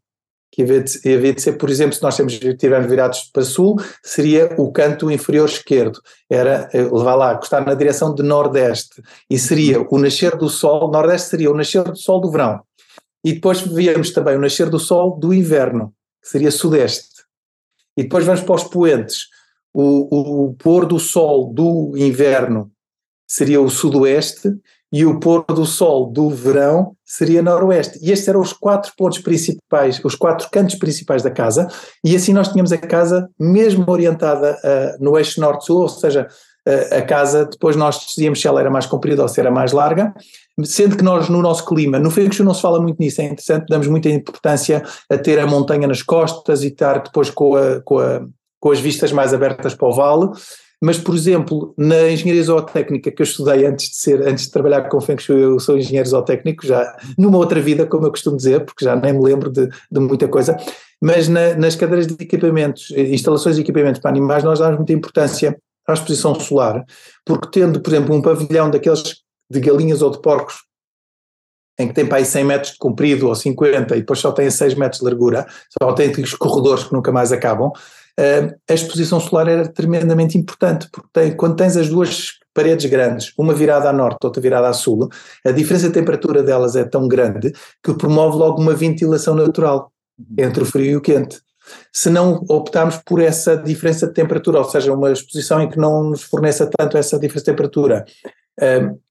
que 0.52 0.62
havia 0.62 0.82
de, 0.82 1.14
havia 1.14 1.32
de 1.32 1.40
ser, 1.40 1.54
por 1.54 1.70
exemplo, 1.70 1.94
se 1.94 2.02
nós 2.02 2.18
estivermos 2.18 2.88
virados 2.88 3.30
para 3.32 3.42
sul, 3.42 3.76
seria 4.02 4.54
o 4.58 4.70
canto 4.70 5.10
inferior 5.10 5.48
esquerdo, 5.48 5.98
era 6.28 6.68
eh, 6.74 6.82
levar 6.82 7.14
lá, 7.14 7.34
costar 7.36 7.64
na 7.64 7.72
direção 7.72 8.14
de 8.14 8.22
nordeste, 8.22 9.02
e 9.30 9.38
seria 9.38 9.80
o 9.80 9.98
nascer 9.98 10.36
do 10.36 10.50
sol, 10.50 10.90
nordeste 10.90 11.30
seria 11.30 11.50
o 11.50 11.56
nascer 11.56 11.82
do 11.84 11.96
sol 11.96 12.20
do 12.20 12.30
verão, 12.30 12.60
e 13.24 13.32
depois 13.32 13.62
víamos 13.62 14.10
também 14.12 14.36
o 14.36 14.40
nascer 14.40 14.68
do 14.68 14.78
sol 14.78 15.18
do 15.18 15.32
inverno, 15.32 15.94
que 16.22 16.28
seria 16.28 16.50
sudeste, 16.50 17.24
e 17.96 18.02
depois 18.02 18.26
vamos 18.26 18.42
para 18.42 18.54
os 18.54 18.64
poentes, 18.64 19.28
o, 19.72 20.48
o 20.48 20.54
pôr 20.54 20.84
do 20.84 20.98
sol 20.98 21.50
do 21.50 21.94
inverno 21.96 22.70
seria 23.26 23.62
o 23.62 23.70
sudoeste, 23.70 24.52
e 24.92 25.06
o 25.06 25.18
pôr 25.18 25.44
do 25.46 25.64
sol 25.64 26.12
do 26.12 26.28
verão 26.28 26.94
seria 27.04 27.42
noroeste. 27.42 27.98
E 28.02 28.12
estes 28.12 28.28
eram 28.28 28.40
os 28.40 28.52
quatro 28.52 28.92
pontos 28.96 29.18
principais, 29.18 29.98
os 30.04 30.14
quatro 30.14 30.48
cantos 30.52 30.74
principais 30.74 31.22
da 31.22 31.30
casa, 31.30 31.66
e 32.04 32.14
assim 32.14 32.32
nós 32.32 32.48
tínhamos 32.48 32.72
a 32.72 32.78
casa 32.78 33.28
mesmo 33.40 33.84
orientada 33.88 34.58
uh, 34.62 35.02
no 35.02 35.16
eixo 35.16 35.40
norte-sul, 35.40 35.80
ou 35.80 35.88
seja, 35.88 36.28
uh, 36.68 36.94
a 36.98 37.02
casa, 37.02 37.46
depois 37.46 37.74
nós 37.74 37.98
decidíamos 37.98 38.40
se 38.40 38.46
ela 38.46 38.60
era 38.60 38.70
mais 38.70 38.84
comprida 38.84 39.22
ou 39.22 39.28
se 39.28 39.40
era 39.40 39.50
mais 39.50 39.72
larga, 39.72 40.12
sendo 40.64 40.96
que 40.96 41.02
nós 41.02 41.30
no 41.30 41.40
nosso 41.40 41.64
clima, 41.64 41.98
no 41.98 42.10
Feng 42.10 42.30
Shui 42.30 42.44
não 42.44 42.52
se 42.52 42.60
fala 42.60 42.80
muito 42.80 42.98
nisso, 42.98 43.22
é 43.22 43.24
interessante, 43.24 43.66
damos 43.70 43.86
muita 43.86 44.10
importância 44.10 44.82
a 45.08 45.16
ter 45.16 45.38
a 45.38 45.46
montanha 45.46 45.88
nas 45.88 46.02
costas 46.02 46.62
e 46.62 46.66
estar 46.66 47.02
depois 47.02 47.30
com, 47.30 47.56
a, 47.56 47.80
com, 47.80 47.98
a, 47.98 48.20
com 48.60 48.70
as 48.70 48.78
vistas 48.78 49.10
mais 49.10 49.32
abertas 49.32 49.74
para 49.74 49.88
o 49.88 49.92
vale, 49.92 50.30
mas, 50.82 50.98
por 50.98 51.14
exemplo, 51.14 51.72
na 51.78 52.10
engenharia 52.10 52.42
zootécnica 52.42 53.12
que 53.12 53.22
eu 53.22 53.24
estudei 53.24 53.64
antes 53.64 53.90
de 53.90 53.96
ser, 53.96 54.26
antes 54.26 54.46
de 54.46 54.50
trabalhar 54.50 54.88
com 54.88 55.00
Feng 55.00 55.16
Shui, 55.16 55.40
eu 55.40 55.60
sou 55.60 55.78
engenheiro 55.78 56.08
zootécnico, 56.08 56.66
já 56.66 56.96
numa 57.16 57.38
outra 57.38 57.60
vida, 57.60 57.86
como 57.86 58.04
eu 58.04 58.10
costumo 58.10 58.36
dizer, 58.36 58.64
porque 58.64 58.84
já 58.84 58.96
nem 58.96 59.12
me 59.12 59.22
lembro 59.22 59.48
de, 59.48 59.68
de 59.68 60.00
muita 60.00 60.26
coisa, 60.26 60.56
mas 61.00 61.28
na, 61.28 61.54
nas 61.54 61.76
cadeiras 61.76 62.08
de 62.08 62.14
equipamentos, 62.14 62.90
instalações 62.90 63.54
de 63.54 63.62
equipamentos 63.62 64.00
para 64.00 64.10
animais, 64.10 64.42
nós 64.42 64.58
damos 64.58 64.78
muita 64.78 64.92
importância 64.92 65.56
à 65.86 65.92
exposição 65.92 66.34
solar, 66.34 66.84
porque 67.24 67.60
tendo, 67.60 67.80
por 67.80 67.92
exemplo, 67.92 68.16
um 68.16 68.20
pavilhão 68.20 68.68
daqueles 68.68 69.22
de 69.48 69.60
galinhas 69.60 70.02
ou 70.02 70.10
de 70.10 70.20
porcos, 70.20 70.64
em 71.78 71.86
que 71.86 71.94
tem 71.94 72.06
para 72.06 72.18
aí 72.18 72.24
100 72.24 72.44
metros 72.44 72.72
de 72.72 72.78
comprido 72.78 73.28
ou 73.28 73.34
50 73.36 73.94
e 73.96 74.00
depois 74.00 74.18
só 74.18 74.32
tem 74.32 74.50
6 74.50 74.74
metros 74.74 75.00
de 75.00 75.06
largura, 75.06 75.46
são 75.78 75.88
autênticos 75.88 76.34
corredores 76.34 76.84
que 76.84 76.92
nunca 76.92 77.12
mais 77.12 77.30
acabam, 77.30 77.70
a 78.68 78.74
exposição 78.74 79.18
solar 79.18 79.48
era 79.48 79.68
tremendamente 79.68 80.36
importante, 80.36 80.88
porque 80.92 81.08
tem, 81.12 81.36
quando 81.36 81.56
tens 81.56 81.76
as 81.76 81.88
duas 81.88 82.32
paredes 82.54 82.84
grandes, 82.90 83.32
uma 83.38 83.54
virada 83.54 83.88
a 83.88 83.92
norte, 83.92 84.18
outra 84.24 84.42
virada 84.42 84.68
a 84.68 84.72
sul, 84.72 85.08
a 85.44 85.50
diferença 85.50 85.88
de 85.88 85.94
temperatura 85.94 86.42
delas 86.42 86.76
é 86.76 86.84
tão 86.84 87.08
grande 87.08 87.52
que 87.82 87.94
promove 87.94 88.36
logo 88.36 88.60
uma 88.60 88.74
ventilação 88.74 89.34
natural 89.34 89.90
entre 90.38 90.62
o 90.62 90.66
frio 90.66 90.90
e 90.90 90.96
o 90.96 91.00
quente. 91.00 91.40
Se 91.92 92.10
não 92.10 92.44
optarmos 92.50 93.00
por 93.06 93.20
essa 93.20 93.56
diferença 93.56 94.06
de 94.06 94.12
temperatura, 94.12 94.58
ou 94.58 94.64
seja, 94.64 94.92
uma 94.92 95.10
exposição 95.10 95.62
em 95.62 95.68
que 95.70 95.78
não 95.78 96.04
nos 96.04 96.22
forneça 96.22 96.68
tanto 96.76 96.98
essa 96.98 97.18
diferença 97.18 97.44
de 97.44 97.52
temperatura, 97.52 98.04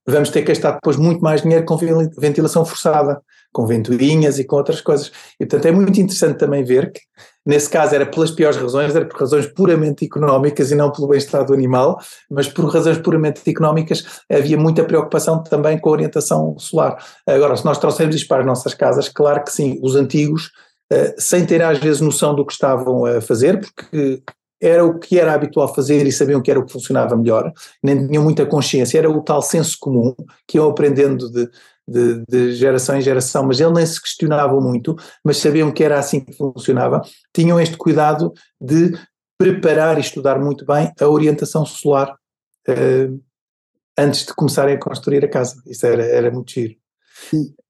vamos 0.06 0.30
ter 0.30 0.42
que 0.42 0.48
gastar 0.48 0.72
depois 0.72 0.96
muito 0.96 1.20
mais 1.20 1.42
dinheiro 1.42 1.64
com 1.64 1.76
ventilação 2.18 2.64
forçada, 2.64 3.20
com 3.52 3.66
ventoinhas 3.66 4.38
e 4.38 4.44
com 4.44 4.56
outras 4.56 4.80
coisas. 4.80 5.10
E 5.40 5.46
portanto 5.46 5.66
é 5.66 5.72
muito 5.72 6.00
interessante 6.00 6.38
também 6.38 6.62
ver 6.62 6.92
que 6.92 7.00
Nesse 7.44 7.68
caso 7.68 7.94
era 7.94 8.06
pelas 8.06 8.30
piores 8.30 8.56
razões, 8.56 8.94
era 8.94 9.04
por 9.04 9.18
razões 9.18 9.46
puramente 9.46 10.04
económicas 10.04 10.70
e 10.70 10.76
não 10.76 10.92
pelo 10.92 11.08
bem-estar 11.08 11.44
do 11.44 11.52
animal, 11.52 11.98
mas 12.30 12.48
por 12.48 12.64
razões 12.66 12.98
puramente 12.98 13.42
económicas 13.50 14.04
havia 14.30 14.56
muita 14.56 14.84
preocupação 14.84 15.42
também 15.42 15.78
com 15.78 15.88
a 15.88 15.92
orientação 15.92 16.56
solar. 16.58 16.96
Agora, 17.26 17.56
se 17.56 17.64
nós 17.64 17.78
trouxermos 17.78 18.14
isto 18.14 18.28
para 18.28 18.40
as 18.40 18.46
nossas 18.46 18.74
casas, 18.74 19.08
claro 19.08 19.42
que 19.42 19.50
sim, 19.50 19.78
os 19.82 19.96
antigos, 19.96 20.52
eh, 20.92 21.14
sem 21.18 21.44
ter 21.44 21.62
às 21.62 21.78
vezes 21.78 22.00
noção 22.00 22.34
do 22.34 22.46
que 22.46 22.52
estavam 22.52 23.04
a 23.04 23.20
fazer, 23.20 23.58
porque 23.60 24.22
era 24.62 24.84
o 24.84 24.96
que 24.96 25.18
era 25.18 25.34
habitual 25.34 25.74
fazer 25.74 26.06
e 26.06 26.12
sabiam 26.12 26.40
que 26.40 26.48
era 26.48 26.60
o 26.60 26.64
que 26.64 26.72
funcionava 26.72 27.16
melhor, 27.16 27.52
nem 27.82 28.06
tinham 28.06 28.22
muita 28.22 28.46
consciência, 28.46 28.96
era 28.96 29.10
o 29.10 29.20
tal 29.20 29.42
senso 29.42 29.76
comum 29.80 30.14
que 30.46 30.56
iam 30.56 30.70
aprendendo 30.70 31.28
de, 31.28 31.48
de, 31.86 32.24
de, 32.28 32.52
geração 32.52 32.96
em 32.96 33.02
geração, 33.02 33.44
mas 33.44 33.60
eles 33.60 33.72
nem 33.72 33.86
se 33.86 34.00
questionavam 34.00 34.60
muito, 34.60 34.96
mas 35.24 35.38
sabiam 35.38 35.72
que 35.72 35.82
era 35.82 35.98
assim 35.98 36.20
que 36.20 36.32
funcionava, 36.32 37.02
tinham 37.34 37.60
este 37.60 37.76
cuidado 37.76 38.32
de 38.60 38.92
preparar 39.36 39.98
e 39.98 40.00
estudar 40.00 40.38
muito 40.38 40.64
bem 40.64 40.92
a 41.00 41.08
orientação 41.08 41.66
solar 41.66 42.14
uh, 42.68 43.20
antes 43.98 44.26
de 44.26 44.34
começarem 44.34 44.76
a 44.76 44.78
construir 44.78 45.24
a 45.24 45.28
casa. 45.28 45.56
Isso 45.66 45.84
era, 45.86 46.04
era 46.04 46.30
muito 46.30 46.52
giro. 46.52 46.76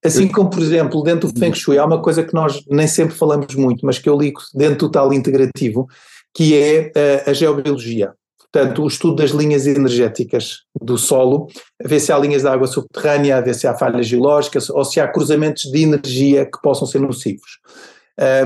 Assim 0.05 0.29
como, 0.29 0.51
por 0.51 0.61
exemplo, 0.61 1.03
dentro 1.03 1.33
do 1.33 1.39
Feng 1.39 1.55
Shui, 1.55 1.79
há 1.79 1.85
uma 1.85 2.01
coisa 2.01 2.23
que 2.23 2.35
nós 2.35 2.63
nem 2.69 2.87
sempre 2.87 3.15
falamos 3.15 3.55
muito, 3.55 3.85
mas 3.85 3.99
que 3.99 4.09
eu 4.09 4.19
ligo 4.19 4.41
dentro 4.55 4.87
do 4.87 4.91
tal 4.91 5.13
integrativo, 5.13 5.87
que 6.35 6.57
é 6.57 6.93
a, 7.27 7.31
a 7.31 7.33
geobiologia. 7.33 8.13
Portanto, 8.53 8.83
o 8.83 8.87
estudo 8.87 9.17
das 9.17 9.31
linhas 9.31 9.67
energéticas 9.67 10.59
do 10.79 10.99
solo, 10.99 11.49
a 11.83 11.89
ver 11.89 12.01
se 12.01 12.13
há 12.13 12.19
linhas 12.19 12.43
de 12.43 12.49
água 12.49 12.67
subterrânea, 12.67 13.39
a 13.39 13.41
ver 13.41 13.55
se 13.55 13.67
há 13.67 13.75
falhas 13.75 14.07
geológicas 14.07 14.69
ou 14.69 14.85
se 14.85 15.01
há 15.01 15.09
cruzamentos 15.09 15.63
de 15.65 15.83
energia 15.83 16.45
que 16.45 16.61
possam 16.63 16.87
ser 16.87 17.01
nocivos. 17.01 17.61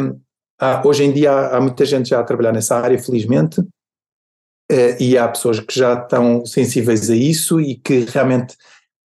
Um, 0.00 0.20
há, 0.60 0.86
hoje 0.86 1.02
em 1.02 1.12
dia 1.12 1.32
há, 1.32 1.56
há, 1.56 1.60
muita 1.60 1.84
gente 1.84 2.10
já 2.10 2.20
a 2.20 2.24
trabalhar 2.24 2.52
nessa 2.52 2.76
área, 2.76 2.96
felizmente, 2.96 3.60
uh, 3.60 4.96
e 5.00 5.18
há 5.18 5.26
pessoas 5.26 5.58
que 5.58 5.76
já 5.76 5.94
estão 5.94 6.46
sensíveis 6.46 7.10
a 7.10 7.16
isso 7.16 7.60
e 7.60 7.74
que 7.74 8.06
realmente 8.08 8.54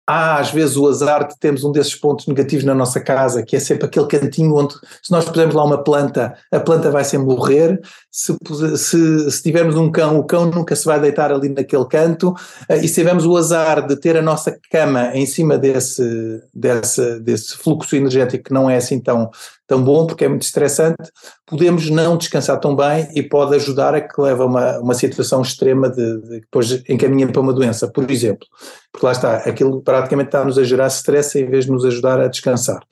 há 0.07 0.39
às 0.39 0.51
vezes 0.51 0.77
o 0.77 0.87
azar 0.87 1.27
de 1.27 1.39
termos 1.39 1.65
um 1.65 1.73
desses 1.73 1.95
pontos 1.95 2.27
negativos 2.27 2.65
na 2.65 2.75
nossa 2.75 3.01
casa, 3.01 3.43
que 3.43 3.57
é 3.57 3.61
sempre 3.61 3.87
aquele 3.87 4.07
cantinho 4.07 4.55
onde, 4.55 4.75
se 5.03 5.11
nós 5.11 5.25
pusermos 5.25 5.55
lá 5.55 5.65
uma 5.65 5.83
planta, 5.83 6.35
a 6.53 6.61
planta 6.61 6.91
vai 6.91 7.05
sempre 7.05 7.27
morrer, 7.27 7.81
se, 8.11 8.37
se, 8.77 9.31
se 9.31 9.43
tivermos 9.43 9.75
um 9.77 9.91
cão, 9.91 10.19
o 10.19 10.25
cão 10.25 10.47
nunca 10.47 10.77
se 10.77 10.85
vai 10.85 11.01
deitar 11.01 11.33
ali 11.33 11.49
naquele 11.49 11.87
canto, 11.87 12.35
eh, 12.69 12.79
e 12.79 12.89
se 12.89 12.95
tivermos 12.95 13.27
o 13.27 13.37
azar 13.37 13.87
de 13.87 13.97
ter 13.97 14.17
a 14.17 14.23
nossa 14.23 14.57
cama 14.71 15.11
em 15.15 15.27
cima 15.27 15.59
desse, 15.59 16.41
desse, 16.55 17.21
desse 17.21 17.57
fluxo 17.57 17.97
energético 17.97 18.45
que 18.45 18.55
não 18.55 18.71
é 18.71 18.77
assim 18.77 19.01
tão, 19.01 19.31
tão 19.67 19.83
bom, 19.83 20.07
porque 20.07 20.25
é 20.25 20.29
muito 20.29 20.43
estressante, 20.43 21.11
podemos 21.45 21.91
não 21.91 22.17
descansar 22.17 22.59
tão 22.61 22.77
bem 22.77 23.09
e 23.15 23.23
pode 23.23 23.55
ajudar 23.57 23.95
a 23.95 24.01
que 24.01 24.21
leve 24.21 24.41
a 24.41 24.47
uma, 24.47 24.79
uma 24.79 24.95
situação 24.95 25.43
extrema 25.43 25.91
de, 25.91 26.21
de 26.23 26.41
depois 26.41 26.83
encaminha 26.89 27.27
para 27.27 27.41
uma 27.41 27.53
doença, 27.53 27.89
por 27.89 28.09
exemplo. 28.11 28.47
Porque 28.93 29.05
lá 29.05 29.13
está, 29.13 29.37
aquilo 29.39 29.83
praticamente 29.83 30.29
está-nos 30.29 30.59
a 30.59 30.65
gerar 30.65 30.87
stress 30.87 31.39
em 31.39 31.49
vez 31.49 31.65
de 31.65 31.73
nos 31.73 31.85
ajudar 31.85 32.21
a 32.21 32.29
descansar. 32.29 32.83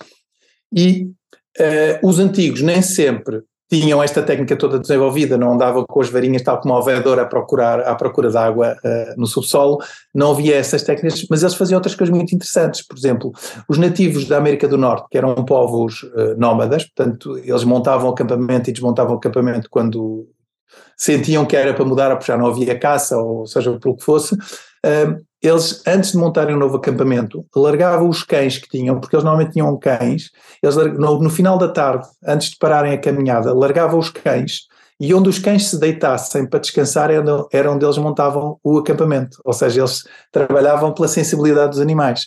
E 0.73 1.11
uh, 1.59 2.07
os 2.07 2.19
antigos 2.19 2.61
nem 2.61 2.83
sempre 2.83 3.43
tinham 3.81 4.03
esta 4.03 4.23
técnica 4.23 4.57
toda 4.57 4.79
desenvolvida, 4.79 5.37
não 5.37 5.53
andavam 5.53 5.85
com 5.89 6.01
as 6.01 6.09
varinhas 6.09 6.43
tal 6.43 6.61
como 6.61 6.75
o 6.75 6.83
veador 6.83 7.19
a 7.19 7.25
procurar, 7.25 7.81
à 7.81 7.95
procura 7.95 8.31
de 8.31 8.37
água 8.37 8.77
uh, 8.85 9.21
no 9.21 9.27
subsolo, 9.27 9.79
não 10.15 10.31
havia 10.31 10.57
essas 10.57 10.83
técnicas, 10.83 11.27
mas 11.29 11.43
eles 11.43 11.55
faziam 11.55 11.79
outras 11.79 11.95
coisas 11.95 12.15
muito 12.15 12.35
interessantes, 12.35 12.87
por 12.87 12.97
exemplo, 12.97 13.33
os 13.69 13.77
nativos 13.77 14.27
da 14.27 14.39
América 14.39 14.69
do 14.69 14.79
Norte, 14.79 15.07
que 15.11 15.19
eram 15.19 15.35
povos 15.45 16.05
uh, 16.05 16.39
nómadas, 16.39 16.85
portanto 16.85 17.37
eles 17.39 17.65
montavam 17.65 18.11
acampamento 18.11 18.71
e 18.71 18.73
desmontavam 18.73 19.17
acampamento 19.17 19.69
quando 19.69 20.29
sentiam 20.97 21.45
que 21.45 21.57
era 21.57 21.75
para 21.75 21.85
mudar, 21.85 22.11
porque 22.11 22.31
já 22.31 22.39
não 22.39 22.47
havia 22.47 22.79
caça, 22.79 23.19
ou 23.19 23.47
seja, 23.47 23.77
pelo 23.81 23.97
que 23.97 24.05
fosse, 24.05 24.35
uh, 24.35 25.25
eles, 25.45 25.83
antes 25.87 26.13
de 26.13 26.17
montarem 26.17 26.57
um 26.57 26.59
novo 26.59 26.79
acampamento, 26.79 27.45
largavam 27.55 28.09
os 28.09 28.23
cães 28.23 28.57
que 28.57 28.67
tinham, 28.67 28.99
porque 28.99 29.15
eles 29.15 29.25
normalmente 29.25 29.53
tinham 29.53 29.77
cães, 29.77 30.31
eles 30.63 30.75
no, 30.75 31.21
no 31.21 31.29
final 31.29 31.59
da 31.59 31.69
tarde, 31.69 32.09
antes 32.27 32.51
de 32.51 32.57
pararem 32.57 32.95
a 32.95 32.99
caminhada, 32.99 33.53
largavam 33.53 33.99
os 33.99 34.09
cães 34.09 34.61
e 34.99 35.13
onde 35.13 35.29
os 35.29 35.39
cães 35.39 35.67
se 35.67 35.79
deitassem 35.79 36.47
para 36.47 36.61
descansar 36.61 37.11
era, 37.11 37.71
onde 37.71 37.85
eles 37.85 37.99
montavam 37.99 38.59
o 38.65 38.79
acampamento, 38.79 39.39
ou 39.45 39.53
seja, 39.53 39.81
eles 39.81 40.05
trabalhavam 40.33 40.95
pela 40.95 41.09
sensibilidade 41.09 41.73
dos 41.73 41.81
animais. 41.81 42.27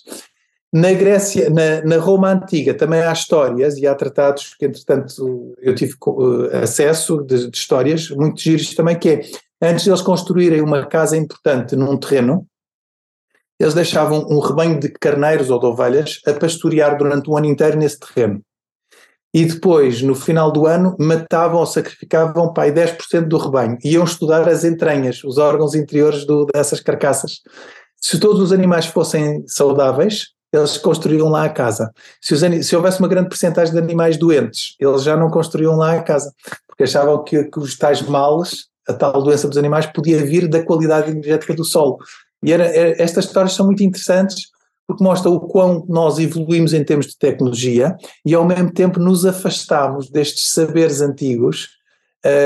Na 0.72 0.92
Grécia, 0.92 1.50
na, 1.50 1.82
na, 1.84 1.98
Roma 1.98 2.30
Antiga, 2.30 2.74
também 2.74 3.02
há 3.02 3.12
histórias 3.12 3.78
e 3.78 3.88
há 3.88 3.96
tratados 3.96 4.54
que, 4.60 4.66
entretanto, 4.66 5.56
eu 5.60 5.74
tive 5.74 5.94
uh, 6.06 6.58
acesso 6.62 7.24
de, 7.24 7.50
de 7.50 7.58
histórias 7.58 8.10
muito 8.10 8.40
giros 8.42 8.76
também, 8.76 9.00
que 9.00 9.10
é, 9.10 9.22
antes 9.62 9.86
de 9.86 9.90
eles 9.90 10.02
construírem 10.02 10.62
uma 10.62 10.86
casa 10.86 11.18
importante 11.18 11.76
num 11.76 11.98
terreno, 11.98 12.46
eles 13.60 13.74
deixavam 13.74 14.26
um 14.30 14.40
rebanho 14.40 14.80
de 14.80 14.90
carneiros 14.90 15.50
ou 15.50 15.60
de 15.60 15.66
ovelhas 15.66 16.20
a 16.26 16.34
pastorear 16.34 16.98
durante 16.98 17.30
um 17.30 17.38
ano 17.38 17.48
inteiro 17.48 17.78
nesse 17.78 18.00
terreno. 18.00 18.42
E 19.34 19.46
depois, 19.46 20.02
no 20.02 20.16
final 20.16 20.52
do 20.52 20.66
ano, 20.66 20.96
matavam 21.00 21.60
ou 21.60 21.66
sacrificavam 21.66 22.54
aí 22.58 22.72
10% 22.72 23.28
do 23.28 23.38
rebanho. 23.38 23.78
Iam 23.84 24.04
estudar 24.04 24.48
as 24.48 24.64
entranhas, 24.64 25.24
os 25.24 25.38
órgãos 25.38 25.76
interiores 25.76 26.26
do, 26.26 26.46
dessas 26.46 26.80
carcaças. 26.80 27.42
Se 27.98 28.20
todos 28.20 28.42
os 28.42 28.52
animais 28.52 28.86
fossem 28.86 29.44
saudáveis, 29.48 30.28
eles 30.52 30.78
construíam 30.78 31.30
lá 31.30 31.44
a 31.44 31.50
casa. 31.50 31.92
Se, 32.22 32.34
os, 32.34 32.42
se 32.66 32.76
houvesse 32.76 33.00
uma 33.00 33.08
grande 33.08 33.30
porcentagem 33.30 33.74
de 33.74 33.80
animais 33.80 34.18
doentes, 34.18 34.76
eles 34.80 35.04
já 35.04 35.18
não 35.18 35.30
construíam 35.30 35.76
lá 35.76 35.94
a 35.94 36.02
casa, 36.02 36.32
porque 36.68 36.84
achavam 36.84 37.24
que, 37.24 37.44
que 37.44 37.60
os 37.60 37.78
tais 37.78 38.02
males, 38.02 38.68
a 38.88 38.94
tal 38.94 39.22
doença 39.22 39.48
dos 39.48 39.58
animais, 39.58 39.86
podia 39.88 40.24
vir 40.24 40.48
da 40.48 40.64
qualidade 40.64 41.12
energética 41.12 41.54
do 41.54 41.66
solo. 41.66 41.98
E 42.44 42.54
era, 42.54 42.66
era, 42.66 43.02
estas 43.02 43.26
histórias 43.26 43.54
são 43.54 43.66
muito 43.66 43.84
interessantes 43.84 44.48
porque 44.88 45.04
mostram 45.04 45.34
o 45.34 45.42
quão 45.42 45.86
nós 45.90 46.18
evoluímos 46.18 46.74
em 46.74 46.84
termos 46.84 47.08
de 47.08 47.18
tecnologia 47.18 47.98
e 48.26 48.34
ao 48.34 48.46
mesmo 48.46 48.72
tempo 48.72 49.00
nos 49.00 49.26
afastamos 49.26 50.10
destes 50.10 50.52
saberes 50.52 51.02
antigos 51.02 51.68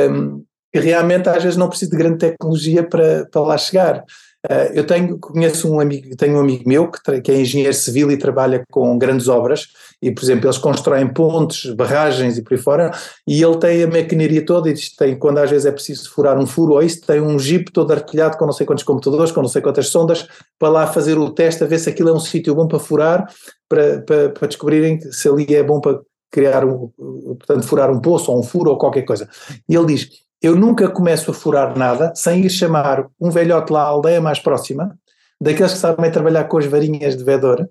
um, 0.10 0.44
que 0.74 0.80
realmente 0.80 1.30
às 1.30 1.44
vezes 1.44 1.58
não 1.58 1.70
precisa 1.70 1.92
de 1.92 1.98
grande 1.98 2.18
tecnologia 2.18 2.84
para, 2.84 3.28
para 3.30 3.42
lá 3.42 3.58
chegar. 3.58 4.04
Uh, 4.50 4.74
eu 4.74 4.88
tenho, 4.88 5.20
conheço 5.20 5.72
um 5.72 5.80
amigo, 5.80 6.16
tenho 6.16 6.38
um 6.38 6.40
amigo 6.40 6.68
meu 6.68 6.90
que, 6.90 7.22
que, 7.22 7.32
é 7.32 7.40
engenheiro 7.40 7.76
civil 7.76 8.12
e 8.12 8.18
trabalha 8.18 8.64
com 8.72 8.98
grandes 8.98 9.28
obras 9.28 9.68
e, 10.02 10.12
por 10.12 10.24
exemplo, 10.24 10.48
eles 10.48 10.58
constroem 10.58 11.08
pontes, 11.08 11.72
barragens 11.76 12.40
e 12.40 12.42
por 12.42 12.56
aí 12.56 12.60
fora 12.60 12.92
e 13.28 13.44
ele 13.44 13.58
tem 13.58 13.84
a 13.84 13.88
maquinaria 13.88 14.44
toda 14.44 14.68
e 14.68 14.74
tem, 14.98 15.16
quando 15.16 15.38
às 15.38 15.50
vezes 15.52 15.68
é 15.68 15.72
preciso 15.72 16.10
furar 16.10 16.40
um 16.40 16.48
furo 16.48 16.74
ou 16.74 16.82
isso, 16.82 17.02
tem 17.02 17.22
um 17.22 17.38
jeep 17.38 17.72
todo 17.72 17.92
artilhado 17.92 18.36
com 18.36 18.48
não 18.48 18.54
sei 18.54 18.66
quantos 18.66 18.84
computadores, 18.84 19.32
com 19.32 19.44
não 19.44 19.50
sei 19.50 19.62
quantas 19.62 19.90
sondas 19.90 20.28
para 20.58 20.70
lá 20.70 20.88
fazer 20.88 21.20
o 21.20 21.30
teste 21.30 21.64
a 21.64 21.68
ver 21.68 21.78
se 21.78 21.90
aquilo 21.90 22.10
é 22.10 22.14
um 22.14 22.20
sítio 22.20 22.56
bom 22.56 22.68
para 22.68 22.80
furar, 22.80 23.28
para, 23.70 24.02
para, 24.02 24.30
para 24.30 24.48
descobrirem 24.48 25.00
se 25.12 25.30
ali 25.30 25.54
é 25.54 25.62
bom 25.62 25.80
para 25.80 26.00
criar 26.32 26.66
um, 26.66 26.90
portanto, 26.98 27.68
furar 27.68 27.92
um 27.92 28.00
poço 28.00 28.32
ou 28.32 28.40
um 28.40 28.44
furo 28.44 28.72
ou 28.72 28.78
qualquer 28.78 29.04
coisa. 29.04 29.30
E 29.70 29.76
ele 29.76 29.86
diz, 29.86 30.10
eu 30.42 30.56
nunca 30.56 30.90
começo 30.90 31.32
a 31.32 31.34
furar 31.34 31.78
nada 31.78 32.14
sem 32.16 32.46
ir 32.46 32.50
chamar 32.50 33.08
um 33.20 33.30
velhote 33.30 33.72
lá 33.72 33.84
à 33.84 33.86
aldeia 33.86 34.20
mais 34.20 34.40
próxima, 34.40 34.98
daqueles 35.40 35.74
que 35.74 35.80
sabem 35.80 36.12
trabalhar 36.12 36.46
com 36.46 36.58
as 36.58 36.66
varinhas 36.66 37.16
de 37.16 37.24
vedor, 37.24 37.70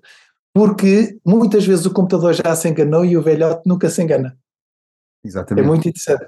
porque 0.53 1.17
muitas 1.25 1.65
vezes 1.65 1.85
o 1.85 1.93
computador 1.93 2.33
já 2.33 2.55
se 2.55 2.69
enganou 2.69 3.05
e 3.05 3.17
o 3.17 3.21
velhote 3.21 3.61
nunca 3.65 3.89
se 3.89 4.01
engana. 4.01 4.37
Exatamente. 5.23 5.63
É 5.63 5.67
muito 5.67 5.87
interessante. 5.87 6.25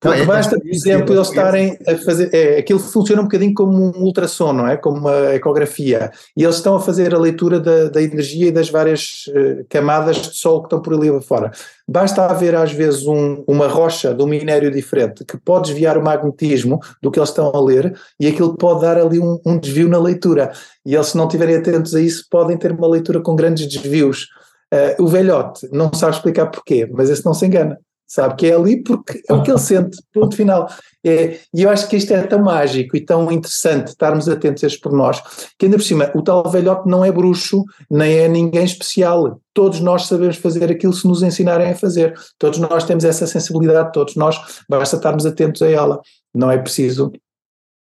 Porque 0.00 0.20
é, 0.20 0.24
basta, 0.24 0.56
por 0.60 0.68
exemplo, 0.68 1.12
eles 1.12 1.28
estarem 1.28 1.76
a 1.86 1.96
fazer. 1.96 2.32
É, 2.32 2.58
aquilo 2.58 2.78
funciona 2.78 3.20
um 3.20 3.24
bocadinho 3.24 3.52
como 3.52 3.72
um 3.76 4.04
ultrassom, 4.04 4.52
não 4.52 4.68
é? 4.68 4.76
Como 4.76 4.98
uma 4.98 5.34
ecografia. 5.34 6.12
E 6.36 6.44
eles 6.44 6.56
estão 6.56 6.76
a 6.76 6.80
fazer 6.80 7.12
a 7.12 7.18
leitura 7.18 7.58
da, 7.58 7.88
da 7.88 8.00
energia 8.00 8.46
e 8.46 8.52
das 8.52 8.70
várias 8.70 9.24
uh, 9.28 9.66
camadas 9.68 10.16
de 10.18 10.36
sol 10.36 10.60
que 10.60 10.66
estão 10.66 10.80
por 10.80 10.94
ali 10.94 11.08
fora. 11.20 11.50
Basta 11.88 12.26
haver, 12.26 12.54
às 12.54 12.70
vezes, 12.70 13.06
um, 13.06 13.42
uma 13.48 13.66
rocha 13.66 14.14
de 14.14 14.22
um 14.22 14.28
minério 14.28 14.70
diferente 14.70 15.24
que 15.24 15.36
pode 15.36 15.70
desviar 15.70 15.98
o 15.98 16.04
magnetismo 16.04 16.78
do 17.02 17.10
que 17.10 17.18
eles 17.18 17.30
estão 17.30 17.50
a 17.52 17.60
ler 17.60 17.98
e 18.20 18.28
aquilo 18.28 18.56
pode 18.56 18.82
dar 18.82 18.98
ali 18.98 19.18
um, 19.18 19.40
um 19.44 19.58
desvio 19.58 19.88
na 19.88 19.98
leitura. 19.98 20.52
E 20.86 20.94
eles, 20.94 21.08
se 21.08 21.16
não 21.16 21.26
estiverem 21.26 21.56
atentos 21.56 21.92
a 21.96 22.00
isso, 22.00 22.24
podem 22.30 22.56
ter 22.56 22.70
uma 22.70 22.86
leitura 22.86 23.20
com 23.20 23.34
grandes 23.34 23.66
desvios. 23.66 24.28
Uh, 24.72 25.02
o 25.02 25.08
velhote 25.08 25.66
não 25.72 25.92
sabe 25.92 26.14
explicar 26.14 26.46
porquê, 26.46 26.88
mas 26.92 27.10
esse 27.10 27.24
não 27.24 27.34
se 27.34 27.44
engana 27.44 27.76
sabe? 28.08 28.34
Que 28.36 28.46
é 28.46 28.54
ali 28.54 28.82
porque 28.82 29.22
é 29.28 29.32
o 29.34 29.42
que 29.42 29.50
ele 29.50 29.58
sente, 29.60 29.98
ponto 30.12 30.34
final. 30.34 30.68
É, 31.04 31.38
e 31.54 31.62
eu 31.62 31.70
acho 31.70 31.88
que 31.88 31.96
isto 31.96 32.12
é 32.12 32.22
tão 32.22 32.42
mágico 32.42 32.96
e 32.96 33.04
tão 33.04 33.30
interessante 33.30 33.88
estarmos 33.88 34.28
atentos 34.28 34.64
a 34.64 34.66
estes 34.66 34.80
pormenores, 34.80 35.20
que 35.58 35.66
ainda 35.66 35.76
por 35.76 35.84
cima, 35.84 36.10
o 36.14 36.22
tal 36.22 36.42
velhote 36.50 36.88
não 36.88 37.04
é 37.04 37.12
bruxo, 37.12 37.62
nem 37.90 38.18
é 38.18 38.28
ninguém 38.28 38.64
especial. 38.64 39.40
Todos 39.52 39.80
nós 39.80 40.06
sabemos 40.06 40.36
fazer 40.36 40.70
aquilo 40.70 40.92
se 40.92 41.06
nos 41.06 41.22
ensinarem 41.22 41.70
a 41.70 41.76
fazer. 41.76 42.14
Todos 42.38 42.58
nós 42.58 42.84
temos 42.84 43.04
essa 43.04 43.26
sensibilidade, 43.26 43.92
todos 43.92 44.16
nós, 44.16 44.40
basta 44.68 44.96
estarmos 44.96 45.26
atentos 45.26 45.62
a 45.62 45.68
ela. 45.68 46.00
Não 46.34 46.50
é 46.50 46.58
preciso 46.58 47.12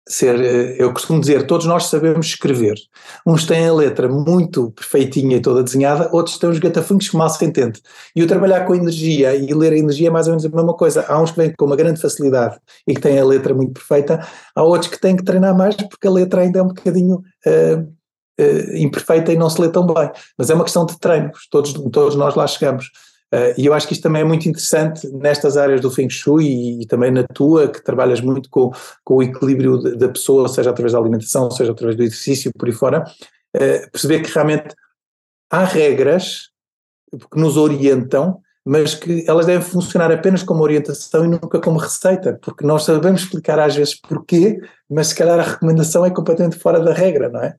ser, 0.09 0.40
eh, 0.40 0.76
eu 0.78 0.92
costumo 0.92 1.20
dizer, 1.20 1.46
todos 1.46 1.66
nós 1.66 1.86
sabemos 1.86 2.26
escrever. 2.26 2.74
Uns 3.26 3.44
têm 3.46 3.68
a 3.68 3.72
letra 3.74 4.09
muito 4.09 4.70
perfeitinha 4.72 5.36
e 5.36 5.40
toda 5.40 5.62
desenhada, 5.62 6.09
outros 6.12 6.38
têm 6.38 6.50
os 6.50 6.59
gatafunhos 6.59 7.09
que 7.09 7.16
mal 7.16 7.28
se 7.28 7.44
entende. 7.44 7.80
E 8.16 8.22
o 8.22 8.26
trabalhar 8.26 8.64
com 8.64 8.74
energia 8.74 9.34
e 9.34 9.52
ler 9.52 9.72
a 9.72 9.78
energia 9.78 10.09
é 10.09 10.11
mais 10.11 10.26
ou 10.26 10.32
menos 10.32 10.44
a 10.44 10.48
mesma 10.48 10.74
coisa. 10.74 11.04
Há 11.09 11.20
uns 11.20 11.30
que 11.30 11.36
vêm 11.36 11.52
com 11.56 11.66
uma 11.66 11.76
grande 11.76 12.00
facilidade 12.00 12.59
e 12.86 12.94
que 12.94 13.00
têm 13.00 13.18
a 13.18 13.24
letra 13.24 13.54
muito 13.54 13.72
perfeita, 13.72 14.26
há 14.54 14.62
outros 14.62 14.90
que 14.90 15.00
têm 15.00 15.16
que 15.16 15.24
treinar 15.24 15.56
mais 15.56 15.76
porque 15.76 16.09
a 16.09 16.11
letra 16.11 16.40
ainda 16.40 16.61
é 16.61 16.62
um 16.62 16.68
bocadinho 16.68 17.22
uh, 17.46 17.80
uh, 18.40 18.76
imperfeita 18.76 19.32
e 19.32 19.36
não 19.36 19.50
se 19.50 19.61
lê 19.61 19.68
tão 19.68 19.86
bem. 19.86 20.11
Mas 20.36 20.50
é 20.50 20.54
uma 20.54 20.64
questão 20.64 20.86
de 20.86 20.98
treinos, 20.98 21.46
todos, 21.50 21.72
todos 21.72 22.16
nós 22.16 22.34
lá 22.34 22.46
chegamos. 22.46 22.90
Uh, 23.33 23.53
e 23.59 23.66
eu 23.66 23.74
acho 23.74 23.87
que 23.87 23.93
isto 23.93 24.03
também 24.03 24.22
é 24.22 24.24
muito 24.24 24.49
interessante 24.49 25.07
nestas 25.09 25.59
áreas 25.59 25.83
do 25.83 25.91
Feng 25.91 26.09
Shui 26.09 26.47
e, 26.47 26.83
e 26.83 26.87
também 26.87 27.11
na 27.11 27.24
tua, 27.24 27.68
que 27.68 27.85
trabalhas 27.85 28.22
muito 28.22 28.49
com, 28.49 28.70
com 29.05 29.16
o 29.16 29.22
equilíbrio 29.22 29.79
da 29.97 30.09
pessoa, 30.09 30.49
seja 30.49 30.70
através 30.70 30.93
da 30.93 30.99
alimentação, 30.99 31.51
seja 31.51 31.72
através 31.72 31.97
do 31.97 32.03
exercício, 32.03 32.51
por 32.57 32.68
aí 32.68 32.74
fora, 32.74 33.05
uh, 33.57 33.91
perceber 33.93 34.22
que 34.22 34.33
realmente 34.33 34.74
há 35.51 35.64
regras 35.64 36.49
que 37.31 37.39
nos 37.39 37.57
orientam, 37.57 38.41
mas 38.64 38.95
que 38.95 39.24
elas 39.26 39.47
devem 39.47 39.66
funcionar 39.66 40.11
apenas 40.11 40.43
como 40.43 40.62
orientação 40.62 41.24
e 41.24 41.29
nunca 41.29 41.61
como 41.61 41.79
receita, 41.79 42.39
porque 42.43 42.66
nós 42.66 42.85
sabemos 42.85 43.22
explicar 43.22 43.59
às 43.59 43.74
vezes 43.74 43.95
porquê, 43.95 44.59
mas 44.91 45.09
se 45.09 45.14
calhar 45.14 45.39
a 45.39 45.43
recomendação 45.53 46.05
é 46.05 46.11
completamente 46.11 46.59
fora 46.59 46.81
da 46.81 46.93
regra, 46.93 47.29
não 47.29 47.43
é? 47.43 47.57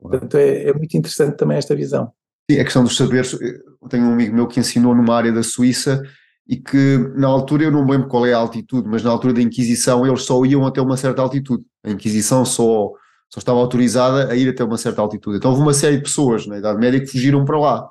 Portanto, 0.00 0.36
é, 0.36 0.68
é 0.68 0.72
muito 0.72 0.96
interessante 0.96 1.36
também 1.36 1.56
esta 1.56 1.74
visão. 1.74 2.12
Sim, 2.50 2.58
a 2.58 2.64
questão 2.64 2.84
dos 2.84 2.96
saberes, 2.96 3.32
eu 3.32 3.88
tenho 3.88 4.04
um 4.04 4.12
amigo 4.12 4.34
meu 4.34 4.46
que 4.46 4.60
ensinou 4.60 4.94
numa 4.94 5.14
área 5.14 5.32
da 5.32 5.42
Suíça 5.42 6.02
e 6.46 6.56
que 6.56 6.98
na 7.16 7.28
altura, 7.28 7.64
eu 7.64 7.70
não 7.70 7.84
me 7.84 7.92
lembro 7.92 8.08
qual 8.08 8.26
é 8.26 8.32
a 8.32 8.38
altitude, 8.38 8.88
mas 8.88 9.02
na 9.02 9.10
altura 9.10 9.32
da 9.32 9.40
Inquisição 9.42 10.06
eles 10.06 10.22
só 10.22 10.44
iam 10.44 10.66
até 10.66 10.80
uma 10.80 10.96
certa 10.96 11.22
altitude. 11.22 11.64
A 11.84 11.90
Inquisição 11.90 12.44
só, 12.44 12.90
só 13.30 13.38
estava 13.38 13.58
autorizada 13.58 14.30
a 14.30 14.36
ir 14.36 14.48
até 14.48 14.64
uma 14.64 14.76
certa 14.76 15.00
altitude. 15.00 15.36
Então 15.36 15.50
houve 15.50 15.62
uma 15.62 15.74
série 15.74 15.96
de 15.96 16.02
pessoas 16.02 16.46
na 16.46 16.58
Idade 16.58 16.78
Média 16.78 17.00
que 17.00 17.06
fugiram 17.06 17.44
para 17.44 17.58
lá. 17.58 17.88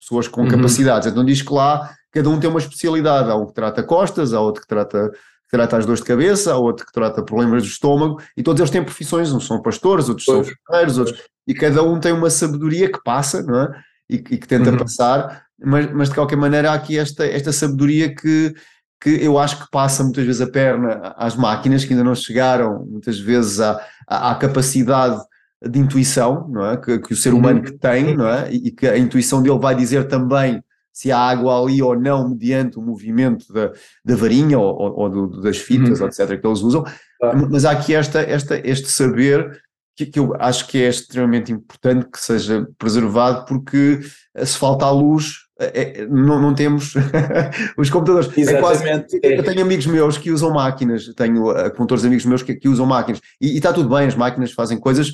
Pessoas 0.00 0.28
com 0.28 0.42
uhum. 0.42 0.48
capacidades. 0.48 1.08
Então 1.08 1.24
diz 1.24 1.42
que 1.42 1.52
lá 1.52 1.94
cada 2.12 2.28
um 2.28 2.38
tem 2.38 2.48
uma 2.48 2.58
especialidade. 2.60 3.30
Há 3.30 3.36
um 3.36 3.46
que 3.46 3.54
trata 3.54 3.82
costas, 3.82 4.32
há 4.32 4.40
outro 4.40 4.62
que 4.62 4.68
trata 4.68 5.10
trata 5.52 5.76
as 5.76 5.84
dores 5.84 6.00
de 6.00 6.06
cabeça, 6.06 6.54
há 6.54 6.56
outro 6.56 6.86
que 6.86 6.92
trata 6.92 7.22
problemas 7.22 7.62
do 7.62 7.68
estômago, 7.68 8.20
e 8.34 8.42
todos 8.42 8.58
eles 8.58 8.70
têm 8.70 8.82
profissões, 8.82 9.30
uns 9.32 9.46
são 9.46 9.60
pastores, 9.60 10.08
outros 10.08 10.24
pois. 10.24 10.46
são 10.46 10.56
ferreiros, 10.66 10.98
outros, 10.98 11.20
e 11.46 11.52
cada 11.52 11.82
um 11.82 12.00
tem 12.00 12.12
uma 12.12 12.30
sabedoria 12.30 12.90
que 12.90 13.02
passa, 13.04 13.42
não 13.42 13.60
é? 13.60 13.82
E, 14.08 14.14
e 14.14 14.38
que 14.38 14.48
tenta 14.48 14.70
uhum. 14.70 14.78
passar, 14.78 15.44
mas, 15.62 15.92
mas 15.92 16.08
de 16.08 16.14
qualquer 16.14 16.36
maneira 16.36 16.70
há 16.70 16.74
aqui 16.74 16.98
esta, 16.98 17.26
esta 17.26 17.52
sabedoria 17.52 18.14
que, 18.14 18.54
que 19.00 19.10
eu 19.10 19.38
acho 19.38 19.62
que 19.62 19.70
passa 19.70 20.02
muitas 20.02 20.24
vezes 20.24 20.40
a 20.40 20.46
perna 20.46 21.14
às 21.18 21.36
máquinas 21.36 21.84
que 21.84 21.92
ainda 21.92 22.04
não 22.04 22.14
chegaram 22.14 22.86
muitas 22.86 23.20
vezes 23.20 23.60
à, 23.60 23.78
à, 24.08 24.30
à 24.30 24.34
capacidade 24.34 25.20
de 25.62 25.78
intuição, 25.78 26.48
não 26.48 26.64
é? 26.64 26.78
Que, 26.78 26.98
que 26.98 27.12
o 27.12 27.16
ser 27.16 27.34
humano 27.34 27.58
uhum. 27.58 27.64
que 27.66 27.72
tem, 27.72 28.16
não 28.16 28.26
é? 28.26 28.50
E, 28.50 28.68
e 28.68 28.70
que 28.70 28.86
a 28.86 28.96
intuição 28.96 29.42
dele 29.42 29.58
vai 29.58 29.74
dizer 29.74 30.08
também 30.08 30.62
se 30.92 31.10
há 31.10 31.18
água 31.18 31.60
ali 31.60 31.82
ou 31.82 31.98
não, 31.98 32.28
mediante 32.28 32.78
o 32.78 32.82
movimento 32.82 33.52
da, 33.52 33.72
da 34.04 34.14
varinha 34.14 34.58
ou, 34.58 34.74
ou, 34.74 35.00
ou 35.00 35.10
do, 35.10 35.40
das 35.40 35.56
fitas, 35.56 36.00
uhum. 36.00 36.06
etc., 36.06 36.38
que 36.38 36.46
eles 36.46 36.60
usam. 36.60 36.84
Ah. 37.22 37.32
Mas 37.50 37.64
há 37.64 37.70
aqui 37.70 37.94
esta, 37.94 38.20
esta, 38.20 38.60
este 38.62 38.88
saber 38.88 39.62
que, 39.96 40.06
que, 40.06 40.18
eu 40.18 40.34
acho 40.38 40.66
que 40.68 40.82
é 40.82 40.88
extremamente 40.88 41.52
importante 41.52 42.06
que 42.10 42.20
seja 42.20 42.66
preservado, 42.78 43.44
porque 43.46 44.00
eh, 44.34 44.44
se 44.44 44.56
falta 44.58 44.84
a 44.84 44.90
luz, 44.90 45.42
é, 45.58 46.06
não, 46.06 46.40
não, 46.40 46.54
temos 46.54 46.94
os 47.76 47.88
computadores. 47.88 48.30
Exatamente. 48.36 49.16
É 49.16 49.20
quase, 49.20 49.36
eu 49.36 49.44
tenho 49.44 49.62
amigos 49.62 49.86
meus 49.86 50.18
que 50.18 50.30
usam 50.30 50.52
máquinas, 50.52 51.06
tenho 51.14 51.54
contores 51.76 52.04
amigos 52.04 52.24
meus 52.24 52.42
que, 52.42 52.54
que 52.54 52.68
usam 52.68 52.86
máquinas, 52.86 53.20
e, 53.40 53.52
e, 53.52 53.56
está 53.56 53.72
tudo 53.72 53.88
bem, 53.88 54.06
as 54.06 54.14
máquinas 54.14 54.52
fazem 54.52 54.78
coisas 54.78 55.12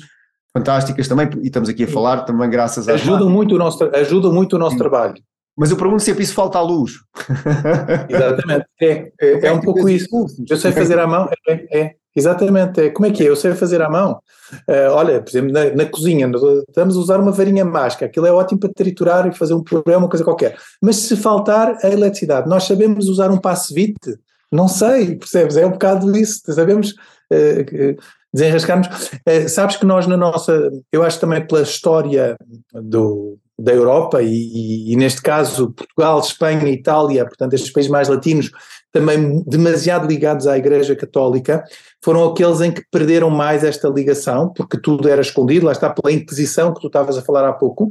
fantásticas 0.51 1.07
também, 1.07 1.29
e 1.41 1.47
estamos 1.47 1.69
aqui 1.69 1.83
a 1.83 1.87
falar 1.87 2.21
também 2.21 2.49
graças 2.49 2.87
a. 2.87 2.93
Ajudam 2.93 3.29
muito 3.29 3.55
o 3.55 3.57
nosso, 3.57 3.83
ajudam 3.95 4.33
muito 4.33 4.55
o 4.55 4.59
nosso 4.59 4.73
Sim. 4.73 4.79
trabalho. 4.79 5.15
Mas 5.59 5.71
eu 5.71 5.75
pergunto 5.75 6.01
sempre 6.01 6.23
isso 6.23 6.33
falta 6.33 6.57
a 6.57 6.61
luz. 6.61 6.93
Exatamente, 8.07 8.65
é, 8.81 9.11
é, 9.19 9.47
é 9.47 9.51
um 9.51 9.59
pouco 9.59 9.89
isso. 9.89 10.07
Eu 10.49 10.55
sei 10.55 10.71
fazer 10.71 10.97
à 10.97 11.05
mão, 11.05 11.29
é, 11.45 11.77
é, 11.77 11.95
exatamente, 12.15 12.79
é. 12.79 12.89
como 12.89 13.05
é 13.05 13.11
que 13.11 13.23
é? 13.23 13.27
Eu 13.27 13.35
sei 13.35 13.53
fazer 13.53 13.81
à 13.81 13.89
mão. 13.89 14.21
Uh, 14.69 14.91
olha, 14.91 15.21
por 15.21 15.29
exemplo, 15.29 15.51
na, 15.51 15.65
na, 15.71 15.85
cozinha, 15.85 16.31
estamos 16.69 16.95
a 16.95 16.99
usar 16.99 17.19
uma 17.19 17.33
varinha 17.33 17.65
mágica, 17.65 18.05
aquilo 18.05 18.25
é 18.25 18.31
ótimo 18.31 18.61
para 18.61 18.71
triturar 18.73 19.27
e 19.27 19.35
fazer 19.35 19.53
um 19.53 19.61
programa, 19.61 20.05
uma 20.05 20.09
coisa 20.09 20.23
qualquer. 20.23 20.57
Mas 20.81 20.95
se 20.95 21.17
faltar 21.17 21.77
a 21.83 21.89
eletricidade, 21.89 22.47
nós 22.47 22.63
sabemos 22.63 23.09
usar 23.09 23.29
um 23.29 23.37
passe-vite? 23.37 24.17
Não 24.49 24.69
sei, 24.69 25.17
percebes? 25.17 25.57
É 25.57 25.65
um 25.65 25.71
bocado 25.71 26.15
isso, 26.15 26.41
sabemos 26.53 26.91
uh, 26.91 28.01
desenrascarmos. 28.33 28.87
Uh, 29.27 29.49
sabes 29.49 29.75
que 29.75 29.85
nós 29.85 30.07
na 30.07 30.15
nossa, 30.15 30.71
eu 30.89 31.03
acho 31.03 31.19
também 31.19 31.45
pela 31.45 31.63
história 31.63 32.37
do, 32.73 33.37
da 33.59 33.73
Europa 33.73 34.21
e, 34.21 34.27
e, 34.27 34.93
e, 34.93 34.95
neste 34.95 35.21
caso 35.21 35.71
Portugal, 35.71 36.19
Espanha, 36.19 36.69
Itália, 36.69 37.25
portanto 37.25 37.53
estes 37.53 37.71
países 37.71 37.91
mais 37.91 38.07
latinos, 38.07 38.51
também 38.91 39.43
demasiado 39.45 40.07
ligados 40.07 40.47
à 40.47 40.57
Igreja 40.57 40.95
Católica, 40.95 41.63
foram 42.03 42.25
aqueles 42.25 42.61
em 42.61 42.71
que 42.71 42.83
perderam 42.91 43.29
mais 43.29 43.63
esta 43.63 43.87
ligação, 43.87 44.51
porque 44.51 44.79
tudo 44.79 45.07
era 45.07 45.21
escondido, 45.21 45.65
lá 45.65 45.71
está 45.71 45.89
pela 45.89 46.11
Inquisição 46.11 46.73
que 46.73 46.81
tu 46.81 46.87
estavas 46.87 47.17
a 47.17 47.21
falar 47.21 47.47
há 47.47 47.53
pouco, 47.53 47.87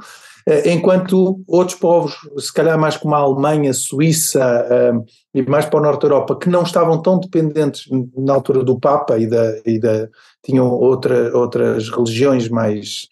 eh, 0.46 0.72
enquanto 0.72 1.40
outros 1.46 1.78
povos, 1.78 2.14
se 2.38 2.52
calhar 2.52 2.78
mais 2.78 2.96
como 2.96 3.14
a 3.14 3.18
Alemanha, 3.18 3.72
Suíça 3.74 4.66
eh, 4.70 4.92
e 5.34 5.42
mais 5.42 5.66
para 5.66 5.78
o 5.78 5.82
Norte 5.82 6.00
da 6.00 6.06
Europa, 6.08 6.38
que 6.38 6.48
não 6.48 6.62
estavam 6.62 7.00
tão 7.02 7.20
dependentes 7.20 7.84
na 8.16 8.32
altura 8.32 8.64
do 8.64 8.80
Papa 8.80 9.18
e 9.18 9.26
da, 9.26 9.60
e 9.64 9.78
da 9.78 10.08
tinham 10.42 10.68
outra, 10.70 11.36
outras 11.36 11.90
religiões 11.90 12.48
mais 12.48 13.08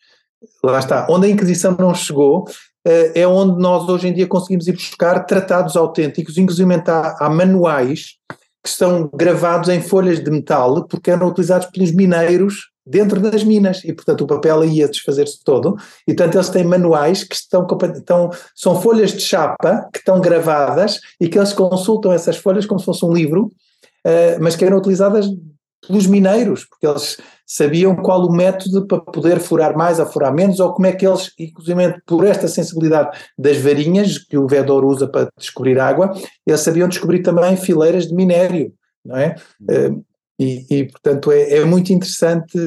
lá 0.62 0.78
está, 0.78 1.06
onde 1.10 1.26
a 1.26 1.30
Inquisição 1.30 1.76
não 1.78 1.94
chegou, 1.94 2.46
eh, 2.86 3.22
é 3.22 3.26
onde 3.26 3.60
nós 3.60 3.88
hoje 3.88 4.08
em 4.08 4.12
dia 4.12 4.26
conseguimos 4.26 4.66
ir 4.68 4.72
buscar 4.72 5.24
tratados 5.26 5.76
autênticos, 5.76 6.38
inclusive 6.38 6.72
há, 6.86 7.26
há 7.26 7.28
manuais 7.28 8.16
que 8.62 8.68
estão 8.68 9.08
gravados 9.12 9.68
em 9.68 9.80
folhas 9.80 10.22
de 10.22 10.30
metal, 10.30 10.84
porque 10.86 11.10
eram 11.10 11.28
utilizados 11.28 11.68
pelos 11.68 11.92
mineiros 11.92 12.70
dentro 12.86 13.20
das 13.20 13.42
minas, 13.42 13.82
e 13.84 13.92
portanto 13.92 14.22
o 14.22 14.26
papel 14.26 14.64
ia 14.64 14.88
desfazer-se 14.88 15.42
todo, 15.42 15.76
e 16.06 16.14
portanto 16.14 16.36
eles 16.36 16.48
têm 16.48 16.64
manuais 16.64 17.24
que 17.24 17.34
estão, 17.34 17.66
estão, 17.96 18.30
são 18.54 18.80
folhas 18.80 19.12
de 19.12 19.20
chapa 19.20 19.88
que 19.92 19.98
estão 19.98 20.20
gravadas 20.20 21.00
e 21.20 21.28
que 21.28 21.36
eles 21.36 21.52
consultam 21.52 22.12
essas 22.12 22.36
folhas 22.36 22.64
como 22.64 22.78
se 22.78 22.86
fosse 22.86 23.04
um 23.04 23.12
livro, 23.12 23.46
uh, 24.06 24.40
mas 24.40 24.54
que 24.54 24.64
eram 24.64 24.78
utilizadas 24.78 25.26
pelos 25.86 26.06
mineiros, 26.06 26.64
porque 26.64 26.86
eles 26.86 27.16
sabiam 27.46 27.94
qual 27.94 28.26
o 28.26 28.32
método 28.32 28.86
para 28.86 29.00
poder 29.00 29.38
furar 29.38 29.76
mais 29.76 30.00
ou 30.00 30.06
furar 30.06 30.34
menos, 30.34 30.58
ou 30.58 30.72
como 30.74 30.86
é 30.86 30.92
que 30.92 31.06
eles, 31.06 31.30
inclusive 31.38 31.94
por 32.04 32.26
esta 32.26 32.48
sensibilidade 32.48 33.16
das 33.38 33.56
varinhas 33.58 34.18
que 34.18 34.36
o 34.36 34.48
vedor 34.48 34.84
usa 34.84 35.06
para 35.06 35.28
descobrir 35.38 35.78
água, 35.78 36.12
eles 36.44 36.60
sabiam 36.60 36.88
descobrir 36.88 37.22
também 37.22 37.56
fileiras 37.56 38.08
de 38.08 38.14
minério, 38.14 38.72
não 39.04 39.16
é? 39.16 39.36
Uhum. 39.60 40.02
E, 40.38 40.66
e, 40.68 40.84
portanto, 40.84 41.32
é, 41.32 41.58
é 41.58 41.64
muito 41.64 41.92
interessante 41.92 42.58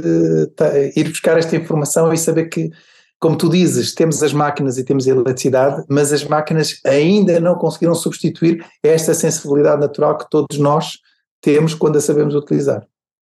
ir 0.95 1.09
buscar 1.09 1.37
esta 1.37 1.55
informação 1.55 2.11
e 2.11 2.17
saber 2.17 2.45
que, 2.45 2.71
como 3.19 3.37
tu 3.37 3.47
dizes, 3.49 3.93
temos 3.93 4.23
as 4.23 4.33
máquinas 4.33 4.77
e 4.77 4.83
temos 4.83 5.07
a 5.07 5.11
eletricidade, 5.11 5.83
mas 5.87 6.11
as 6.11 6.23
máquinas 6.23 6.79
ainda 6.85 7.39
não 7.39 7.55
conseguiram 7.55 7.93
substituir 7.93 8.65
esta 8.81 9.13
sensibilidade 9.13 9.81
natural 9.81 10.17
que 10.17 10.29
todos 10.29 10.57
nós 10.57 10.97
temos 11.41 11.75
quando 11.75 11.97
a 11.97 12.01
sabemos 12.01 12.33
utilizar. 12.33 12.87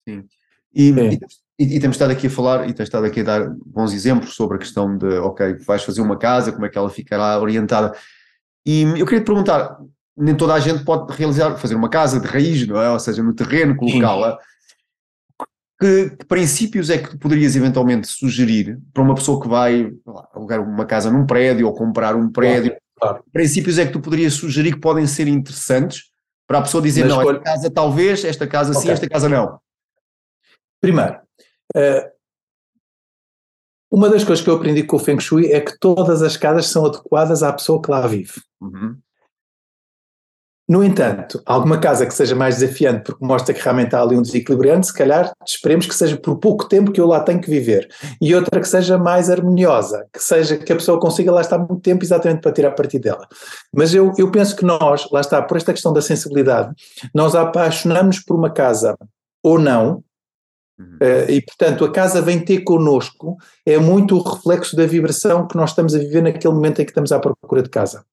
Sim. 0.08 0.24
E, 0.74 0.90
e, 1.58 1.76
e, 1.76 1.80
temos 1.80 1.96
estado 1.96 2.10
aqui 2.10 2.26
a 2.26 2.30
falar, 2.30 2.68
e 2.68 2.72
tens 2.72 2.86
estado 2.86 3.06
aqui 3.06 3.20
a 3.20 3.24
dar 3.24 3.50
bons 3.64 3.92
exemplos 3.92 4.34
sobre 4.34 4.56
a 4.56 4.58
questão 4.58 4.98
de, 4.98 5.06
ok, 5.18 5.58
vais 5.64 5.84
fazer 5.84 6.00
uma 6.00 6.18
casa, 6.18 6.50
como 6.50 6.66
é 6.66 6.68
que 6.68 6.76
ela 6.76 6.90
ficará 6.90 7.38
orientada. 7.38 7.94
E 8.66 8.82
eu 8.82 9.06
queria 9.06 9.20
te 9.20 9.26
perguntar, 9.26 9.78
nem 10.16 10.34
toda 10.34 10.54
a 10.54 10.60
gente 10.60 10.84
pode 10.84 11.16
realizar, 11.16 11.56
fazer 11.56 11.74
uma 11.74 11.88
casa 11.88 12.18
de 12.18 12.26
raiz, 12.26 12.66
não 12.66 12.80
é? 12.80 12.90
Ou 12.90 12.98
seja, 12.98 13.22
no 13.22 13.34
terreno, 13.34 13.76
colocá-la. 13.76 14.38
Que, 15.80 16.10
que, 16.10 16.24
princípios 16.24 16.88
é 16.88 16.98
que 16.98 17.10
tu 17.10 17.18
poderias 17.18 17.54
eventualmente 17.56 18.06
sugerir 18.06 18.78
para 18.92 19.02
uma 19.02 19.14
pessoa 19.14 19.40
que 19.40 19.48
vai 19.48 19.92
lá, 20.06 20.28
alugar 20.32 20.60
uma 20.60 20.86
casa 20.86 21.10
num 21.10 21.26
prédio 21.26 21.66
ou 21.66 21.74
comprar 21.74 22.16
um 22.16 22.30
prédio? 22.30 22.70
Claro, 22.96 23.14
claro. 23.16 23.24
Princípios 23.32 23.78
é 23.78 23.86
que 23.86 23.92
tu 23.92 24.00
poderias 24.00 24.34
sugerir 24.34 24.72
que 24.72 24.80
podem 24.80 25.06
ser 25.06 25.28
interessantes 25.28 26.04
para 26.46 26.58
a 26.58 26.62
pessoa 26.62 26.82
dizer, 26.82 27.06
não, 27.06 27.20
esta 27.20 27.40
casa 27.40 27.70
talvez, 27.70 28.24
esta 28.24 28.46
casa 28.46 28.70
okay. 28.70 28.82
sim, 28.82 28.90
esta 28.90 29.08
casa 29.08 29.28
não? 29.28 29.58
Primeiro, 30.84 31.14
uh, 31.74 32.10
uma 33.90 34.10
das 34.10 34.22
coisas 34.22 34.44
que 34.44 34.50
eu 34.50 34.56
aprendi 34.56 34.82
com 34.82 34.96
o 34.96 34.98
Feng 34.98 35.18
Shui 35.18 35.50
é 35.50 35.60
que 35.60 35.78
todas 35.78 36.20
as 36.20 36.36
casas 36.36 36.66
são 36.66 36.84
adequadas 36.84 37.42
à 37.42 37.50
pessoa 37.50 37.80
que 37.80 37.90
lá 37.90 38.06
vive. 38.06 38.34
Uhum. 38.60 38.98
No 40.68 40.84
entanto, 40.84 41.42
alguma 41.46 41.78
casa 41.78 42.04
que 42.04 42.12
seja 42.12 42.34
mais 42.34 42.58
desafiante, 42.58 43.04
porque 43.04 43.24
mostra 43.24 43.54
que 43.54 43.62
realmente 43.62 43.96
há 43.96 44.02
ali 44.02 44.16
um 44.16 44.20
desequilíbrio, 44.20 44.82
se 44.84 44.92
calhar 44.92 45.32
esperemos 45.46 45.86
que 45.86 45.94
seja 45.94 46.18
por 46.18 46.36
pouco 46.36 46.68
tempo 46.68 46.92
que 46.92 47.00
eu 47.00 47.06
lá 47.06 47.20
tenho 47.20 47.40
que 47.40 47.48
viver. 47.48 47.88
E 48.20 48.34
outra 48.34 48.60
que 48.60 48.68
seja 48.68 48.98
mais 48.98 49.30
harmoniosa, 49.30 50.06
que 50.12 50.22
seja 50.22 50.58
que 50.58 50.72
a 50.72 50.76
pessoa 50.76 51.00
consiga 51.00 51.32
lá 51.32 51.40
estar 51.40 51.58
muito 51.58 51.80
tempo 51.80 52.04
exatamente 52.04 52.42
para 52.42 52.52
tirar 52.52 52.72
partido 52.72 53.02
dela. 53.02 53.26
Mas 53.74 53.94
eu, 53.94 54.12
eu 54.18 54.30
penso 54.30 54.54
que 54.54 54.66
nós, 54.66 55.08
lá 55.10 55.20
está, 55.20 55.40
por 55.40 55.56
esta 55.56 55.72
questão 55.72 55.94
da 55.94 56.02
sensibilidade, 56.02 56.74
nós 57.14 57.34
apaixonamos 57.34 58.20
por 58.20 58.36
uma 58.36 58.50
casa 58.50 58.98
ou 59.42 59.58
não, 59.58 60.02
Uh, 60.78 61.30
e 61.30 61.40
portanto 61.40 61.84
a 61.84 61.92
casa 61.92 62.20
vem 62.20 62.44
ter 62.44 62.62
connosco, 62.62 63.36
é 63.64 63.78
muito 63.78 64.16
o 64.16 64.22
reflexo 64.22 64.74
da 64.74 64.84
vibração 64.86 65.46
que 65.46 65.56
nós 65.56 65.70
estamos 65.70 65.94
a 65.94 65.98
viver 65.98 66.22
naquele 66.22 66.52
momento 66.52 66.82
em 66.82 66.84
que 66.84 66.90
estamos 66.90 67.12
à 67.12 67.20
procura 67.20 67.62
de 67.62 67.70
casa. 67.70 68.04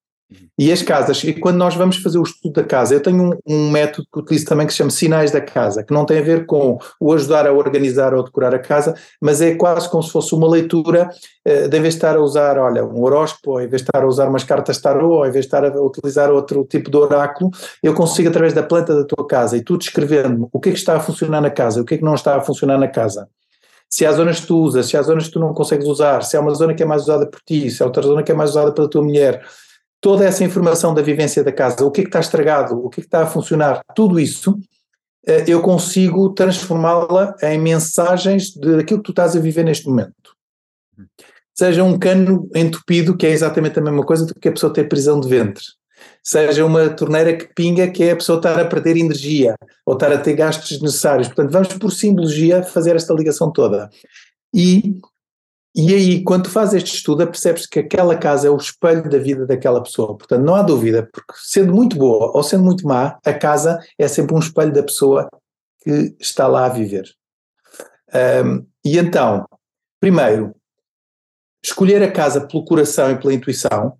E 0.58 0.72
as 0.72 0.82
casas, 0.82 1.24
e 1.24 1.34
quando 1.34 1.58
nós 1.58 1.76
vamos 1.76 1.98
fazer 1.98 2.18
o 2.18 2.24
estudo 2.24 2.54
da 2.54 2.64
casa, 2.64 2.94
eu 2.94 3.02
tenho 3.02 3.32
um, 3.32 3.38
um, 3.48 3.72
método 3.72 4.08
que 4.12 4.20
utilizo 4.20 4.46
também 4.46 4.68
que 4.68 4.72
se 4.72 4.78
chama 4.78 4.90
Sinais 4.90 5.32
da 5.32 5.42
Casa, 5.42 5.84
que 5.84 5.94
não 5.94 6.06
tem 6.06 6.20
a 6.20 6.22
ver 6.22 6.46
com 6.46 6.78
o 7.00 7.14
ajudar 7.14 7.48
a 7.48 7.52
organizar 7.52 8.14
ou 8.14 8.24
decorar 8.24 8.54
a 8.54 8.60
casa, 8.60 8.96
mas 9.20 9.42
é 9.42 9.56
quase 9.56 9.90
como 9.90 10.04
se 10.04 10.12
fosse 10.12 10.34
uma 10.34 10.48
leitura, 10.48 11.10
uh, 11.48 11.68
de 11.68 11.80
vez 11.80 11.96
de 11.96 11.98
estar 11.98 12.16
a 12.16 12.22
usar, 12.22 12.58
olha, 12.58 12.86
um 12.86 13.02
horóscopo, 13.04 13.52
ou 13.52 13.62
em 13.62 13.68
vez 13.68 13.82
de 13.82 13.90
estar 13.90 14.04
a 14.04 14.08
usar 14.08 14.30
umas 14.30 14.44
cartas 14.44 14.80
tarot, 14.80 15.06
ou 15.06 15.26
em 15.26 15.32
vez 15.32 15.46
de 15.46 15.48
estar 15.48 15.66
a 15.66 15.82
utilizar 15.82 16.32
outro 16.32 16.64
tipo 16.66 16.90
de 16.90 16.98
oráculo, 16.98 17.50
eu 17.82 17.94
consigo 17.94 18.30
através 18.30 18.54
da 18.54 18.64
planta 18.64 18.96
da 18.96 19.04
tua 19.04 19.28
casa 19.28 19.58
e 19.58 19.64
tu 19.64 19.78
descrevendo 19.78 20.48
o 20.52 20.60
que 20.60 20.70
é 20.70 20.72
que 20.72 20.78
está 20.78 20.96
a 20.96 21.00
funcionar 21.00 21.42
na 21.42 21.50
casa, 21.50 21.82
o 21.82 21.86
que 21.86 21.96
é 21.96 21.98
que 21.98 22.04
não 22.04 22.14
está 22.14 22.38
a 22.38 22.42
funcionar 22.42 22.78
na 22.78 22.88
casa. 22.88 23.28
Se 23.90 24.06
há 24.06 24.12
zonas 24.14 24.40
que 24.40 24.48
tu 24.48 24.58
usas, 24.58 24.86
se 24.86 24.96
há 24.96 25.02
zonas 25.02 25.26
que 25.26 25.34
tu 25.34 25.40
não 25.40 25.54
consegues 25.54 25.86
usar, 25.86 26.24
se 26.24 26.38
há 26.38 26.40
uma 26.40 26.54
zona 26.54 26.74
que 26.74 26.82
é 26.82 26.86
mais 26.86 27.02
usada 27.02 27.26
por 27.26 27.42
ti, 27.42 27.70
se 27.70 27.84
há 27.84 27.86
outra 27.86 28.02
zona 28.02 28.24
que 28.24 28.32
é 28.32 28.36
mais 28.36 28.52
usada 28.52 28.72
pela 28.72 28.90
tua 28.90 29.02
mulher, 29.02 29.44
toda 30.02 30.26
essa 30.26 30.44
informação 30.44 30.94
da 30.94 31.02
vivência 31.02 31.44
da 31.44 31.52
casa, 31.52 31.86
o 31.86 31.92
que 31.92 32.02
é 32.02 32.04
que 32.04 32.10
está 32.10 32.20
estragado, 32.20 32.76
o 32.84 32.90
que 32.90 33.00
é 33.00 33.04
que 33.04 33.08
está 33.08 33.22
a 33.22 33.28
funcionar, 33.28 33.82
tudo 33.96 34.20
isso, 34.20 34.60
eh, 35.26 35.46
eu 35.48 35.62
consigo 35.62 36.34
transformá-la 36.34 37.36
em 37.44 37.60
mensagens 37.60 38.56
daquilo 38.56 39.00
que 39.00 39.06
tu 39.06 39.12
estás 39.12 39.36
a 39.36 39.40
viver 39.40 39.64
neste 39.64 39.88
momento. 39.88 40.36
Seja 41.54 41.84
um 41.84 42.00
cano 42.00 42.50
entupido, 42.56 43.16
que 43.16 43.28
é 43.28 43.30
exatamente 43.30 43.78
a 43.78 43.82
mesma 43.82 44.04
coisa 44.04 44.26
do 44.26 44.34
que 44.34 44.50
a 44.50 44.52
pessoa 44.52 44.74
ter 44.74 44.90
prisão 44.90 45.20
de 45.20 45.28
ventre. 45.28 45.64
Seja 46.24 46.66
uma 46.66 46.90
torneira 46.90 47.38
que 47.38 47.54
pinga, 47.54 47.88
que 47.90 48.04
é 48.04 48.12
a 48.12 48.16
pessoa 48.16 48.38
estar 48.38 48.60
a 48.60 48.66
perder 48.66 48.98
energia 48.98 49.56
ou 49.86 49.94
estar 49.94 50.12
a 50.12 50.18
ter 50.18 50.34
gastos 50.34 50.70
desnecessários. 50.72 51.28
Portanto, 51.28 51.52
vamos 51.52 51.68
por 51.74 51.92
simbologia 51.92 52.64
fazer 52.64 52.96
esta 52.96 53.14
ligação 53.14 53.52
toda. 53.52 53.90
E 54.54 55.00
e 55.74 55.94
aí, 55.94 56.24
quando 56.24 56.50
fazes 56.50 56.84
este 56.84 56.96
estudo, 56.96 57.26
percebes 57.26 57.66
que 57.66 57.80
aquela 57.80 58.18
casa 58.18 58.48
é 58.48 58.52
o 58.52 58.58
espelho 58.58 59.10
da 59.10 59.18
vida 59.18 59.46
daquela 59.46 59.82
pessoa. 59.82 60.18
Portanto, 60.18 60.44
não 60.44 60.56
há 60.56 60.62
dúvida, 60.62 61.08
porque 61.14 61.34
sendo 61.38 61.74
muito 61.74 61.96
boa 61.98 62.32
ou 62.36 62.44
sendo 62.44 62.66
muito 62.66 62.86
má, 62.86 63.18
a 63.26 63.34
casa 63.34 63.80
é 63.98 64.08
sempre 64.08 64.36
um 64.36 64.40
espelho 64.40 64.74
da 64.74 64.84
pessoa 64.84 65.30
que 65.82 66.14
está 66.20 66.46
lá 66.46 66.66
a 66.66 66.70
viver. 66.70 67.06
Um, 68.14 68.66
e 68.84 68.98
então, 68.98 69.46
primeiro, 70.00 70.54
escolher 71.64 72.04
a 72.04 72.12
casa 72.12 72.46
pelo 72.46 72.66
coração 72.66 73.10
e 73.10 73.18
pela 73.18 73.34
intuição 73.34 73.98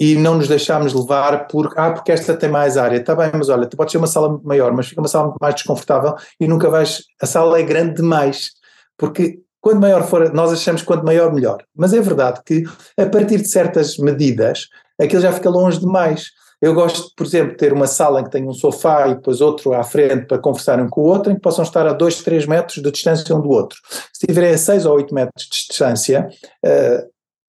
e 0.00 0.14
não 0.16 0.36
nos 0.36 0.48
deixarmos 0.48 0.94
levar 0.94 1.46
por, 1.46 1.74
ah, 1.76 1.92
porque 1.92 2.10
esta 2.10 2.34
tem 2.34 2.48
mais 2.48 2.78
área. 2.78 2.96
Está 2.96 3.14
bem, 3.14 3.30
mas 3.34 3.50
olha, 3.50 3.66
tu 3.66 3.76
podes 3.76 3.92
ter 3.92 3.98
uma 3.98 4.06
sala 4.06 4.40
maior, 4.42 4.72
mas 4.72 4.88
fica 4.88 5.02
uma 5.02 5.08
sala 5.08 5.34
mais 5.38 5.54
desconfortável 5.56 6.14
e 6.40 6.48
nunca 6.48 6.70
vais, 6.70 7.04
a 7.20 7.26
sala 7.26 7.60
é 7.60 7.62
grande 7.62 7.96
demais. 7.96 8.52
Porque 8.96 9.42
Quanto 9.62 9.80
maior 9.80 10.04
for, 10.04 10.34
nós 10.34 10.52
achamos 10.52 10.82
quanto 10.82 11.04
maior, 11.04 11.32
melhor. 11.32 11.62
Mas 11.74 11.94
é 11.94 12.00
verdade 12.00 12.40
que, 12.44 12.64
a 12.98 13.06
partir 13.06 13.38
de 13.38 13.48
certas 13.48 13.96
medidas, 13.96 14.66
aquilo 15.00 15.22
já 15.22 15.32
fica 15.32 15.48
longe 15.48 15.78
demais. 15.78 16.32
Eu 16.60 16.74
gosto, 16.74 17.12
por 17.16 17.24
exemplo, 17.24 17.52
de 17.52 17.58
ter 17.58 17.72
uma 17.72 17.86
sala 17.86 18.20
em 18.20 18.24
que 18.24 18.30
tem 18.30 18.46
um 18.46 18.52
sofá 18.52 19.06
e 19.06 19.14
depois 19.14 19.40
outro 19.40 19.72
à 19.72 19.84
frente 19.84 20.26
para 20.26 20.38
conversarem 20.38 20.84
um 20.84 20.88
com 20.88 21.02
o 21.02 21.04
outro, 21.04 21.30
em 21.30 21.36
que 21.36 21.40
possam 21.40 21.62
estar 21.62 21.86
a 21.86 21.92
2, 21.92 22.22
3 22.22 22.46
metros 22.46 22.82
de 22.82 22.90
distância 22.90 23.34
um 23.36 23.40
do 23.40 23.50
outro. 23.50 23.78
Se 24.12 24.26
tiverem 24.26 24.52
a 24.52 24.58
6 24.58 24.84
ou 24.84 24.96
8 24.96 25.14
metros 25.14 25.44
de 25.44 25.50
distância, 25.68 26.28
uh, 26.64 27.11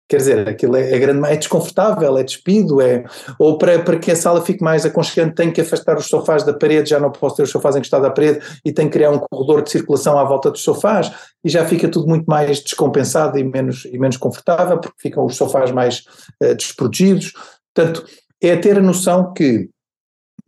Quer 0.09 0.17
dizer, 0.17 0.47
aquilo 0.47 0.77
é, 0.77 0.93
é, 0.93 0.99
grande, 0.99 1.27
é 1.27 1.35
desconfortável, 1.35 2.17
é 2.17 2.23
despido, 2.23 2.79
é, 2.79 3.03
ou 3.37 3.57
para, 3.57 3.79
para 3.83 3.99
que 3.99 4.09
a 4.09 4.15
sala 4.15 4.41
fique 4.41 4.63
mais 4.63 4.85
aconchegante, 4.85 5.35
tenho 5.35 5.51
que 5.51 5.59
afastar 5.59 5.97
os 5.97 6.07
sofás 6.07 6.43
da 6.43 6.53
parede, 6.53 6.91
já 6.91 6.99
não 6.99 7.11
posso 7.11 7.35
ter 7.35 7.43
os 7.43 7.49
sofás 7.49 7.75
encostados 7.75 8.07
à 8.07 8.11
parede 8.11 8.39
e 8.63 8.71
tenho 8.71 8.89
que 8.89 8.97
criar 8.97 9.11
um 9.11 9.19
corredor 9.19 9.61
de 9.61 9.69
circulação 9.69 10.17
à 10.17 10.23
volta 10.23 10.49
dos 10.49 10.61
sofás 10.61 11.11
e 11.43 11.49
já 11.49 11.65
fica 11.65 11.89
tudo 11.89 12.07
muito 12.07 12.25
mais 12.25 12.61
descompensado 12.61 13.37
e 13.37 13.43
menos, 13.43 13.83
e 13.85 13.97
menos 13.97 14.15
confortável, 14.15 14.79
porque 14.79 14.95
ficam 14.97 15.25
os 15.25 15.35
sofás 15.35 15.71
mais 15.71 16.05
uh, 16.41 16.55
desprotegidos. 16.55 17.33
Portanto, 17.75 18.05
é 18.41 18.55
ter 18.55 18.77
a 18.77 18.81
noção 18.81 19.33
que 19.33 19.69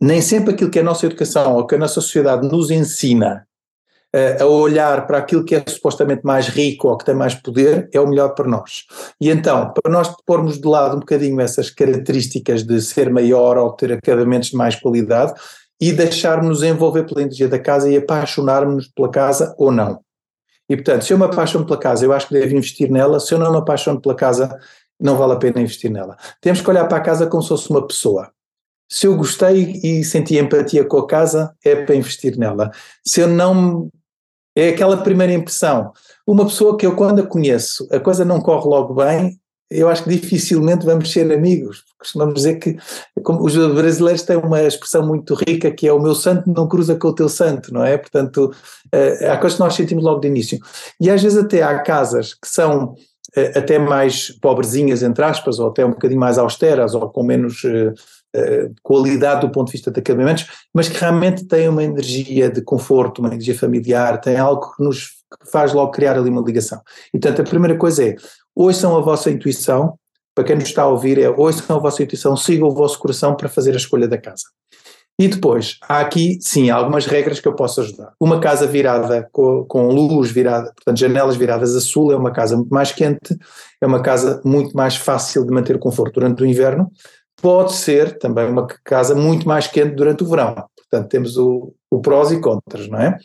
nem 0.00 0.22
sempre 0.22 0.54
aquilo 0.54 0.70
que 0.70 0.78
a 0.78 0.82
nossa 0.82 1.04
educação 1.04 1.56
ou 1.56 1.66
que 1.66 1.74
a 1.74 1.78
nossa 1.78 2.00
sociedade 2.00 2.48
nos 2.48 2.70
ensina 2.70 3.46
a 4.40 4.44
olhar 4.44 5.06
para 5.06 5.18
aquilo 5.18 5.44
que 5.44 5.54
é 5.54 5.62
supostamente 5.66 6.22
mais 6.24 6.48
rico 6.48 6.88
ou 6.88 6.96
que 6.96 7.04
tem 7.04 7.14
mais 7.14 7.34
poder, 7.34 7.88
é 7.92 8.00
o 8.00 8.08
melhor 8.08 8.34
para 8.34 8.48
nós. 8.48 8.84
E 9.20 9.30
então, 9.30 9.72
para 9.72 9.92
nós 9.92 10.12
pormos 10.26 10.60
de 10.60 10.66
lado 10.66 10.96
um 10.96 11.00
bocadinho 11.00 11.40
essas 11.40 11.70
características 11.70 12.64
de 12.64 12.80
ser 12.80 13.10
maior 13.10 13.56
ou 13.56 13.72
ter 13.72 13.92
acabamentos 13.92 14.50
de 14.50 14.56
mais 14.56 14.74
qualidade 14.74 15.34
e 15.80 15.92
deixarmos-nos 15.92 16.62
envolver 16.62 17.04
pela 17.04 17.22
energia 17.22 17.48
da 17.48 17.58
casa 17.58 17.88
e 17.88 17.96
apaixonarmos 17.96 18.88
pela 18.88 19.10
casa 19.10 19.54
ou 19.56 19.70
não. 19.70 20.00
E 20.68 20.76
portanto, 20.76 21.04
se 21.04 21.12
eu 21.12 21.18
me 21.18 21.24
apaixono 21.24 21.64
pela 21.64 21.78
casa, 21.78 22.04
eu 22.04 22.12
acho 22.12 22.28
que 22.28 22.34
devo 22.34 22.54
investir 22.54 22.90
nela, 22.90 23.18
se 23.18 23.32
eu 23.32 23.38
não 23.38 23.50
me 23.50 23.58
apaixono 23.58 24.00
pela 24.00 24.14
casa, 24.14 24.56
não 25.00 25.16
vale 25.16 25.32
a 25.32 25.36
pena 25.36 25.60
investir 25.60 25.90
nela. 25.90 26.16
Temos 26.40 26.60
que 26.60 26.68
olhar 26.68 26.86
para 26.86 26.98
a 26.98 27.00
casa 27.00 27.26
como 27.26 27.42
se 27.42 27.48
fosse 27.48 27.70
uma 27.70 27.86
pessoa. 27.86 28.30
Se 28.88 29.06
eu 29.06 29.16
gostei 29.16 29.80
e 29.82 30.04
senti 30.04 30.36
empatia 30.36 30.84
com 30.84 30.98
a 30.98 31.06
casa, 31.06 31.54
é 31.64 31.76
para 31.76 31.94
investir 31.94 32.36
nela. 32.36 32.70
Se 33.04 33.20
eu 33.20 33.28
não 33.28 33.88
é 34.54 34.70
aquela 34.70 34.96
primeira 34.96 35.32
impressão. 35.32 35.92
Uma 36.26 36.44
pessoa 36.44 36.76
que 36.76 36.86
eu, 36.86 36.94
quando 36.94 37.20
a 37.20 37.26
conheço, 37.26 37.86
a 37.90 38.00
coisa 38.00 38.24
não 38.24 38.40
corre 38.40 38.68
logo 38.68 38.94
bem, 38.94 39.40
eu 39.70 39.88
acho 39.88 40.02
que 40.02 40.10
dificilmente 40.10 40.84
vamos 40.84 41.12
ser 41.12 41.32
amigos. 41.32 41.84
Costumamos 41.96 42.34
dizer 42.34 42.58
que 42.58 42.76
os 43.24 43.56
brasileiros 43.56 44.22
têm 44.22 44.36
uma 44.36 44.62
expressão 44.62 45.06
muito 45.06 45.34
rica 45.34 45.70
que 45.70 45.86
é 45.86 45.92
o 45.92 46.00
meu 46.00 46.14
santo 46.14 46.52
não 46.52 46.66
cruza 46.66 46.96
com 46.96 47.08
o 47.08 47.14
teu 47.14 47.28
santo, 47.28 47.72
não 47.72 47.84
é? 47.84 47.96
Portanto, 47.96 48.52
uh, 48.92 49.30
há 49.30 49.36
coisas 49.36 49.56
que 49.56 49.62
nós 49.62 49.74
sentimos 49.74 50.02
logo 50.02 50.20
de 50.20 50.26
início. 50.26 50.58
E 51.00 51.08
às 51.08 51.22
vezes 51.22 51.38
até 51.38 51.62
há 51.62 51.78
casas 51.82 52.34
que 52.34 52.48
são 52.48 52.94
uh, 53.36 53.58
até 53.58 53.78
mais 53.78 54.30
pobrezinhas, 54.40 55.04
entre 55.04 55.24
aspas, 55.24 55.60
ou 55.60 55.68
até 55.68 55.86
um 55.86 55.90
bocadinho 55.90 56.20
mais 56.20 56.36
austeras, 56.36 56.92
ou 56.92 57.08
com 57.08 57.22
menos 57.22 57.62
eh, 58.34 58.70
qualidade 58.82 59.40
do 59.40 59.50
ponto 59.50 59.66
de 59.66 59.72
vista 59.72 59.90
de 59.90 60.00
acabamentos, 60.00 60.46
mas 60.72 60.88
que 60.88 60.98
realmente 60.98 61.44
tem 61.46 61.68
uma 61.68 61.82
energia 61.82 62.50
de 62.50 62.62
conforto, 62.62 63.18
uma 63.18 63.28
energia 63.28 63.58
familiar, 63.58 64.20
tem 64.20 64.36
algo 64.36 64.74
que 64.74 64.82
nos 64.82 65.20
faz 65.50 65.72
logo 65.72 65.90
criar 65.90 66.16
ali 66.16 66.30
uma 66.30 66.42
ligação. 66.42 66.80
E 67.12 67.18
portanto, 67.18 67.42
a 67.42 67.44
primeira 67.44 67.76
coisa 67.76 68.04
é, 68.04 68.16
ouçam 68.54 68.96
a 68.96 69.00
vossa 69.00 69.30
intuição, 69.30 69.94
para 70.34 70.44
quem 70.44 70.56
nos 70.56 70.64
está 70.64 70.82
a 70.82 70.88
ouvir, 70.88 71.18
é 71.18 71.28
ouçam 71.28 71.76
a 71.76 71.78
vossa 71.78 72.02
intuição, 72.02 72.36
sigam 72.36 72.68
o 72.68 72.74
vosso 72.74 72.98
coração 72.98 73.36
para 73.36 73.48
fazer 73.48 73.72
a 73.72 73.76
escolha 73.76 74.06
da 74.06 74.18
casa. 74.18 74.44
E 75.20 75.28
depois, 75.28 75.76
há 75.82 76.00
aqui, 76.00 76.38
sim, 76.40 76.70
algumas 76.70 77.04
regras 77.04 77.40
que 77.40 77.46
eu 77.46 77.54
posso 77.54 77.82
ajudar. 77.82 78.14
Uma 78.18 78.40
casa 78.40 78.66
virada 78.66 79.28
com, 79.30 79.66
com, 79.66 79.88
luz 79.88 80.30
virada, 80.30 80.72
portanto, 80.74 80.98
janelas 80.98 81.36
viradas 81.36 81.76
a 81.76 81.80
sul, 81.80 82.10
é 82.10 82.16
uma 82.16 82.30
casa 82.30 82.56
muito 82.56 82.70
mais 82.70 82.90
quente, 82.90 83.36
é 83.82 83.86
uma 83.86 84.00
casa 84.00 84.40
muito 84.46 84.74
mais 84.74 84.96
fácil 84.96 85.44
de 85.44 85.52
manter 85.52 85.78
conforto 85.78 86.14
durante 86.14 86.42
o 86.42 86.46
inverno. 86.46 86.90
Pode 87.40 87.72
ser 87.72 88.18
também 88.18 88.46
uma 88.46 88.66
casa 88.84 89.14
muito 89.14 89.46
mais 89.46 89.66
quente 89.66 89.94
durante 89.94 90.22
o 90.22 90.26
verão. 90.26 90.54
Portanto, 90.76 91.08
temos 91.08 91.36
o, 91.36 91.72
o 91.90 92.00
prós 92.00 92.30
e 92.30 92.40
contras, 92.40 92.88
não 92.88 92.98
é? 92.98 93.18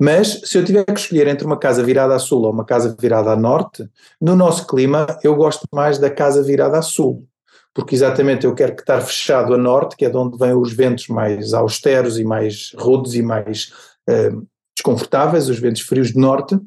Mas 0.00 0.40
se 0.44 0.58
eu 0.58 0.64
tiver 0.64 0.84
que 0.84 0.98
escolher 0.98 1.28
entre 1.28 1.46
uma 1.46 1.56
casa 1.56 1.82
virada 1.82 2.14
a 2.14 2.18
sul 2.18 2.42
ou 2.42 2.52
uma 2.52 2.64
casa 2.64 2.96
virada 2.98 3.30
a 3.30 3.36
norte, 3.36 3.88
no 4.20 4.34
nosso 4.34 4.66
clima 4.66 5.06
eu 5.22 5.36
gosto 5.36 5.64
mais 5.72 5.96
da 5.96 6.10
casa 6.10 6.42
virada 6.42 6.78
a 6.78 6.82
sul, 6.82 7.24
porque 7.72 7.94
exatamente 7.94 8.44
eu 8.44 8.52
quero 8.52 8.74
que 8.74 8.82
estar 8.82 9.00
fechado 9.00 9.54
a 9.54 9.58
norte, 9.58 9.96
que 9.96 10.04
é 10.04 10.10
de 10.10 10.16
onde 10.16 10.36
vêm 10.36 10.54
os 10.54 10.72
ventos 10.72 11.06
mais 11.06 11.54
austeros 11.54 12.18
e 12.18 12.24
mais 12.24 12.72
rudes 12.76 13.14
e 13.14 13.22
mais 13.22 13.72
uh, 14.10 14.44
desconfortáveis, 14.76 15.48
os 15.48 15.60
ventos 15.60 15.82
frios 15.82 16.12
do 16.12 16.18
norte, 16.18 16.58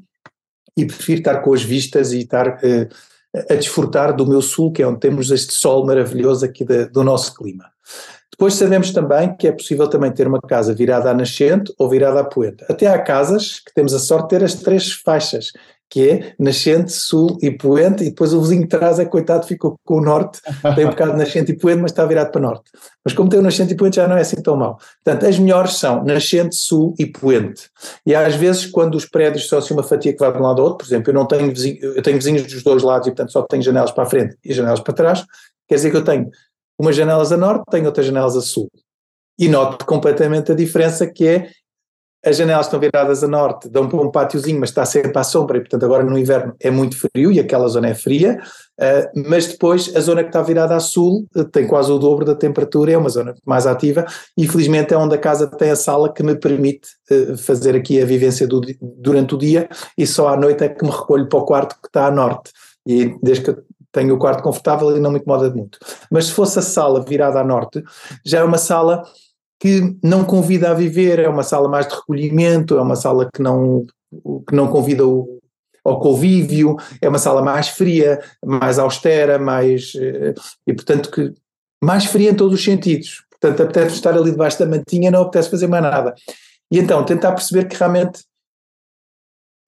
e 0.78 0.86
prefiro 0.86 1.20
estar 1.20 1.42
com 1.42 1.54
as 1.54 1.62
vistas 1.62 2.14
e 2.14 2.20
estar 2.20 2.48
uh, 2.48 2.88
a 3.50 3.56
desfrutar 3.56 4.16
do 4.16 4.26
meu 4.26 4.42
sul, 4.42 4.72
que 4.72 4.82
é 4.82 4.88
onde 4.88 5.00
temos 5.00 5.32
este 5.32 5.54
sol 5.54 5.86
maravilhoso 5.86 6.46
aqui 6.46 6.64
de, 6.64 6.86
do 6.86 7.04
nosso 7.04 7.36
clima. 7.36 7.66
Depois 8.32 8.56
sabemos 8.56 8.92
também 8.92 9.34
que 9.36 9.48
é 9.48 9.52
possível 9.52 9.88
também 9.88 10.12
ter 10.12 10.28
uma 10.28 10.42
casa 10.42 10.74
virada 10.74 11.10
à 11.10 11.14
nascente 11.14 11.74
ou 11.78 11.90
virada 11.90 12.20
à 12.20 12.24
poente. 12.24 12.66
Até 12.70 12.88
há 12.88 13.00
casas 13.00 13.62
que 13.62 13.74
temos 13.74 13.94
a 13.94 14.00
sorte 14.00 14.24
de 14.24 14.30
ter 14.30 14.44
as 14.44 14.56
três 14.56 14.92
faixas, 14.92 15.54
que 15.90 16.10
é 16.10 16.34
nascente, 16.40 16.92
sul 16.92 17.38
e 17.42 17.52
poente, 17.52 18.04
e 18.04 18.10
depois 18.10 18.34
o 18.34 18.42
vizinho 18.42 18.64
de 18.64 18.68
trás 18.68 19.00
é 19.00 19.06
coitado, 19.06 19.46
ficou 19.46 19.80
com 19.86 19.98
o 19.98 20.02
norte, 20.02 20.42
tem 20.76 20.86
um 20.86 20.90
bocado 20.90 21.12
de 21.12 21.18
nascente 21.18 21.52
e 21.52 21.58
poente, 21.58 21.82
mas 21.82 21.92
está 21.92 22.06
virado 22.06 22.32
para 22.32 22.42
norte. 22.42 22.72
Mas 23.04 23.14
como 23.14 23.30
tem 23.30 23.40
o 23.40 23.44
nascente 23.44 23.74
e 23.74 23.78
poente 23.78 23.98
já 23.98 24.08
não 24.08 24.18
é 24.18 24.22
assim 24.22 24.42
tão 24.42 24.58
mal. 24.58 24.80
Portanto, 25.04 25.26
as 25.28 25.38
melhores 25.38 25.74
são 25.74 26.04
nascente, 26.04 26.56
sul 26.56 26.94
e 26.98 27.06
poente. 27.06 27.70
E 28.06 28.16
às 28.16 28.36
vezes, 28.36 28.66
quando 28.66 28.96
os 28.96 29.06
prédios 29.06 29.48
são 29.48 29.60
assim 29.60 29.74
uma 29.74 29.84
fatia 29.84 30.12
que 30.12 30.20
vai 30.20 30.32
de 30.32 30.38
um 30.38 30.42
lado 30.42 30.60
ao 30.60 30.68
outro, 30.70 30.80
por 30.80 30.86
exemplo, 30.86 31.12
eu 31.12 31.14
não 31.14 31.26
tenho 31.26 31.54
vizinho, 31.54 31.78
eu 31.82 32.02
tenho 32.02 32.18
vizinhos 32.18 32.44
dos 32.44 32.64
dois 32.64 32.84
lados 32.84 33.08
e 33.08 33.12
portanto 33.12 33.32
só 33.32 33.44
tenho 33.44 33.62
janelas 33.62 33.92
para 33.92 34.04
a 34.04 34.08
frente 34.08 34.38
e 34.44 34.54
janelas 34.54 34.80
para 34.80 34.94
trás, 34.94 35.24
quer 35.68 35.76
dizer 35.76 35.92
que 35.92 35.98
eu 35.98 36.04
tenho 36.04 36.30
umas 36.80 36.96
janelas 36.96 37.32
a 37.32 37.38
norte, 37.38 37.64
tenho 37.70 37.86
outras 37.86 38.06
janelas 38.06 38.36
a 38.36 38.42
sul. 38.42 38.70
E 39.38 39.48
noto 39.50 39.86
completamente 39.86 40.52
a 40.52 40.56
diferença 40.56 41.06
que 41.06 41.28
é 41.28 41.50
as 42.26 42.38
janelas 42.38 42.66
estão 42.66 42.80
viradas 42.80 43.24
a 43.24 43.28
norte, 43.28 43.70
dão 43.70 43.88
para 43.88 44.02
um 44.02 44.10
pátiozinho, 44.10 44.60
mas 44.60 44.70
está 44.70 44.84
sempre 44.86 45.18
à 45.18 45.24
sombra, 45.24 45.58
e 45.58 45.62
portanto 45.62 45.86
agora 45.86 46.04
no 46.04 46.18
inverno 46.18 46.56
é 46.60 46.72
muito 46.72 46.98
frio 46.98 47.32
e 47.32 47.40
aquela 47.40 47.68
zona 47.68 47.90
é 47.90 47.94
fria, 47.94 48.40
uh, 48.80 49.22
mas 49.30 49.46
depois 49.46 49.96
a 49.96 50.00
zona 50.00 50.24
que 50.24 50.30
está 50.30 50.42
virada 50.42 50.76
a 50.76 50.80
sul 50.80 51.28
uh, 51.36 51.46
tem 51.46 51.68
quase 51.68 51.92
o 51.92 52.00
dobro 52.00 52.26
da 52.26 52.34
temperatura, 52.34 52.92
é 52.92 52.98
uma 52.98 53.10
zona 53.10 53.36
mais 53.46 53.68
ativa, 53.68 54.06
e 54.36 54.48
felizmente 54.48 54.94
é 54.94 54.98
onde 54.98 55.14
a 55.14 55.20
casa 55.20 55.46
tem 55.46 55.70
a 55.70 55.76
sala 55.76 56.12
que 56.12 56.24
me 56.24 56.36
permite 56.36 56.88
uh, 57.12 57.38
fazer 57.38 57.76
aqui 57.76 58.02
a 58.02 58.06
vivência 58.06 58.48
do, 58.48 58.60
durante 58.82 59.36
o 59.36 59.38
dia, 59.38 59.70
e 59.96 60.08
só 60.08 60.30
à 60.30 60.36
noite 60.36 60.64
é 60.64 60.70
que 60.70 60.84
me 60.84 60.92
recolho 60.92 61.30
para 61.30 61.40
o 61.40 61.46
quarto 61.46 61.76
que 61.80 61.88
está 61.88 62.08
a 62.08 62.12
norte. 62.12 62.52
E 62.88 63.16
desde 63.22 63.46
que 63.46 63.62
tenho 63.92 64.14
o 64.14 64.18
quarto 64.20 64.44
confortável 64.44 64.96
e 64.96 65.00
não 65.00 65.10
me 65.10 65.20
incomoda 65.20 65.50
muito. 65.50 65.80
Mas 66.12 66.26
se 66.26 66.34
fosse 66.34 66.60
a 66.60 66.62
sala 66.62 67.04
virada 67.04 67.40
a 67.40 67.44
norte, 67.44 67.82
já 68.26 68.40
é 68.40 68.44
uma 68.44 68.58
sala 68.58 69.04
que 69.60 69.96
não 70.04 70.24
convida 70.24 70.72
a 70.72 70.74
viver, 70.74 71.20
é 71.20 71.30
uma 71.30 71.44
sala 71.44 71.68
mais 71.70 71.88
de 71.88 71.96
recolhimento, 71.96 72.78
é 72.78 72.82
uma 72.82 72.96
sala 72.96 73.30
que 73.34 73.42
não, 73.42 73.86
que 74.48 74.56
não 74.56 74.68
convida 74.68 75.08
o, 75.08 75.40
ao 75.84 76.00
convívio, 76.00 76.76
é 77.02 77.08
uma 77.08 77.20
sala 77.20 77.42
mais 77.42 77.70
fria, 77.70 78.20
mais 78.44 78.80
austera, 78.80 79.38
mais. 79.38 79.94
Eh, 79.96 80.34
e 80.68 80.74
portanto 80.74 81.12
que. 81.12 81.34
mais 81.82 82.06
fria 82.06 82.32
em 82.32 82.36
todos 82.36 82.58
os 82.58 82.64
sentidos. 82.64 83.24
Portanto, 83.30 83.62
apetece 83.62 83.96
estar 83.96 84.14
ali 84.18 84.32
debaixo 84.32 84.58
da 84.58 84.66
mantinha, 84.66 85.12
não 85.12 85.22
apetece 85.22 85.52
fazer 85.52 85.68
mais 85.68 85.84
nada. 85.84 86.16
E 86.72 86.80
então, 86.80 87.06
tentar 87.06 87.34
perceber 87.34 87.68
que 87.68 87.76
realmente 87.76 88.24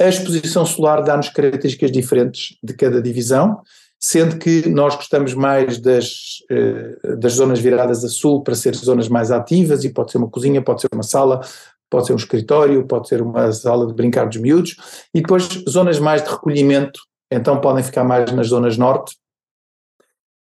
a 0.01 0.07
exposição 0.07 0.65
solar 0.65 1.03
dá-nos 1.03 1.29
características 1.29 1.91
diferentes 1.91 2.57
de 2.63 2.73
cada 2.73 3.01
divisão 3.01 3.61
sendo 3.99 4.37
que 4.37 4.69
nós 4.69 4.95
gostamos 4.95 5.33
mais 5.33 5.79
das, 5.79 6.37
eh, 6.51 7.15
das 7.17 7.33
zonas 7.33 7.59
viradas 7.59 8.03
a 8.03 8.09
sul 8.09 8.43
para 8.43 8.55
ser 8.55 8.75
zonas 8.75 9.09
mais 9.09 9.31
ativas 9.31 9.83
e 9.83 9.89
pode 9.89 10.11
ser 10.11 10.19
uma 10.19 10.29
cozinha, 10.29 10.61
pode 10.61 10.81
ser 10.81 10.89
uma 10.93 11.03
sala, 11.03 11.41
pode 11.89 12.05
ser 12.05 12.13
um 12.13 12.17
escritório, 12.17 12.85
pode 12.85 13.07
ser 13.07 13.21
uma 13.21 13.51
sala 13.51 13.87
de 13.87 13.93
brincar 13.93 14.27
dos 14.27 14.37
miúdos, 14.37 14.75
e 15.13 15.21
depois 15.21 15.47
zonas 15.67 15.99
mais 15.99 16.23
de 16.23 16.29
recolhimento, 16.29 16.99
então 17.31 17.59
podem 17.59 17.83
ficar 17.83 18.03
mais 18.03 18.31
nas 18.31 18.47
zonas 18.47 18.77
norte, 18.77 19.15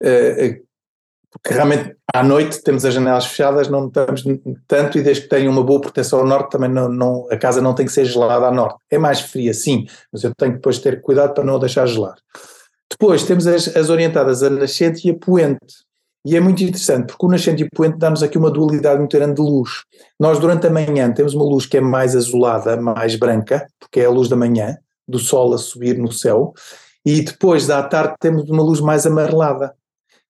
eh, 0.03 0.47
eh, 0.47 0.61
porque 1.33 1.55
realmente 1.55 1.97
à 2.13 2.23
noite 2.23 2.61
temos 2.63 2.85
as 2.85 2.93
janelas 2.93 3.27
fechadas, 3.27 3.69
não 3.69 3.87
estamos 3.87 4.25
tanto 4.67 4.99
e 4.99 5.03
desde 5.03 5.23
que 5.23 5.29
tenha 5.29 5.49
uma 5.49 5.63
boa 5.63 5.81
proteção 5.81 6.21
ao 6.21 6.27
norte 6.27 6.51
também 6.51 6.69
não, 6.69 6.89
não, 6.89 7.29
a 7.31 7.37
casa 7.37 7.61
não 7.61 7.73
tem 7.73 7.87
que 7.87 7.93
ser 7.93 8.05
gelada 8.05 8.47
a 8.47 8.51
norte. 8.51 8.79
É 8.91 8.99
mais 8.99 9.21
fria, 9.21 9.55
sim, 9.55 9.87
mas 10.13 10.25
eu 10.25 10.33
tenho 10.37 10.53
que 10.53 10.59
depois 10.59 10.79
ter 10.79 11.01
cuidado 11.01 11.33
para 11.33 11.45
não 11.45 11.57
a 11.57 11.61
deixar 11.61 11.87
gelar. 11.87 12.17
Depois 12.91 13.23
temos 13.25 13.47
as, 13.47 13.75
as 13.77 13.89
orientadas 13.89 14.43
a 14.43 14.51
nascente 14.51 15.07
e 15.07 15.11
a 15.11 15.15
poente. 15.15 15.91
E 16.27 16.37
é 16.37 16.41
muito 16.41 16.63
interessante, 16.63 17.07
porque 17.07 17.25
o 17.25 17.31
nascente 17.31 17.63
e 17.63 17.67
o 17.67 17.71
poente 17.75 17.97
dá-nos 17.97 18.23
aqui 18.23 18.37
uma 18.37 18.51
dualidade 18.51 18.99
muito 18.99 19.17
grande 19.17 19.37
de 19.37 19.41
luz. 19.41 19.85
Nós, 20.19 20.39
durante 20.39 20.67
a 20.67 20.71
manhã, 20.71 21.11
temos 21.11 21.33
uma 21.33 21.45
luz 21.45 21.65
que 21.65 21.79
é 21.79 21.81
mais 21.81 22.15
azulada, 22.15 22.77
mais 22.77 23.17
branca, 23.17 23.67
porque 23.79 24.01
é 24.01 24.05
a 24.05 24.11
luz 24.11 24.29
da 24.29 24.37
manhã, 24.37 24.77
do 25.09 25.19
sol 25.19 25.55
a 25.55 25.59
subir 25.59 25.97
no 25.97 26.13
céu, 26.13 26.53
e 27.07 27.23
depois, 27.23 27.67
da 27.67 27.83
tarde, 27.83 28.17
temos 28.21 28.51
uma 28.51 28.63
luz 28.63 28.81
mais 28.81 29.07
amarelada, 29.07 29.75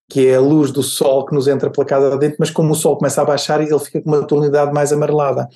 que 0.08 0.28
é 0.28 0.36
a 0.36 0.40
luz 0.40 0.70
do 0.70 0.82
sol 0.82 1.26
que 1.26 1.34
nos 1.34 1.48
entra 1.48 1.70
pela 1.70 1.84
casa 1.84 2.16
dentro, 2.16 2.36
mas 2.38 2.50
como 2.50 2.72
o 2.72 2.76
sol 2.76 2.96
começa 2.96 3.20
a 3.20 3.24
baixar, 3.24 3.60
ele 3.60 3.78
fica 3.80 4.00
com 4.00 4.10
uma 4.10 4.24
tonalidade 4.24 4.72
mais 4.72 4.92
amarelada. 4.92 5.48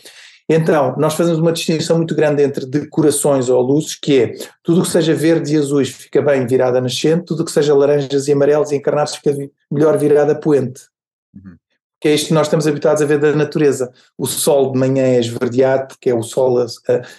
Então, 0.49 0.95
nós 0.99 1.15
fazemos 1.15 1.41
uma 1.41 1.53
distinção 1.53 1.97
muito 1.97 2.15
grande 2.15 2.43
entre 2.43 2.67
decorações 2.67 3.49
ou 3.49 3.63
luzes, 3.63 3.95
que 3.95 4.21
é 4.21 4.35
tudo 4.63 4.83
que 4.83 4.89
seja 4.89 5.15
verde 5.15 5.55
e 5.55 5.57
azuis 5.57 5.89
fica 5.89 6.21
bem 6.21 6.47
virada 6.47 6.81
nascente, 6.81 7.25
tudo 7.25 7.45
que 7.45 7.51
seja 7.51 7.75
laranjas 7.75 8.29
e 8.29 8.33
amarelos 8.33 8.71
e 8.71 8.77
encarnados 8.77 9.17
fica 9.17 9.35
melhor 9.71 9.97
virada 9.97 10.35
poente. 10.35 10.83
Uhum. 11.35 11.57
Que 11.99 12.09
é 12.09 12.15
isto 12.15 12.29
que 12.29 12.35
nós 12.35 12.47
estamos 12.47 12.67
habituados 12.67 13.01
a 13.01 13.07
ver 13.07 13.19
da 13.19 13.35
natureza. 13.35 13.91
O 14.19 14.27
sol 14.27 14.73
de 14.73 14.79
manhã 14.79 15.05
é 15.05 15.19
esverdeado, 15.19 15.89
porque 15.89 16.11
é 16.11 16.15
o 16.15 16.23
sol 16.23 16.59
a, 16.59 16.67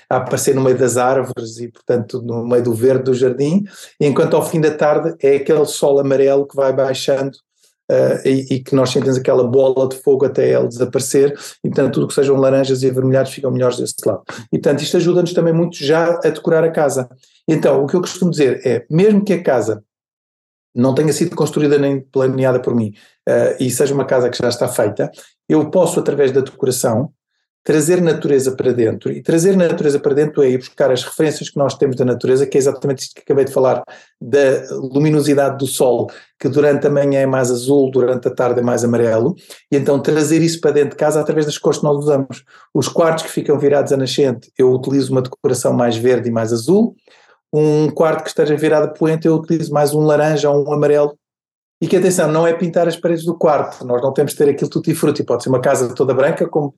a, 0.07 0.17
aparecer 0.17 0.53
no 0.53 0.61
meio 0.61 0.78
das 0.78 0.95
árvores 0.95 1.57
e, 1.57 1.67
portanto, 1.67 2.21
no 2.21 2.45
meio 2.47 2.63
do 2.63 2.76
verde 2.76 3.05
do 3.05 3.13
jardim, 3.15 3.65
enquanto 3.99 4.36
ao 4.36 4.47
fim 4.47 4.61
da 4.61 4.69
tarde 4.69 5.15
é 5.19 5.38
aquele 5.38 5.65
sol 5.65 5.99
amarelo 5.99 6.47
que 6.47 6.55
vai 6.55 6.71
baixando 6.71 7.39
Uh, 7.92 8.28
e, 8.28 8.56
e, 8.56 8.64
que 8.64 8.74
nós 8.74 8.90
sentimos 8.90 9.16
aquela 9.16 9.44
bola 9.44 9.88
de 9.88 9.96
fogo 9.98 10.26
até 10.26 10.52
ele 10.52 10.68
desaparecer, 10.68 11.38
e 11.64 11.70
portanto 11.70 11.94
tudo 11.94 12.08
que 12.08 12.16
sejam 12.16 12.36
laranjas 12.36 12.82
e 12.82 12.90
avermelhados 12.90 13.32
ficam 13.32 13.52
melhores 13.52 13.78
desse 13.78 13.96
lado. 14.04 14.24
E 14.52 14.58
portanto 14.58 14.82
isto 14.82 14.98
ajuda-nos 14.98 15.34
também 15.34 15.54
muito 15.54 15.78
já 15.84 16.20
a 16.24 16.30
decorar 16.30 16.64
a 16.64 16.72
casa. 16.72 17.08
Então 17.48 17.84
o 17.84 17.88
que 17.88 17.96
eu 17.96 18.02
costumo 18.02 18.32
dizer 18.32 18.60
é, 18.66 18.84
mesmo 18.90 19.24
que 19.24 19.34
a 19.34 19.44
casa 19.44 19.84
não 20.76 20.96
tenha 20.96 21.14
sido 21.14 21.36
construída 21.36 21.78
nem 21.78 22.02
planeada 22.02 22.60
por 22.60 22.74
mim, 22.74 22.92
uh, 23.30 23.56
e 23.60 23.70
seja 23.70 23.94
uma 23.94 24.06
casa 24.06 24.32
que 24.32 24.38
já 24.38 24.50
está 24.50 24.68
feita, 24.68 25.12
eu 25.48 25.70
posso 25.70 26.00
através 26.00 26.32
da 26.32 26.42
decoração 26.42 27.12
trazer 27.66 27.99
natureza 27.99 28.55
para 28.55 28.72
dentro. 28.72 29.11
E 29.11 29.24
trazer 29.24 29.57
natureza 29.57 29.99
para 29.99 30.13
dentro 30.13 30.43
é 30.43 30.49
ir 30.51 30.59
buscar 30.59 30.91
as 30.91 31.03
referências 31.03 31.49
que 31.49 31.57
nós 31.57 31.74
temos 31.74 31.95
da 31.95 32.05
natureza, 32.05 32.45
que 32.45 32.55
é 32.55 32.59
exatamente 32.59 32.99
isto 32.99 33.16
que 33.16 33.22
acabei 33.22 33.43
de 33.43 33.51
falar, 33.51 33.84
da 34.22 34.72
luminosidade 34.72 35.57
do 35.57 35.66
sol, 35.66 36.07
que 36.39 36.47
durante 36.47 36.86
a 36.86 36.91
manhã 36.91 37.22
é 37.22 37.26
mais 37.26 37.49
azul, 37.49 37.89
durante 37.89 38.28
a 38.28 38.32
tarde 38.32 38.59
é 38.59 38.63
mais 38.63 38.84
amarelo, 38.84 39.36
e 39.72 39.78
então 39.78 39.99
trazer 39.99 40.43
isso 40.43 40.61
para 40.61 40.72
dentro 40.72 40.91
de 40.91 40.95
casa 40.95 41.20
através 41.20 41.47
das 41.47 41.57
cores 41.57 41.80
que 41.80 41.86
nós 41.86 41.97
usamos. 41.97 42.43
Os 42.72 42.88
quartos 42.88 43.24
que 43.24 43.32
ficam 43.32 43.57
virados 43.57 43.91
a 43.91 43.97
nascente, 43.97 44.51
eu 44.55 44.72
utilizo 44.72 45.11
uma 45.11 45.24
decoração 45.24 45.74
mais 45.74 45.97
verde 45.97 46.30
e 46.30 46.32
mais 46.32 46.53
azul. 46.53 46.95
Um 47.51 47.89
quarto 47.89 48.22
que 48.22 48.30
esteja 48.30 48.55
virado 48.55 48.84
a 48.84 48.89
poente, 48.89 49.26
eu 49.26 49.34
utilizo 49.34 49.74
mais 49.74 49.91
um 49.91 50.01
laranja 50.01 50.51
ou 50.51 50.70
um 50.70 50.72
amarelo 50.72 51.18
e 51.82 51.88
que 51.88 51.97
atenção, 51.97 52.32
não 52.32 52.45
é 52.45 52.53
pintar 52.53 52.88
as 52.88 52.95
paredes 52.95 53.26
do 53.26 53.36
quarto, 53.36 53.86
nós 53.86 54.01
não 54.01 54.13
temos 54.13 54.34
de 54.34 54.38
ter 54.38 54.49
aquilo 54.49 54.70
tudo 54.70 54.89
e 54.89 54.95
fruto, 54.95 55.26
pode 55.26 55.43
ser 55.43 55.49
uma 55.49 55.59
casa 55.59 55.93
toda 55.93 56.13
branca, 56.13 56.47
como 56.47 56.74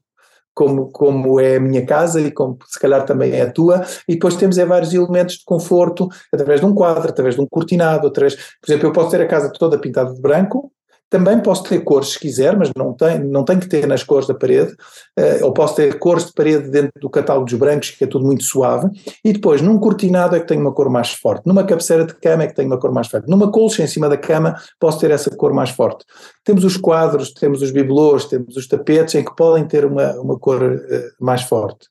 como, 0.57 0.91
como 0.91 1.39
é 1.39 1.57
a 1.57 1.59
minha 1.59 1.85
casa 1.85 2.19
e 2.19 2.31
como 2.31 2.57
se 2.65 2.79
calhar 2.79 3.05
também 3.05 3.31
é 3.31 3.43
a 3.43 3.51
tua, 3.51 3.85
e 4.09 4.13
depois 4.13 4.35
temos 4.35 4.57
é, 4.57 4.65
vários 4.65 4.91
elementos 4.91 5.35
de 5.35 5.45
conforto 5.45 6.09
através 6.33 6.61
de 6.61 6.65
um 6.65 6.73
quadro, 6.73 7.07
através 7.07 7.35
de 7.35 7.41
um 7.41 7.45
cortinado, 7.45 8.07
através, 8.07 8.35
por 8.35 8.67
exemplo, 8.67 8.87
eu 8.87 8.91
posso 8.91 9.11
ter 9.11 9.21
a 9.21 9.27
casa 9.27 9.51
toda 9.53 9.77
pintada 9.77 10.11
de 10.11 10.19
branco, 10.19 10.71
também 11.09 11.39
posso 11.39 11.63
ter 11.63 11.79
cores 11.83 12.09
se 12.09 12.19
quiser, 12.19 12.57
mas 12.57 12.69
não 12.75 12.93
tem, 12.93 13.19
não 13.19 13.43
tem 13.43 13.59
que 13.59 13.67
ter 13.67 13.87
nas 13.87 14.03
cores 14.03 14.27
da 14.27 14.33
parede. 14.33 14.73
Uh, 15.17 15.45
ou 15.45 15.53
posso 15.53 15.75
ter 15.75 15.97
cores 15.99 16.25
de 16.25 16.33
parede 16.33 16.69
dentro 16.69 16.91
do 16.99 17.09
catálogo 17.09 17.45
dos 17.45 17.53
brancos, 17.53 17.91
que 17.91 18.03
é 18.03 18.07
tudo 18.07 18.25
muito 18.25 18.43
suave. 18.43 18.89
E 19.23 19.31
depois, 19.31 19.61
num 19.61 19.79
cortinado 19.79 20.35
é 20.35 20.39
que 20.39 20.47
tem 20.47 20.59
uma 20.59 20.73
cor 20.73 20.89
mais 20.89 21.13
forte. 21.13 21.43
Numa 21.45 21.63
cabeceira 21.63 22.05
de 22.05 22.13
cama 22.15 22.43
é 22.43 22.47
que 22.47 22.55
tem 22.55 22.65
uma 22.65 22.79
cor 22.79 22.91
mais 22.91 23.07
forte. 23.07 23.29
Numa 23.29 23.51
colcha 23.51 23.83
em 23.83 23.87
cima 23.87 24.09
da 24.09 24.17
cama 24.17 24.55
posso 24.79 24.99
ter 24.99 25.11
essa 25.11 25.29
cor 25.29 25.53
mais 25.53 25.69
forte. 25.69 26.03
Temos 26.43 26.63
os 26.63 26.75
quadros, 26.75 27.33
temos 27.33 27.61
os 27.61 27.71
bibelôs, 27.71 28.25
temos 28.25 28.57
os 28.57 28.67
tapetes 28.67 29.15
em 29.15 29.23
que 29.23 29.35
podem 29.35 29.65
ter 29.65 29.85
uma, 29.85 30.13
uma 30.19 30.37
cor 30.37 30.61
uh, 30.61 30.77
mais 31.19 31.43
forte. 31.43 31.87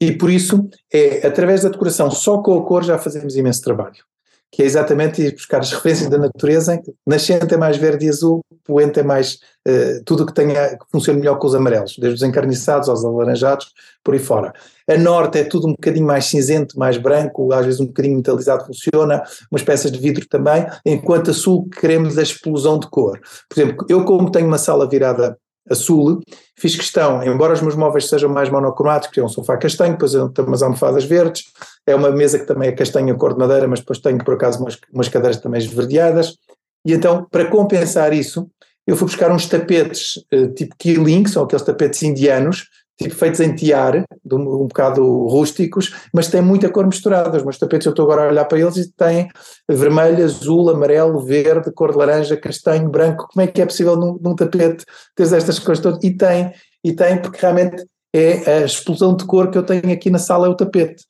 E 0.00 0.12
por 0.12 0.30
isso, 0.30 0.68
é 0.92 1.26
através 1.26 1.62
da 1.62 1.70
decoração, 1.70 2.10
só 2.10 2.42
com 2.42 2.58
a 2.58 2.64
cor 2.64 2.84
já 2.84 2.98
fazemos 2.98 3.34
imenso 3.34 3.62
trabalho. 3.62 4.04
Que 4.50 4.62
é 4.62 4.66
exatamente 4.66 5.22
ir 5.22 5.32
buscar 5.32 5.60
as 5.60 5.72
referências 5.72 6.08
da 6.08 6.18
natureza, 6.18 6.80
nascente 7.06 7.52
é 7.52 7.56
mais 7.56 7.76
verde 7.76 8.06
e 8.06 8.08
azul, 8.08 8.40
poente 8.64 9.00
é 9.00 9.02
mais 9.02 9.38
uh, 9.66 10.02
tudo 10.04 10.24
que 10.24 10.32
tenha 10.32 10.70
que 10.70 10.84
funcione 10.90 11.20
melhor 11.20 11.38
com 11.38 11.46
os 11.46 11.54
amarelos, 11.54 11.96
desde 11.98 12.16
os 12.16 12.22
encarniçados 12.22 12.88
aos 12.88 13.04
alaranjados, 13.04 13.72
por 14.02 14.14
aí 14.14 14.20
fora. 14.20 14.52
A 14.88 14.96
norte 14.96 15.38
é 15.38 15.44
tudo 15.44 15.66
um 15.66 15.72
bocadinho 15.72 16.06
mais 16.06 16.26
cinzento, 16.26 16.78
mais 16.78 16.96
branco, 16.96 17.52
às 17.52 17.64
vezes 17.64 17.80
um 17.80 17.86
bocadinho 17.86 18.16
metalizado 18.16 18.66
funciona, 18.66 19.22
umas 19.50 19.62
peças 19.62 19.90
de 19.90 19.98
vidro 19.98 20.26
também, 20.28 20.66
enquanto 20.84 21.30
a 21.30 21.34
sul 21.34 21.68
queremos 21.68 22.16
a 22.16 22.22
explosão 22.22 22.78
de 22.78 22.88
cor. 22.88 23.20
Por 23.48 23.60
exemplo, 23.60 23.86
eu 23.88 24.04
como 24.04 24.30
tenho 24.30 24.46
uma 24.46 24.58
sala 24.58 24.88
virada 24.88 25.36
a 25.68 25.74
sul, 25.74 26.20
fiz 26.56 26.76
questão, 26.76 27.22
embora 27.24 27.52
os 27.52 27.60
meus 27.60 27.74
móveis 27.74 28.08
sejam 28.08 28.30
mais 28.30 28.48
monocromáticos, 28.48 29.18
é 29.18 29.22
um 29.22 29.28
sofá 29.28 29.56
castanho, 29.56 29.92
depois 29.92 30.14
umas 30.14 30.62
almofadas 30.62 31.04
verdes, 31.04 31.46
é 31.86 31.94
uma 31.94 32.10
mesa 32.10 32.38
que 32.38 32.46
também 32.46 32.68
é 32.68 32.72
castanha 32.72 33.14
cor 33.14 33.34
de 33.34 33.38
madeira, 33.38 33.68
mas 33.68 33.80
depois 33.80 33.98
tenho 33.98 34.22
por 34.24 34.34
acaso 34.34 34.60
umas, 34.60 34.78
umas 34.92 35.08
cadeiras 35.08 35.40
também 35.40 35.60
esverdeadas, 35.60 36.36
e 36.84 36.92
então 36.92 37.26
para 37.30 37.46
compensar 37.46 38.12
isso, 38.12 38.48
eu 38.86 38.96
fui 38.96 39.06
buscar 39.06 39.32
uns 39.32 39.46
tapetes 39.46 40.16
uh, 40.32 40.48
tipo 40.54 40.74
Keeling, 40.78 41.26
são 41.26 41.44
aqueles 41.44 41.64
tapetes 41.64 42.02
indianos, 42.02 42.68
tipo 42.98 43.14
feitos 43.14 43.40
em 43.40 43.54
tiar, 43.54 44.04
um, 44.32 44.36
um 44.36 44.68
bocado 44.68 45.02
rústicos, 45.26 45.92
mas 46.12 46.28
têm 46.28 46.40
muita 46.40 46.68
cor 46.68 46.86
misturada. 46.86 47.36
Os 47.36 47.42
meus 47.42 47.58
tapetes, 47.58 47.86
eu 47.86 47.90
estou 47.90 48.04
agora 48.04 48.24
a 48.24 48.28
olhar 48.28 48.44
para 48.44 48.58
eles 48.58 48.76
e 48.76 48.92
têm 48.92 49.28
vermelho, 49.68 50.24
azul, 50.24 50.70
amarelo, 50.70 51.20
verde, 51.20 51.72
cor 51.72 51.92
de 51.92 51.98
laranja, 51.98 52.36
castanho, 52.36 52.88
branco. 52.88 53.26
Como 53.32 53.44
é 53.44 53.46
que 53.46 53.60
é 53.60 53.66
possível 53.66 53.96
num, 53.96 54.18
num 54.22 54.34
tapete 54.34 54.84
ter 55.14 55.24
estas 55.24 55.58
cores 55.58 55.80
todas? 55.80 56.02
E 56.02 56.16
tem, 56.16 56.52
e 56.82 56.92
tem, 56.92 57.20
porque 57.20 57.38
realmente 57.40 57.84
é 58.14 58.60
a 58.62 58.64
explosão 58.64 59.14
de 59.14 59.26
cor 59.26 59.50
que 59.50 59.58
eu 59.58 59.62
tenho 59.62 59.92
aqui 59.92 60.10
na 60.10 60.18
sala, 60.18 60.46
é 60.46 60.50
o 60.50 60.56
tapete. 60.56 61.04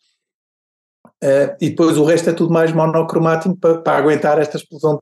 Uh, 1.26 1.56
e 1.60 1.70
depois 1.70 1.98
o 1.98 2.04
resto 2.04 2.30
é 2.30 2.32
tudo 2.32 2.52
mais 2.52 2.70
monocromático 2.70 3.56
para, 3.56 3.78
para 3.78 3.98
aguentar 3.98 4.38
esta 4.38 4.58
explosão 4.58 5.00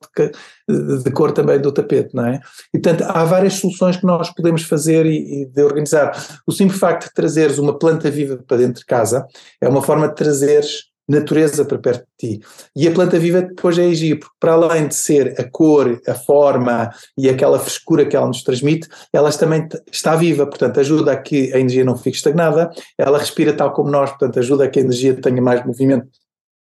de, 0.66 1.02
de, 1.02 1.10
cor 1.10 1.32
também 1.32 1.60
do 1.60 1.70
tapete, 1.70 2.14
não 2.14 2.24
é? 2.24 2.40
E 2.72 2.78
portanto 2.78 3.04
há 3.06 3.24
várias 3.26 3.54
soluções 3.54 3.98
que 3.98 4.06
nós 4.06 4.30
podemos 4.30 4.62
fazer 4.62 5.04
e, 5.04 5.42
e, 5.42 5.46
de 5.46 5.62
organizar. 5.62 6.12
O 6.46 6.52
simples 6.52 6.80
facto 6.80 7.08
de 7.08 7.12
trazeres 7.12 7.58
uma 7.58 7.78
planta 7.78 8.10
viva 8.10 8.42
para 8.46 8.56
dentro 8.56 8.80
de 8.80 8.86
casa 8.86 9.26
é 9.60 9.68
uma 9.68 9.82
forma 9.82 10.08
de 10.08 10.14
trazeres 10.14 10.93
natureza 11.08 11.64
para 11.64 11.78
perto 11.78 12.06
de 12.18 12.38
ti. 12.38 12.46
E 12.74 12.88
a 12.88 12.90
planta 12.90 13.18
viva 13.18 13.42
depois 13.42 13.78
é 13.78 13.84
agir, 13.84 14.18
porque 14.18 14.34
para 14.40 14.52
além 14.52 14.88
de 14.88 14.94
ser 14.94 15.34
a 15.38 15.44
cor, 15.44 16.00
a 16.06 16.14
forma 16.14 16.90
e 17.16 17.28
aquela 17.28 17.58
frescura 17.58 18.06
que 18.06 18.16
ela 18.16 18.26
nos 18.26 18.42
transmite, 18.42 18.88
ela 19.12 19.30
também 19.32 19.68
está 19.92 20.16
viva, 20.16 20.46
portanto 20.46 20.80
ajuda 20.80 21.12
a 21.12 21.16
que 21.16 21.52
a 21.52 21.58
energia 21.58 21.84
não 21.84 21.96
fique 21.96 22.16
estagnada, 22.16 22.70
ela 22.98 23.18
respira 23.18 23.52
tal 23.52 23.72
como 23.72 23.90
nós, 23.90 24.10
portanto 24.10 24.38
ajuda 24.38 24.64
a 24.64 24.68
que 24.68 24.78
a 24.78 24.82
energia 24.82 25.14
tenha 25.14 25.42
mais 25.42 25.64
movimento 25.64 26.08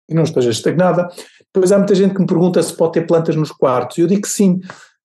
e 0.08 0.14
não 0.14 0.22
esteja 0.22 0.50
estagnada. 0.50 1.08
Depois 1.52 1.72
há 1.72 1.78
muita 1.78 1.94
gente 1.94 2.14
que 2.14 2.20
me 2.20 2.26
pergunta 2.26 2.62
se 2.62 2.74
pode 2.74 2.92
ter 2.92 3.06
plantas 3.06 3.34
nos 3.34 3.50
quartos, 3.50 3.98
e 3.98 4.02
eu 4.02 4.06
digo 4.06 4.22
que 4.22 4.28
sim, 4.28 4.60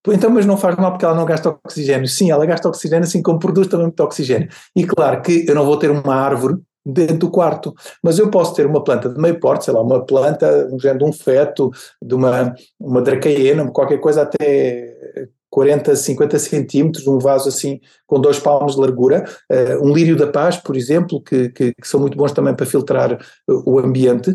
então, 0.07 0.31
mas 0.31 0.47
não 0.47 0.57
faz 0.57 0.75
mal 0.77 0.91
porque 0.91 1.05
ela 1.05 1.13
não 1.13 1.25
gasta 1.25 1.49
oxigênio. 1.49 2.07
Sim, 2.07 2.31
ela 2.31 2.43
gasta 2.43 2.67
oxigênio, 2.67 3.03
assim 3.03 3.21
como 3.21 3.37
produz 3.37 3.67
também 3.67 3.85
muito 3.85 3.99
oxigênio. 4.01 4.49
E 4.75 4.83
claro 4.83 5.21
que 5.21 5.45
eu 5.47 5.53
não 5.53 5.63
vou 5.63 5.77
ter 5.77 5.91
uma 5.91 6.15
árvore 6.15 6.57
dentro 6.85 7.17
do 7.17 7.29
quarto. 7.29 7.73
Mas 8.03 8.19
eu 8.19 8.29
posso 8.29 8.53
ter 8.53 8.65
uma 8.65 8.83
planta 8.83 9.09
de 9.09 9.19
meio 9.19 9.39
porte, 9.39 9.65
sei 9.65 9.73
lá, 9.73 9.81
uma 9.81 10.05
planta, 10.05 10.67
um 10.71 10.79
género 10.79 10.99
de 10.99 11.05
um 11.05 11.13
feto, 11.13 11.71
de 12.01 12.15
uma, 12.15 12.53
uma 12.79 13.01
dracaena, 13.01 13.69
qualquer 13.71 13.99
coisa 13.99 14.23
até 14.23 15.29
40, 15.51 15.95
50 15.95 16.39
centímetros, 16.39 17.05
um 17.05 17.19
vaso 17.19 17.49
assim 17.49 17.79
com 18.07 18.19
dois 18.19 18.39
palmos 18.39 18.75
de 18.75 18.81
largura, 18.81 19.25
uh, 19.51 19.85
um 19.85 19.93
lírio 19.93 20.15
da 20.15 20.27
paz, 20.27 20.57
por 20.57 20.75
exemplo, 20.77 21.21
que, 21.21 21.49
que, 21.49 21.73
que, 21.73 21.87
são 21.87 21.99
muito 21.99 22.17
bons 22.17 22.31
também 22.31 22.55
para 22.55 22.65
filtrar 22.65 23.19
o 23.47 23.77
ambiente, 23.77 24.33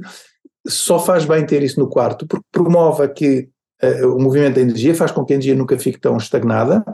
só 0.68 0.98
faz 0.98 1.24
bem 1.24 1.44
ter 1.46 1.62
isso 1.62 1.80
no 1.80 1.88
quarto, 1.88 2.26
porque 2.26 2.44
promove 2.52 3.02
aqui 3.02 3.48
uh, 3.82 4.14
o 4.14 4.20
movimento 4.20 4.56
da 4.56 4.60
energia, 4.60 4.94
faz 4.94 5.10
com 5.10 5.24
que 5.24 5.32
a 5.32 5.36
energia 5.36 5.54
nunca 5.54 5.78
fique 5.78 5.98
tão 5.98 6.18
estagnada, 6.18 6.84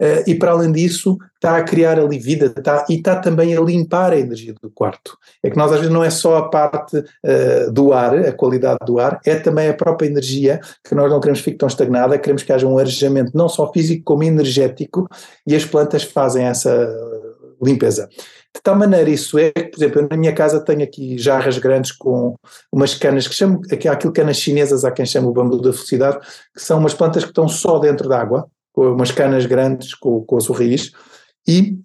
Uh, 0.00 0.24
e 0.26 0.34
para 0.34 0.52
além 0.52 0.72
disso 0.72 1.18
está 1.34 1.58
a 1.58 1.62
criar 1.62 1.98
ali 1.98 2.18
vida 2.18 2.46
está, 2.46 2.86
e 2.88 2.94
está 2.94 3.16
também 3.16 3.54
a 3.54 3.60
limpar 3.60 4.12
a 4.12 4.18
energia 4.18 4.54
do 4.62 4.70
quarto. 4.70 5.18
É 5.42 5.50
que 5.50 5.56
nós 5.56 5.70
às 5.70 5.78
vezes 5.78 5.92
não 5.92 6.02
é 6.02 6.08
só 6.08 6.38
a 6.38 6.48
parte 6.48 6.96
uh, 6.96 7.70
do 7.70 7.92
ar, 7.92 8.16
a 8.16 8.32
qualidade 8.32 8.78
do 8.86 8.98
ar, 8.98 9.20
é 9.26 9.36
também 9.36 9.68
a 9.68 9.74
própria 9.74 10.06
energia 10.06 10.60
que 10.82 10.94
nós 10.94 11.10
não 11.10 11.20
queremos 11.20 11.40
que 11.40 11.44
fique 11.46 11.58
tão 11.58 11.68
estagnada, 11.68 12.18
queremos 12.18 12.42
que 12.42 12.52
haja 12.52 12.66
um 12.66 12.78
arejamento 12.78 13.32
não 13.34 13.48
só 13.48 13.70
físico 13.72 14.04
como 14.04 14.22
energético 14.22 15.06
e 15.46 15.54
as 15.54 15.64
plantas 15.64 16.02
fazem 16.02 16.44
essa 16.44 16.88
limpeza. 17.62 18.08
De 18.54 18.60
tal 18.62 18.74
maneira 18.74 19.08
isso 19.08 19.38
é 19.38 19.50
que, 19.52 19.64
por 19.64 19.78
exemplo, 19.78 20.00
eu 20.00 20.08
na 20.10 20.16
minha 20.16 20.34
casa 20.34 20.60
tenho 20.60 20.82
aqui 20.82 21.16
jarras 21.18 21.56
grandes 21.58 21.92
com 21.92 22.34
umas 22.72 22.94
canas 22.94 23.28
que 23.28 23.34
chamo, 23.34 23.60
aquilo 23.70 24.12
canas 24.12 24.38
chinesas, 24.38 24.84
há 24.84 24.90
quem 24.90 25.06
chama 25.06 25.28
o 25.28 25.32
bambu 25.32 25.60
da 25.60 25.72
felicidade, 25.72 26.18
que 26.54 26.62
são 26.62 26.78
umas 26.78 26.94
plantas 26.94 27.22
que 27.22 27.30
estão 27.30 27.46
só 27.48 27.78
dentro 27.78 28.08
d'água, 28.08 28.48
com 28.72 28.92
umas 28.92 29.10
canas 29.10 29.46
grandes 29.46 29.94
com, 29.94 30.24
com 30.24 30.36
o 30.36 30.40
sorriso, 30.40 30.92
e 31.46 31.78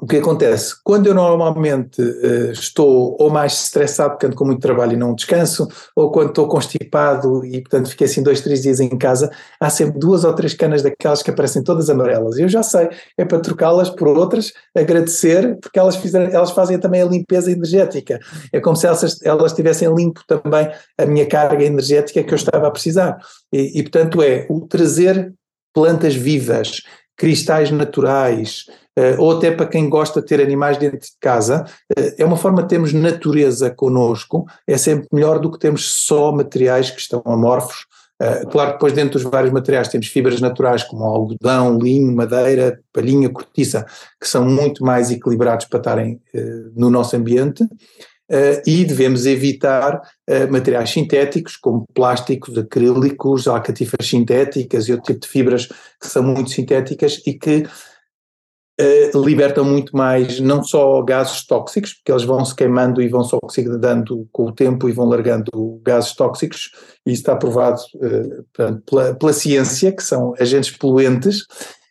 o 0.00 0.06
que 0.06 0.18
acontece? 0.18 0.74
Quando 0.84 1.06
eu 1.08 1.14
normalmente 1.14 2.00
uh, 2.00 2.52
estou 2.52 3.16
ou 3.18 3.30
mais 3.30 3.64
estressado 3.64 4.10
porque 4.10 4.26
ando 4.26 4.36
com 4.36 4.44
muito 4.44 4.60
trabalho 4.60 4.92
e 4.92 4.96
não 4.96 5.14
descanso, 5.14 5.66
ou 5.96 6.12
quando 6.12 6.28
estou 6.28 6.46
constipado 6.46 7.44
e 7.44 7.60
portanto 7.60 7.90
fiquei 7.90 8.06
assim 8.06 8.22
dois, 8.22 8.40
três 8.40 8.62
dias 8.62 8.78
em 8.78 8.96
casa, 8.96 9.30
há 9.60 9.68
sempre 9.68 9.98
duas 9.98 10.22
ou 10.22 10.32
três 10.32 10.54
canas 10.54 10.82
daquelas 10.82 11.22
que 11.22 11.30
aparecem 11.30 11.64
todas 11.64 11.90
amarelas. 11.90 12.38
E 12.38 12.42
eu 12.42 12.48
já 12.48 12.62
sei, 12.62 12.88
é 13.16 13.24
para 13.24 13.40
trocá-las 13.40 13.90
por 13.90 14.06
outras, 14.06 14.52
agradecer, 14.76 15.58
porque 15.60 15.78
elas, 15.78 15.96
fizeram, 15.96 16.30
elas 16.30 16.52
fazem 16.52 16.78
também 16.78 17.02
a 17.02 17.06
limpeza 17.06 17.50
energética. 17.50 18.20
É 18.52 18.60
como 18.60 18.76
se 18.76 18.86
elas, 18.86 19.20
elas 19.24 19.52
tivessem 19.52 19.92
limpo 19.92 20.20
também 20.28 20.70
a 20.96 21.06
minha 21.06 21.26
carga 21.26 21.64
energética 21.64 22.22
que 22.22 22.32
eu 22.32 22.36
estava 22.36 22.68
a 22.68 22.70
precisar. 22.70 23.18
E, 23.52 23.80
e 23.80 23.82
portanto 23.82 24.22
é 24.22 24.46
o 24.48 24.60
trazer 24.60 25.34
plantas 25.78 26.16
vivas, 26.16 26.82
cristais 27.16 27.70
naturais, 27.70 28.66
uh, 28.98 29.22
ou 29.22 29.36
até 29.36 29.52
para 29.52 29.64
quem 29.64 29.88
gosta 29.88 30.20
de 30.20 30.26
ter 30.26 30.40
animais 30.40 30.76
dentro 30.76 30.98
de 30.98 31.12
casa, 31.20 31.64
uh, 31.96 32.14
é 32.18 32.24
uma 32.24 32.36
forma 32.36 32.62
de 32.62 32.68
termos 32.68 32.92
natureza 32.92 33.70
connosco, 33.70 34.44
é 34.66 34.76
sempre 34.76 35.06
melhor 35.12 35.38
do 35.38 35.52
que 35.52 35.58
termos 35.58 35.88
só 36.04 36.32
materiais 36.32 36.90
que 36.90 37.00
estão 37.00 37.22
amorfos. 37.24 37.86
Uh, 38.20 38.48
claro 38.48 38.70
que 38.70 38.74
depois 38.74 38.92
dentro 38.92 39.20
dos 39.20 39.22
vários 39.22 39.52
materiais 39.52 39.86
temos 39.86 40.08
fibras 40.08 40.40
naturais 40.40 40.82
como 40.82 41.04
algodão, 41.04 41.78
linho, 41.78 42.12
madeira, 42.12 42.80
palhinha, 42.92 43.28
cortiça, 43.28 43.86
que 44.20 44.26
são 44.26 44.44
muito 44.44 44.84
mais 44.84 45.12
equilibrados 45.12 45.66
para 45.66 45.78
estarem 45.78 46.20
no 46.74 46.90
nosso 46.90 47.14
ambiente, 47.14 47.64
e 48.66 48.84
devemos 48.84 49.24
evitar 49.24 49.96
uh, 49.96 50.52
materiais 50.52 50.90
sintéticos, 50.90 51.56
como 51.56 51.86
plásticos, 51.94 52.58
acrílicos, 52.58 53.48
alcatifas 53.48 54.06
sintéticas 54.06 54.88
e 54.88 54.92
outro 54.92 55.14
tipo 55.14 55.20
de 55.20 55.28
fibras 55.28 55.66
que 55.66 56.06
são 56.06 56.22
muito 56.22 56.50
sintéticas 56.50 57.22
e 57.26 57.32
que 57.32 57.66
uh, 58.80 59.24
libertam 59.24 59.64
muito 59.64 59.96
mais, 59.96 60.40
não 60.40 60.62
só 60.62 61.00
gases 61.02 61.46
tóxicos, 61.46 61.94
porque 61.94 62.12
eles 62.12 62.24
vão 62.24 62.44
se 62.44 62.54
queimando 62.54 63.00
e 63.00 63.08
vão 63.08 63.24
se 63.24 63.34
oxidando 63.42 64.28
com 64.30 64.44
o 64.48 64.52
tempo 64.52 64.88
e 64.88 64.92
vão 64.92 65.06
largando 65.06 65.80
gases 65.82 66.14
tóxicos, 66.14 66.70
e 67.06 67.12
isso 67.12 67.22
está 67.22 67.34
provado 67.34 67.80
pela, 68.84 69.14
pela 69.14 69.32
ciência, 69.32 69.90
que 69.90 70.02
são 70.02 70.34
agentes 70.38 70.76
poluentes, 70.76 71.46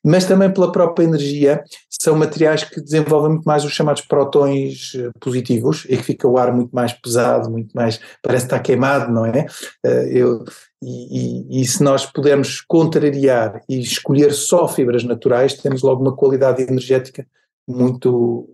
mas 0.08 0.26
também 0.26 0.49
pela 0.51 0.72
própria 0.72 1.03
energia, 1.03 1.62
são 1.89 2.16
materiais 2.16 2.64
que 2.64 2.80
desenvolvem 2.80 3.32
muito 3.32 3.43
mais 3.43 3.66
os 3.66 3.74
chamados 3.74 4.01
protões 4.03 4.93
eh, 4.95 5.10
positivos 5.20 5.86
e 5.89 5.97
que 5.97 6.03
fica 6.03 6.28
o 6.28 6.38
ar 6.38 6.53
muito 6.53 6.72
mais 6.72 6.93
pesado, 6.93 7.51
muito 7.51 7.74
mais, 7.74 7.99
parece 8.24 8.45
estar 8.45 8.60
queimado, 8.60 9.12
não 9.12 9.26
é? 9.26 9.45
Eh, 9.86 10.10
eu, 10.14 10.45
e, 10.82 11.58
e, 11.58 11.62
e, 11.62 11.66
se 11.66 11.84
nós 11.84 12.05
pudermos 12.05 12.62
contrariar 12.62 13.62
e 13.68 13.80
escolher 13.80 14.32
só 14.32 14.68
fibras 14.68 15.03
naturais, 15.03 15.55
temos 15.55 15.82
logo 15.82 16.01
uma 16.01 16.16
qualidade 16.16 16.64
energética 16.64 17.28
muito, 17.68 18.47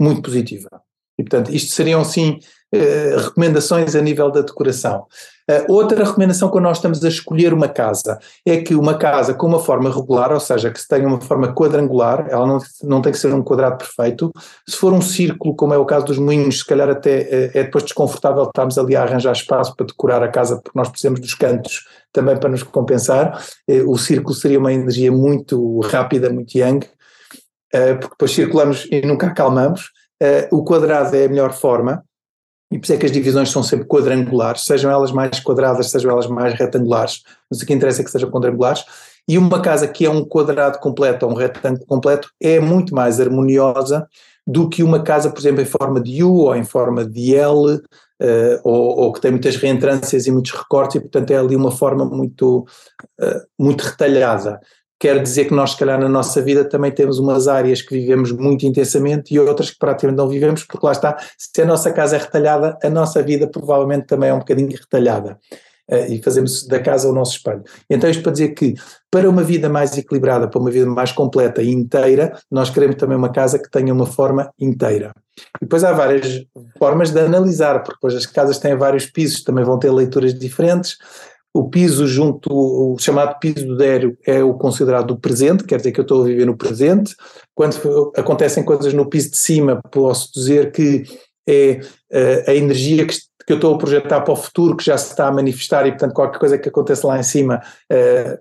muito 0.00 0.22
positiva. 0.22 0.85
E 1.18 1.22
portanto, 1.22 1.50
isto 1.54 1.72
seriam 1.72 2.04
sim 2.04 2.38
eh, 2.72 3.14
recomendações 3.16 3.94
a 3.94 4.00
nível 4.00 4.28
da 4.28 4.40
decoração. 4.40 5.06
Uh, 5.48 5.72
outra 5.72 6.04
recomendação 6.04 6.48
quando 6.48 6.64
nós 6.64 6.78
estamos 6.78 7.04
a 7.04 7.08
escolher 7.08 7.54
uma 7.54 7.68
casa 7.68 8.18
é 8.44 8.56
que 8.56 8.74
uma 8.74 8.98
casa 8.98 9.32
com 9.32 9.46
uma 9.46 9.60
forma 9.60 9.88
regular, 9.88 10.32
ou 10.32 10.40
seja, 10.40 10.68
que 10.68 10.80
se 10.80 10.88
tenha 10.88 11.06
uma 11.06 11.20
forma 11.20 11.54
quadrangular, 11.54 12.26
ela 12.28 12.44
não, 12.44 12.58
não 12.82 13.00
tem 13.00 13.12
que 13.12 13.18
ser 13.18 13.32
um 13.32 13.40
quadrado 13.40 13.78
perfeito. 13.78 14.32
Se 14.68 14.76
for 14.76 14.92
um 14.92 15.00
círculo, 15.00 15.54
como 15.54 15.72
é 15.72 15.78
o 15.78 15.84
caso 15.86 16.06
dos 16.06 16.18
moinhos, 16.18 16.58
se 16.58 16.66
calhar 16.66 16.90
até 16.90 17.20
uh, 17.20 17.58
é 17.58 17.62
depois 17.62 17.84
desconfortável 17.84 18.42
estarmos 18.42 18.76
ali 18.76 18.96
a 18.96 19.04
arranjar 19.04 19.32
espaço 19.32 19.76
para 19.76 19.86
decorar 19.86 20.22
a 20.24 20.28
casa, 20.28 20.56
porque 20.56 20.76
nós 20.76 20.88
precisamos 20.88 21.20
dos 21.20 21.34
cantos 21.34 21.86
também 22.12 22.36
para 22.36 22.50
nos 22.50 22.64
compensar. 22.64 23.40
O 23.86 23.96
círculo 23.96 24.34
seria 24.34 24.58
uma 24.58 24.72
energia 24.72 25.12
muito 25.12 25.80
rápida, 25.80 26.30
muito 26.30 26.56
yang, 26.56 26.84
porque 27.70 28.08
depois 28.08 28.32
circulamos 28.32 28.88
e 28.90 29.02
nunca 29.02 29.26
acalmamos. 29.28 29.92
O 30.50 30.64
quadrado 30.64 31.14
é 31.14 31.24
a 31.24 31.28
melhor 31.28 31.52
forma 31.52 32.02
e 32.70 32.78
por 32.78 32.84
isso 32.84 32.92
é 32.94 32.96
que 32.96 33.06
as 33.06 33.12
divisões 33.12 33.50
são 33.50 33.62
sempre 33.62 33.86
quadrangulares, 33.86 34.64
sejam 34.64 34.90
elas 34.90 35.12
mais 35.12 35.38
quadradas, 35.38 35.90
sejam 35.90 36.10
elas 36.10 36.26
mais 36.26 36.54
retangulares, 36.54 37.22
mas 37.50 37.60
o 37.60 37.66
que 37.66 37.72
interessa 37.72 38.00
é 38.00 38.04
que 38.04 38.10
sejam 38.10 38.30
quadrangulares. 38.30 38.84
E 39.28 39.38
uma 39.38 39.60
casa 39.60 39.86
que 39.86 40.04
é 40.04 40.10
um 40.10 40.24
quadrado 40.24 40.78
completo 40.78 41.26
ou 41.26 41.32
um 41.32 41.34
retângulo 41.34 41.86
completo 41.86 42.28
é 42.40 42.58
muito 42.58 42.94
mais 42.94 43.20
harmoniosa 43.20 44.08
do 44.46 44.68
que 44.68 44.82
uma 44.82 45.02
casa, 45.02 45.30
por 45.30 45.40
exemplo, 45.40 45.60
em 45.60 45.66
forma 45.66 46.00
de 46.00 46.22
U 46.22 46.34
ou 46.34 46.54
em 46.54 46.64
forma 46.64 47.04
de 47.04 47.34
L, 47.34 47.74
uh, 47.74 47.80
ou, 48.62 48.98
ou, 49.00 49.12
que 49.12 49.20
tem 49.20 49.32
muitas 49.32 49.56
reentrâncias 49.56 50.26
e 50.26 50.30
muitos 50.30 50.52
recortes, 50.52 50.96
e 50.96 51.00
portanto 51.00 51.30
é 51.32 51.36
ali 51.36 51.56
uma 51.56 51.72
forma 51.72 52.04
muito, 52.04 52.64
uh, 53.20 53.40
muito 53.58 53.82
retalhada. 53.82 54.60
Quer 54.98 55.22
dizer 55.22 55.44
que 55.46 55.54
nós, 55.54 55.72
se 55.72 55.76
calhar, 55.76 56.00
na 56.00 56.08
nossa 56.08 56.40
vida 56.40 56.64
também 56.64 56.90
temos 56.90 57.18
umas 57.18 57.48
áreas 57.48 57.82
que 57.82 57.94
vivemos 57.98 58.32
muito 58.32 58.64
intensamente 58.64 59.34
e 59.34 59.38
outras 59.38 59.70
que 59.70 59.78
praticamente 59.78 60.16
não 60.16 60.28
vivemos, 60.28 60.64
porque 60.64 60.86
lá 60.86 60.92
está, 60.92 61.18
se 61.36 61.60
a 61.60 61.66
nossa 61.66 61.92
casa 61.92 62.16
é 62.16 62.18
retalhada, 62.18 62.78
a 62.82 62.88
nossa 62.88 63.22
vida 63.22 63.46
provavelmente 63.46 64.06
também 64.06 64.30
é 64.30 64.34
um 64.34 64.38
bocadinho 64.38 64.70
retalhada. 64.70 65.38
Uh, 65.88 66.12
e 66.12 66.20
fazemos 66.20 66.66
da 66.66 66.80
casa 66.80 67.08
o 67.08 67.12
nosso 67.12 67.36
espelho. 67.36 67.62
Então, 67.88 68.10
isto 68.10 68.20
para 68.20 68.32
dizer 68.32 68.48
que, 68.54 68.74
para 69.08 69.30
uma 69.30 69.44
vida 69.44 69.68
mais 69.68 69.96
equilibrada, 69.96 70.48
para 70.48 70.60
uma 70.60 70.70
vida 70.70 70.86
mais 70.86 71.12
completa 71.12 71.62
e 71.62 71.70
inteira, 71.70 72.36
nós 72.50 72.70
queremos 72.70 72.96
também 72.96 73.16
uma 73.16 73.30
casa 73.30 73.56
que 73.56 73.70
tenha 73.70 73.94
uma 73.94 74.04
forma 74.04 74.50
inteira. 74.58 75.12
E 75.60 75.64
depois 75.64 75.84
há 75.84 75.92
várias 75.92 76.44
formas 76.76 77.12
de 77.12 77.20
analisar, 77.20 77.84
porque 77.84 77.98
depois 77.98 78.16
as 78.16 78.26
casas 78.26 78.58
têm 78.58 78.76
vários 78.76 79.06
pisos, 79.06 79.44
também 79.44 79.64
vão 79.64 79.78
ter 79.78 79.92
leituras 79.92 80.36
diferentes. 80.36 80.96
O 81.56 81.70
piso 81.70 82.06
junto, 82.06 82.50
o 82.52 82.98
chamado 82.98 83.38
piso 83.38 83.66
do 83.66 83.78
Dério 83.78 84.18
é 84.26 84.44
o 84.44 84.52
considerado 84.52 85.12
o 85.12 85.18
presente, 85.18 85.64
quer 85.64 85.78
dizer 85.78 85.90
que 85.90 85.98
eu 85.98 86.02
estou 86.02 86.22
a 86.22 86.26
viver 86.26 86.44
no 86.44 86.54
presente. 86.54 87.16
Quando 87.54 88.12
acontecem 88.14 88.62
coisas 88.62 88.92
no 88.92 89.08
piso 89.08 89.30
de 89.30 89.38
cima, 89.38 89.80
posso 89.90 90.30
dizer 90.34 90.70
que 90.70 91.04
é 91.48 91.80
uh, 92.12 92.50
a 92.50 92.54
energia 92.54 93.06
que, 93.06 93.16
que, 93.46 93.52
eu 93.54 93.56
estou 93.56 93.74
a 93.74 93.78
projetar 93.78 94.20
para 94.20 94.34
o 94.34 94.36
futuro, 94.36 94.76
que 94.76 94.84
já 94.84 94.98
se 94.98 95.12
está 95.12 95.28
a 95.28 95.32
manifestar 95.32 95.86
e, 95.86 95.92
portanto, 95.92 96.12
qualquer 96.12 96.38
coisa 96.38 96.58
que 96.58 96.68
aconteça 96.68 97.06
lá 97.06 97.18
em 97.18 97.22
cima, 97.22 97.62
uh, 97.90 98.38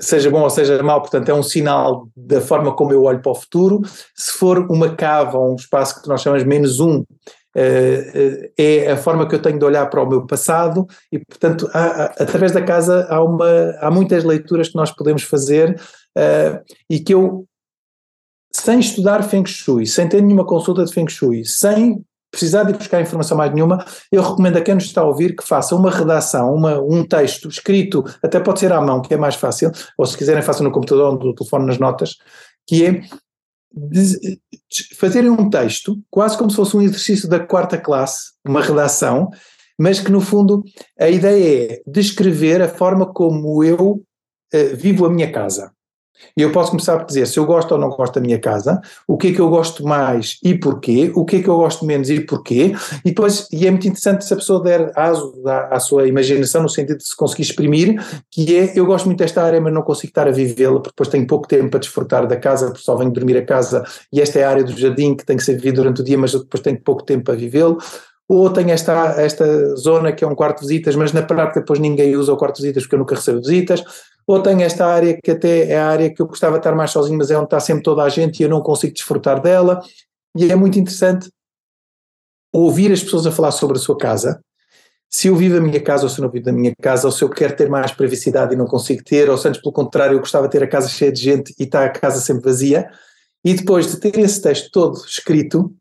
seja 0.00 0.28
bom 0.28 0.42
ou 0.42 0.50
seja 0.50 0.82
mau, 0.82 1.00
portanto, 1.00 1.28
é 1.28 1.34
um 1.34 1.42
sinal 1.42 2.08
da 2.16 2.40
forma 2.40 2.74
como 2.74 2.92
eu 2.92 3.04
olho 3.04 3.22
para 3.22 3.30
o 3.30 3.36
futuro. 3.36 3.80
Se 4.12 4.32
for 4.32 4.58
uma 4.68 4.96
cava 4.96 5.38
ou 5.38 5.52
um 5.52 5.56
espaço 5.56 6.02
que 6.02 6.08
nós 6.08 6.20
chamamos 6.20 6.44
menos 6.44 6.80
um, 6.80 7.04
é 7.54 8.90
a 8.90 8.96
forma 8.96 9.28
que 9.28 9.34
eu 9.34 9.42
tenho 9.42 9.58
de 9.58 9.64
olhar 9.64 9.86
para 9.86 10.02
o 10.02 10.08
meu 10.08 10.26
passado 10.26 10.86
e, 11.10 11.18
portanto, 11.18 11.68
há, 11.72 12.04
através 12.18 12.52
da 12.52 12.62
casa 12.62 13.06
há, 13.10 13.22
uma, 13.22 13.76
há 13.80 13.90
muitas 13.90 14.24
leituras 14.24 14.68
que 14.68 14.76
nós 14.76 14.90
podemos 14.90 15.22
fazer 15.22 15.78
uh, 16.16 16.64
e 16.88 17.00
que 17.00 17.14
eu, 17.14 17.46
sem 18.52 18.80
estudar 18.80 19.22
Feng 19.22 19.46
Shui, 19.46 19.86
sem 19.86 20.08
ter 20.08 20.22
nenhuma 20.22 20.46
consulta 20.46 20.84
de 20.84 20.92
Feng 20.92 21.10
Shui, 21.10 21.44
sem 21.44 22.02
precisar 22.30 22.64
de 22.64 22.72
buscar 22.72 23.02
informação 23.02 23.36
mais 23.36 23.52
nenhuma, 23.52 23.84
eu 24.10 24.22
recomendo 24.22 24.56
a 24.56 24.62
quem 24.62 24.74
nos 24.74 24.84
está 24.84 25.02
a 25.02 25.06
ouvir 25.06 25.36
que 25.36 25.46
faça 25.46 25.76
uma 25.76 25.90
redação, 25.90 26.54
uma, 26.54 26.80
um 26.80 27.06
texto 27.06 27.46
escrito, 27.46 28.02
até 28.22 28.40
pode 28.40 28.58
ser 28.58 28.72
à 28.72 28.80
mão, 28.80 29.02
que 29.02 29.12
é 29.12 29.18
mais 29.18 29.34
fácil, 29.34 29.70
ou 29.98 30.06
se 30.06 30.16
quiserem 30.16 30.42
façam 30.42 30.64
no 30.64 30.72
computador 30.72 31.12
ou 31.12 31.18
no 31.18 31.34
telefone 31.34 31.66
nas 31.66 31.78
notas, 31.78 32.16
que 32.66 32.86
é 32.86 33.02
fazerem 34.96 35.30
um 35.30 35.48
texto, 35.48 35.98
quase 36.10 36.36
como 36.36 36.50
se 36.50 36.56
fosse 36.56 36.76
um 36.76 36.82
exercício 36.82 37.28
da 37.28 37.40
quarta 37.40 37.78
classe, 37.78 38.32
uma 38.46 38.62
redação, 38.62 39.30
mas 39.78 40.00
que 40.00 40.10
no 40.10 40.20
fundo 40.20 40.62
a 40.98 41.08
ideia 41.08 41.72
é 41.72 41.82
descrever 41.86 42.62
a 42.62 42.68
forma 42.68 43.12
como 43.12 43.64
eu 43.64 44.02
uh, 44.54 44.76
vivo 44.76 45.06
a 45.06 45.10
minha 45.10 45.30
casa. 45.30 45.72
E 46.36 46.42
eu 46.42 46.52
posso 46.52 46.70
começar 46.70 46.98
por 46.98 47.06
dizer 47.06 47.26
se 47.26 47.38
eu 47.38 47.44
gosto 47.44 47.72
ou 47.72 47.78
não 47.78 47.90
gosto 47.90 48.14
da 48.14 48.20
minha 48.20 48.38
casa, 48.38 48.80
o 49.06 49.16
que 49.16 49.28
é 49.28 49.32
que 49.32 49.40
eu 49.40 49.48
gosto 49.48 49.84
mais 49.84 50.38
e 50.42 50.54
porquê, 50.54 51.12
o 51.14 51.24
que 51.24 51.36
é 51.36 51.42
que 51.42 51.48
eu 51.48 51.56
gosto 51.56 51.84
menos 51.84 52.10
e 52.10 52.20
porquê, 52.20 52.72
e 53.04 53.08
depois, 53.08 53.48
e 53.52 53.66
é 53.66 53.70
muito 53.70 53.86
interessante 53.86 54.24
se 54.24 54.32
a 54.32 54.36
pessoa 54.36 54.62
der 54.62 54.92
aso 54.96 55.34
à, 55.46 55.76
à 55.76 55.80
sua 55.80 56.06
imaginação, 56.06 56.62
no 56.62 56.68
sentido 56.68 56.98
de 56.98 57.06
se 57.06 57.16
conseguir 57.16 57.42
exprimir, 57.42 58.02
que 58.30 58.56
é, 58.56 58.72
eu 58.78 58.86
gosto 58.86 59.06
muito 59.06 59.18
desta 59.18 59.42
área, 59.42 59.60
mas 59.60 59.72
não 59.72 59.82
consigo 59.82 60.10
estar 60.10 60.28
a 60.28 60.30
vivê-la, 60.30 60.74
porque 60.74 60.90
depois 60.90 61.08
tenho 61.08 61.26
pouco 61.26 61.46
tempo 61.48 61.70
para 61.70 61.80
desfrutar 61.80 62.26
da 62.26 62.36
casa, 62.36 62.66
porque 62.66 62.82
só 62.82 62.96
venho 62.96 63.10
dormir 63.10 63.36
a 63.36 63.44
casa, 63.44 63.84
e 64.12 64.20
esta 64.20 64.38
é 64.38 64.44
a 64.44 64.50
área 64.50 64.64
do 64.64 64.76
jardim 64.76 65.14
que 65.14 65.24
tem 65.24 65.36
que 65.36 65.44
ser 65.44 65.54
vivida 65.54 65.76
durante 65.76 66.00
o 66.00 66.04
dia, 66.04 66.18
mas 66.18 66.32
depois 66.32 66.62
tenho 66.62 66.80
pouco 66.80 67.02
tempo 67.02 67.24
para 67.24 67.34
vivê-lo, 67.34 67.78
ou 68.28 68.48
tenho 68.50 68.70
esta, 68.70 69.14
esta 69.20 69.76
zona 69.76 70.12
que 70.12 70.24
é 70.24 70.26
um 70.26 70.34
quarto 70.34 70.60
de 70.60 70.68
visitas, 70.68 70.96
mas 70.96 71.12
na 71.12 71.22
prática 71.22 71.60
depois 71.60 71.78
ninguém 71.78 72.16
usa 72.16 72.32
o 72.32 72.36
quarto 72.36 72.56
de 72.56 72.62
visitas 72.62 72.84
porque 72.84 72.94
eu 72.94 73.00
nunca 73.00 73.14
recebo 73.14 73.40
visitas, 73.40 73.84
ou 74.26 74.42
tenho 74.42 74.62
esta 74.62 74.86
área 74.86 75.18
que 75.22 75.30
até 75.30 75.70
é 75.70 75.78
a 75.78 75.88
área 75.88 76.12
que 76.12 76.22
eu 76.22 76.26
gostava 76.26 76.54
de 76.54 76.60
estar 76.60 76.74
mais 76.74 76.90
sozinho, 76.90 77.18
mas 77.18 77.30
é 77.30 77.36
onde 77.36 77.46
está 77.46 77.60
sempre 77.60 77.82
toda 77.82 78.02
a 78.02 78.08
gente 78.08 78.40
e 78.40 78.42
eu 78.44 78.48
não 78.48 78.60
consigo 78.60 78.92
desfrutar 78.92 79.40
dela. 79.40 79.82
E 80.36 80.50
é 80.50 80.56
muito 80.56 80.78
interessante 80.78 81.30
ouvir 82.52 82.92
as 82.92 83.02
pessoas 83.02 83.26
a 83.26 83.32
falar 83.32 83.50
sobre 83.50 83.76
a 83.76 83.80
sua 83.80 83.96
casa. 83.96 84.40
Se 85.10 85.28
eu 85.28 85.36
vivo 85.36 85.58
a 85.58 85.60
minha 85.60 85.80
casa 85.80 86.04
ou 86.04 86.08
se 86.08 86.18
eu 86.18 86.24
não 86.24 86.30
vivo 86.30 86.48
a 86.48 86.52
minha 86.52 86.74
casa, 86.80 87.06
ou 87.06 87.12
se 87.12 87.22
eu 87.22 87.28
quero 87.28 87.54
ter 87.54 87.68
mais 87.68 87.92
privacidade 87.92 88.54
e 88.54 88.56
não 88.56 88.66
consigo 88.66 89.02
ter, 89.04 89.28
ou 89.28 89.36
se 89.36 89.48
antes 89.48 89.60
pelo 89.60 89.72
contrário 89.72 90.14
eu 90.14 90.20
gostava 90.20 90.46
de 90.46 90.52
ter 90.52 90.62
a 90.62 90.68
casa 90.68 90.88
cheia 90.88 91.12
de 91.12 91.20
gente 91.20 91.54
e 91.58 91.64
está 91.64 91.84
a 91.84 91.90
casa 91.90 92.20
sempre 92.20 92.44
vazia. 92.44 92.90
E 93.44 93.52
depois 93.54 93.90
de 93.90 93.98
ter 93.98 94.18
esse 94.18 94.40
texto 94.40 94.70
todo 94.70 94.96
escrito, 95.04 95.74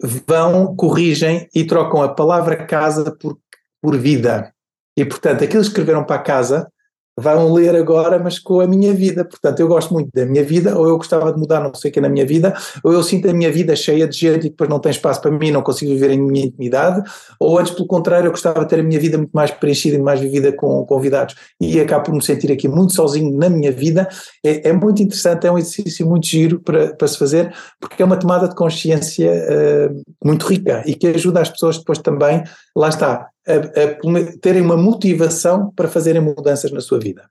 vão, 0.00 0.74
corrigem 0.74 1.48
e 1.54 1.64
trocam 1.64 2.02
a 2.02 2.14
palavra 2.14 2.64
casa 2.64 3.10
por, 3.10 3.38
por 3.82 3.96
vida. 3.96 4.52
E 4.96 5.04
portanto, 5.04 5.44
aquilo 5.44 5.62
que 5.62 5.68
escreveram 5.68 6.04
para 6.04 6.16
a 6.16 6.22
casa 6.22 6.70
vão 7.18 7.52
ler 7.52 7.74
agora, 7.74 8.18
mas 8.18 8.38
com 8.38 8.60
a 8.60 8.66
minha 8.66 8.92
vida. 8.92 9.24
Portanto, 9.24 9.60
eu 9.60 9.68
gosto 9.68 9.92
muito 9.94 10.10
da 10.14 10.26
minha 10.26 10.44
vida, 10.44 10.78
ou 10.78 10.86
eu 10.86 10.96
gostava 10.96 11.32
de 11.32 11.38
mudar 11.38 11.60
não 11.60 11.74
sei 11.74 11.90
o 11.90 11.94
que 11.94 12.00
na 12.00 12.08
minha 12.08 12.26
vida, 12.26 12.54
ou 12.84 12.92
eu 12.92 13.02
sinto 13.02 13.28
a 13.30 13.32
minha 13.32 13.50
vida 13.50 13.74
cheia 13.74 14.06
de 14.06 14.16
gente 14.16 14.46
e 14.46 14.50
depois 14.50 14.68
não 14.68 14.78
tem 14.78 14.90
espaço 14.90 15.20
para 15.20 15.30
mim, 15.30 15.50
não 15.50 15.62
consigo 15.62 15.92
viver 15.92 16.10
em 16.10 16.20
minha 16.20 16.44
intimidade, 16.44 17.02
ou 17.40 17.58
antes, 17.58 17.72
pelo 17.72 17.86
contrário, 17.86 18.26
eu 18.26 18.30
gostava 18.30 18.60
de 18.60 18.68
ter 18.68 18.80
a 18.80 18.82
minha 18.82 19.00
vida 19.00 19.16
muito 19.16 19.30
mais 19.32 19.50
preenchida 19.50 19.96
e 19.96 19.98
mais 19.98 20.20
vivida 20.20 20.52
com 20.52 20.84
convidados 20.84 21.34
e 21.60 21.80
acabo 21.80 22.04
por 22.04 22.14
me 22.14 22.22
sentir 22.22 22.52
aqui 22.52 22.68
muito 22.68 22.92
sozinho 22.92 23.36
na 23.36 23.48
minha 23.48 23.72
vida. 23.72 24.08
É, 24.44 24.68
é 24.68 24.72
muito 24.72 25.02
interessante, 25.02 25.46
é 25.46 25.52
um 25.52 25.58
exercício 25.58 26.06
muito 26.06 26.26
giro 26.26 26.60
para, 26.60 26.94
para 26.94 27.08
se 27.08 27.18
fazer, 27.18 27.54
porque 27.80 28.02
é 28.02 28.04
uma 28.04 28.16
tomada 28.16 28.48
de 28.48 28.54
consciência 28.54 29.30
uh, 29.30 30.02
muito 30.24 30.46
rica 30.46 30.82
e 30.86 30.94
que 30.94 31.06
ajuda 31.06 31.40
as 31.40 31.48
pessoas 31.48 31.78
depois 31.78 31.98
também, 31.98 32.42
lá 32.76 32.88
está, 32.88 33.28
a, 33.46 33.54
a 33.54 34.38
terem 34.40 34.62
uma 34.62 34.76
motivação 34.76 35.72
para 35.74 35.88
fazerem 35.88 36.20
mudanças 36.20 36.70
na 36.72 36.80
sua 36.80 36.98
vida. 36.98 37.28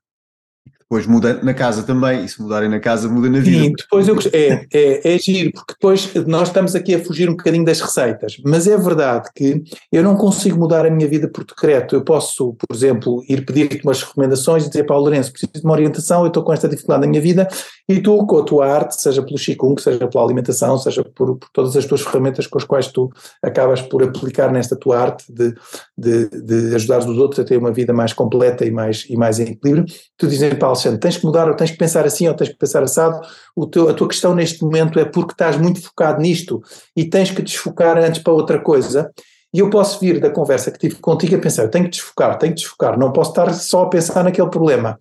Depois 0.88 1.07
muda 1.07 1.39
na 1.41 1.53
casa 1.53 1.81
também, 1.81 2.23
e 2.23 2.29
se 2.29 2.39
mudarem 2.39 2.69
na 2.69 2.79
casa, 2.79 3.09
muda 3.09 3.27
na 3.27 3.39
vida. 3.39 3.63
Sim, 3.63 3.73
depois 3.75 4.07
eu 4.07 4.15
é, 4.31 4.67
é, 4.71 5.15
é 5.15 5.17
giro, 5.17 5.51
porque 5.51 5.73
depois 5.73 6.13
nós 6.27 6.49
estamos 6.49 6.75
aqui 6.75 6.93
a 6.93 7.03
fugir 7.03 7.27
um 7.27 7.36
bocadinho 7.36 7.65
das 7.65 7.81
receitas, 7.81 8.38
mas 8.45 8.67
é 8.67 8.77
verdade 8.77 9.29
que 9.36 9.63
eu 9.91 10.03
não 10.03 10.15
consigo 10.15 10.59
mudar 10.59 10.86
a 10.86 10.91
minha 10.91 11.07
vida 11.07 11.27
por 11.27 11.43
decreto. 11.43 11.95
Eu 11.95 12.03
posso, 12.03 12.53
por 12.53 12.75
exemplo, 12.75 13.23
ir 13.27 13.43
pedir-te 13.43 13.83
umas 13.83 14.03
recomendações 14.03 14.65
e 14.65 14.69
dizer 14.69 14.83
para 14.83 14.95
o 14.95 14.99
Lourenço, 14.99 15.31
preciso 15.31 15.53
de 15.53 15.63
uma 15.63 15.73
orientação, 15.73 16.21
eu 16.21 16.27
estou 16.27 16.43
com 16.43 16.53
esta 16.53 16.69
dificuldade 16.69 17.01
na 17.01 17.07
minha 17.07 17.21
vida, 17.21 17.47
e 17.89 17.99
tu, 17.99 18.25
com 18.25 18.38
a 18.38 18.43
tua 18.43 18.67
arte, 18.67 19.01
seja 19.01 19.23
pelo 19.23 19.38
Qigong, 19.38 19.81
seja 19.81 20.07
pela 20.07 20.23
alimentação, 20.23 20.77
seja 20.77 21.03
por, 21.03 21.38
por, 21.38 21.49
todas 21.51 21.75
as 21.75 21.86
tuas 21.86 22.01
ferramentas 22.01 22.47
com 22.47 22.57
as 22.57 22.63
quais 22.63 22.88
tu 22.88 23.11
acabas 23.43 23.81
por 23.81 24.03
aplicar 24.03 24.51
nesta 24.51 24.75
tua 24.75 24.99
arte 24.99 25.25
de, 25.31 25.53
de, 25.97 26.29
de 26.29 26.75
ajudar 26.75 26.99
os 26.99 27.17
outros 27.17 27.39
a 27.39 27.43
ter 27.43 27.57
uma 27.57 27.71
vida 27.71 27.93
mais 27.93 28.13
completa 28.13 28.65
e 28.65 28.71
mais, 28.71 29.05
e 29.09 29.15
mais 29.15 29.39
em 29.39 29.51
equilíbrio, 29.51 29.86
tu 30.17 30.27
dizes, 30.27 30.53
Paulo, 30.55 30.74
Alexandre, 30.76 30.99
tens 30.99 31.17
que 31.17 31.26
mudar, 31.26 31.47
ou 31.47 31.55
tens 31.55 31.71
que 31.71 31.78
pensar 31.78 32.05
assim, 32.05 32.28
ou 32.28 32.34
tens 32.34 32.49
que 32.49 32.55
pensar 32.55 32.84
assado. 32.84 33.19
O 33.55 33.65
teu, 33.65 33.89
a 33.89 33.93
tua 33.93 34.07
questão 34.07 34.36
neste 34.36 34.63
momento 34.63 34.99
é 34.99 35.05
porque 35.05 35.34
estás 35.34 35.57
muito 35.57 35.82
focado 35.82 36.21
nisto 36.21 36.61
e 36.95 37.05
tens 37.09 37.32
que 37.32 37.41
desfocar 37.41 37.97
antes 37.97 38.21
para 38.21 38.34
outra 38.34 38.59
coisa. 38.59 39.11
E 39.53 39.59
eu 39.59 39.69
posso 39.69 39.99
vir 39.99 40.19
da 40.19 40.30
conversa 40.30 40.69
que 40.69 40.78
tive 40.78 40.95
contigo 40.95 41.36
a 41.36 41.39
pensar, 41.39 41.63
eu 41.63 41.71
tenho 41.71 41.86
que 41.86 41.91
desfocar, 41.91 42.38
tenho 42.38 42.53
que 42.53 42.61
desfocar, 42.61 42.99
não 42.99 43.13
posso 43.13 43.32
estar 43.32 43.53
só 43.53 43.84
a 43.84 43.89
pensar 43.89 44.23
naquele 44.23 44.49
problema. 44.49 44.99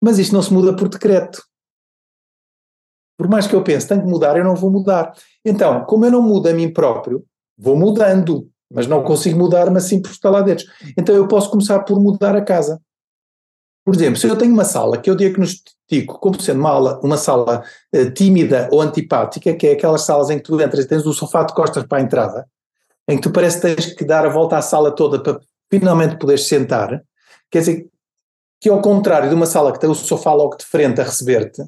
Mas 0.00 0.18
isto 0.18 0.32
não 0.32 0.42
se 0.42 0.52
muda 0.52 0.74
por 0.76 0.88
decreto. 0.88 1.42
Por 3.16 3.28
mais 3.28 3.48
que 3.48 3.56
eu 3.56 3.64
pense, 3.64 3.88
tenho 3.88 4.02
que 4.02 4.06
mudar, 4.08 4.36
eu 4.36 4.44
não 4.44 4.54
vou 4.54 4.70
mudar. 4.70 5.12
Então, 5.44 5.84
como 5.84 6.04
eu 6.04 6.10
não 6.12 6.22
mudo 6.22 6.48
a 6.48 6.52
mim 6.52 6.72
próprio, 6.72 7.24
vou 7.58 7.76
mudando, 7.76 8.48
mas 8.72 8.86
não 8.86 9.02
consigo 9.02 9.36
mudar-me 9.36 9.78
assim 9.78 10.00
por 10.00 10.12
estaladeiros. 10.12 10.64
Então 10.96 11.14
eu 11.14 11.26
posso 11.26 11.50
começar 11.50 11.80
por 11.80 12.00
mudar 12.00 12.36
a 12.36 12.42
casa. 12.42 12.80
Por 13.88 13.94
exemplo, 13.94 14.20
se 14.20 14.26
eu 14.26 14.36
tenho 14.36 14.52
uma 14.52 14.66
sala 14.66 14.98
que 14.98 15.08
eu 15.08 15.16
diagnostico 15.16 16.18
como 16.20 16.38
sendo 16.38 16.60
uma, 16.60 16.68
aula, 16.68 17.00
uma 17.02 17.16
sala 17.16 17.64
uh, 17.96 18.10
tímida 18.10 18.68
ou 18.70 18.82
antipática, 18.82 19.54
que 19.54 19.66
é 19.66 19.72
aquelas 19.72 20.02
salas 20.02 20.28
em 20.28 20.36
que 20.36 20.44
tu 20.44 20.60
entras 20.60 20.84
e 20.84 20.88
tens 20.88 21.06
o 21.06 21.14
sofá 21.14 21.42
de 21.42 21.54
costas 21.54 21.84
para 21.84 21.96
a 21.96 22.02
entrada, 22.02 22.46
em 23.08 23.16
que 23.16 23.22
tu 23.22 23.30
parece 23.30 23.58
que 23.58 23.74
tens 23.74 23.94
que 23.94 24.04
dar 24.04 24.26
a 24.26 24.28
volta 24.28 24.58
à 24.58 24.60
sala 24.60 24.94
toda 24.94 25.22
para 25.22 25.40
finalmente 25.70 26.18
poderes 26.18 26.46
sentar, 26.46 27.02
quer 27.50 27.60
dizer, 27.60 27.86
que 28.60 28.68
ao 28.68 28.82
contrário 28.82 29.30
de 29.30 29.34
uma 29.34 29.46
sala 29.46 29.72
que 29.72 29.80
tem 29.80 29.88
o 29.88 29.94
sofá 29.94 30.34
logo 30.34 30.58
de 30.58 30.66
frente 30.66 31.00
a 31.00 31.04
receber-te, 31.04 31.62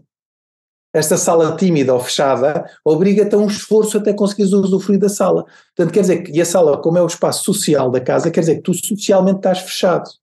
esta 0.92 1.16
sala 1.16 1.56
tímida 1.56 1.94
ou 1.94 2.00
fechada 2.00 2.66
obriga-te 2.84 3.34
a 3.34 3.38
um 3.38 3.46
esforço 3.46 3.96
até 3.96 4.12
conseguires 4.12 4.52
usufruir 4.52 5.00
da 5.00 5.08
sala. 5.08 5.46
Portanto, 5.74 5.94
quer 5.94 6.02
dizer 6.02 6.22
que, 6.22 6.32
e 6.32 6.40
a 6.42 6.44
sala, 6.44 6.76
como 6.82 6.98
é 6.98 7.02
o 7.02 7.06
espaço 7.06 7.44
social 7.44 7.90
da 7.90 7.98
casa, 7.98 8.30
quer 8.30 8.40
dizer 8.40 8.56
que 8.56 8.62
tu 8.64 8.74
socialmente 8.74 9.38
estás 9.38 9.60
fechado. 9.60 10.19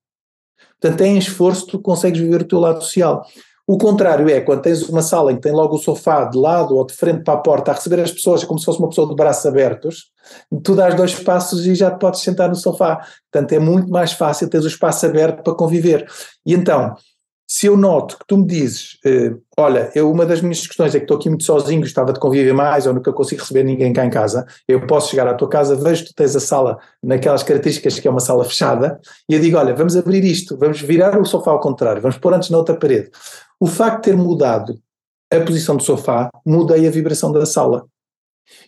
Portanto, 0.79 1.01
em 1.01 1.17
esforço 1.17 1.67
tu 1.67 1.79
consegues 1.79 2.19
viver 2.19 2.41
o 2.41 2.47
teu 2.47 2.59
lado 2.59 2.81
social. 2.81 3.25
O 3.69 3.77
contrário 3.77 4.29
é 4.29 4.39
quando 4.39 4.61
tens 4.61 4.87
uma 4.87 5.01
sala 5.01 5.31
em 5.31 5.35
que 5.35 5.41
tem 5.41 5.51
logo 5.51 5.75
o 5.75 5.79
sofá 5.79 6.23
de 6.23 6.37
lado 6.37 6.73
ou 6.73 6.85
de 6.85 6.93
frente 6.93 7.23
para 7.23 7.33
a 7.33 7.37
porta 7.37 7.71
a 7.71 7.73
receber 7.73 7.99
as 7.99 8.11
pessoas 8.11 8.45
como 8.45 8.57
se 8.57 8.65
fosse 8.65 8.79
uma 8.79 8.87
pessoa 8.87 9.09
de 9.09 9.15
braços 9.15 9.45
abertos, 9.45 10.05
tu 10.63 10.73
dás 10.73 10.95
dois 10.95 11.13
passos 11.15 11.65
e 11.65 11.75
já 11.75 11.91
te 11.91 11.99
podes 11.99 12.21
sentar 12.21 12.47
no 12.47 12.55
sofá. 12.55 13.05
Portanto, 13.29 13.51
é 13.51 13.59
muito 13.59 13.89
mais 13.89 14.13
fácil 14.13 14.49
teres 14.49 14.65
o 14.65 14.69
espaço 14.69 15.05
aberto 15.05 15.43
para 15.43 15.53
conviver. 15.53 16.07
E 16.45 16.53
então, 16.53 16.95
se 17.57 17.65
eu 17.65 17.75
noto 17.75 18.19
que 18.19 18.25
tu 18.27 18.37
me 18.37 18.45
dizes, 18.45 18.99
uh, 19.03 19.41
olha, 19.57 19.91
eu, 19.95 20.11
uma 20.11 20.27
das 20.27 20.41
minhas 20.41 20.67
questões 20.67 20.93
é 20.93 20.99
que 20.99 21.05
estou 21.05 21.17
aqui 21.17 21.27
muito 21.27 21.43
sozinho, 21.43 21.81
gostava 21.81 22.13
de 22.13 22.19
conviver 22.19 22.53
mais 22.53 22.85
ou 22.85 22.93
nunca 22.93 23.11
consigo 23.11 23.41
receber 23.41 23.63
ninguém 23.63 23.91
cá 23.91 24.05
em 24.05 24.11
casa, 24.11 24.45
eu 24.67 24.85
posso 24.85 25.09
chegar 25.09 25.27
à 25.27 25.33
tua 25.33 25.49
casa, 25.49 25.75
vejo 25.75 26.03
que 26.03 26.09
tu 26.09 26.15
tens 26.15 26.35
a 26.35 26.39
sala 26.39 26.77
naquelas 27.01 27.41
características 27.41 27.99
que 27.99 28.07
é 28.07 28.11
uma 28.11 28.19
sala 28.19 28.43
fechada, 28.43 28.99
e 29.27 29.33
eu 29.33 29.39
digo, 29.39 29.57
olha, 29.57 29.73
vamos 29.73 29.97
abrir 29.97 30.23
isto, 30.23 30.55
vamos 30.55 30.79
virar 30.81 31.19
o 31.19 31.25
sofá 31.25 31.49
ao 31.49 31.59
contrário, 31.59 31.99
vamos 31.99 32.19
pôr 32.19 32.31
antes 32.31 32.51
na 32.51 32.59
outra 32.59 32.75
parede. 32.75 33.09
O 33.59 33.65
facto 33.65 34.03
de 34.03 34.11
ter 34.11 34.15
mudado 34.15 34.79
a 35.33 35.39
posição 35.39 35.75
do 35.75 35.81
sofá, 35.81 36.29
mudei 36.45 36.87
a 36.87 36.91
vibração 36.91 37.31
da 37.31 37.43
sala. 37.43 37.87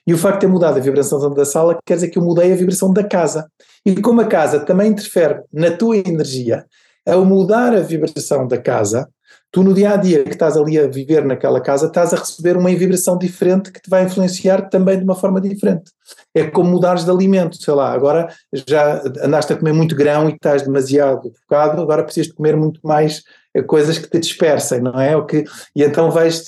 E 0.05 0.15
o 0.15 0.17
facto 0.17 0.37
de 0.37 0.47
ter 0.47 0.51
mudado 0.51 0.77
a 0.77 0.81
vibração 0.81 1.31
da 1.31 1.45
sala 1.45 1.77
quer 1.85 1.93
dizer 1.93 2.07
que 2.07 2.17
eu 2.17 2.23
mudei 2.23 2.51
a 2.51 2.55
vibração 2.55 2.91
da 2.91 3.03
casa. 3.03 3.51
E 3.85 4.01
como 4.01 4.19
a 4.21 4.25
casa 4.25 4.59
também 4.59 4.89
interfere 4.89 5.43
na 5.53 5.69
tua 5.69 5.95
energia, 5.95 6.65
ao 7.09 7.25
mudar 7.25 7.73
a 7.73 7.81
vibração 7.81 8.47
da 8.47 8.57
casa, 8.57 9.09
tu 9.51 9.63
no 9.63 9.73
dia 9.73 9.93
a 9.93 9.97
dia 9.97 10.23
que 10.23 10.31
estás 10.31 10.55
ali 10.55 10.77
a 10.77 10.87
viver 10.87 11.25
naquela 11.25 11.59
casa, 11.59 11.87
estás 11.87 12.13
a 12.13 12.17
receber 12.17 12.55
uma 12.55 12.69
vibração 12.69 13.17
diferente 13.17 13.71
que 13.71 13.81
te 13.81 13.89
vai 13.89 14.03
influenciar 14.03 14.69
também 14.69 14.97
de 14.97 15.03
uma 15.03 15.15
forma 15.15 15.41
diferente. 15.41 15.91
É 16.33 16.45
como 16.45 16.69
mudares 16.69 17.03
de 17.03 17.11
alimento, 17.11 17.61
sei 17.61 17.73
lá, 17.73 17.91
agora 17.91 18.27
já 18.67 19.01
andaste 19.23 19.53
a 19.53 19.57
comer 19.57 19.73
muito 19.73 19.95
grão 19.95 20.29
e 20.29 20.33
estás 20.33 20.61
demasiado 20.61 21.31
focado, 21.41 21.81
agora 21.81 22.03
precisas 22.03 22.27
de 22.27 22.35
comer 22.35 22.55
muito 22.55 22.79
mais 22.83 23.23
eh, 23.55 23.63
coisas 23.63 23.97
que 23.97 24.09
te 24.09 24.19
dispersem, 24.19 24.81
não 24.81 24.99
é? 24.99 25.17
O 25.17 25.25
que, 25.25 25.43
e 25.75 25.83
então 25.83 26.11
vais 26.11 26.45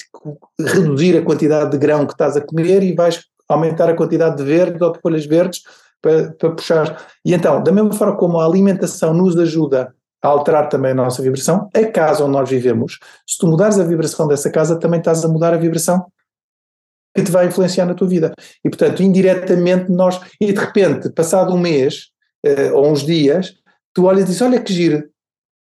reduzir 0.60 1.18
a 1.18 1.24
quantidade 1.24 1.72
de 1.72 1.78
grão 1.78 2.06
que 2.06 2.14
estás 2.14 2.38
a 2.38 2.42
comer 2.42 2.84
e 2.84 2.94
vais 2.94 3.24
aumentar 3.50 3.90
a 3.90 3.96
quantidade 3.96 4.38
de 4.38 4.44
verde 4.44 4.82
ou 4.84 4.92
de 4.92 5.00
folhas 5.02 5.26
verdes 5.26 5.62
para, 6.02 6.32
para 6.34 6.52
puxar. 6.52 7.06
E 7.26 7.34
então, 7.34 7.62
da 7.62 7.72
mesma 7.72 7.94
forma 7.94 8.16
como 8.16 8.40
a 8.40 8.46
alimentação 8.46 9.14
nos 9.14 9.38
ajuda 9.38 9.94
a 10.22 10.28
alterar 10.28 10.70
também 10.70 10.92
a 10.92 10.96
nossa 10.96 11.22
vibração, 11.22 11.70
a 11.74 11.86
casa 11.86 12.24
onde 12.24 12.34
nós 12.34 12.50
vivemos, 12.50 13.00
se 13.28 13.38
tu 13.38 13.48
mudares 13.48 13.80
a 13.80 13.84
vibração 13.84 14.28
dessa 14.28 14.50
casa, 14.52 14.80
também 14.80 15.00
estás 15.00 15.26
a 15.26 15.28
mudar 15.28 15.54
a 15.54 15.58
vibração 15.58 16.06
que 17.16 17.24
te 17.24 17.32
vai 17.32 17.48
influenciar 17.48 17.86
na 17.86 17.94
tua 17.94 18.08
vida. 18.08 18.32
E, 18.64 18.70
portanto, 18.70 19.02
indiretamente 19.04 19.92
nós, 19.92 20.20
e 20.40 20.54
de 20.54 20.60
repente, 20.60 21.10
passado 21.10 21.54
um 21.54 21.58
mês 21.58 22.10
uh, 22.46 22.76
ou 22.76 22.92
uns 22.92 23.04
dias, 23.04 23.54
tu 23.94 24.06
olhas 24.06 24.24
e 24.24 24.26
dizes, 24.26 24.42
olha 24.42 24.62
que 24.62 24.74
giro, 24.74 25.04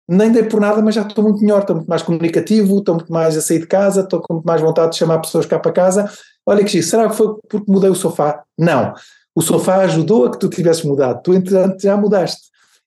nem 0.07 0.31
dei 0.31 0.43
por 0.43 0.59
nada, 0.59 0.81
mas 0.81 0.95
já 0.95 1.03
estou 1.03 1.23
muito 1.23 1.39
melhor, 1.39 1.61
estou 1.61 1.75
muito 1.75 1.87
mais 1.87 2.01
comunicativo, 2.01 2.79
estou 2.79 2.95
muito 2.95 3.11
mais 3.11 3.37
a 3.37 3.41
sair 3.41 3.59
de 3.59 3.67
casa, 3.67 4.01
estou 4.01 4.21
com 4.21 4.35
muito 4.35 4.45
mais 4.45 4.59
vontade 4.59 4.91
de 4.91 4.97
chamar 4.97 5.19
pessoas 5.19 5.45
cá 5.45 5.59
para 5.59 5.71
casa. 5.71 6.11
Olha 6.45 6.63
que 6.63 6.71
giro, 6.71 6.85
será 6.85 7.07
que 7.07 7.15
foi 7.15 7.35
porque 7.47 7.71
mudei 7.71 7.89
o 7.89 7.95
sofá? 7.95 8.43
Não. 8.57 8.93
O 9.35 9.41
sofá 9.41 9.77
ajudou 9.81 10.25
a 10.25 10.31
que 10.31 10.39
tu 10.39 10.49
tivesses 10.49 10.83
mudado, 10.83 11.21
tu 11.21 11.33
entretanto 11.33 11.79
já 11.81 11.95
mudaste. 11.95 12.41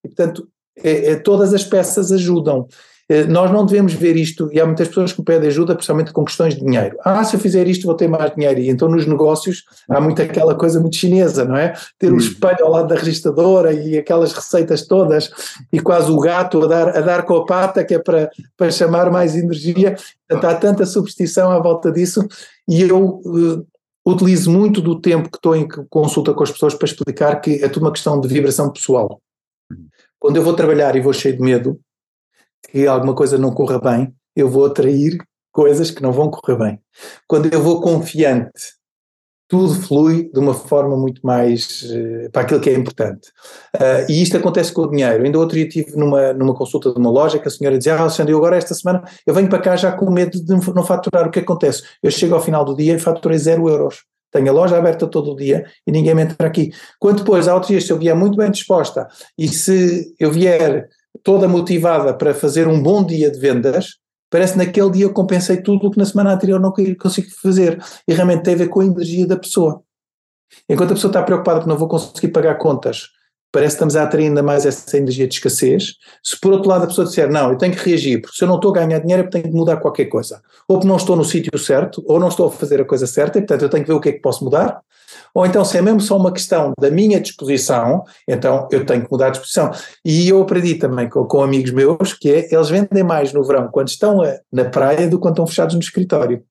E, 0.05 0.09
portanto, 0.09 0.49
é, 0.77 1.13
é, 1.13 1.17
todas 1.17 1.53
as 1.53 1.65
peças 1.65 2.13
ajudam. 2.13 2.67
É, 3.09 3.25
nós 3.25 3.51
não 3.51 3.67
devemos 3.67 3.93
ver 3.93 4.17
isto, 4.17 4.49
e 4.53 4.61
há 4.61 4.65
muitas 4.65 4.89
pessoas 4.89 5.13
que 5.13 5.23
pedem 5.23 5.49
ajuda, 5.49 5.75
principalmente 5.75 6.13
com 6.13 6.25
questões 6.25 6.55
de 6.55 6.65
dinheiro. 6.65 6.97
Ah, 7.05 7.23
se 7.25 7.37
eu 7.37 7.41
fizer 7.41 7.69
isto 7.69 7.85
vou 7.85 7.95
ter 7.95 8.09
mais 8.09 8.35
dinheiro. 8.35 8.61
E 8.61 8.71
então 8.71 8.89
nos 8.89 9.07
negócios 9.07 9.65
há 9.91 10.01
muito 10.01 10.23
aquela 10.23 10.55
coisa 10.55 10.81
muito 10.81 10.97
chinesa, 10.97 11.45
não 11.45 11.57
é? 11.57 11.75
Ter 11.99 12.11
o 12.11 12.15
um 12.15 12.19
espelho 12.19 12.65
ao 12.65 12.71
lado 12.71 12.89
da 12.89 12.95
registradora 12.95 13.73
e 13.73 13.99
aquelas 13.99 14.33
receitas 14.33 14.87
todas, 14.87 15.31
e 15.73 15.81
quase 15.81 16.11
o 16.11 16.19
gato 16.19 16.63
a 16.65 16.67
dar, 16.67 16.89
a 16.97 17.01
dar 17.01 17.25
com 17.25 17.37
a 17.37 17.45
pata, 17.45 17.85
que 17.85 17.95
é 17.95 17.99
para, 17.99 18.31
para 18.57 18.71
chamar 18.71 19.11
mais 19.11 19.37
energia. 19.37 19.97
Portanto, 20.29 20.51
há 20.51 20.55
tanta 20.55 20.87
superstição 20.87 21.51
à 21.51 21.59
volta 21.59 21.93
disso, 21.93 22.27
e 22.67 22.83
eu 22.83 23.21
uh, 23.27 23.67
utilizo 24.07 24.51
muito 24.51 24.81
do 24.81 24.99
tempo 25.01 25.31
que 25.31 25.37
estou 25.37 25.55
em 25.55 25.69
consulta 25.91 26.33
com 26.33 26.43
as 26.43 26.51
pessoas 26.51 26.75
para 26.75 26.87
explicar 26.87 27.41
que 27.41 27.63
é 27.63 27.69
tudo 27.69 27.83
uma 27.83 27.93
questão 27.93 28.19
de 28.19 28.29
vibração 28.29 28.71
pessoal. 28.71 29.21
Quando 30.23 30.37
eu 30.37 30.45
vou 30.45 30.55
trabalhar 30.55 30.95
e 30.95 31.01
vou 31.01 31.13
cheio 31.13 31.37
de 31.37 31.43
medo 31.43 31.81
que 32.71 32.87
alguma 32.87 33.13
coisa 33.13 33.37
não 33.37 33.51
corra 33.51 33.81
bem, 33.81 34.15
eu 34.37 34.49
vou 34.49 34.67
atrair 34.67 35.19
coisas 35.51 35.91
que 35.91 36.01
não 36.01 36.13
vão 36.13 36.31
correr 36.31 36.57
bem. 36.57 36.81
Quando 37.27 37.53
eu 37.53 37.61
vou 37.61 37.81
confiante, 37.81 38.75
tudo 39.49 39.75
flui 39.75 40.31
de 40.33 40.39
uma 40.39 40.55
forma 40.55 40.97
muito 40.97 41.27
mais 41.27 41.83
uh, 41.91 42.31
para 42.31 42.43
aquilo 42.43 42.61
que 42.61 42.71
é 42.71 42.75
importante. 42.75 43.31
Uh, 43.75 44.09
e 44.09 44.23
isto 44.23 44.37
acontece 44.37 44.73
com 44.73 44.83
o 44.83 44.91
dinheiro. 44.91 45.25
Ainda 45.25 45.41
outro 45.41 45.57
dia 45.57 45.67
estive 45.67 45.97
numa, 45.97 46.33
numa 46.33 46.55
consulta 46.55 46.93
de 46.93 47.01
uma 47.01 47.11
loja 47.11 47.41
que 47.41 47.49
a 47.49 47.51
senhora 47.51 47.77
dizia: 47.77 47.97
Ah, 47.97 48.03
Alexandre, 48.03 48.33
eu 48.33 48.39
agora 48.39 48.57
esta 48.57 48.75
semana 48.75 49.03
eu 49.27 49.35
venho 49.35 49.49
para 49.49 49.59
cá 49.59 49.75
já 49.75 49.91
com 49.91 50.09
medo 50.09 50.41
de 50.41 50.53
não 50.73 50.85
faturar. 50.85 51.27
O 51.27 51.33
que 51.33 51.41
acontece? 51.41 51.83
Eu 52.01 52.13
chego 52.13 52.37
ao 52.37 52.41
final 52.41 52.65
do 52.65 52.77
dia 52.77 52.95
e 52.95 52.99
faturei 53.01 53.39
zero 53.39 53.69
euros. 53.69 54.05
Tenho 54.33 54.49
a 54.49 54.53
loja 54.53 54.79
aberta 54.79 55.07
todo 55.07 55.33
o 55.33 55.37
dia 55.37 55.67
e 55.87 55.93
ninguém 55.93 56.15
me 56.15 56.23
entra 56.23 56.49
aqui. 56.49 56.73
Quando 56.99 57.19
depois, 57.19 57.47
ao 57.47 57.57
outro 57.57 57.69
dia, 57.69 57.81
se 57.81 57.93
eu 57.93 57.99
vier 57.99 58.17
muito 58.17 58.37
bem 58.37 58.51
disposta 58.51 59.07
e 59.39 59.47
se 59.47 60.15
eu 60.19 60.33
vier 60.33 60.89
toda 61.23 61.47
motivada 61.47 62.15
para 62.15 62.35
fazer 62.35 62.67
um 62.67 62.83
bom 62.83 63.05
dia 63.05 63.31
de 63.31 63.39
vendas, 63.39 63.99
parece 64.31 64.55
que 64.55 64.59
naquele 64.59 64.91
dia 64.91 65.05
eu 65.05 65.13
compensei 65.13 65.61
tudo 65.61 65.87
o 65.87 65.91
que 65.91 65.99
na 65.99 66.07
semana 66.07 66.33
anterior 66.33 66.59
não 66.59 66.73
consigo 66.99 67.29
fazer. 67.43 67.79
E 68.09 68.15
realmente 68.15 68.43
tem 68.43 68.55
a 68.55 68.59
ver 68.59 68.69
com 68.69 68.81
a 68.81 68.87
energia 68.87 69.27
da 69.27 69.37
pessoa. 69.37 69.83
Enquanto 70.69 70.93
a 70.93 70.95
pessoa 70.95 71.11
está 71.11 71.23
preocupada 71.23 71.61
que 71.61 71.69
não 71.69 71.77
vou 71.77 71.89
conseguir 71.89 72.29
pagar 72.29 72.57
contas, 72.57 73.09
parece 73.53 73.75
que 73.75 73.77
estamos 73.77 73.95
a 73.95 74.03
atrair 74.03 74.27
ainda 74.27 74.43
mais 74.43 74.65
essa 74.65 74.97
energia 74.97 75.29
de 75.29 75.35
escassez. 75.35 75.97
Se 76.23 76.41
por 76.41 76.53
outro 76.53 76.71
lado 76.71 76.85
a 76.85 76.87
pessoa 76.87 77.07
disser, 77.07 77.31
não, 77.31 77.51
eu 77.51 77.59
tenho 77.59 77.75
que 77.75 77.89
reagir, 77.89 78.23
porque 78.23 78.37
se 78.37 78.43
eu 78.43 78.49
não 78.49 78.57
estou 78.57 78.71
a 78.71 78.75
ganhar 78.75 78.99
dinheiro 78.99 79.25
porque 79.25 79.39
tenho 79.39 79.53
que 79.53 79.59
mudar 79.59 79.77
qualquer 79.77 80.07
coisa. 80.07 80.41
Ou 80.67 80.77
porque 80.77 80.89
não 80.89 80.97
estou 80.97 81.15
no 81.15 81.25
sítio 81.25 81.57
certo, 81.59 82.03
ou 82.07 82.19
não 82.19 82.29
estou 82.29 82.49
a 82.49 82.51
fazer 82.51 82.81
a 82.81 82.85
coisa 82.85 83.07
certa, 83.07 83.39
e 83.39 83.43
portanto 83.43 83.63
eu 83.63 83.69
tenho 83.69 83.85
que 83.85 83.91
ver 83.91 83.97
o 83.97 84.01
que 84.01 84.09
é 84.09 84.13
que 84.13 84.21
posso 84.21 84.43
mudar. 84.43 84.81
Ou 85.35 85.47
então, 85.47 85.65
se 85.65 85.79
é 85.79 85.83
mesmo 85.83 86.01
só 86.01 86.17
uma 86.17 86.33
questão 86.33 86.73
da 86.79 86.91
minha 86.91 87.21
disposição, 87.21 88.05
então 88.27 88.69
eu 88.71 88.85
tenho 88.85 89.05
que 89.05 89.13
mudar 89.13 89.29
a 89.29 89.31
disposição. 89.31 89.71
E 90.05 90.29
eu 90.29 90.43
aprendi 90.43 90.75
também 90.75 91.09
com, 91.09 91.25
com 91.25 91.43
amigos 91.43 91.71
meus 91.71 92.13
que 92.15 92.31
é, 92.31 92.55
eles 92.55 92.69
vendem 92.69 93.03
mais 93.03 93.33
no 93.33 93.43
verão 93.45 93.69
quando 93.71 93.89
estão 93.89 94.23
a, 94.23 94.39
na 94.53 94.65
praia 94.65 95.09
do 95.09 95.17
que 95.17 95.23
quando 95.23 95.35
estão 95.35 95.47
fechados 95.47 95.75
no 95.75 95.81
escritório 95.81 96.43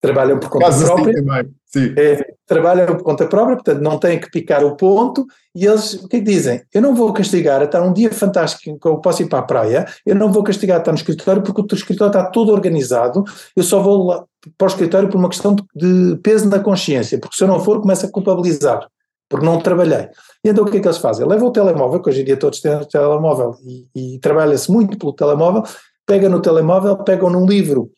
trabalham 0.00 0.38
por 0.38 0.48
conta 0.48 0.66
Quase 0.66 0.84
assim 0.84 0.94
própria. 0.94 1.48
Sim. 1.66 1.94
É, 1.98 2.34
trabalham 2.46 2.86
por 2.86 3.02
conta 3.02 3.26
própria, 3.26 3.56
portanto 3.56 3.82
não 3.82 3.98
têm 3.98 4.18
que 4.18 4.30
picar 4.30 4.64
o 4.64 4.74
ponto 4.74 5.26
e 5.54 5.66
eles 5.66 5.94
o 5.94 6.08
que 6.08 6.16
é 6.16 6.20
dizem? 6.20 6.62
Eu 6.72 6.80
não 6.80 6.94
vou 6.94 7.12
castigar 7.12 7.60
a 7.60 7.64
estar 7.64 7.82
um 7.82 7.92
dia 7.92 8.10
fantástico 8.10 8.70
em 8.70 8.78
que 8.78 8.88
eu 8.88 8.98
posso 8.98 9.22
ir 9.22 9.28
para 9.28 9.40
a 9.40 9.42
praia, 9.42 9.86
eu 10.06 10.14
não 10.14 10.32
vou 10.32 10.42
castigar 10.42 10.78
a 10.78 10.80
estar 10.80 10.92
no 10.92 10.98
escritório 10.98 11.42
porque 11.42 11.60
o 11.60 11.66
teu 11.66 11.76
escritório 11.76 12.10
está 12.10 12.30
todo 12.30 12.52
organizado, 12.52 13.22
eu 13.54 13.62
só 13.62 13.80
vou 13.80 14.06
lá 14.06 14.24
para 14.56 14.64
o 14.64 14.68
escritório 14.68 15.10
por 15.10 15.18
uma 15.18 15.28
questão 15.28 15.54
de, 15.54 15.62
de 15.74 16.16
peso 16.22 16.48
na 16.48 16.60
consciência, 16.60 17.18
porque 17.18 17.36
se 17.36 17.44
eu 17.44 17.48
não 17.48 17.60
for 17.60 17.80
começo 17.80 18.06
a 18.06 18.10
culpabilizar, 18.10 18.88
porque 19.28 19.44
não 19.44 19.58
trabalhei. 19.58 20.08
E 20.42 20.48
então 20.48 20.64
o 20.64 20.70
que 20.70 20.78
é 20.78 20.80
que 20.80 20.86
eles 20.86 20.98
fazem? 20.98 21.26
Levam 21.26 21.48
o 21.48 21.52
telemóvel, 21.52 22.00
que 22.00 22.08
hoje 22.08 22.22
em 22.22 22.24
dia 22.24 22.36
todos 22.36 22.60
têm 22.60 22.76
o 22.76 22.86
telemóvel 22.86 23.56
e, 23.62 24.14
e 24.14 24.18
trabalha-se 24.20 24.70
muito 24.72 24.96
pelo 24.96 25.12
telemóvel, 25.12 25.64
pegam 26.06 26.30
no 26.30 26.40
telemóvel, 26.40 26.96
pegam 27.04 27.28
num 27.28 27.44
livro 27.44 27.90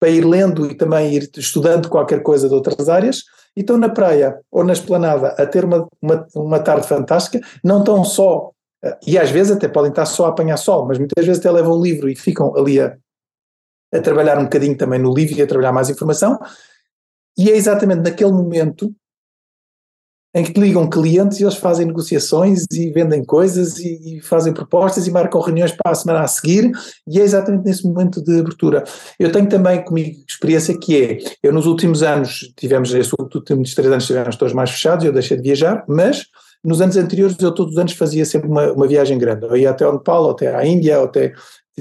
para 0.00 0.10
ir 0.10 0.24
lendo 0.24 0.66
e 0.66 0.74
também 0.74 1.14
ir 1.14 1.30
estudando 1.36 1.88
qualquer 1.88 2.22
coisa 2.22 2.48
de 2.48 2.54
outras 2.54 2.88
áreas, 2.88 3.22
e 3.56 3.60
estão 3.60 3.76
na 3.76 3.88
praia 3.88 4.38
ou 4.50 4.62
na 4.62 4.72
esplanada 4.72 5.28
a 5.28 5.46
ter 5.46 5.64
uma, 5.64 5.88
uma, 6.00 6.26
uma 6.34 6.60
tarde 6.60 6.86
fantástica, 6.86 7.40
não 7.64 7.80
estão 7.80 8.04
só, 8.04 8.52
eh, 8.84 8.98
e 9.06 9.18
às 9.18 9.30
vezes 9.30 9.56
até 9.56 9.66
podem 9.66 9.90
estar 9.90 10.06
só 10.06 10.26
a 10.26 10.28
apanhar 10.28 10.56
sol, 10.56 10.86
mas 10.86 10.98
muitas 10.98 11.26
vezes 11.26 11.40
até 11.40 11.50
levam 11.50 11.72
o 11.72 11.82
livro 11.82 12.08
e 12.08 12.14
ficam 12.14 12.56
ali 12.56 12.80
a, 12.80 12.96
a 13.92 14.00
trabalhar 14.00 14.38
um 14.38 14.44
bocadinho 14.44 14.76
também 14.76 15.00
no 15.00 15.12
livro 15.12 15.36
e 15.36 15.42
a 15.42 15.46
trabalhar 15.46 15.72
mais 15.72 15.90
informação, 15.90 16.38
e 17.36 17.50
é 17.50 17.56
exatamente 17.56 18.02
naquele 18.02 18.32
momento 18.32 18.94
em 20.38 20.44
que 20.44 20.58
ligam 20.58 20.88
clientes 20.88 21.40
e 21.40 21.44
eles 21.44 21.56
fazem 21.56 21.86
negociações 21.86 22.64
e 22.72 22.90
vendem 22.90 23.24
coisas 23.24 23.78
e, 23.78 24.18
e, 24.18 24.20
fazem 24.20 24.52
propostas 24.52 25.06
e 25.06 25.10
marcam 25.10 25.40
reuniões 25.40 25.72
para 25.72 25.92
a 25.92 25.94
semana 25.94 26.20
a 26.20 26.28
seguir 26.28 26.70
e 27.06 27.20
é 27.20 27.22
exatamente 27.22 27.64
nesse 27.64 27.84
momento 27.84 28.22
de 28.22 28.38
abertura. 28.38 28.84
Eu 29.18 29.32
tenho 29.32 29.48
também 29.48 29.84
comigo 29.84 30.16
experiência 30.28 30.76
que 30.78 31.02
é, 31.02 31.18
eu 31.42 31.52
nos 31.52 31.66
últimos 31.66 32.02
anos 32.02 32.52
tivemos, 32.56 32.94
estes 32.94 33.12
últimos 33.18 33.74
três 33.74 33.90
anos 33.90 34.06
tivemos 34.06 34.36
todos 34.36 34.54
mais 34.54 34.70
fechados, 34.70 35.04
eu 35.04 35.12
deixei 35.12 35.36
de 35.36 35.42
viajar, 35.42 35.84
mas 35.88 36.24
nos 36.64 36.80
anos 36.80 36.96
anteriores 36.96 37.36
eu 37.40 37.52
todos 37.52 37.72
os 37.72 37.78
anos 37.78 37.92
fazia 37.92 38.24
sempre 38.24 38.48
uma, 38.48 38.72
uma 38.72 38.86
viagem 38.86 39.18
grande, 39.18 39.46
eu 39.46 39.56
ia 39.56 39.70
até 39.70 39.84
ao 39.84 39.94
Nepal, 39.94 40.30
até 40.30 40.54
à 40.54 40.66
Índia, 40.66 41.02
até, 41.02 41.32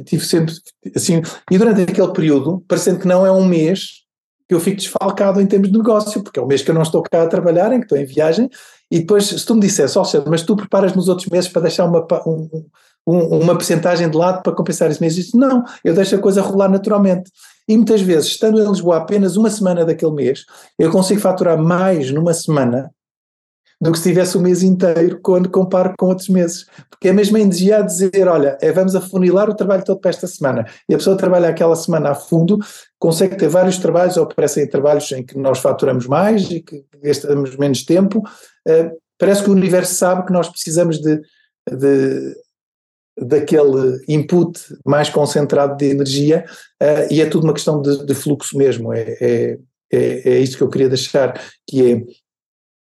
tive 0.04 0.26
sempre 0.26 0.54
assim, 0.96 1.22
e 1.52 1.58
durante 1.58 1.82
aquele 1.82 2.12
período, 2.14 2.64
parecendo 2.68 3.00
que 3.00 3.08
não 3.08 3.26
é 3.26 3.32
um 3.32 3.46
mês, 3.46 4.07
que 4.48 4.56
eu 4.56 4.60
fico 4.60 4.78
desfalcado 4.78 5.42
em 5.42 5.46
termos 5.46 5.72
de 5.72 5.78
negócio, 5.78 6.24
porque 6.24 6.40
é 6.40 6.42
o 6.42 6.48
mês 6.48 6.62
que 6.62 6.72
eu 6.72 6.76
não 6.76 6.82
estou 6.82 7.04
cá 7.04 7.24
a 7.24 7.28
trabalhar, 7.28 7.74
em 7.74 7.80
que 7.80 7.86
estou 7.86 7.98
em 7.98 8.06
viagem, 8.06 8.50
e 8.90 9.00
depois, 9.00 9.26
se 9.26 9.46
tu 9.46 9.54
me 9.54 9.62
dissesse, 9.62 9.98
ó 9.98 10.04
oh, 10.04 10.30
mas 10.30 10.44
tu 10.44 10.56
preparas 10.56 10.94
nos 10.94 11.10
outros 11.10 11.28
meses 11.28 11.50
para 11.50 11.64
deixar 11.64 11.86
uma, 11.86 12.08
um, 12.26 12.66
um, 13.06 13.40
uma 13.42 13.56
percentagem 13.56 14.10
de 14.10 14.18
lado 14.18 14.42
para 14.42 14.54
compensar 14.54 14.90
esse 14.90 15.02
mês, 15.02 15.18
eu 15.18 15.24
disse, 15.24 15.38
não, 15.38 15.64
eu 15.84 15.94
deixo 15.94 16.16
a 16.16 16.20
coisa 16.20 16.42
rolar 16.42 16.70
naturalmente. 16.70 17.30
E 17.68 17.76
muitas 17.76 18.00
vezes, 18.00 18.30
estando 18.30 18.62
em 18.62 18.68
Lisboa 18.68 18.98
apenas 18.98 19.36
uma 19.36 19.50
semana 19.50 19.84
daquele 19.84 20.14
mês, 20.14 20.46
eu 20.80 20.90
consigo 20.90 21.20
faturar 21.20 21.58
mais 21.58 22.10
numa 22.12 22.34
semana 22.34 22.90
do 23.80 23.92
que 23.92 24.00
se 24.00 24.10
tivesse 24.10 24.36
o 24.36 24.42
mês 24.42 24.64
inteiro 24.64 25.20
quando 25.22 25.50
comparo 25.50 25.94
com 25.98 26.08
outros 26.08 26.30
meses. 26.30 26.66
Porque 26.90 27.10
é 27.10 27.14
mesmo 27.14 27.38
energia 27.38 27.78
a 27.78 27.82
dizer, 27.82 28.28
olha, 28.28 28.58
é, 28.62 28.72
vamos 28.72 28.96
afunilar 28.96 29.50
o 29.50 29.56
trabalho 29.56 29.84
todo 29.84 30.00
para 30.00 30.10
esta 30.10 30.26
semana. 30.28 30.66
E 30.90 30.96
a 30.96 30.98
pessoa 30.98 31.16
trabalha 31.16 31.50
aquela 31.50 31.76
semana 31.76 32.10
a 32.10 32.16
fundo, 32.16 32.58
consegue 32.98 33.36
ter 33.36 33.48
vários 33.48 33.78
trabalhos, 33.78 34.18
ou 34.18 34.24
aparecem 34.24 34.68
trabalhos 34.68 35.12
em 35.12 35.24
que 35.24 35.38
nós 35.38 35.60
faturamos 35.60 36.08
mais 36.08 36.50
e 36.50 36.62
que 36.62 36.84
gastamos 37.04 37.56
menos 37.56 37.86
tempo. 37.86 38.20
Uh, 38.68 38.98
parece 39.18 39.44
que 39.44 39.50
o 39.50 39.54
universo 39.54 39.94
sabe 39.94 40.26
que 40.26 40.34
nós 40.34 40.50
precisamos 40.50 41.00
de, 41.00 41.22
de 41.72 42.36
daquele 43.20 44.00
input 44.08 44.60
mais 44.86 45.10
concentrado 45.10 45.76
de 45.76 45.86
energia 45.86 46.46
uh, 46.82 47.12
e 47.12 47.20
é 47.20 47.26
tudo 47.26 47.46
uma 47.46 47.54
questão 47.54 47.82
de, 47.82 48.06
de 48.06 48.14
fluxo 48.14 48.58
mesmo. 48.58 48.94
É, 48.94 49.18
é, 49.20 49.58
é, 49.92 50.30
é 50.30 50.40
isto 50.40 50.58
que 50.58 50.64
eu 50.64 50.70
queria 50.70 50.90
deixar, 50.90 51.40
que 51.68 51.92
é 51.92 52.04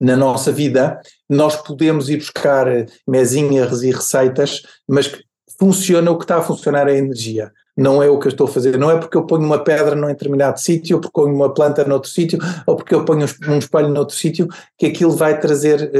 na 0.00 0.16
nossa 0.16 0.52
vida, 0.52 1.00
nós 1.28 1.56
podemos 1.56 2.08
ir 2.08 2.18
buscar 2.18 2.66
mesinhas 3.06 3.82
e 3.82 3.90
receitas, 3.90 4.62
mas 4.88 5.10
funciona 5.58 6.10
o 6.10 6.18
que 6.18 6.24
está 6.24 6.38
a 6.38 6.42
funcionar 6.42 6.86
a 6.86 6.96
energia 6.96 7.52
não 7.76 8.02
é 8.02 8.08
o 8.08 8.18
que 8.18 8.26
eu 8.26 8.30
estou 8.30 8.46
a 8.46 8.50
fazer. 8.50 8.78
Não 8.78 8.90
é 8.90 8.98
porque 8.98 9.16
eu 9.16 9.26
ponho 9.26 9.44
uma 9.44 9.62
pedra 9.62 9.94
num 9.94 10.06
determinado 10.06 10.58
sítio, 10.58 10.96
ou 10.96 11.00
porque 11.00 11.20
eu 11.20 11.24
ponho 11.24 11.36
uma 11.36 11.52
planta 11.52 11.84
noutro 11.84 12.10
sítio, 12.10 12.38
ou 12.66 12.76
porque 12.76 12.94
eu 12.94 13.04
ponho 13.04 13.26
um 13.48 13.58
espelho 13.58 13.88
noutro 13.88 14.16
sítio, 14.16 14.48
que 14.78 14.86
aquilo 14.86 15.12
vai 15.12 15.38
trazer 15.38 15.90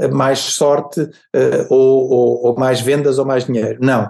uh, 0.00 0.14
mais 0.14 0.38
sorte 0.38 1.02
uh, 1.02 1.66
ou, 1.68 2.10
ou, 2.10 2.46
ou 2.46 2.58
mais 2.58 2.80
vendas 2.80 3.18
ou 3.18 3.26
mais 3.26 3.44
dinheiro. 3.44 3.78
Não. 3.80 4.08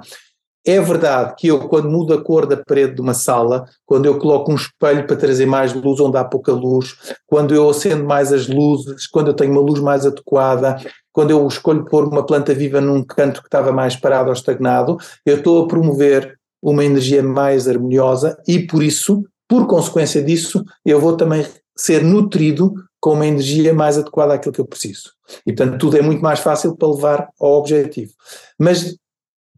É 0.65 0.81
verdade 0.81 1.35
que 1.37 1.49
eu, 1.49 1.69
quando 1.69 1.91
mudo 1.91 2.15
a 2.15 2.23
cor 2.23 2.47
da 2.47 2.57
parede 2.57 2.95
de 2.95 3.01
uma 3.01 3.15
sala, 3.15 3.65
quando 3.85 4.07
eu 4.07 4.19
coloco 4.19 4.53
um 4.53 4.55
espelho 4.55 5.07
para 5.07 5.17
trazer 5.17 5.45
mais 5.45 5.73
luz 5.73 5.99
onde 5.99 6.17
há 6.17 6.25
pouca 6.25 6.53
luz, 6.53 6.97
quando 7.27 7.53
eu 7.53 7.69
acendo 7.69 8.05
mais 8.05 8.33
as 8.33 8.47
luzes, 8.47 9.09
quando 9.09 9.29
eu 9.29 9.35
tenho 9.35 9.51
uma 9.51 9.61
luz 9.61 9.81
mais 9.81 10.07
adequada, 10.07 10.79
quando 11.13 11.33
eu 11.33 11.47
escolho 11.49 11.85
pôr 11.85 12.05
uma 12.07 12.25
planta 12.25 12.55
viva 12.55 12.81
num 12.81 13.03
canto 13.03 13.41
que 13.41 13.49
estava 13.49 13.73
mais 13.73 13.97
parado 13.97 14.29
ou 14.29 14.33
estagnado, 14.33 14.97
eu 15.27 15.39
estou 15.39 15.65
a 15.65 15.69
promover 15.69 16.39
uma 16.63 16.85
energia 16.85 17.25
mais 17.25 17.67
harmoniosa 17.67 18.39
e 18.47 18.61
por 18.61 18.85
isso, 18.85 19.25
por 19.49 19.67
consequência 19.67 20.23
disso, 20.23 20.65
eu 20.87 21.01
vou 21.01 21.17
também 21.17 21.45
ser 21.77 22.05
nutrido 22.05 22.73
com 23.01 23.15
uma 23.15 23.27
energia 23.27 23.75
mais 23.75 23.99
adequada 23.99 24.35
àquilo 24.35 24.55
que 24.55 24.61
eu 24.61 24.67
preciso. 24.67 25.11
E 25.45 25.53
portanto 25.53 25.81
tudo 25.81 25.97
é 25.97 26.03
muito 26.03 26.23
mais 26.23 26.39
fácil 26.39 26.77
para 26.77 26.89
levar 26.89 27.29
ao 27.41 27.59
objetivo. 27.59 28.13
Mas 28.57 28.97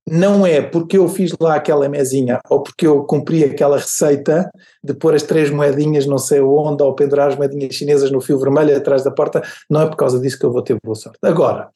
não 0.07 0.47
é 0.47 0.61
porque 0.61 0.99
eu 0.99 1.09
fiz 1.09 1.33
lá 1.41 1.55
aquela 1.55 1.89
mesinha 1.89 2.39
ou 2.51 2.63
porque 2.63 2.87
eu 2.87 3.05
cumpri 3.05 3.43
aquela 3.43 3.79
receita 3.79 4.51
de 4.83 4.93
pôr 4.93 5.15
as 5.15 5.23
três 5.23 5.51
moedinhas 5.51 6.07
não 6.07 6.19
sei 6.19 6.41
onde 6.41 6.83
ou 6.83 6.95
pendurar 6.95 7.29
as 7.29 7.37
moedinhas 7.37 7.75
chinesas 7.75 8.11
no 8.11 8.21
fio 8.21 8.39
vermelho 8.39 8.77
atrás 8.77 9.03
da 9.03 9.11
porta, 9.11 9.43
não 9.69 9.81
é 9.81 9.87
por 9.87 9.97
causa 9.97 10.21
disso 10.21 10.39
que 10.39 10.45
eu 10.45 10.53
vou 10.53 10.63
ter 10.63 10.77
boa 10.83 10.95
sorte. 10.95 11.19
Agora, 11.23 11.71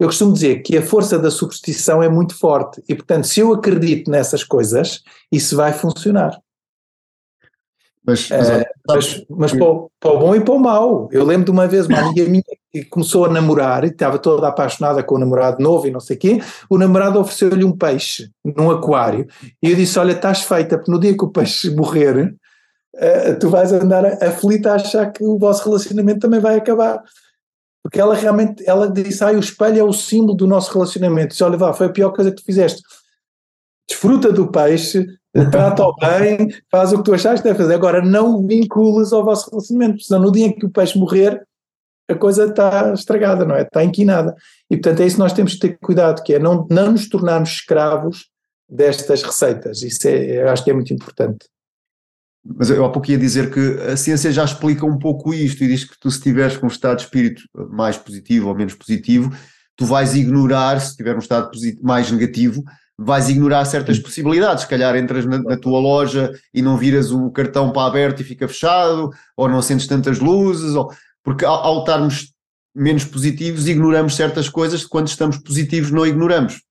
eu 0.00 0.08
costumo 0.08 0.32
dizer 0.32 0.62
que 0.62 0.76
a 0.76 0.82
força 0.82 1.18
da 1.18 1.30
superstição 1.30 2.02
é 2.02 2.08
muito 2.08 2.36
forte 2.38 2.82
e, 2.88 2.94
portanto, 2.94 3.26
se 3.26 3.40
eu 3.40 3.52
acredito 3.52 4.10
nessas 4.10 4.42
coisas, 4.42 5.02
isso 5.30 5.56
vai 5.56 5.72
funcionar. 5.72 6.38
Mas, 8.06 8.28
mas, 8.28 8.50
é, 8.50 8.64
mas, 8.86 9.24
mas 9.30 9.52
para, 9.52 9.64
o, 9.64 9.90
para, 9.98 10.12
o, 10.12 10.18
bom 10.18 10.34
e 10.34 10.40
para 10.44 10.54
o 10.54 10.58
mau. 10.58 11.08
Eu 11.10 11.24
lembro 11.24 11.46
de 11.46 11.50
uma 11.50 11.66
vez 11.66 11.86
uma 11.86 12.00
amiga 12.00 12.28
minha 12.28 12.42
que 12.82 12.88
começou 12.90 13.24
a 13.24 13.28
namorar 13.28 13.84
e 13.84 13.88
estava 13.88 14.18
toda 14.18 14.48
apaixonada 14.48 15.02
com 15.02 15.14
o 15.14 15.18
namorado 15.18 15.62
novo 15.62 15.86
e 15.86 15.90
não 15.90 16.00
sei 16.00 16.16
o 16.16 16.18
quê. 16.18 16.40
O 16.68 16.76
namorado 16.76 17.20
ofereceu-lhe 17.20 17.64
um 17.64 17.76
peixe 17.76 18.30
num 18.44 18.70
aquário. 18.70 19.26
E 19.62 19.70
eu 19.70 19.76
disse: 19.76 19.98
Olha, 19.98 20.12
estás 20.12 20.42
feita, 20.42 20.76
porque 20.76 20.90
no 20.90 20.98
dia 20.98 21.16
que 21.16 21.24
o 21.24 21.30
peixe 21.30 21.70
morrer, 21.70 22.34
uh, 22.94 23.38
tu 23.38 23.48
vais 23.48 23.72
andar 23.72 24.04
aflita 24.22 24.72
a 24.72 24.74
achar 24.74 25.12
que 25.12 25.22
o 25.22 25.38
vosso 25.38 25.64
relacionamento 25.64 26.20
também 26.20 26.40
vai 26.40 26.56
acabar. 26.56 27.00
Porque 27.82 28.00
ela 28.00 28.14
realmente, 28.14 28.64
ela 28.66 28.90
disse, 28.90 29.22
ah, 29.22 29.30
o 29.30 29.38
espelho 29.38 29.78
é 29.78 29.84
o 29.84 29.92
símbolo 29.92 30.34
do 30.34 30.46
nosso 30.46 30.72
relacionamento, 30.72 31.28
disse, 31.28 31.44
olha, 31.44 31.58
vá, 31.58 31.70
foi 31.74 31.86
a 31.86 31.90
pior 31.90 32.14
coisa 32.14 32.30
que 32.30 32.38
tu 32.38 32.42
fizeste, 32.42 32.80
desfruta 33.86 34.32
do 34.32 34.50
peixe, 34.50 35.06
trata-o 35.50 35.94
bem, 35.96 36.48
faz 36.70 36.94
o 36.94 36.96
que 36.96 37.04
tu 37.04 37.12
achaste 37.12 37.42
que 37.42 37.48
deve 37.48 37.58
fazer, 37.58 37.74
agora 37.74 38.02
não 38.02 38.46
vinculas 38.46 39.12
ao 39.12 39.22
vosso 39.22 39.50
relacionamento, 39.50 40.02
senão 40.02 40.22
no 40.22 40.32
dia 40.32 40.46
em 40.46 40.58
que 40.58 40.64
o 40.64 40.70
peixe 40.70 40.98
morrer, 40.98 41.46
a 42.08 42.14
coisa 42.14 42.46
está 42.46 42.92
estragada, 42.92 43.44
não 43.44 43.54
é? 43.54 43.62
Está 43.62 43.82
inquinada. 43.82 44.34
E 44.70 44.76
portanto 44.76 45.00
é 45.00 45.06
isso 45.06 45.16
que 45.16 45.22
nós 45.22 45.32
temos 45.32 45.54
que 45.54 45.60
ter 45.60 45.78
cuidado, 45.78 46.22
que 46.22 46.34
é 46.34 46.38
não, 46.38 46.66
não 46.70 46.92
nos 46.92 47.08
tornarmos 47.08 47.50
escravos 47.50 48.26
destas 48.68 49.22
receitas, 49.22 49.82
isso 49.82 50.08
é, 50.08 50.42
eu 50.42 50.48
acho 50.48 50.64
que 50.64 50.70
é 50.70 50.74
muito 50.74 50.92
importante. 50.92 51.46
Mas 52.44 52.68
eu 52.68 52.84
há 52.84 52.90
pouco 52.90 53.10
ia 53.10 53.16
dizer 53.16 53.50
que 53.50 53.80
a 53.90 53.96
ciência 53.96 54.30
já 54.30 54.44
explica 54.44 54.84
um 54.84 54.98
pouco 54.98 55.32
isto 55.32 55.64
e 55.64 55.68
diz 55.68 55.84
que 55.84 55.98
tu, 55.98 56.10
se 56.10 56.20
tiveres 56.20 56.56
com 56.56 56.66
um 56.66 56.68
estado 56.68 56.96
de 56.96 57.04
espírito 57.04 57.42
mais 57.70 57.96
positivo 57.96 58.48
ou 58.48 58.54
menos 58.54 58.74
positivo, 58.74 59.34
tu 59.76 59.86
vais 59.86 60.14
ignorar, 60.14 60.78
se 60.80 60.94
tiver 60.94 61.14
um 61.14 61.20
estado 61.20 61.50
mais 61.82 62.10
negativo, 62.10 62.62
vais 62.98 63.28
ignorar 63.30 63.64
certas 63.64 63.98
possibilidades. 63.98 64.64
Se 64.64 64.68
calhar 64.68 64.94
entras 64.94 65.24
na, 65.24 65.42
na, 65.42 65.56
tua 65.56 65.80
loja 65.80 66.32
e 66.52 66.60
não 66.60 66.76
viras 66.76 67.10
o 67.10 67.30
cartão 67.30 67.72
para 67.72 67.88
aberto 67.88 68.20
e 68.20 68.24
fica 68.24 68.46
fechado, 68.46 69.10
ou 69.36 69.48
não 69.48 69.58
acendes 69.58 69.86
tantas 69.86 70.18
luzes, 70.18 70.74
ou, 70.74 70.90
porque 71.24 71.44
ao, 71.44 71.54
ao 71.54 71.78
estarmos 71.80 72.32
menos 72.74 73.04
positivos, 73.04 73.66
ignoramos 73.66 74.14
certas 74.14 74.48
coisas, 74.48 74.84
quando 74.84 75.08
estamos 75.08 75.38
positivos, 75.38 75.90
não 75.90 76.06
ignoramos. 76.06 76.62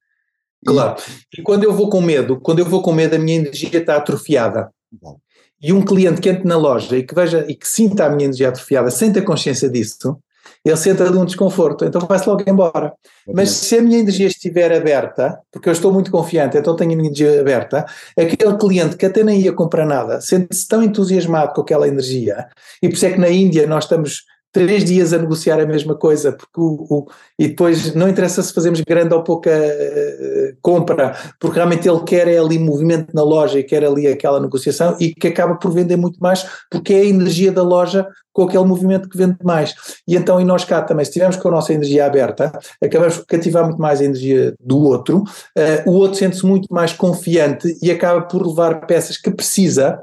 Claro. 0.65 0.95
E 1.38 1.41
quando 1.41 1.65
eu 1.65 1.73
vou 1.73 1.89
com 1.89 1.99
medo, 1.99 2.39
quando 2.39 2.59
eu 2.59 2.65
vou 2.65 2.81
com 2.81 2.93
medo, 2.93 3.15
a 3.15 3.19
minha 3.19 3.39
energia 3.39 3.80
está 3.80 3.97
atrofiada. 3.97 4.69
Bom 4.91 5.17
e 5.63 5.71
um 5.71 5.81
cliente 5.81 6.19
que 6.19 6.30
entre 6.30 6.45
na 6.45 6.57
loja 6.57 6.97
e 6.97 7.03
que 7.03 7.15
veja 7.15 7.45
e 7.47 7.55
que 7.55 7.65
sinta 7.65 8.05
a 8.05 8.09
minha 8.09 8.25
energia 8.25 8.49
atrofiada 8.49 8.91
sem 8.91 9.13
ter 9.13 9.21
consciência 9.21 9.69
disso, 9.69 10.19
ele 10.65 10.75
senta 10.75 11.05
ali 11.05 11.17
um 11.17 11.25
desconforto, 11.25 11.85
então 11.85 12.01
vai-se 12.01 12.27
logo 12.27 12.43
embora. 12.47 12.93
Mas 13.34 13.49
se 13.49 13.77
a 13.77 13.81
minha 13.81 13.99
energia 13.99 14.27
estiver 14.27 14.73
aberta, 14.73 15.39
porque 15.51 15.69
eu 15.69 15.73
estou 15.73 15.91
muito 15.91 16.11
confiante, 16.11 16.57
então 16.57 16.75
tenho 16.75 16.91
a 16.91 16.95
minha 16.95 17.07
energia 17.07 17.39
aberta, 17.39 17.85
aquele 18.17 18.57
cliente 18.57 18.97
que 18.97 19.05
até 19.05 19.23
nem 19.23 19.41
ia 19.41 19.53
comprar 19.53 19.85
nada, 19.85 20.19
sente-se 20.19 20.67
tão 20.67 20.84
entusiasmado 20.84 21.53
com 21.53 21.61
aquela 21.61 21.88
energia, 21.88 22.47
e 22.81 22.88
por 22.88 22.95
isso 22.95 23.05
é 23.05 23.11
que 23.11 23.19
na 23.19 23.30
Índia 23.30 23.65
nós 23.67 23.85
estamos 23.85 24.23
três 24.53 24.85
dias 24.85 25.11
a 25.11 25.17
negociar 25.17 25.59
a 25.59 25.65
mesma 25.65 25.95
coisa, 25.95 26.31
porque 26.31 26.61
o, 26.61 26.85
o, 26.88 27.07
e 27.39 27.47
depois 27.47 27.93
não 27.95 28.07
interessa 28.07 28.41
se 28.43 28.53
fazemos 28.53 28.80
grande 28.81 29.13
ou 29.13 29.23
pouca 29.23 29.49
uh, 29.49 30.55
compra, 30.61 31.17
porque 31.39 31.55
realmente 31.55 31.89
ele 31.89 32.03
quer 32.03 32.27
é 32.27 32.38
ali 32.38 32.59
movimento 32.59 33.13
na 33.13 33.23
loja 33.23 33.59
e 33.59 33.63
quer 33.63 33.84
ali 33.84 34.07
aquela 34.07 34.39
negociação 34.39 34.95
e 34.99 35.13
que 35.13 35.27
acaba 35.27 35.55
por 35.55 35.73
vender 35.73 35.97
muito 35.97 36.19
mais, 36.19 36.45
porque 36.69 36.93
é 36.93 37.01
a 37.01 37.05
energia 37.05 37.51
da 37.51 37.63
loja 37.63 38.07
com 38.31 38.43
aquele 38.43 38.63
movimento 38.63 39.09
que 39.09 39.17
vende 39.17 39.38
mais. 39.43 39.73
E 40.07 40.15
então, 40.15 40.39
e 40.39 40.45
nós 40.45 40.63
cá 40.63 40.81
também, 40.84 41.03
se 41.03 41.11
tivermos 41.11 41.38
com 41.38 41.47
a 41.47 41.51
nossa 41.51 41.73
energia 41.73 42.05
aberta, 42.05 42.51
acabamos 42.81 43.17
por 43.17 43.25
cativar 43.25 43.65
muito 43.65 43.81
mais 43.81 44.01
a 44.01 44.05
energia 44.05 44.53
do 44.59 44.77
outro, 44.77 45.23
uh, 45.23 45.89
o 45.89 45.93
outro 45.93 46.19
sente-se 46.19 46.45
muito 46.45 46.71
mais 46.71 46.93
confiante 46.93 47.75
e 47.81 47.89
acaba 47.89 48.21
por 48.21 48.45
levar 48.45 48.85
peças 48.85 49.17
que 49.17 49.31
precisa 49.31 49.99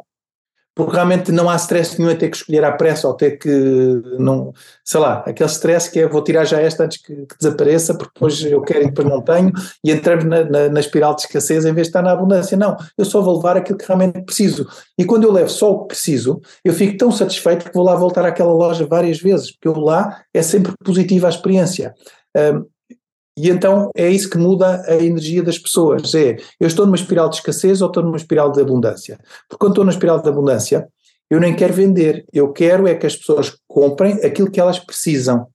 porque 0.75 0.95
realmente 0.95 1.33
não 1.33 1.51
há 1.51 1.57
stress 1.57 1.99
nenhum 1.99 2.13
a 2.13 2.17
ter 2.17 2.29
que 2.29 2.37
escolher 2.37 2.65
à 2.65 2.73
pressa 2.73 3.09
ou 3.09 3.15
ter 3.15 3.39
que, 3.39 3.51
não, 4.19 4.53
sei 4.85 5.01
lá, 5.01 5.23
aquele 5.27 5.49
stress 5.49 5.91
que 5.91 6.01
é 6.01 6.09
vou 6.09 6.23
tirar 6.23 6.45
já 6.45 6.61
esta 6.61 6.85
antes 6.85 7.03
que, 7.03 7.15
que 7.15 7.39
desapareça 7.39 7.95
porque 7.95 8.13
depois 8.15 8.43
eu 8.45 8.63
quero 8.63 8.85
e 8.85 8.87
depois 8.87 9.09
não 9.09 9.21
tenho 9.21 9.53
e 9.85 9.91
entramos 9.91 10.25
na, 10.25 10.45
na, 10.45 10.69
na, 10.69 10.81
espiral 10.81 11.15
de 11.15 11.23
escassez 11.23 11.65
em 11.65 11.75
vez 11.75 11.87
de 11.87 11.91
estar 11.91 12.03
na 12.03 12.13
abundância. 12.13 12.57
Não, 12.57 12.77
eu 12.97 13.05
só 13.05 13.21
vou 13.21 13.37
levar 13.37 13.57
aquilo 13.57 13.79
que 13.79 13.87
realmente 13.87 14.23
preciso. 14.23 14.67
E 14.97 15.05
quando 15.05 15.25
eu 15.25 15.33
levo 15.33 15.51
só 15.51 15.73
o 15.73 15.81
que 15.83 15.89
preciso, 15.89 16.41
eu 16.65 16.73
fico 16.73 16.97
tão 16.97 17.11
satisfeito 17.11 17.67
que 17.67 17.75
vou 17.75 17.85
lá 17.85 17.95
voltar 17.97 18.25
àquela 18.25 18.53
loja 18.53 18.87
várias 18.87 19.21
vezes, 19.21 19.53
porque 19.53 19.69
eu 19.69 19.79
lá 19.79 20.23
é 20.33 20.43
sempre 20.43 20.73
positiva 20.85 21.27
a 21.27 21.31
experiência. 21.31 21.95
Um, 22.37 22.65
e 23.41 23.51
então 23.51 23.91
é 23.97 24.09
isso 24.09 24.29
que 24.29 24.39
muda 24.39 24.83
a 24.87 24.95
energia 24.97 25.43
das 25.43 25.59
pessoas. 25.59 26.15
É, 26.15 26.37
eu 26.59 26.67
estou 26.67 26.87
numa 26.87 26.97
espiral 26.97 27.29
de 27.29 27.37
escassez 27.37 27.81
ou 27.81 27.89
estou 27.89 28.03
numa 28.03 28.17
espiral 28.17 28.53
de 28.53 28.61
abundância? 28.61 29.19
Porque 29.49 29.61
quando 29.61 29.73
estou 29.73 29.85
numa 29.85 29.93
espiral 29.93 30.21
de 30.21 30.29
abundância, 30.29 30.89
eu 31.31 31.39
nem 31.39 31.55
quero 31.55 31.73
vender. 31.73 32.25
Eu 32.33 32.53
quero 32.53 32.89
é 32.89 32.95
que 32.95 33.07
as 33.07 33.17
pessoas 33.17 33.57
comprem 33.69 34.15
aquilo 34.25 34.51
que 34.51 34.61
elas 34.61 34.79
precisam. 34.79 35.47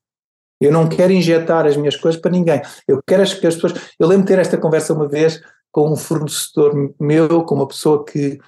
Eu 0.59 0.71
não 0.71 0.87
quero 0.87 1.11
injetar 1.11 1.65
as 1.65 1.75
minhas 1.75 1.97
coisas 1.97 2.19
para 2.19 2.31
ninguém. 2.31 2.61
Eu 2.87 3.01
quero 3.05 3.23
que 3.39 3.45
as 3.45 3.55
pessoas. 3.55 3.73
Eu 3.99 4.07
lembro 4.07 4.25
de 4.25 4.33
ter 4.33 4.39
esta 4.39 4.57
conversa 4.57 4.93
uma 4.93 5.07
vez 5.07 5.41
com 5.71 5.91
um 5.91 5.95
fornecedor 5.97 6.93
meu, 6.99 7.43
com 7.43 7.55
uma 7.55 7.67
pessoa 7.67 8.05
que. 8.05 8.39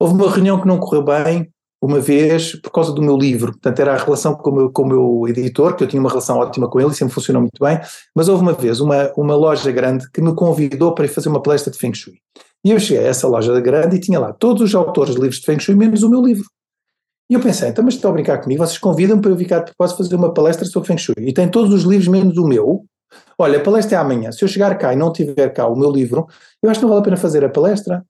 Houve 0.00 0.14
uma 0.14 0.30
reunião 0.30 0.60
que 0.60 0.66
não 0.66 0.78
correu 0.78 1.02
bem, 1.02 1.52
uma 1.80 2.00
vez 2.00 2.56
por 2.56 2.70
causa 2.70 2.92
do 2.92 3.00
meu 3.00 3.16
livro, 3.16 3.52
portanto 3.52 3.78
era 3.80 3.94
a 3.94 3.96
relação 3.96 4.34
com 4.34 4.50
o 4.50 4.54
meu, 4.54 4.70
com 4.70 4.82
o 4.82 4.86
meu 4.86 5.28
editor, 5.28 5.76
que 5.76 5.84
eu 5.84 5.88
tinha 5.88 6.00
uma 6.00 6.10
relação 6.10 6.36
ótima 6.38 6.68
com 6.68 6.80
ele 6.80 6.90
e 6.90 6.94
sempre 6.94 7.14
funcionou 7.14 7.42
muito 7.42 7.58
bem, 7.60 7.80
mas 8.14 8.28
houve 8.28 8.42
uma 8.42 8.52
vez 8.52 8.80
uma, 8.80 9.12
uma 9.16 9.36
loja 9.36 9.70
grande 9.70 10.10
que 10.10 10.20
me 10.20 10.34
convidou 10.34 10.92
para 10.92 11.04
ir 11.04 11.08
fazer 11.08 11.28
uma 11.28 11.40
palestra 11.40 11.72
de 11.72 11.78
Feng 11.78 11.94
Shui. 11.94 12.20
E 12.64 12.72
eu 12.72 12.80
cheguei 12.80 13.04
a 13.04 13.08
essa 13.08 13.28
loja 13.28 13.58
grande 13.60 13.96
e 13.96 14.00
tinha 14.00 14.18
lá 14.18 14.32
todos 14.32 14.62
os 14.62 14.74
autores 14.74 15.14
de 15.14 15.20
livros 15.20 15.38
de 15.38 15.46
Feng 15.46 15.60
Shui, 15.60 15.76
menos 15.76 16.02
o 16.02 16.10
meu 16.10 16.20
livro. 16.20 16.44
E 17.30 17.34
eu 17.34 17.40
pensei, 17.40 17.68
então 17.68 17.84
mas 17.84 17.94
estão 17.94 18.10
a 18.10 18.14
brincar 18.14 18.38
comigo, 18.38 18.66
vocês 18.66 18.78
convidam 18.78 19.20
para 19.20 19.30
eu 19.30 19.36
vir 19.36 19.46
cá 19.46 19.60
de 19.60 19.72
fazer 19.76 20.16
uma 20.16 20.32
palestra 20.34 20.64
sobre 20.64 20.88
Feng 20.88 20.98
Shui, 20.98 21.14
e 21.18 21.32
tem 21.32 21.48
todos 21.48 21.72
os 21.72 21.84
livros 21.84 22.08
menos 22.08 22.36
o 22.38 22.46
meu, 22.46 22.84
olha, 23.38 23.58
a 23.58 23.62
palestra 23.62 23.98
é 23.98 24.00
amanhã, 24.00 24.32
se 24.32 24.42
eu 24.42 24.48
chegar 24.48 24.76
cá 24.76 24.92
e 24.92 24.96
não 24.96 25.12
tiver 25.12 25.50
cá 25.50 25.68
o 25.68 25.76
meu 25.76 25.92
livro, 25.92 26.26
eu 26.62 26.70
acho 26.70 26.80
que 26.80 26.84
não 26.84 26.90
vale 26.90 27.02
a 27.02 27.04
pena 27.04 27.16
fazer 27.16 27.44
a 27.44 27.48
palestra, 27.48 28.04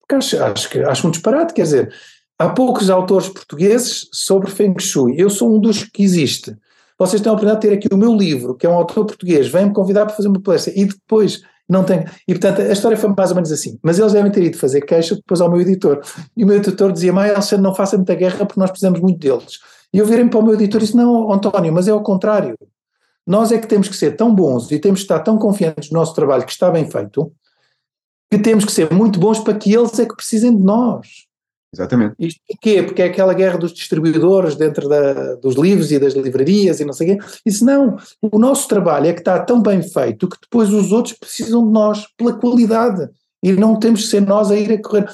porque 0.00 0.14
acho, 0.14 0.42
acho, 0.42 0.88
acho 0.88 1.08
um 1.08 1.10
disparate, 1.10 1.52
quer 1.52 1.62
dizer, 1.62 1.92
Há 2.40 2.48
poucos 2.48 2.88
autores 2.88 3.28
portugueses 3.28 4.08
sobre 4.10 4.50
Feng 4.50 4.74
Shui. 4.78 5.14
Eu 5.18 5.28
sou 5.28 5.54
um 5.54 5.60
dos 5.60 5.84
que 5.84 6.02
existe. 6.02 6.56
Vocês 6.98 7.20
têm 7.20 7.28
a 7.28 7.34
oportunidade 7.34 7.60
de 7.60 7.68
ter 7.68 7.74
aqui 7.76 7.94
o 7.94 7.98
meu 7.98 8.16
livro, 8.16 8.54
que 8.54 8.64
é 8.64 8.70
um 8.70 8.76
autor 8.76 9.04
português, 9.04 9.46
vem-me 9.46 9.74
convidar 9.74 10.06
para 10.06 10.14
fazer 10.14 10.28
uma 10.28 10.40
palestra 10.40 10.72
e 10.74 10.86
depois 10.86 11.42
não 11.68 11.84
tem. 11.84 12.06
E 12.26 12.32
portanto 12.32 12.62
a 12.62 12.72
história 12.72 12.96
foi 12.96 13.10
mais 13.14 13.28
ou 13.28 13.34
menos 13.34 13.52
assim. 13.52 13.78
Mas 13.82 13.98
eles 13.98 14.14
devem 14.14 14.32
ter 14.32 14.42
ido 14.42 14.56
fazer 14.56 14.80
queixa 14.80 15.16
depois 15.16 15.42
ao 15.42 15.50
meu 15.50 15.60
editor. 15.60 16.00
E 16.34 16.42
o 16.42 16.46
meu 16.46 16.56
editor 16.56 16.90
dizia: 16.90 17.12
Mas 17.12 17.30
Alexandre, 17.30 17.62
não 17.62 17.74
faça 17.74 17.98
muita 17.98 18.14
guerra 18.14 18.46
porque 18.46 18.58
nós 18.58 18.70
precisamos 18.70 19.00
muito 19.00 19.18
deles. 19.18 19.58
E 19.92 19.98
eu 19.98 20.06
virei 20.06 20.26
para 20.26 20.38
o 20.38 20.42
meu 20.42 20.54
editor 20.54 20.80
e 20.80 20.84
disse: 20.84 20.96
Não, 20.96 21.30
António, 21.30 21.74
mas 21.74 21.88
é 21.88 21.90
ao 21.90 22.02
contrário. 22.02 22.56
Nós 23.26 23.52
é 23.52 23.58
que 23.58 23.66
temos 23.66 23.86
que 23.86 23.94
ser 23.94 24.16
tão 24.16 24.34
bons 24.34 24.72
e 24.72 24.78
temos 24.78 25.00
que 25.00 25.04
estar 25.04 25.20
tão 25.20 25.36
confiantes 25.36 25.90
no 25.90 25.98
nosso 25.98 26.14
trabalho 26.14 26.46
que 26.46 26.52
está 26.52 26.70
bem 26.70 26.90
feito, 26.90 27.30
que 28.32 28.38
temos 28.38 28.64
que 28.64 28.72
ser 28.72 28.90
muito 28.90 29.20
bons 29.20 29.40
para 29.40 29.52
que 29.58 29.74
eles 29.74 29.98
é 29.98 30.06
que 30.06 30.16
precisem 30.16 30.56
de 30.56 30.62
nós. 30.62 31.28
Exatamente. 31.72 32.16
Isto 32.18 32.40
porquê? 32.48 32.82
Porque 32.82 33.02
é 33.02 33.04
aquela 33.06 33.32
guerra 33.32 33.56
dos 33.56 33.72
distribuidores 33.72 34.56
dentro 34.56 34.88
da, 34.88 35.36
dos 35.36 35.54
livros 35.54 35.92
e 35.92 35.98
das 35.98 36.14
livrarias 36.14 36.80
e 36.80 36.84
não 36.84 36.92
sei 36.92 37.12
o 37.12 37.18
quê. 37.18 37.24
Isso 37.46 37.64
não. 37.64 37.96
O 38.20 38.38
nosso 38.38 38.68
trabalho 38.68 39.06
é 39.06 39.12
que 39.12 39.20
está 39.20 39.38
tão 39.38 39.62
bem 39.62 39.80
feito 39.80 40.28
que 40.28 40.36
depois 40.40 40.72
os 40.72 40.90
outros 40.90 41.16
precisam 41.16 41.64
de 41.64 41.72
nós 41.72 42.06
pela 42.16 42.32
qualidade. 42.32 43.08
E 43.42 43.52
não 43.52 43.78
temos 43.78 44.02
que 44.02 44.08
ser 44.08 44.20
nós 44.20 44.50
a 44.50 44.56
ir 44.56 44.72
a 44.72 44.82
correr. 44.82 45.08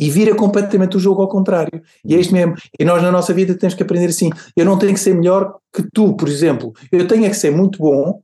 E 0.00 0.10
vira 0.10 0.34
completamente 0.34 0.96
o 0.96 1.00
jogo 1.00 1.20
ao 1.20 1.28
contrário. 1.28 1.82
E 2.04 2.14
é 2.14 2.20
isto 2.20 2.32
mesmo. 2.32 2.54
E 2.78 2.84
nós 2.84 3.02
na 3.02 3.12
nossa 3.12 3.34
vida 3.34 3.54
temos 3.54 3.74
que 3.74 3.82
aprender 3.82 4.06
assim. 4.06 4.30
Eu 4.56 4.64
não 4.64 4.78
tenho 4.78 4.94
que 4.94 5.00
ser 5.00 5.14
melhor 5.14 5.56
que 5.72 5.82
tu, 5.92 6.16
por 6.16 6.28
exemplo. 6.28 6.72
Eu 6.90 7.06
tenho 7.06 7.26
é 7.26 7.28
que 7.28 7.36
ser 7.36 7.50
muito 7.50 7.78
bom 7.78 8.20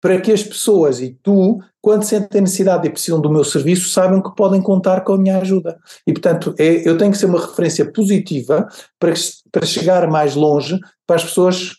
para 0.00 0.20
que 0.20 0.32
as 0.32 0.42
pessoas 0.42 1.00
e 1.00 1.16
tu, 1.22 1.58
quando 1.80 2.04
sentem 2.04 2.40
necessidade 2.40 2.86
e 2.86 2.90
precisam 2.90 3.20
do 3.20 3.30
meu 3.30 3.42
serviço, 3.42 3.88
saibam 3.88 4.22
que 4.22 4.34
podem 4.34 4.62
contar 4.62 5.02
com 5.02 5.12
a 5.12 5.18
minha 5.18 5.38
ajuda. 5.38 5.78
E, 6.06 6.12
portanto, 6.12 6.54
é, 6.58 6.88
eu 6.88 6.96
tenho 6.96 7.10
que 7.10 7.18
ser 7.18 7.26
uma 7.26 7.40
referência 7.40 7.90
positiva 7.90 8.68
para, 8.98 9.12
para 9.50 9.66
chegar 9.66 10.08
mais 10.08 10.34
longe, 10.34 10.78
para 11.06 11.16
as 11.16 11.24
pessoas 11.24 11.77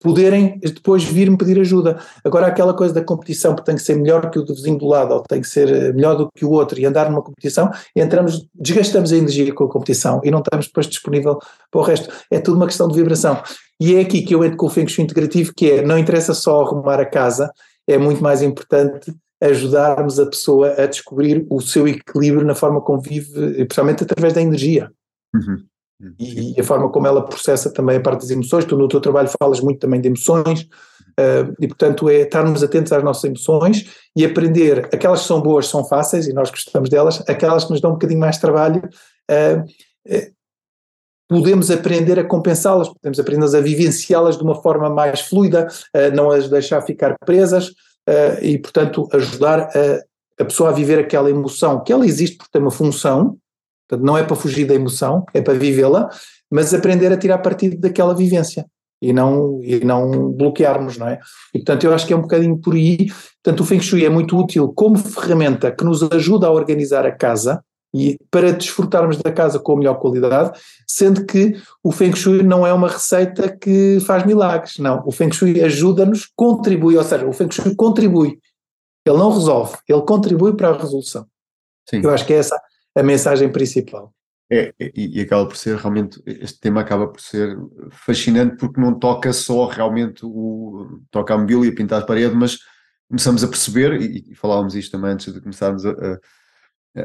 poderem 0.00 0.58
depois 0.60 1.02
vir-me 1.04 1.36
pedir 1.36 1.58
ajuda. 1.60 1.98
Agora, 2.24 2.46
aquela 2.46 2.74
coisa 2.74 2.94
da 2.94 3.02
competição, 3.02 3.54
que 3.54 3.64
tem 3.64 3.74
que 3.74 3.82
ser 3.82 3.96
melhor 3.96 4.30
que 4.30 4.38
o 4.38 4.44
do 4.44 4.54
vizinho 4.54 4.78
do 4.78 4.86
lado, 4.86 5.14
ou 5.14 5.22
tem 5.22 5.40
que 5.40 5.48
ser 5.48 5.68
eh, 5.68 5.92
melhor 5.92 6.16
do 6.16 6.28
que 6.34 6.44
o 6.44 6.50
outro, 6.50 6.78
e 6.78 6.84
andar 6.84 7.10
numa 7.10 7.22
competição, 7.22 7.70
entramos, 7.94 8.46
desgastamos 8.54 9.12
a 9.12 9.16
energia 9.16 9.52
com 9.54 9.64
a 9.64 9.70
competição 9.70 10.20
e 10.22 10.30
não 10.30 10.40
estamos 10.40 10.66
depois 10.66 10.86
disponível 10.86 11.38
para 11.70 11.80
o 11.80 11.84
resto. 11.84 12.12
É 12.30 12.38
tudo 12.38 12.56
uma 12.56 12.66
questão 12.66 12.88
de 12.88 12.94
vibração. 12.94 13.42
E 13.80 13.94
é 13.94 14.00
aqui 14.00 14.22
que 14.22 14.34
eu 14.34 14.44
entro 14.44 14.56
com 14.56 14.66
o 14.66 14.70
Feng 14.70 14.88
Shui 14.88 15.04
integrativo, 15.04 15.52
que 15.56 15.70
é, 15.70 15.82
não 15.82 15.98
interessa 15.98 16.34
só 16.34 16.62
arrumar 16.62 17.00
a 17.00 17.06
casa, 17.06 17.50
é 17.88 17.98
muito 17.98 18.22
mais 18.22 18.42
importante 18.42 19.14
ajudarmos 19.40 20.18
a 20.18 20.26
pessoa 20.26 20.74
a 20.78 20.86
descobrir 20.86 21.46
o 21.50 21.60
seu 21.60 21.86
equilíbrio 21.86 22.46
na 22.46 22.54
forma 22.54 22.80
como 22.80 23.00
vive, 23.00 23.30
principalmente 23.66 24.02
através 24.02 24.32
da 24.32 24.40
energia. 24.40 24.90
Uhum. 25.34 25.62
E, 26.18 26.56
e, 26.56 26.60
a 26.60 26.64
forma 26.64 26.90
como 26.90 27.06
ela 27.06 27.24
processa 27.24 27.72
também 27.72 27.96
a 27.96 28.00
parte 28.00 28.20
das 28.20 28.30
emoções. 28.30 28.64
Tu 28.64 28.76
no 28.76 28.88
teu 28.88 29.00
trabalho 29.00 29.30
falas 29.40 29.60
muito 29.60 29.80
também 29.80 30.00
de 30.00 30.08
emoções, 30.08 30.62
uh, 30.62 31.54
e 31.58 31.66
portanto 31.66 32.08
é 32.10 32.20
estarmos 32.20 32.62
atentos 32.62 32.92
às 32.92 33.02
nossas 33.02 33.24
emoções 33.24 33.86
e 34.14 34.24
aprender, 34.24 34.88
aquelas 34.92 35.22
que 35.22 35.28
são 35.28 35.40
boas 35.40 35.68
são 35.68 35.84
fáceis 35.84 36.26
e 36.26 36.34
nós 36.34 36.50
gostamos 36.50 36.90
delas, 36.90 37.22
aquelas 37.26 37.64
que 37.64 37.70
nos 37.70 37.80
dão 37.80 37.92
um 37.92 37.94
bocadinho 37.94 38.20
mais 38.20 38.36
trabalho, 38.36 38.82
uh, 39.30 39.62
uh, 40.14 40.36
podemos 41.28 41.70
aprender 41.70 42.18
a 42.18 42.24
compensá-las, 42.24 42.88
podemos 42.88 43.18
aprender 43.18 43.56
a 43.56 43.60
vivenciá-las 43.60 44.36
de 44.36 44.44
uma 44.44 44.54
forma 44.62 44.88
mais 44.90 45.22
fluida, 45.22 45.66
não 46.14 46.30
as 46.30 46.48
deixar 46.48 46.80
ficar 46.82 47.16
presas 47.26 47.72
e, 48.40 48.56
portanto, 48.58 49.08
ajudar 49.12 49.62
a, 49.62 50.00
a 50.40 50.44
pessoa 50.44 50.70
a 50.70 50.72
viver 50.72 51.00
aquela 51.00 51.28
emoção, 51.28 51.82
que 51.82 51.92
ela 51.92 52.06
existe 52.06 52.36
porque 52.36 52.52
tem 52.52 52.62
uma 52.62 52.70
função, 52.70 53.36
portanto, 53.88 54.06
não 54.06 54.16
é 54.16 54.22
para 54.22 54.36
fugir 54.36 54.66
da 54.66 54.74
emoção, 54.74 55.24
é 55.32 55.40
para 55.40 55.54
vivê-la, 55.54 56.08
mas 56.50 56.72
aprender 56.72 57.12
a 57.12 57.16
tirar 57.16 57.38
partido 57.38 57.78
daquela 57.78 58.14
vivência 58.14 58.66
e 59.00 59.12
não, 59.12 59.60
e 59.62 59.84
não 59.84 60.32
bloquearmos, 60.32 60.96
não 60.96 61.08
é? 61.08 61.18
E 61.54 61.58
portanto 61.58 61.84
eu 61.84 61.92
acho 61.92 62.06
que 62.06 62.12
é 62.12 62.16
um 62.16 62.22
bocadinho 62.22 62.58
por 62.58 62.74
aí, 62.74 63.06
portanto 63.42 63.60
o 63.60 63.64
Feng 63.64 63.80
Shui 63.80 64.04
é 64.04 64.08
muito 64.08 64.36
útil 64.38 64.72
como 64.74 64.96
ferramenta 64.96 65.70
que 65.70 65.84
nos 65.84 66.02
ajuda 66.02 66.46
a 66.46 66.52
organizar 66.52 67.04
a 67.04 67.12
casa, 67.12 67.62
e 67.94 68.18
para 68.30 68.52
desfrutarmos 68.52 69.16
da 69.16 69.32
casa 69.32 69.58
com 69.58 69.72
a 69.72 69.76
melhor 69.76 69.94
qualidade, 69.94 70.58
sendo 70.86 71.24
que 71.24 71.56
o 71.82 71.90
Feng 71.90 72.14
Shui 72.14 72.42
não 72.42 72.66
é 72.66 72.72
uma 72.72 72.88
receita 72.88 73.48
que 73.48 73.98
faz 74.00 74.26
milagres, 74.26 74.78
não. 74.78 75.02
O 75.06 75.10
Feng 75.10 75.32
Shui 75.32 75.62
ajuda-nos, 75.62 76.28
contribui, 76.36 76.96
ou 76.96 77.04
seja, 77.04 77.26
o 77.26 77.32
Feng 77.32 77.50
Shui 77.50 77.74
contribui. 77.74 78.38
Ele 79.06 79.16
não 79.16 79.32
resolve, 79.32 79.78
ele 79.88 80.02
contribui 80.02 80.54
para 80.54 80.70
a 80.70 80.76
resolução. 80.76 81.26
Sim. 81.88 82.02
Eu 82.02 82.10
acho 82.10 82.26
que 82.26 82.34
é 82.34 82.38
essa 82.38 82.60
a 82.96 83.02
mensagem 83.02 83.50
principal. 83.50 84.12
É, 84.50 84.72
e, 84.78 85.18
e, 85.18 85.20
acaba 85.20 85.46
por 85.46 85.56
ser 85.56 85.76
realmente, 85.76 86.22
este 86.24 86.60
tema 86.60 86.80
acaba 86.80 87.08
por 87.08 87.20
ser 87.20 87.56
fascinante 87.90 88.56
porque 88.56 88.80
não 88.80 88.96
toca 88.96 89.32
só 89.32 89.66
realmente 89.66 90.24
o, 90.24 91.00
toca 91.10 91.34
a 91.34 91.38
mobília, 91.38 91.74
pintar 91.74 92.02
a 92.02 92.06
parede, 92.06 92.34
mas 92.34 92.58
começamos 93.08 93.42
a 93.42 93.48
perceber, 93.48 94.00
e, 94.00 94.30
e 94.30 94.34
falávamos 94.36 94.76
isto 94.76 94.92
também 94.92 95.10
antes 95.10 95.32
de 95.34 95.40
começarmos 95.40 95.84
a, 95.84 95.90
a 95.90 96.18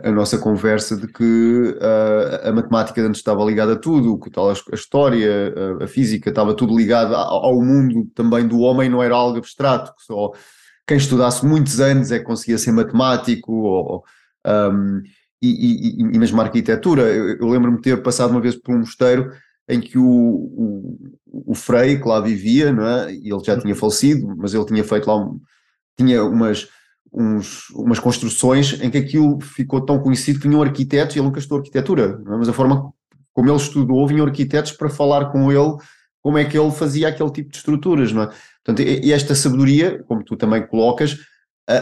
a 0.04 0.12
nossa 0.12 0.38
conversa 0.38 0.96
de 0.96 1.06
que 1.06 1.24
uh, 1.24 2.48
a 2.48 2.52
matemática 2.54 3.02
antes 3.02 3.20
estava 3.20 3.44
ligada 3.44 3.74
a 3.74 3.76
tudo, 3.76 4.18
que 4.18 4.30
tal 4.30 4.50
a, 4.50 4.54
história, 4.74 5.54
a, 5.82 5.84
a, 5.84 5.88
física, 5.88 6.30
estava 6.30 6.56
tudo 6.56 6.78
ligado 6.78 7.14
ao, 7.14 7.46
ao 7.48 7.62
mundo 7.62 8.10
também 8.16 8.48
do 8.48 8.60
homem, 8.60 8.90
não 8.90 9.04
era 9.04 9.16
algo 9.16 9.38
abstrato, 9.38 9.94
que 9.94 10.04
só 10.06 10.32
quem 10.88 10.98
estudasse 10.98 11.46
muitos 11.46 11.82
anos 11.82 12.12
é 12.12 12.20
que 12.20 12.26
conseguia 12.26 12.58
ser 12.58 12.72
matemático, 12.72 13.52
ou, 13.52 14.04
um, 14.48 15.02
e, 15.42 15.50
e, 15.50 16.02
e, 16.02 16.20
mesmo 16.20 16.40
a 16.40 16.44
arquitetura. 16.44 17.04
Eu, 17.04 17.38
eu 17.38 17.48
lembro-me 17.48 17.78
de 17.78 17.84
ter 17.84 18.02
passado 18.02 18.32
uma 18.32 18.42
vez 18.42 18.56
por 18.56 18.76
um 18.76 18.80
mosteiro 18.80 19.32
em 19.68 19.80
que 19.80 19.98
o, 19.98 20.06
o, 20.06 20.98
o 21.52 21.56
Frei, 21.56 22.00
que 22.00 22.08
lá 22.08 22.20
vivia, 22.20 22.72
não 22.72 22.86
é? 22.86 23.14
e 23.14 23.32
ele 23.32 23.44
já 23.44 23.60
tinha 23.60 23.76
falecido, 23.76 24.36
mas 24.38 24.54
ele 24.54 24.66
tinha 24.66 24.84
feito 24.84 25.08
lá, 25.08 25.18
um, 25.18 25.40
tinha 25.98 26.24
umas 26.24 26.68
uns, 27.14 27.70
umas 27.72 28.00
construções 28.00 28.80
em 28.82 28.90
que 28.90 28.98
aquilo 28.98 29.40
ficou 29.42 29.82
tão 29.82 30.00
conhecido 30.00 30.40
que 30.40 30.48
vinham 30.48 30.62
arquitetos, 30.62 31.16
e 31.16 31.20
ele 31.20 31.26
nunca 31.26 31.40
estudou 31.40 31.60
arquitetura, 31.60 32.22
é? 32.26 32.38
mas 32.38 32.48
a 32.48 32.54
forma 32.54 32.92
como 33.34 33.50
ele 33.50 33.58
estudou, 33.58 34.08
vinham 34.08 34.26
arquitetos 34.26 34.72
para 34.72 34.90
falar 34.90 35.32
com 35.32 35.52
ele 35.52 35.78
como 36.22 36.38
é 36.38 36.46
que 36.46 36.58
ele 36.58 36.72
fazia 36.72 37.08
aquele 37.08 37.32
tipo 37.32 37.50
de 37.50 37.58
estruturas, 37.58 38.12
não 38.12 38.24
é? 38.24 38.30
Portanto, 38.64 38.82
e 38.88 39.12
esta 39.12 39.34
sabedoria, 39.34 40.04
como 40.04 40.24
tu 40.24 40.36
também 40.36 40.66
colocas, 40.68 41.18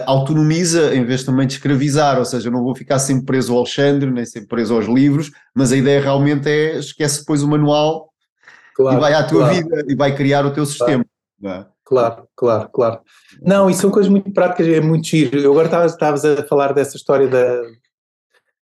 autonomiza 0.05 0.93
em 0.95 1.03
vez 1.05 1.23
também 1.23 1.47
de 1.47 1.53
escravizar, 1.53 2.19
ou 2.19 2.25
seja, 2.25 2.47
eu 2.47 2.51
não 2.51 2.63
vou 2.63 2.75
ficar 2.75 2.99
sempre 2.99 3.25
preso 3.25 3.53
ao 3.53 3.59
Alexandre, 3.59 4.11
nem 4.11 4.25
sempre 4.25 4.47
preso 4.47 4.75
aos 4.75 4.85
livros, 4.85 5.31
mas 5.53 5.71
a 5.71 5.77
ideia 5.77 6.01
realmente 6.01 6.47
é 6.47 6.77
esquece 6.77 7.19
depois 7.19 7.41
o 7.41 7.47
manual 7.47 8.09
claro, 8.75 8.97
e 8.97 8.99
vai 8.99 9.13
à 9.13 9.23
tua 9.23 9.47
claro. 9.47 9.55
vida 9.55 9.85
e 9.87 9.95
vai 9.95 10.15
criar 10.15 10.45
o 10.45 10.51
teu 10.51 10.65
sistema. 10.65 11.05
Claro. 11.41 11.61
É? 11.61 11.79
Claro, 11.89 12.27
claro, 12.35 12.69
claro. 12.71 12.99
Não, 13.41 13.67
isso 13.67 13.81
são 13.81 13.89
coisas 13.89 14.11
muito 14.11 14.31
práticas, 14.31 14.67
é 14.67 14.79
muito 14.79 15.07
giro. 15.07 15.39
Eu 15.39 15.51
agora 15.51 15.87
estavas 15.87 16.23
a 16.23 16.43
falar 16.43 16.71
dessa 16.71 16.95
história 16.95 17.27
da, 17.27 17.63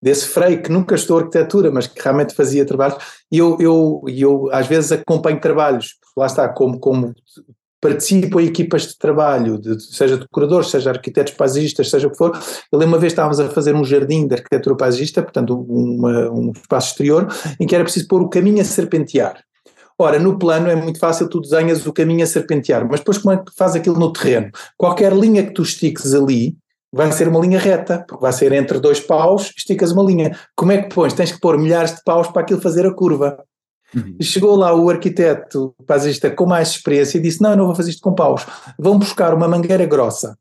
desse 0.00 0.28
freio 0.28 0.62
que 0.62 0.70
nunca 0.70 0.94
estudou 0.94 1.18
arquitetura, 1.18 1.68
mas 1.72 1.88
que 1.88 2.00
realmente 2.00 2.36
fazia 2.36 2.64
trabalhos. 2.64 2.98
E 3.32 3.38
eu, 3.38 3.56
eu, 3.60 4.02
eu 4.06 4.48
às 4.52 4.68
vezes 4.68 4.92
acompanho 4.92 5.40
trabalhos, 5.40 5.96
lá 6.16 6.26
está, 6.26 6.48
como, 6.48 6.78
como 6.78 7.12
participo 7.86 8.40
em 8.40 8.46
equipas 8.46 8.88
de 8.88 8.98
trabalho, 8.98 9.58
de, 9.58 9.80
seja 9.80 10.16
decoradores, 10.16 10.70
seja 10.70 10.90
arquitetos 10.90 11.34
paisagistas, 11.34 11.88
seja 11.88 12.08
o 12.08 12.10
que 12.10 12.16
for. 12.16 12.36
Eu 12.72 12.78
lembro 12.78 12.94
uma 12.94 13.00
vez 13.00 13.12
estávamos 13.12 13.38
a 13.38 13.48
fazer 13.48 13.74
um 13.74 13.84
jardim 13.84 14.26
de 14.26 14.34
arquitetura 14.34 14.76
paisagista, 14.76 15.22
portanto 15.22 15.54
uma, 15.68 16.30
um 16.30 16.50
espaço 16.50 16.90
exterior, 16.90 17.28
em 17.60 17.66
que 17.66 17.74
era 17.74 17.84
preciso 17.84 18.08
pôr 18.08 18.20
o 18.20 18.28
caminho 18.28 18.60
a 18.60 18.64
serpentear. 18.64 19.40
Ora, 19.98 20.18
no 20.18 20.38
plano 20.38 20.68
é 20.68 20.76
muito 20.76 20.98
fácil, 20.98 21.28
tu 21.28 21.40
desenhas 21.40 21.86
o 21.86 21.92
caminho 21.92 22.22
a 22.22 22.26
serpentear, 22.26 22.86
mas 22.88 23.00
depois 23.00 23.18
como 23.18 23.34
é 23.34 23.38
que 23.38 23.52
faz 23.56 23.74
aquilo 23.74 23.98
no 23.98 24.12
terreno? 24.12 24.50
Qualquer 24.76 25.12
linha 25.12 25.42
que 25.42 25.52
tu 25.52 25.62
estiques 25.62 26.12
ali 26.12 26.56
vai 26.92 27.10
ser 27.12 27.28
uma 27.28 27.40
linha 27.40 27.58
reta, 27.58 28.04
porque 28.06 28.22
vai 28.22 28.32
ser 28.32 28.52
entre 28.52 28.78
dois 28.78 29.00
paus, 29.00 29.52
esticas 29.56 29.92
uma 29.92 30.02
linha. 30.02 30.36
Como 30.54 30.72
é 30.72 30.82
que 30.82 30.94
pões? 30.94 31.14
Tens 31.14 31.32
que 31.32 31.40
pôr 31.40 31.58
milhares 31.58 31.94
de 31.94 32.02
paus 32.04 32.28
para 32.28 32.42
aquilo 32.42 32.60
fazer 32.60 32.86
a 32.86 32.94
curva. 32.94 33.38
Uhum. 33.94 34.16
Chegou 34.20 34.56
lá 34.56 34.74
o 34.74 34.90
arquiteto 34.90 35.74
paisagista 35.86 36.30
com 36.30 36.46
mais 36.46 36.70
experiência 36.70 37.18
e 37.18 37.20
disse: 37.22 37.42
Não, 37.42 37.50
eu 37.50 37.56
não 37.56 37.66
vou 37.66 37.74
fazer 37.74 37.90
isto 37.90 38.02
com 38.02 38.14
paus. 38.14 38.46
Vão 38.78 38.98
buscar 38.98 39.32
uma 39.34 39.48
mangueira 39.48 39.86
grossa. 39.86 40.36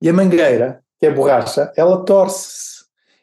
E 0.00 0.08
a 0.08 0.12
mangueira, 0.12 0.80
que 0.98 1.06
é 1.06 1.10
borracha, 1.10 1.72
ela 1.76 2.04
torce-se 2.04 2.78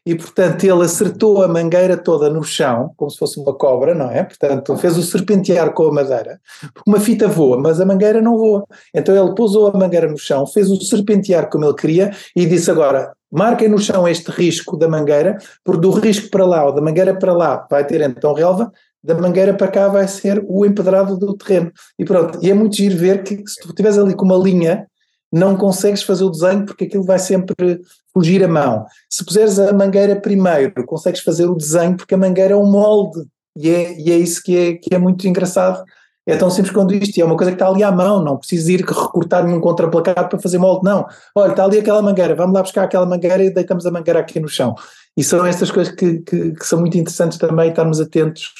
e 0.06 0.14
portanto 0.14 0.64
ele 0.64 0.84
acertou 0.84 1.42
a 1.42 1.48
mangueira 1.48 1.98
toda 1.98 2.30
no 2.30 2.44
chão, 2.44 2.94
como 2.96 3.10
se 3.10 3.18
fosse 3.18 3.40
uma 3.40 3.54
cobra, 3.54 3.96
não 3.96 4.12
é? 4.12 4.24
Portanto, 4.24 4.78
fez 4.78 4.98
o 4.98 5.02
serpentear 5.02 5.74
com 5.74 5.88
a 5.88 5.92
madeira, 5.92 6.40
porque 6.74 6.90
uma 6.90 7.00
fita 7.00 7.28
voa, 7.28 7.60
mas 7.60 7.82
a 7.82 7.86
mangueira 7.86 8.22
não 8.22 8.38
voa. 8.38 8.66
Então 8.94 9.16
ele 9.16 9.34
pousou 9.34 9.68
a 9.68 9.78
mangueira 9.78 10.08
no 10.08 10.18
chão, 10.18 10.46
fez 10.46 10.70
o 10.70 10.80
serpentear 10.80 11.50
como 11.50 11.66
ele 11.66 11.74
queria 11.74 12.12
e 12.36 12.46
disse 12.46 12.70
agora, 12.70 13.14
marquem 13.32 13.68
no 13.68 13.80
chão 13.80 14.08
este 14.08 14.30
risco 14.30 14.78
da 14.78 14.88
mangueira, 14.88 15.40
porque 15.64 15.82
do 15.82 15.90
risco 15.90 16.30
para 16.30 16.46
lá 16.46 16.66
ou 16.66 16.72
da 16.72 16.82
mangueira 16.82 17.18
para 17.18 17.34
lá 17.34 17.66
vai 17.70 17.84
ter 17.84 18.02
então 18.02 18.34
relva, 18.34 18.72
da 19.06 19.14
mangueira 19.14 19.54
para 19.54 19.68
cá 19.68 19.88
vai 19.88 20.08
ser 20.08 20.44
o 20.48 20.66
empedrado 20.66 21.18
do 21.18 21.36
terreno. 21.38 21.72
E 21.98 22.04
pronto, 22.04 22.40
e 22.42 22.50
é 22.50 22.54
muito 22.54 22.76
giro 22.76 22.98
ver 22.98 23.24
que 23.24 23.36
se 23.48 23.62
tu 23.62 23.70
estiveres 23.70 23.98
ali 23.98 24.16
com 24.16 24.26
uma 24.26 24.38
linha, 24.38 24.88
não 25.32 25.56
consegues 25.56 26.02
fazer 26.02 26.24
o 26.24 26.30
desenho 26.30 26.66
porque 26.66 26.86
aquilo 26.86 27.04
vai 27.04 27.20
sempre 27.20 27.80
fugir 28.14 28.44
a 28.44 28.48
mão. 28.48 28.86
Se 29.10 29.24
puseres 29.24 29.60
a 29.60 29.72
mangueira 29.74 30.16
primeiro, 30.16 30.86
consegues 30.86 31.22
fazer 31.22 31.46
o 31.46 31.56
desenho 31.56 31.96
porque 31.96 32.16
a 32.16 32.18
mangueira 32.18 32.54
é 32.54 32.58
um 32.58 32.70
molde 32.70 33.26
e 33.56 33.70
é, 33.70 34.00
e 34.00 34.12
é 34.12 34.18
isso 34.18 34.42
que 34.42 34.58
é, 34.58 34.74
que 34.74 34.96
é 34.96 34.98
muito 34.98 35.28
engraçado. 35.28 35.84
É 36.28 36.36
tão 36.36 36.50
simples 36.50 36.74
quanto 36.74 36.96
isto, 36.96 37.16
e 37.18 37.22
é 37.22 37.26
uma 37.26 37.38
coisa 37.38 37.52
que 37.52 37.56
está 37.56 37.68
ali 37.68 37.84
à 37.84 37.92
mão, 37.92 38.24
não 38.24 38.38
precisas 38.38 38.68
ir 38.68 38.82
recortar 38.82 39.46
nenhum 39.46 39.62
contraplacado 39.62 40.28
para 40.28 40.40
fazer 40.40 40.58
molde, 40.58 40.84
não. 40.84 41.06
Olha, 41.36 41.52
está 41.52 41.64
ali 41.64 41.78
aquela 41.78 42.02
mangueira, 42.02 42.34
vamos 42.34 42.56
lá 42.56 42.64
buscar 42.64 42.86
aquela 42.86 43.06
mangueira 43.06 43.44
e 43.44 43.54
deitamos 43.54 43.86
a 43.86 43.92
mangueira 43.92 44.22
aqui 44.22 44.40
no 44.40 44.48
chão. 44.48 44.74
E 45.16 45.24
são 45.24 45.46
estas 45.46 45.70
coisas 45.70 45.94
que, 45.94 46.20
que, 46.22 46.54
que 46.54 46.66
são 46.66 46.80
muito 46.80 46.98
interessantes 46.98 47.38
também, 47.38 47.70
estarmos 47.70 48.02
atentos, 48.02 48.52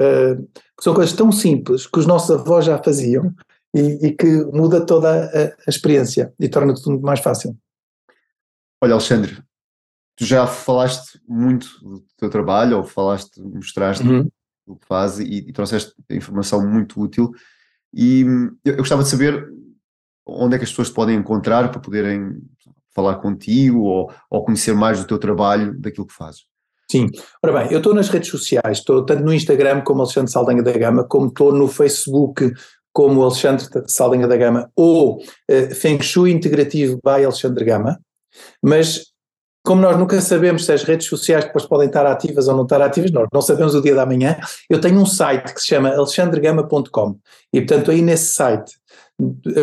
uh, 0.00 0.42
que 0.76 0.82
são 0.82 0.94
coisas 0.94 1.14
tão 1.14 1.30
simples 1.30 1.86
que 1.86 1.98
os 1.98 2.06
nossos 2.06 2.30
avós 2.30 2.64
já 2.64 2.82
faziam, 2.82 3.34
e, 3.74 4.08
e 4.08 4.12
que 4.12 4.44
muda 4.52 4.84
toda 4.84 5.26
a, 5.26 5.44
a 5.66 5.70
experiência 5.70 6.32
e 6.38 6.48
torna 6.48 6.74
tudo 6.74 6.90
muito 6.90 7.06
mais 7.06 7.20
fácil. 7.20 7.56
Olha, 8.82 8.94
Alexandre, 8.94 9.42
tu 10.16 10.24
já 10.24 10.46
falaste 10.46 11.20
muito 11.28 11.68
do 11.82 12.04
teu 12.16 12.30
trabalho, 12.30 12.78
ou 12.78 12.84
falaste, 12.84 13.40
mostraste 13.40 14.06
uhum. 14.06 14.28
o 14.66 14.76
que 14.76 14.86
fazes 14.86 15.26
e, 15.26 15.48
e, 15.48 15.52
trouxeste 15.52 15.94
informação 16.10 16.66
muito 16.66 17.00
útil. 17.00 17.30
E 17.92 18.22
eu, 18.64 18.74
eu, 18.74 18.76
gostava 18.78 19.02
de 19.02 19.08
saber 19.08 19.48
onde 20.26 20.54
é 20.54 20.58
que 20.58 20.64
as 20.64 20.70
pessoas 20.70 20.88
te 20.88 20.94
podem 20.94 21.16
encontrar 21.16 21.70
para 21.70 21.80
poderem 21.80 22.40
falar 22.94 23.16
contigo 23.16 23.80
ou, 23.80 24.12
ou 24.28 24.44
conhecer 24.44 24.74
mais 24.74 24.98
do 24.98 25.06
teu 25.06 25.18
trabalho, 25.18 25.78
daquilo 25.78 26.06
que 26.06 26.14
fazes. 26.14 26.44
Sim. 26.90 27.06
Ora 27.40 27.60
bem, 27.60 27.72
eu 27.72 27.78
estou 27.78 27.94
nas 27.94 28.08
redes 28.08 28.28
sociais, 28.28 28.78
estou 28.78 29.06
tanto 29.06 29.22
no 29.22 29.32
Instagram 29.32 29.82
como 29.82 30.02
Alexandre 30.02 30.32
Saldanha 30.32 30.60
da 30.60 30.72
Gama, 30.72 31.04
como 31.04 31.28
estou 31.28 31.52
no 31.52 31.68
Facebook 31.68 32.52
como 32.92 33.22
Alexandre 33.22 33.64
Saldanha 33.86 34.26
da 34.26 34.36
Gama 34.36 34.68
ou 34.74 35.18
uh, 35.18 35.74
Feng 35.76 36.02
Shui 36.02 36.32
Integrativo 36.32 36.98
by 37.04 37.24
Alexandre 37.24 37.64
Gama, 37.64 38.00
mas 38.60 39.04
como 39.62 39.82
nós 39.82 39.96
nunca 39.96 40.20
sabemos 40.20 40.64
se 40.64 40.72
as 40.72 40.82
redes 40.82 41.06
sociais 41.06 41.44
depois 41.44 41.64
podem 41.64 41.86
estar 41.86 42.04
ativas 42.06 42.48
ou 42.48 42.56
não 42.56 42.64
estar 42.64 42.82
ativas, 42.82 43.12
nós 43.12 43.28
não 43.32 43.40
sabemos 43.40 43.76
o 43.76 43.82
dia 43.82 43.94
da 43.94 44.04
manhã, 44.04 44.36
eu 44.68 44.80
tenho 44.80 44.98
um 44.98 45.06
site 45.06 45.54
que 45.54 45.60
se 45.60 45.68
chama 45.68 45.90
alexandregama.com 45.90 47.18
e 47.52 47.60
portanto 47.60 47.92
aí 47.92 48.02
nesse 48.02 48.34
site 48.34 48.72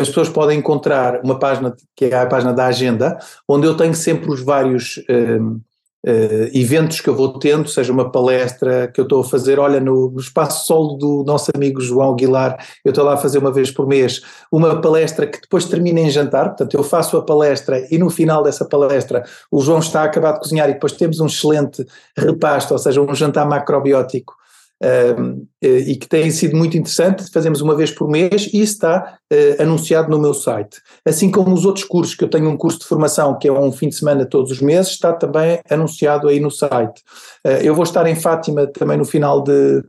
as 0.00 0.08
pessoas 0.08 0.30
podem 0.30 0.60
encontrar 0.60 1.20
uma 1.22 1.38
página 1.38 1.76
que 1.94 2.06
é 2.06 2.16
a 2.16 2.26
página 2.26 2.54
da 2.54 2.66
agenda, 2.66 3.18
onde 3.46 3.66
eu 3.66 3.76
tenho 3.76 3.94
sempre 3.94 4.30
os 4.30 4.40
vários 4.40 5.02
um, 5.10 5.60
uh, 6.08 6.50
eventos 6.58 7.00
que 7.00 7.08
eu 7.08 7.14
vou 7.14 7.38
tendo, 7.38 7.68
seja 7.68 7.92
uma 7.92 8.10
palestra 8.10 8.88
que 8.88 9.00
eu 9.00 9.02
estou 9.02 9.20
a 9.20 9.24
fazer, 9.24 9.58
olha, 9.58 9.78
no, 9.78 10.10
no 10.10 10.18
espaço 10.18 10.66
solo 10.66 10.94
do 10.96 11.24
nosso 11.26 11.50
amigo 11.54 11.80
João 11.80 12.12
Aguilar, 12.12 12.56
eu 12.84 12.90
estou 12.90 13.04
lá 13.04 13.14
a 13.14 13.16
fazer 13.18 13.38
uma 13.38 13.52
vez 13.52 13.70
por 13.70 13.86
mês, 13.86 14.22
uma 14.50 14.80
palestra 14.80 15.26
que 15.26 15.40
depois 15.40 15.66
termina 15.66 16.00
em 16.00 16.10
jantar, 16.10 16.48
portanto 16.48 16.74
eu 16.74 16.82
faço 16.82 17.16
a 17.16 17.22
palestra 17.22 17.86
e 17.90 17.98
no 17.98 18.08
final 18.08 18.42
dessa 18.42 18.64
palestra 18.64 19.22
o 19.50 19.60
João 19.60 19.80
está 19.80 20.02
a 20.02 20.04
acabar 20.04 20.32
de 20.32 20.40
cozinhar 20.40 20.68
e 20.70 20.74
depois 20.74 20.92
temos 20.92 21.20
um 21.20 21.26
excelente 21.26 21.86
repasto, 22.16 22.72
ou 22.72 22.78
seja, 22.78 23.00
um 23.00 23.14
jantar 23.14 23.46
macrobiótico 23.46 24.37
Uh, 24.80 25.44
e 25.60 25.96
que 25.96 26.06
tem 26.06 26.30
sido 26.30 26.56
muito 26.56 26.76
interessante, 26.76 27.28
fazemos 27.32 27.60
uma 27.60 27.74
vez 27.74 27.90
por 27.90 28.08
mês 28.08 28.48
e 28.52 28.60
está 28.60 29.18
uh, 29.32 29.62
anunciado 29.62 30.08
no 30.08 30.20
meu 30.20 30.32
site. 30.32 30.80
Assim 31.04 31.32
como 31.32 31.52
os 31.52 31.64
outros 31.64 31.84
cursos, 31.84 32.14
que 32.14 32.22
eu 32.22 32.30
tenho 32.30 32.48
um 32.48 32.56
curso 32.56 32.78
de 32.78 32.84
formação 32.84 33.36
que 33.36 33.48
é 33.48 33.52
um 33.52 33.72
fim 33.72 33.88
de 33.88 33.96
semana 33.96 34.24
todos 34.24 34.52
os 34.52 34.60
meses, 34.60 34.92
está 34.92 35.12
também 35.12 35.58
anunciado 35.68 36.28
aí 36.28 36.38
no 36.38 36.50
site. 36.50 37.02
Uh, 37.44 37.60
eu 37.60 37.74
vou 37.74 37.82
estar 37.82 38.06
em 38.06 38.14
Fátima 38.14 38.68
também 38.68 38.96
no 38.96 39.04
final 39.04 39.42
de 39.42 39.82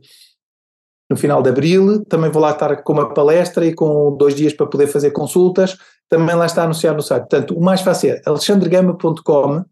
no 1.08 1.16
final 1.16 1.42
de 1.42 1.50
abril, 1.50 2.04
também 2.04 2.30
vou 2.30 2.40
lá 2.40 2.52
estar 2.52 2.82
com 2.82 2.92
uma 2.92 3.12
palestra 3.12 3.66
e 3.66 3.74
com 3.74 4.16
dois 4.16 4.32
dias 4.32 4.52
para 4.52 4.66
poder 4.66 4.86
fazer 4.86 5.10
consultas, 5.10 5.76
também 6.08 6.36
lá 6.36 6.46
está 6.46 6.62
anunciado 6.62 6.96
no 6.96 7.02
site. 7.02 7.22
Portanto, 7.28 7.56
o 7.56 7.60
mais 7.60 7.80
fácil 7.80 8.12
é 8.12 8.22
alexandregama.com 8.24 9.64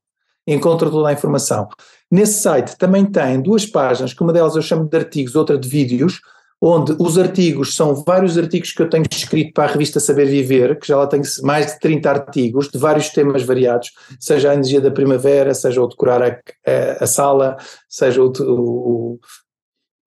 encontra 0.49 0.91
toda 0.91 1.09
a 1.09 1.13
informação. 1.13 1.69
Nesse 2.11 2.41
site 2.41 2.77
também 2.77 3.05
tem 3.05 3.41
duas 3.41 3.67
páginas, 3.67 4.15
que 4.15 4.23
uma 4.23 4.33
delas 4.33 4.57
eu 4.57 4.63
chamo 4.63 4.89
de 4.89 4.97
artigos, 4.97 5.37
outra 5.37 5.59
de 5.59 5.69
vídeos, 5.69 6.21
onde 6.61 6.97
os 6.99 7.17
artigos 7.17 7.77
são 7.77 7.95
vários 7.95 8.37
artigos 8.37 8.73
que 8.73 8.83
eu 8.83 8.91
tenho 8.91 9.05
escrito 9.11 9.53
para 9.53 9.65
a 9.65 9.73
revista 9.73 10.01
Saber 10.01 10.27
Viver, 10.27 10.79
que 10.79 10.89
já 10.89 10.97
lá 10.97 11.07
tem 11.07 11.23
mais 11.43 11.75
de 11.75 11.81
30 11.81 12.11
artigos 12.11 12.69
de 12.69 12.79
vários 12.79 13.11
temas 13.11 13.43
variados, 13.43 13.93
seja 14.19 14.51
a 14.51 14.55
energia 14.55 14.81
da 14.81 14.91
primavera, 14.91 15.55
seja 15.55 15.83
o 15.83 15.87
decorar 15.87 16.23
a, 16.23 16.27
a, 16.67 17.05
a 17.05 17.07
sala, 17.07 17.57
seja 17.89 18.23
o, 18.23 18.33
o, 18.41 19.21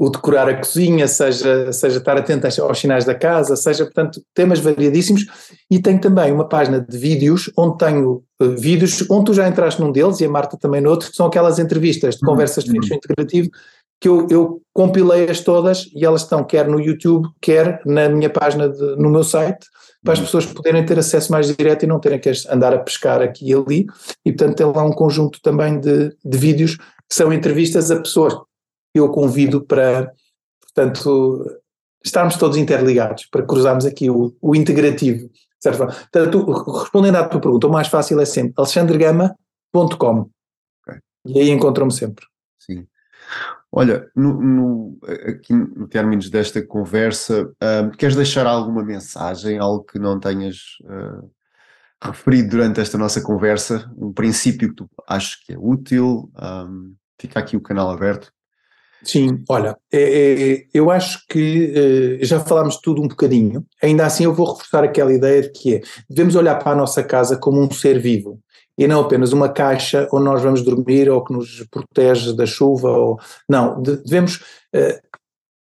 o 0.01 0.09
decorar 0.09 0.49
a 0.49 0.57
cozinha, 0.57 1.07
seja, 1.07 1.71
seja 1.71 1.99
estar 1.99 2.17
atento 2.17 2.47
aos 2.63 2.79
sinais 2.79 3.05
da 3.05 3.13
casa, 3.13 3.55
seja, 3.55 3.83
portanto, 3.83 4.19
temas 4.33 4.59
variadíssimos. 4.59 5.27
E 5.69 5.79
tenho 5.79 6.01
também 6.01 6.31
uma 6.31 6.49
página 6.49 6.81
de 6.81 6.97
vídeos, 6.97 7.51
onde 7.55 7.77
tenho 7.77 8.23
uh, 8.41 8.49
vídeos, 8.57 9.05
onde 9.11 9.25
tu 9.25 9.33
já 9.35 9.47
entraste 9.47 9.79
num 9.79 9.91
deles 9.91 10.19
e 10.19 10.25
a 10.25 10.29
Marta 10.29 10.57
também 10.57 10.81
noutro, 10.81 11.07
que 11.07 11.15
são 11.15 11.27
aquelas 11.27 11.59
entrevistas 11.59 12.15
de 12.15 12.25
uhum. 12.25 12.31
conversas 12.31 12.63
de 12.63 12.71
fixo 12.71 12.95
integrativo, 12.95 13.51
que 14.01 14.09
eu, 14.09 14.25
eu 14.31 14.61
compilei-as 14.73 15.41
todas 15.41 15.87
e 15.95 16.03
elas 16.03 16.23
estão 16.23 16.43
quer 16.43 16.67
no 16.67 16.79
YouTube, 16.79 17.29
quer 17.39 17.79
na 17.85 18.09
minha 18.09 18.31
página, 18.31 18.69
de, 18.69 18.95
no 18.95 19.07
meu 19.07 19.23
site, 19.23 19.67
para 20.03 20.13
as 20.13 20.19
uhum. 20.19 20.25
pessoas 20.25 20.47
poderem 20.47 20.83
ter 20.83 20.97
acesso 20.97 21.31
mais 21.31 21.55
direto 21.55 21.83
e 21.83 21.87
não 21.87 21.99
terem 21.99 22.17
que 22.17 22.31
andar 22.49 22.73
a 22.73 22.79
pescar 22.79 23.21
aqui 23.21 23.51
e 23.51 23.53
ali. 23.53 23.85
E, 24.25 24.31
portanto, 24.31 24.57
tem 24.57 24.65
lá 24.65 24.83
um 24.83 24.93
conjunto 24.93 25.39
também 25.43 25.79
de, 25.79 26.09
de 26.25 26.37
vídeos 26.39 26.75
que 26.75 27.15
são 27.15 27.31
entrevistas 27.31 27.91
a 27.91 27.97
pessoas 27.97 28.33
eu 28.93 29.09
convido 29.09 29.61
para, 29.61 30.11
portanto, 30.61 31.45
estarmos 32.03 32.35
todos 32.37 32.57
interligados, 32.57 33.25
para 33.25 33.45
cruzarmos 33.45 33.85
aqui 33.85 34.09
o, 34.09 34.35
o 34.41 34.55
integrativo. 34.55 35.29
Certo? 35.59 35.85
Portanto, 35.85 36.79
respondendo 36.79 37.15
à 37.17 37.27
tua 37.27 37.39
pergunta, 37.39 37.67
o 37.67 37.71
mais 37.71 37.87
fácil 37.87 38.19
é 38.19 38.25
sempre 38.25 38.53
alexandregama.com 38.57 40.29
okay. 40.81 40.99
e 41.25 41.39
aí 41.39 41.49
encontram-me 41.51 41.91
sempre. 41.91 42.25
Sim. 42.57 42.87
Olha, 43.71 44.09
no, 44.15 44.41
no, 44.41 44.99
aqui 45.27 45.53
no 45.53 45.87
términos 45.87 46.29
desta 46.29 46.65
conversa, 46.65 47.43
uh, 47.43 47.91
queres 47.97 48.15
deixar 48.15 48.45
alguma 48.45 48.83
mensagem, 48.83 49.59
algo 49.59 49.83
que 49.83 49.97
não 49.97 50.19
tenhas 50.19 50.57
uh, 50.83 51.31
referido 52.03 52.49
durante 52.49 52.81
esta 52.81 52.97
nossa 52.97 53.21
conversa, 53.21 53.89
um 53.95 54.11
princípio 54.11 54.69
que 54.69 54.75
tu 54.75 54.89
achas 55.07 55.35
que 55.35 55.53
é 55.53 55.57
útil? 55.57 56.31
Um, 56.41 56.95
fica 57.19 57.39
aqui 57.39 57.55
o 57.55 57.61
canal 57.61 57.89
aberto. 57.91 58.33
Sim, 59.03 59.43
olha, 59.49 59.75
é, 59.91 60.51
é, 60.53 60.65
eu 60.73 60.91
acho 60.91 61.25
que 61.27 62.19
é, 62.21 62.25
já 62.25 62.39
falámos 62.39 62.77
tudo 62.77 63.01
um 63.01 63.07
bocadinho, 63.07 63.65
ainda 63.81 64.05
assim 64.05 64.25
eu 64.25 64.33
vou 64.33 64.51
reforçar 64.51 64.83
aquela 64.83 65.11
ideia 65.11 65.41
de 65.41 65.49
que 65.49 65.75
é, 65.75 65.81
devemos 66.09 66.35
olhar 66.35 66.55
para 66.55 66.73
a 66.73 66.75
nossa 66.75 67.03
casa 67.03 67.35
como 67.35 67.59
um 67.59 67.71
ser 67.71 67.99
vivo 67.99 68.39
e 68.77 68.87
não 68.87 69.01
apenas 69.01 69.33
uma 69.33 69.49
caixa 69.49 70.07
onde 70.11 70.25
nós 70.25 70.41
vamos 70.41 70.63
dormir 70.63 71.09
ou 71.09 71.23
que 71.23 71.33
nos 71.33 71.63
protege 71.69 72.33
da 72.33 72.45
chuva, 72.45 72.89
ou 72.89 73.19
não, 73.47 73.81
devemos, 73.81 74.43
eh, 74.73 74.99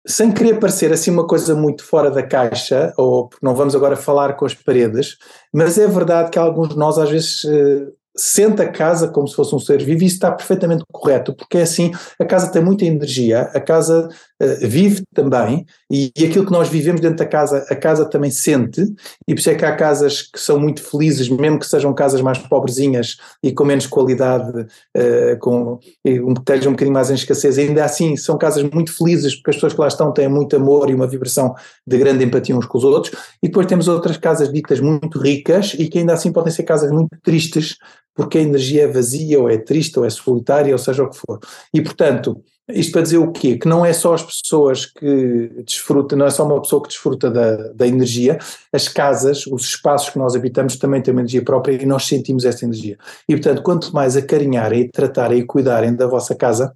sem 0.05 0.31
querer 0.31 0.59
parecer 0.59 0.91
assim 0.91 1.11
uma 1.11 1.27
coisa 1.27 1.55
muito 1.55 1.83
fora 1.83 2.09
da 2.09 2.23
caixa, 2.23 2.93
ou 2.97 3.29
não 3.41 3.55
vamos 3.55 3.75
agora 3.75 3.95
falar 3.95 4.35
com 4.35 4.45
as 4.45 4.53
paredes, 4.53 5.17
mas 5.53 5.77
é 5.77 5.87
verdade 5.87 6.31
que 6.31 6.39
alguns 6.39 6.69
de 6.69 6.77
nós 6.77 6.97
às 6.97 7.09
vezes 7.09 7.45
eh, 7.45 7.87
sente 8.15 8.61
a 8.61 8.69
casa 8.69 9.07
como 9.07 9.27
se 9.27 9.35
fosse 9.35 9.55
um 9.55 9.59
ser 9.59 9.83
vivo 9.83 10.03
e 10.03 10.05
isso 10.05 10.15
está 10.15 10.31
perfeitamente 10.31 10.83
correto, 10.91 11.33
porque 11.35 11.57
é 11.57 11.63
assim, 11.63 11.91
a 12.19 12.25
casa 12.25 12.51
tem 12.51 12.63
muita 12.63 12.85
energia, 12.85 13.41
a 13.53 13.59
casa 13.59 14.07
uh, 14.41 14.67
vive 14.67 15.03
também 15.13 15.65
e, 15.91 16.11
e, 16.17 16.25
aquilo 16.25 16.45
que 16.45 16.51
nós 16.51 16.69
vivemos 16.69 17.01
dentro 17.01 17.17
da 17.17 17.25
casa, 17.25 17.65
a 17.69 17.75
casa 17.75 18.05
também 18.05 18.31
sente 18.31 18.81
e 19.27 19.33
por 19.33 19.39
isso 19.39 19.49
é 19.49 19.55
que 19.55 19.65
há 19.65 19.75
casas 19.75 20.21
que 20.21 20.39
são 20.39 20.59
muito 20.59 20.81
felizes, 20.81 21.29
mesmo 21.29 21.59
que 21.59 21.65
sejam 21.65 21.93
casas 21.93 22.21
mais 22.21 22.37
pobrezinhas 22.37 23.17
e 23.41 23.51
com 23.51 23.65
menos 23.65 23.87
qualidade, 23.87 24.61
uh, 24.61 25.39
com, 25.39 25.79
um, 26.05 26.33
estejam 26.33 26.71
um 26.71 26.75
bocadinho 26.75 26.93
mais 26.93 27.09
em 27.09 27.15
escassez, 27.15 27.57
ainda 27.57 27.83
assim 27.83 28.15
são 28.15 28.37
casas 28.37 28.63
muito 28.63 28.95
felizes 28.95 29.35
porque 29.35 29.51
as 29.51 29.55
pessoas 29.57 29.73
que 29.73 29.81
lá 29.81 29.87
estão 29.87 30.11
têm 30.11 30.27
muito 30.27 30.55
amor 30.55 30.89
e 30.89 30.95
uma 30.95 31.07
vibração 31.07 31.53
de 31.85 31.97
grande 31.97 32.23
empatia 32.23 32.55
uns 32.55 32.65
com 32.65 32.77
os 32.77 32.83
outros 32.83 33.15
e 33.41 33.47
depois 33.47 33.67
temos 33.67 33.87
outras 33.87 34.17
casas 34.17 34.51
ditas 34.51 34.79
muito 34.79 35.19
ricas 35.19 35.75
e 35.77 35.87
que 35.87 35.99
ainda 35.99 36.13
assim 36.13 36.31
podem 36.31 36.51
ser 36.51 36.63
casas 36.63 36.91
muito 36.91 37.09
tristes 37.21 37.77
porque 38.15 38.37
a 38.37 38.41
energia 38.41 38.83
é 38.83 38.87
vazia, 38.87 39.39
ou 39.39 39.49
é 39.49 39.57
triste, 39.57 39.97
ou 39.97 40.05
é 40.05 40.09
solitária, 40.09 40.73
ou 40.73 40.77
seja 40.77 41.03
o 41.03 41.09
que 41.09 41.17
for. 41.17 41.39
E, 41.73 41.81
portanto, 41.81 42.43
isto 42.69 42.93
para 42.93 43.01
dizer 43.01 43.17
o 43.17 43.31
quê? 43.31 43.57
Que 43.57 43.67
não 43.67 43.85
é 43.85 43.91
só 43.91 44.13
as 44.13 44.23
pessoas 44.23 44.85
que 44.85 45.63
desfrutam, 45.65 46.17
não 46.17 46.25
é 46.25 46.29
só 46.29 46.45
uma 46.45 46.61
pessoa 46.61 46.81
que 46.81 46.87
desfruta 46.87 47.29
da, 47.29 47.73
da 47.73 47.85
energia, 47.85 48.37
as 48.71 48.87
casas, 48.87 49.45
os 49.47 49.65
espaços 49.65 50.09
que 50.09 50.17
nós 50.17 50.35
habitamos 50.35 50.77
também 50.77 51.01
têm 51.01 51.13
uma 51.13 51.21
energia 51.21 51.43
própria 51.43 51.73
e 51.73 51.85
nós 51.85 52.05
sentimos 52.05 52.45
essa 52.45 52.63
energia. 52.63 52.97
E, 53.27 53.35
portanto, 53.35 53.61
quanto 53.61 53.93
mais 53.93 54.15
acarinharem 54.15 54.89
tratarem 54.89 55.39
e 55.39 55.45
cuidarem 55.45 55.93
da 55.93 56.07
vossa 56.07 56.33
casa, 56.35 56.73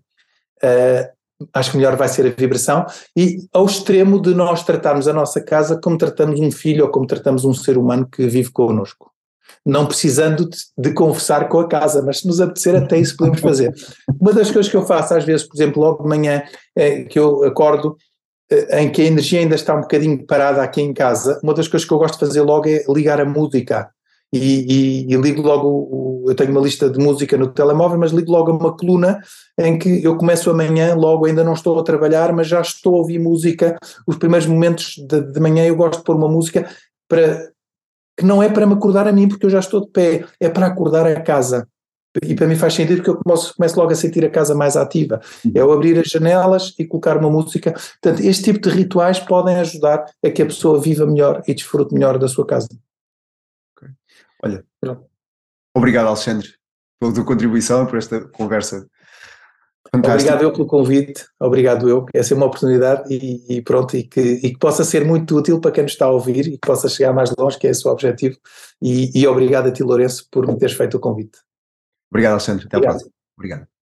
uh, 0.62 1.48
acho 1.54 1.72
que 1.72 1.78
melhor 1.78 1.96
vai 1.96 2.10
ser 2.10 2.26
a 2.26 2.30
vibração 2.30 2.86
e 3.16 3.38
ao 3.54 3.66
extremo 3.66 4.22
de 4.22 4.34
nós 4.34 4.64
tratarmos 4.64 5.08
a 5.08 5.14
nossa 5.14 5.40
casa 5.40 5.80
como 5.82 5.98
tratamos 5.98 6.40
um 6.40 6.52
filho 6.52 6.84
ou 6.84 6.92
como 6.92 7.08
tratamos 7.08 7.46
um 7.46 7.54
ser 7.54 7.78
humano 7.78 8.08
que 8.12 8.28
vive 8.28 8.52
connosco 8.52 9.12
não 9.66 9.86
precisando 9.86 10.50
de, 10.78 10.94
conversar 10.94 11.50
com 11.50 11.60
a 11.60 11.68
casa, 11.68 12.02
mas 12.02 12.20
se 12.20 12.28
nos 12.28 12.40
apetecer 12.40 12.76
até 12.76 12.98
isso 12.98 13.18
podemos 13.18 13.40
fazer. 13.40 13.74
Uma 14.20 14.34
das 14.34 14.52
coisas 14.52 14.70
que 14.72 14.78
eu 14.78 14.86
faço 14.86 15.14
às 15.14 15.24
vezes, 15.24 15.48
por 15.48 15.56
exemplo, 15.56 15.82
logo 15.82 16.04
de 16.04 16.10
manhã, 16.10 16.44
é 16.76 17.04
que 17.04 17.20
eu 17.20 17.44
acordo, 17.44 17.96
é, 18.50 18.82
em 18.82 18.90
que 18.90 19.02
a 19.02 19.06
energia 19.06 19.40
ainda 19.40 19.56
está 19.56 19.76
um 19.76 19.82
bocadinho 19.82 20.26
parada 20.26 20.62
aqui 20.62 20.82
em 20.82 20.94
casa, 20.94 21.40
uma 21.44 21.54
das 21.54 21.68
coisas 21.68 21.88
que 21.88 21.94
eu 21.94 21.98
gosto 21.98 22.14
de 22.14 22.26
fazer 22.26 22.42
logo 22.42 22.68
é 22.68 22.84
ligar 22.88 23.20
a 23.20 23.26
música. 23.26 23.90
E, 24.34 25.06
e, 25.08 25.14
e 25.14 25.16
ligo 25.16 25.42
logo, 25.42 26.26
eu 26.28 26.36
tenho 26.36 26.52
uma 26.52 26.60
lista 26.60 26.90
de 26.90 27.00
música 27.00 27.38
no 27.38 27.48
telemóvel, 27.48 27.98
mas 27.98 28.12
ligo 28.12 28.32
logo 28.32 28.52
uma 28.52 28.76
coluna 28.76 29.22
em 29.58 29.80
que 29.80 30.04
eu 30.04 30.18
começo 30.18 30.50
amanhã, 30.50 30.94
logo 30.96 31.26
ainda 31.26 31.44
não 31.44 31.54
estou 31.54 31.80
a 31.80 31.84
trabalhar, 31.84 32.34
mas 32.34 32.48
já 32.48 32.60
estou 32.60 32.96
a 32.96 32.98
ouvir 32.98 33.20
música. 33.20 33.78
Os 34.06 34.18
primeiros 34.18 34.46
momentos 34.46 34.96
de, 34.98 35.22
de 35.22 35.40
manhã 35.40 35.66
eu 35.66 35.76
gosto 35.78 36.00
de 36.00 36.04
pôr 36.04 36.16
uma 36.16 36.28
música 36.28 36.70
para 37.08 37.50
que 38.18 38.26
não 38.26 38.42
é 38.42 38.50
para 38.50 38.66
me 38.66 38.74
acordar 38.74 39.08
a 39.08 39.12
mim, 39.12 39.28
porque 39.28 39.46
eu 39.46 39.50
já 39.50 39.60
estou 39.60 39.82
de 39.82 39.92
pé, 39.92 40.26
é 40.40 40.50
para 40.50 40.66
acordar 40.66 41.06
a 41.06 41.22
casa. 41.22 41.68
E 42.24 42.34
para 42.34 42.48
mim 42.48 42.56
faz 42.56 42.74
sentido 42.74 42.98
porque 42.98 43.12
eu 43.12 43.18
começo, 43.18 43.56
começo 43.56 43.80
logo 43.80 43.92
a 43.92 43.96
sentir 43.96 44.26
a 44.26 44.30
casa 44.30 44.56
mais 44.56 44.76
ativa. 44.76 45.22
É 45.54 45.64
o 45.64 45.72
abrir 45.72 46.00
as 46.00 46.08
janelas 46.08 46.74
e 46.80 46.86
colocar 46.86 47.16
uma 47.16 47.30
música. 47.30 47.74
Portanto, 47.74 48.22
este 48.22 48.46
tipo 48.46 48.60
de 48.60 48.70
rituais 48.70 49.20
podem 49.20 49.56
ajudar 49.58 50.06
a 50.24 50.32
que 50.32 50.42
a 50.42 50.46
pessoa 50.46 50.82
viva 50.82 51.06
melhor 51.06 51.44
e 51.48 51.54
desfrute 51.54 51.94
melhor 51.94 52.18
da 52.18 52.28
sua 52.28 52.46
casa. 52.46 52.70
Okay. 53.76 53.94
Olha, 54.44 54.66
Pronto. 54.82 55.06
obrigado 55.76 56.08
Alexandre 56.08 56.58
pela 57.00 57.14
tua 57.14 57.24
contribuição 57.24 57.86
por 57.86 57.98
esta 57.98 58.22
conversa 58.30 58.88
Fantástico. 59.94 60.32
Obrigado 60.32 60.44
eu 60.44 60.54
pelo 60.54 60.68
convite, 60.68 61.26
obrigado 61.40 61.90
eu, 61.90 62.06
essa 62.14 62.34
é 62.34 62.38
uma 62.38 62.46
oportunidade 62.46 63.14
e, 63.14 63.58
e 63.58 63.62
pronto, 63.62 63.96
e 63.96 64.04
que, 64.04 64.20
e 64.20 64.52
que, 64.52 64.58
possa 64.58 64.84
ser 64.84 65.06
muito 65.06 65.38
útil 65.38 65.60
para 65.62 65.72
quem 65.72 65.84
nos 65.84 65.94
está 65.94 66.06
a 66.06 66.12
ouvir 66.12 66.48
e 66.48 66.52
que 66.52 66.68
possa 66.68 66.90
chegar 66.90 67.14
mais 67.14 67.34
longe, 67.38 67.58
que 67.58 67.68
é 67.68 67.72
esse 67.72 67.88
o 67.88 67.92
objetivo, 67.92 68.38
e, 68.82 69.12
e 69.20 69.28
obrigado 69.28 69.68
a 69.68 69.72
ti 69.72 69.84
Lourenço 69.84 70.28
por 70.32 70.48
me 70.48 70.58
teres 70.58 70.76
feito 70.76 70.98
o 70.98 71.00
convite. 71.00 71.40
Obrigado 72.12 72.34
Alexandre, 72.34 72.66
até 72.66 72.78
obrigado. 72.78 72.96
à 72.96 73.00
próxima. 73.00 73.12
Obrigado. 73.38 73.77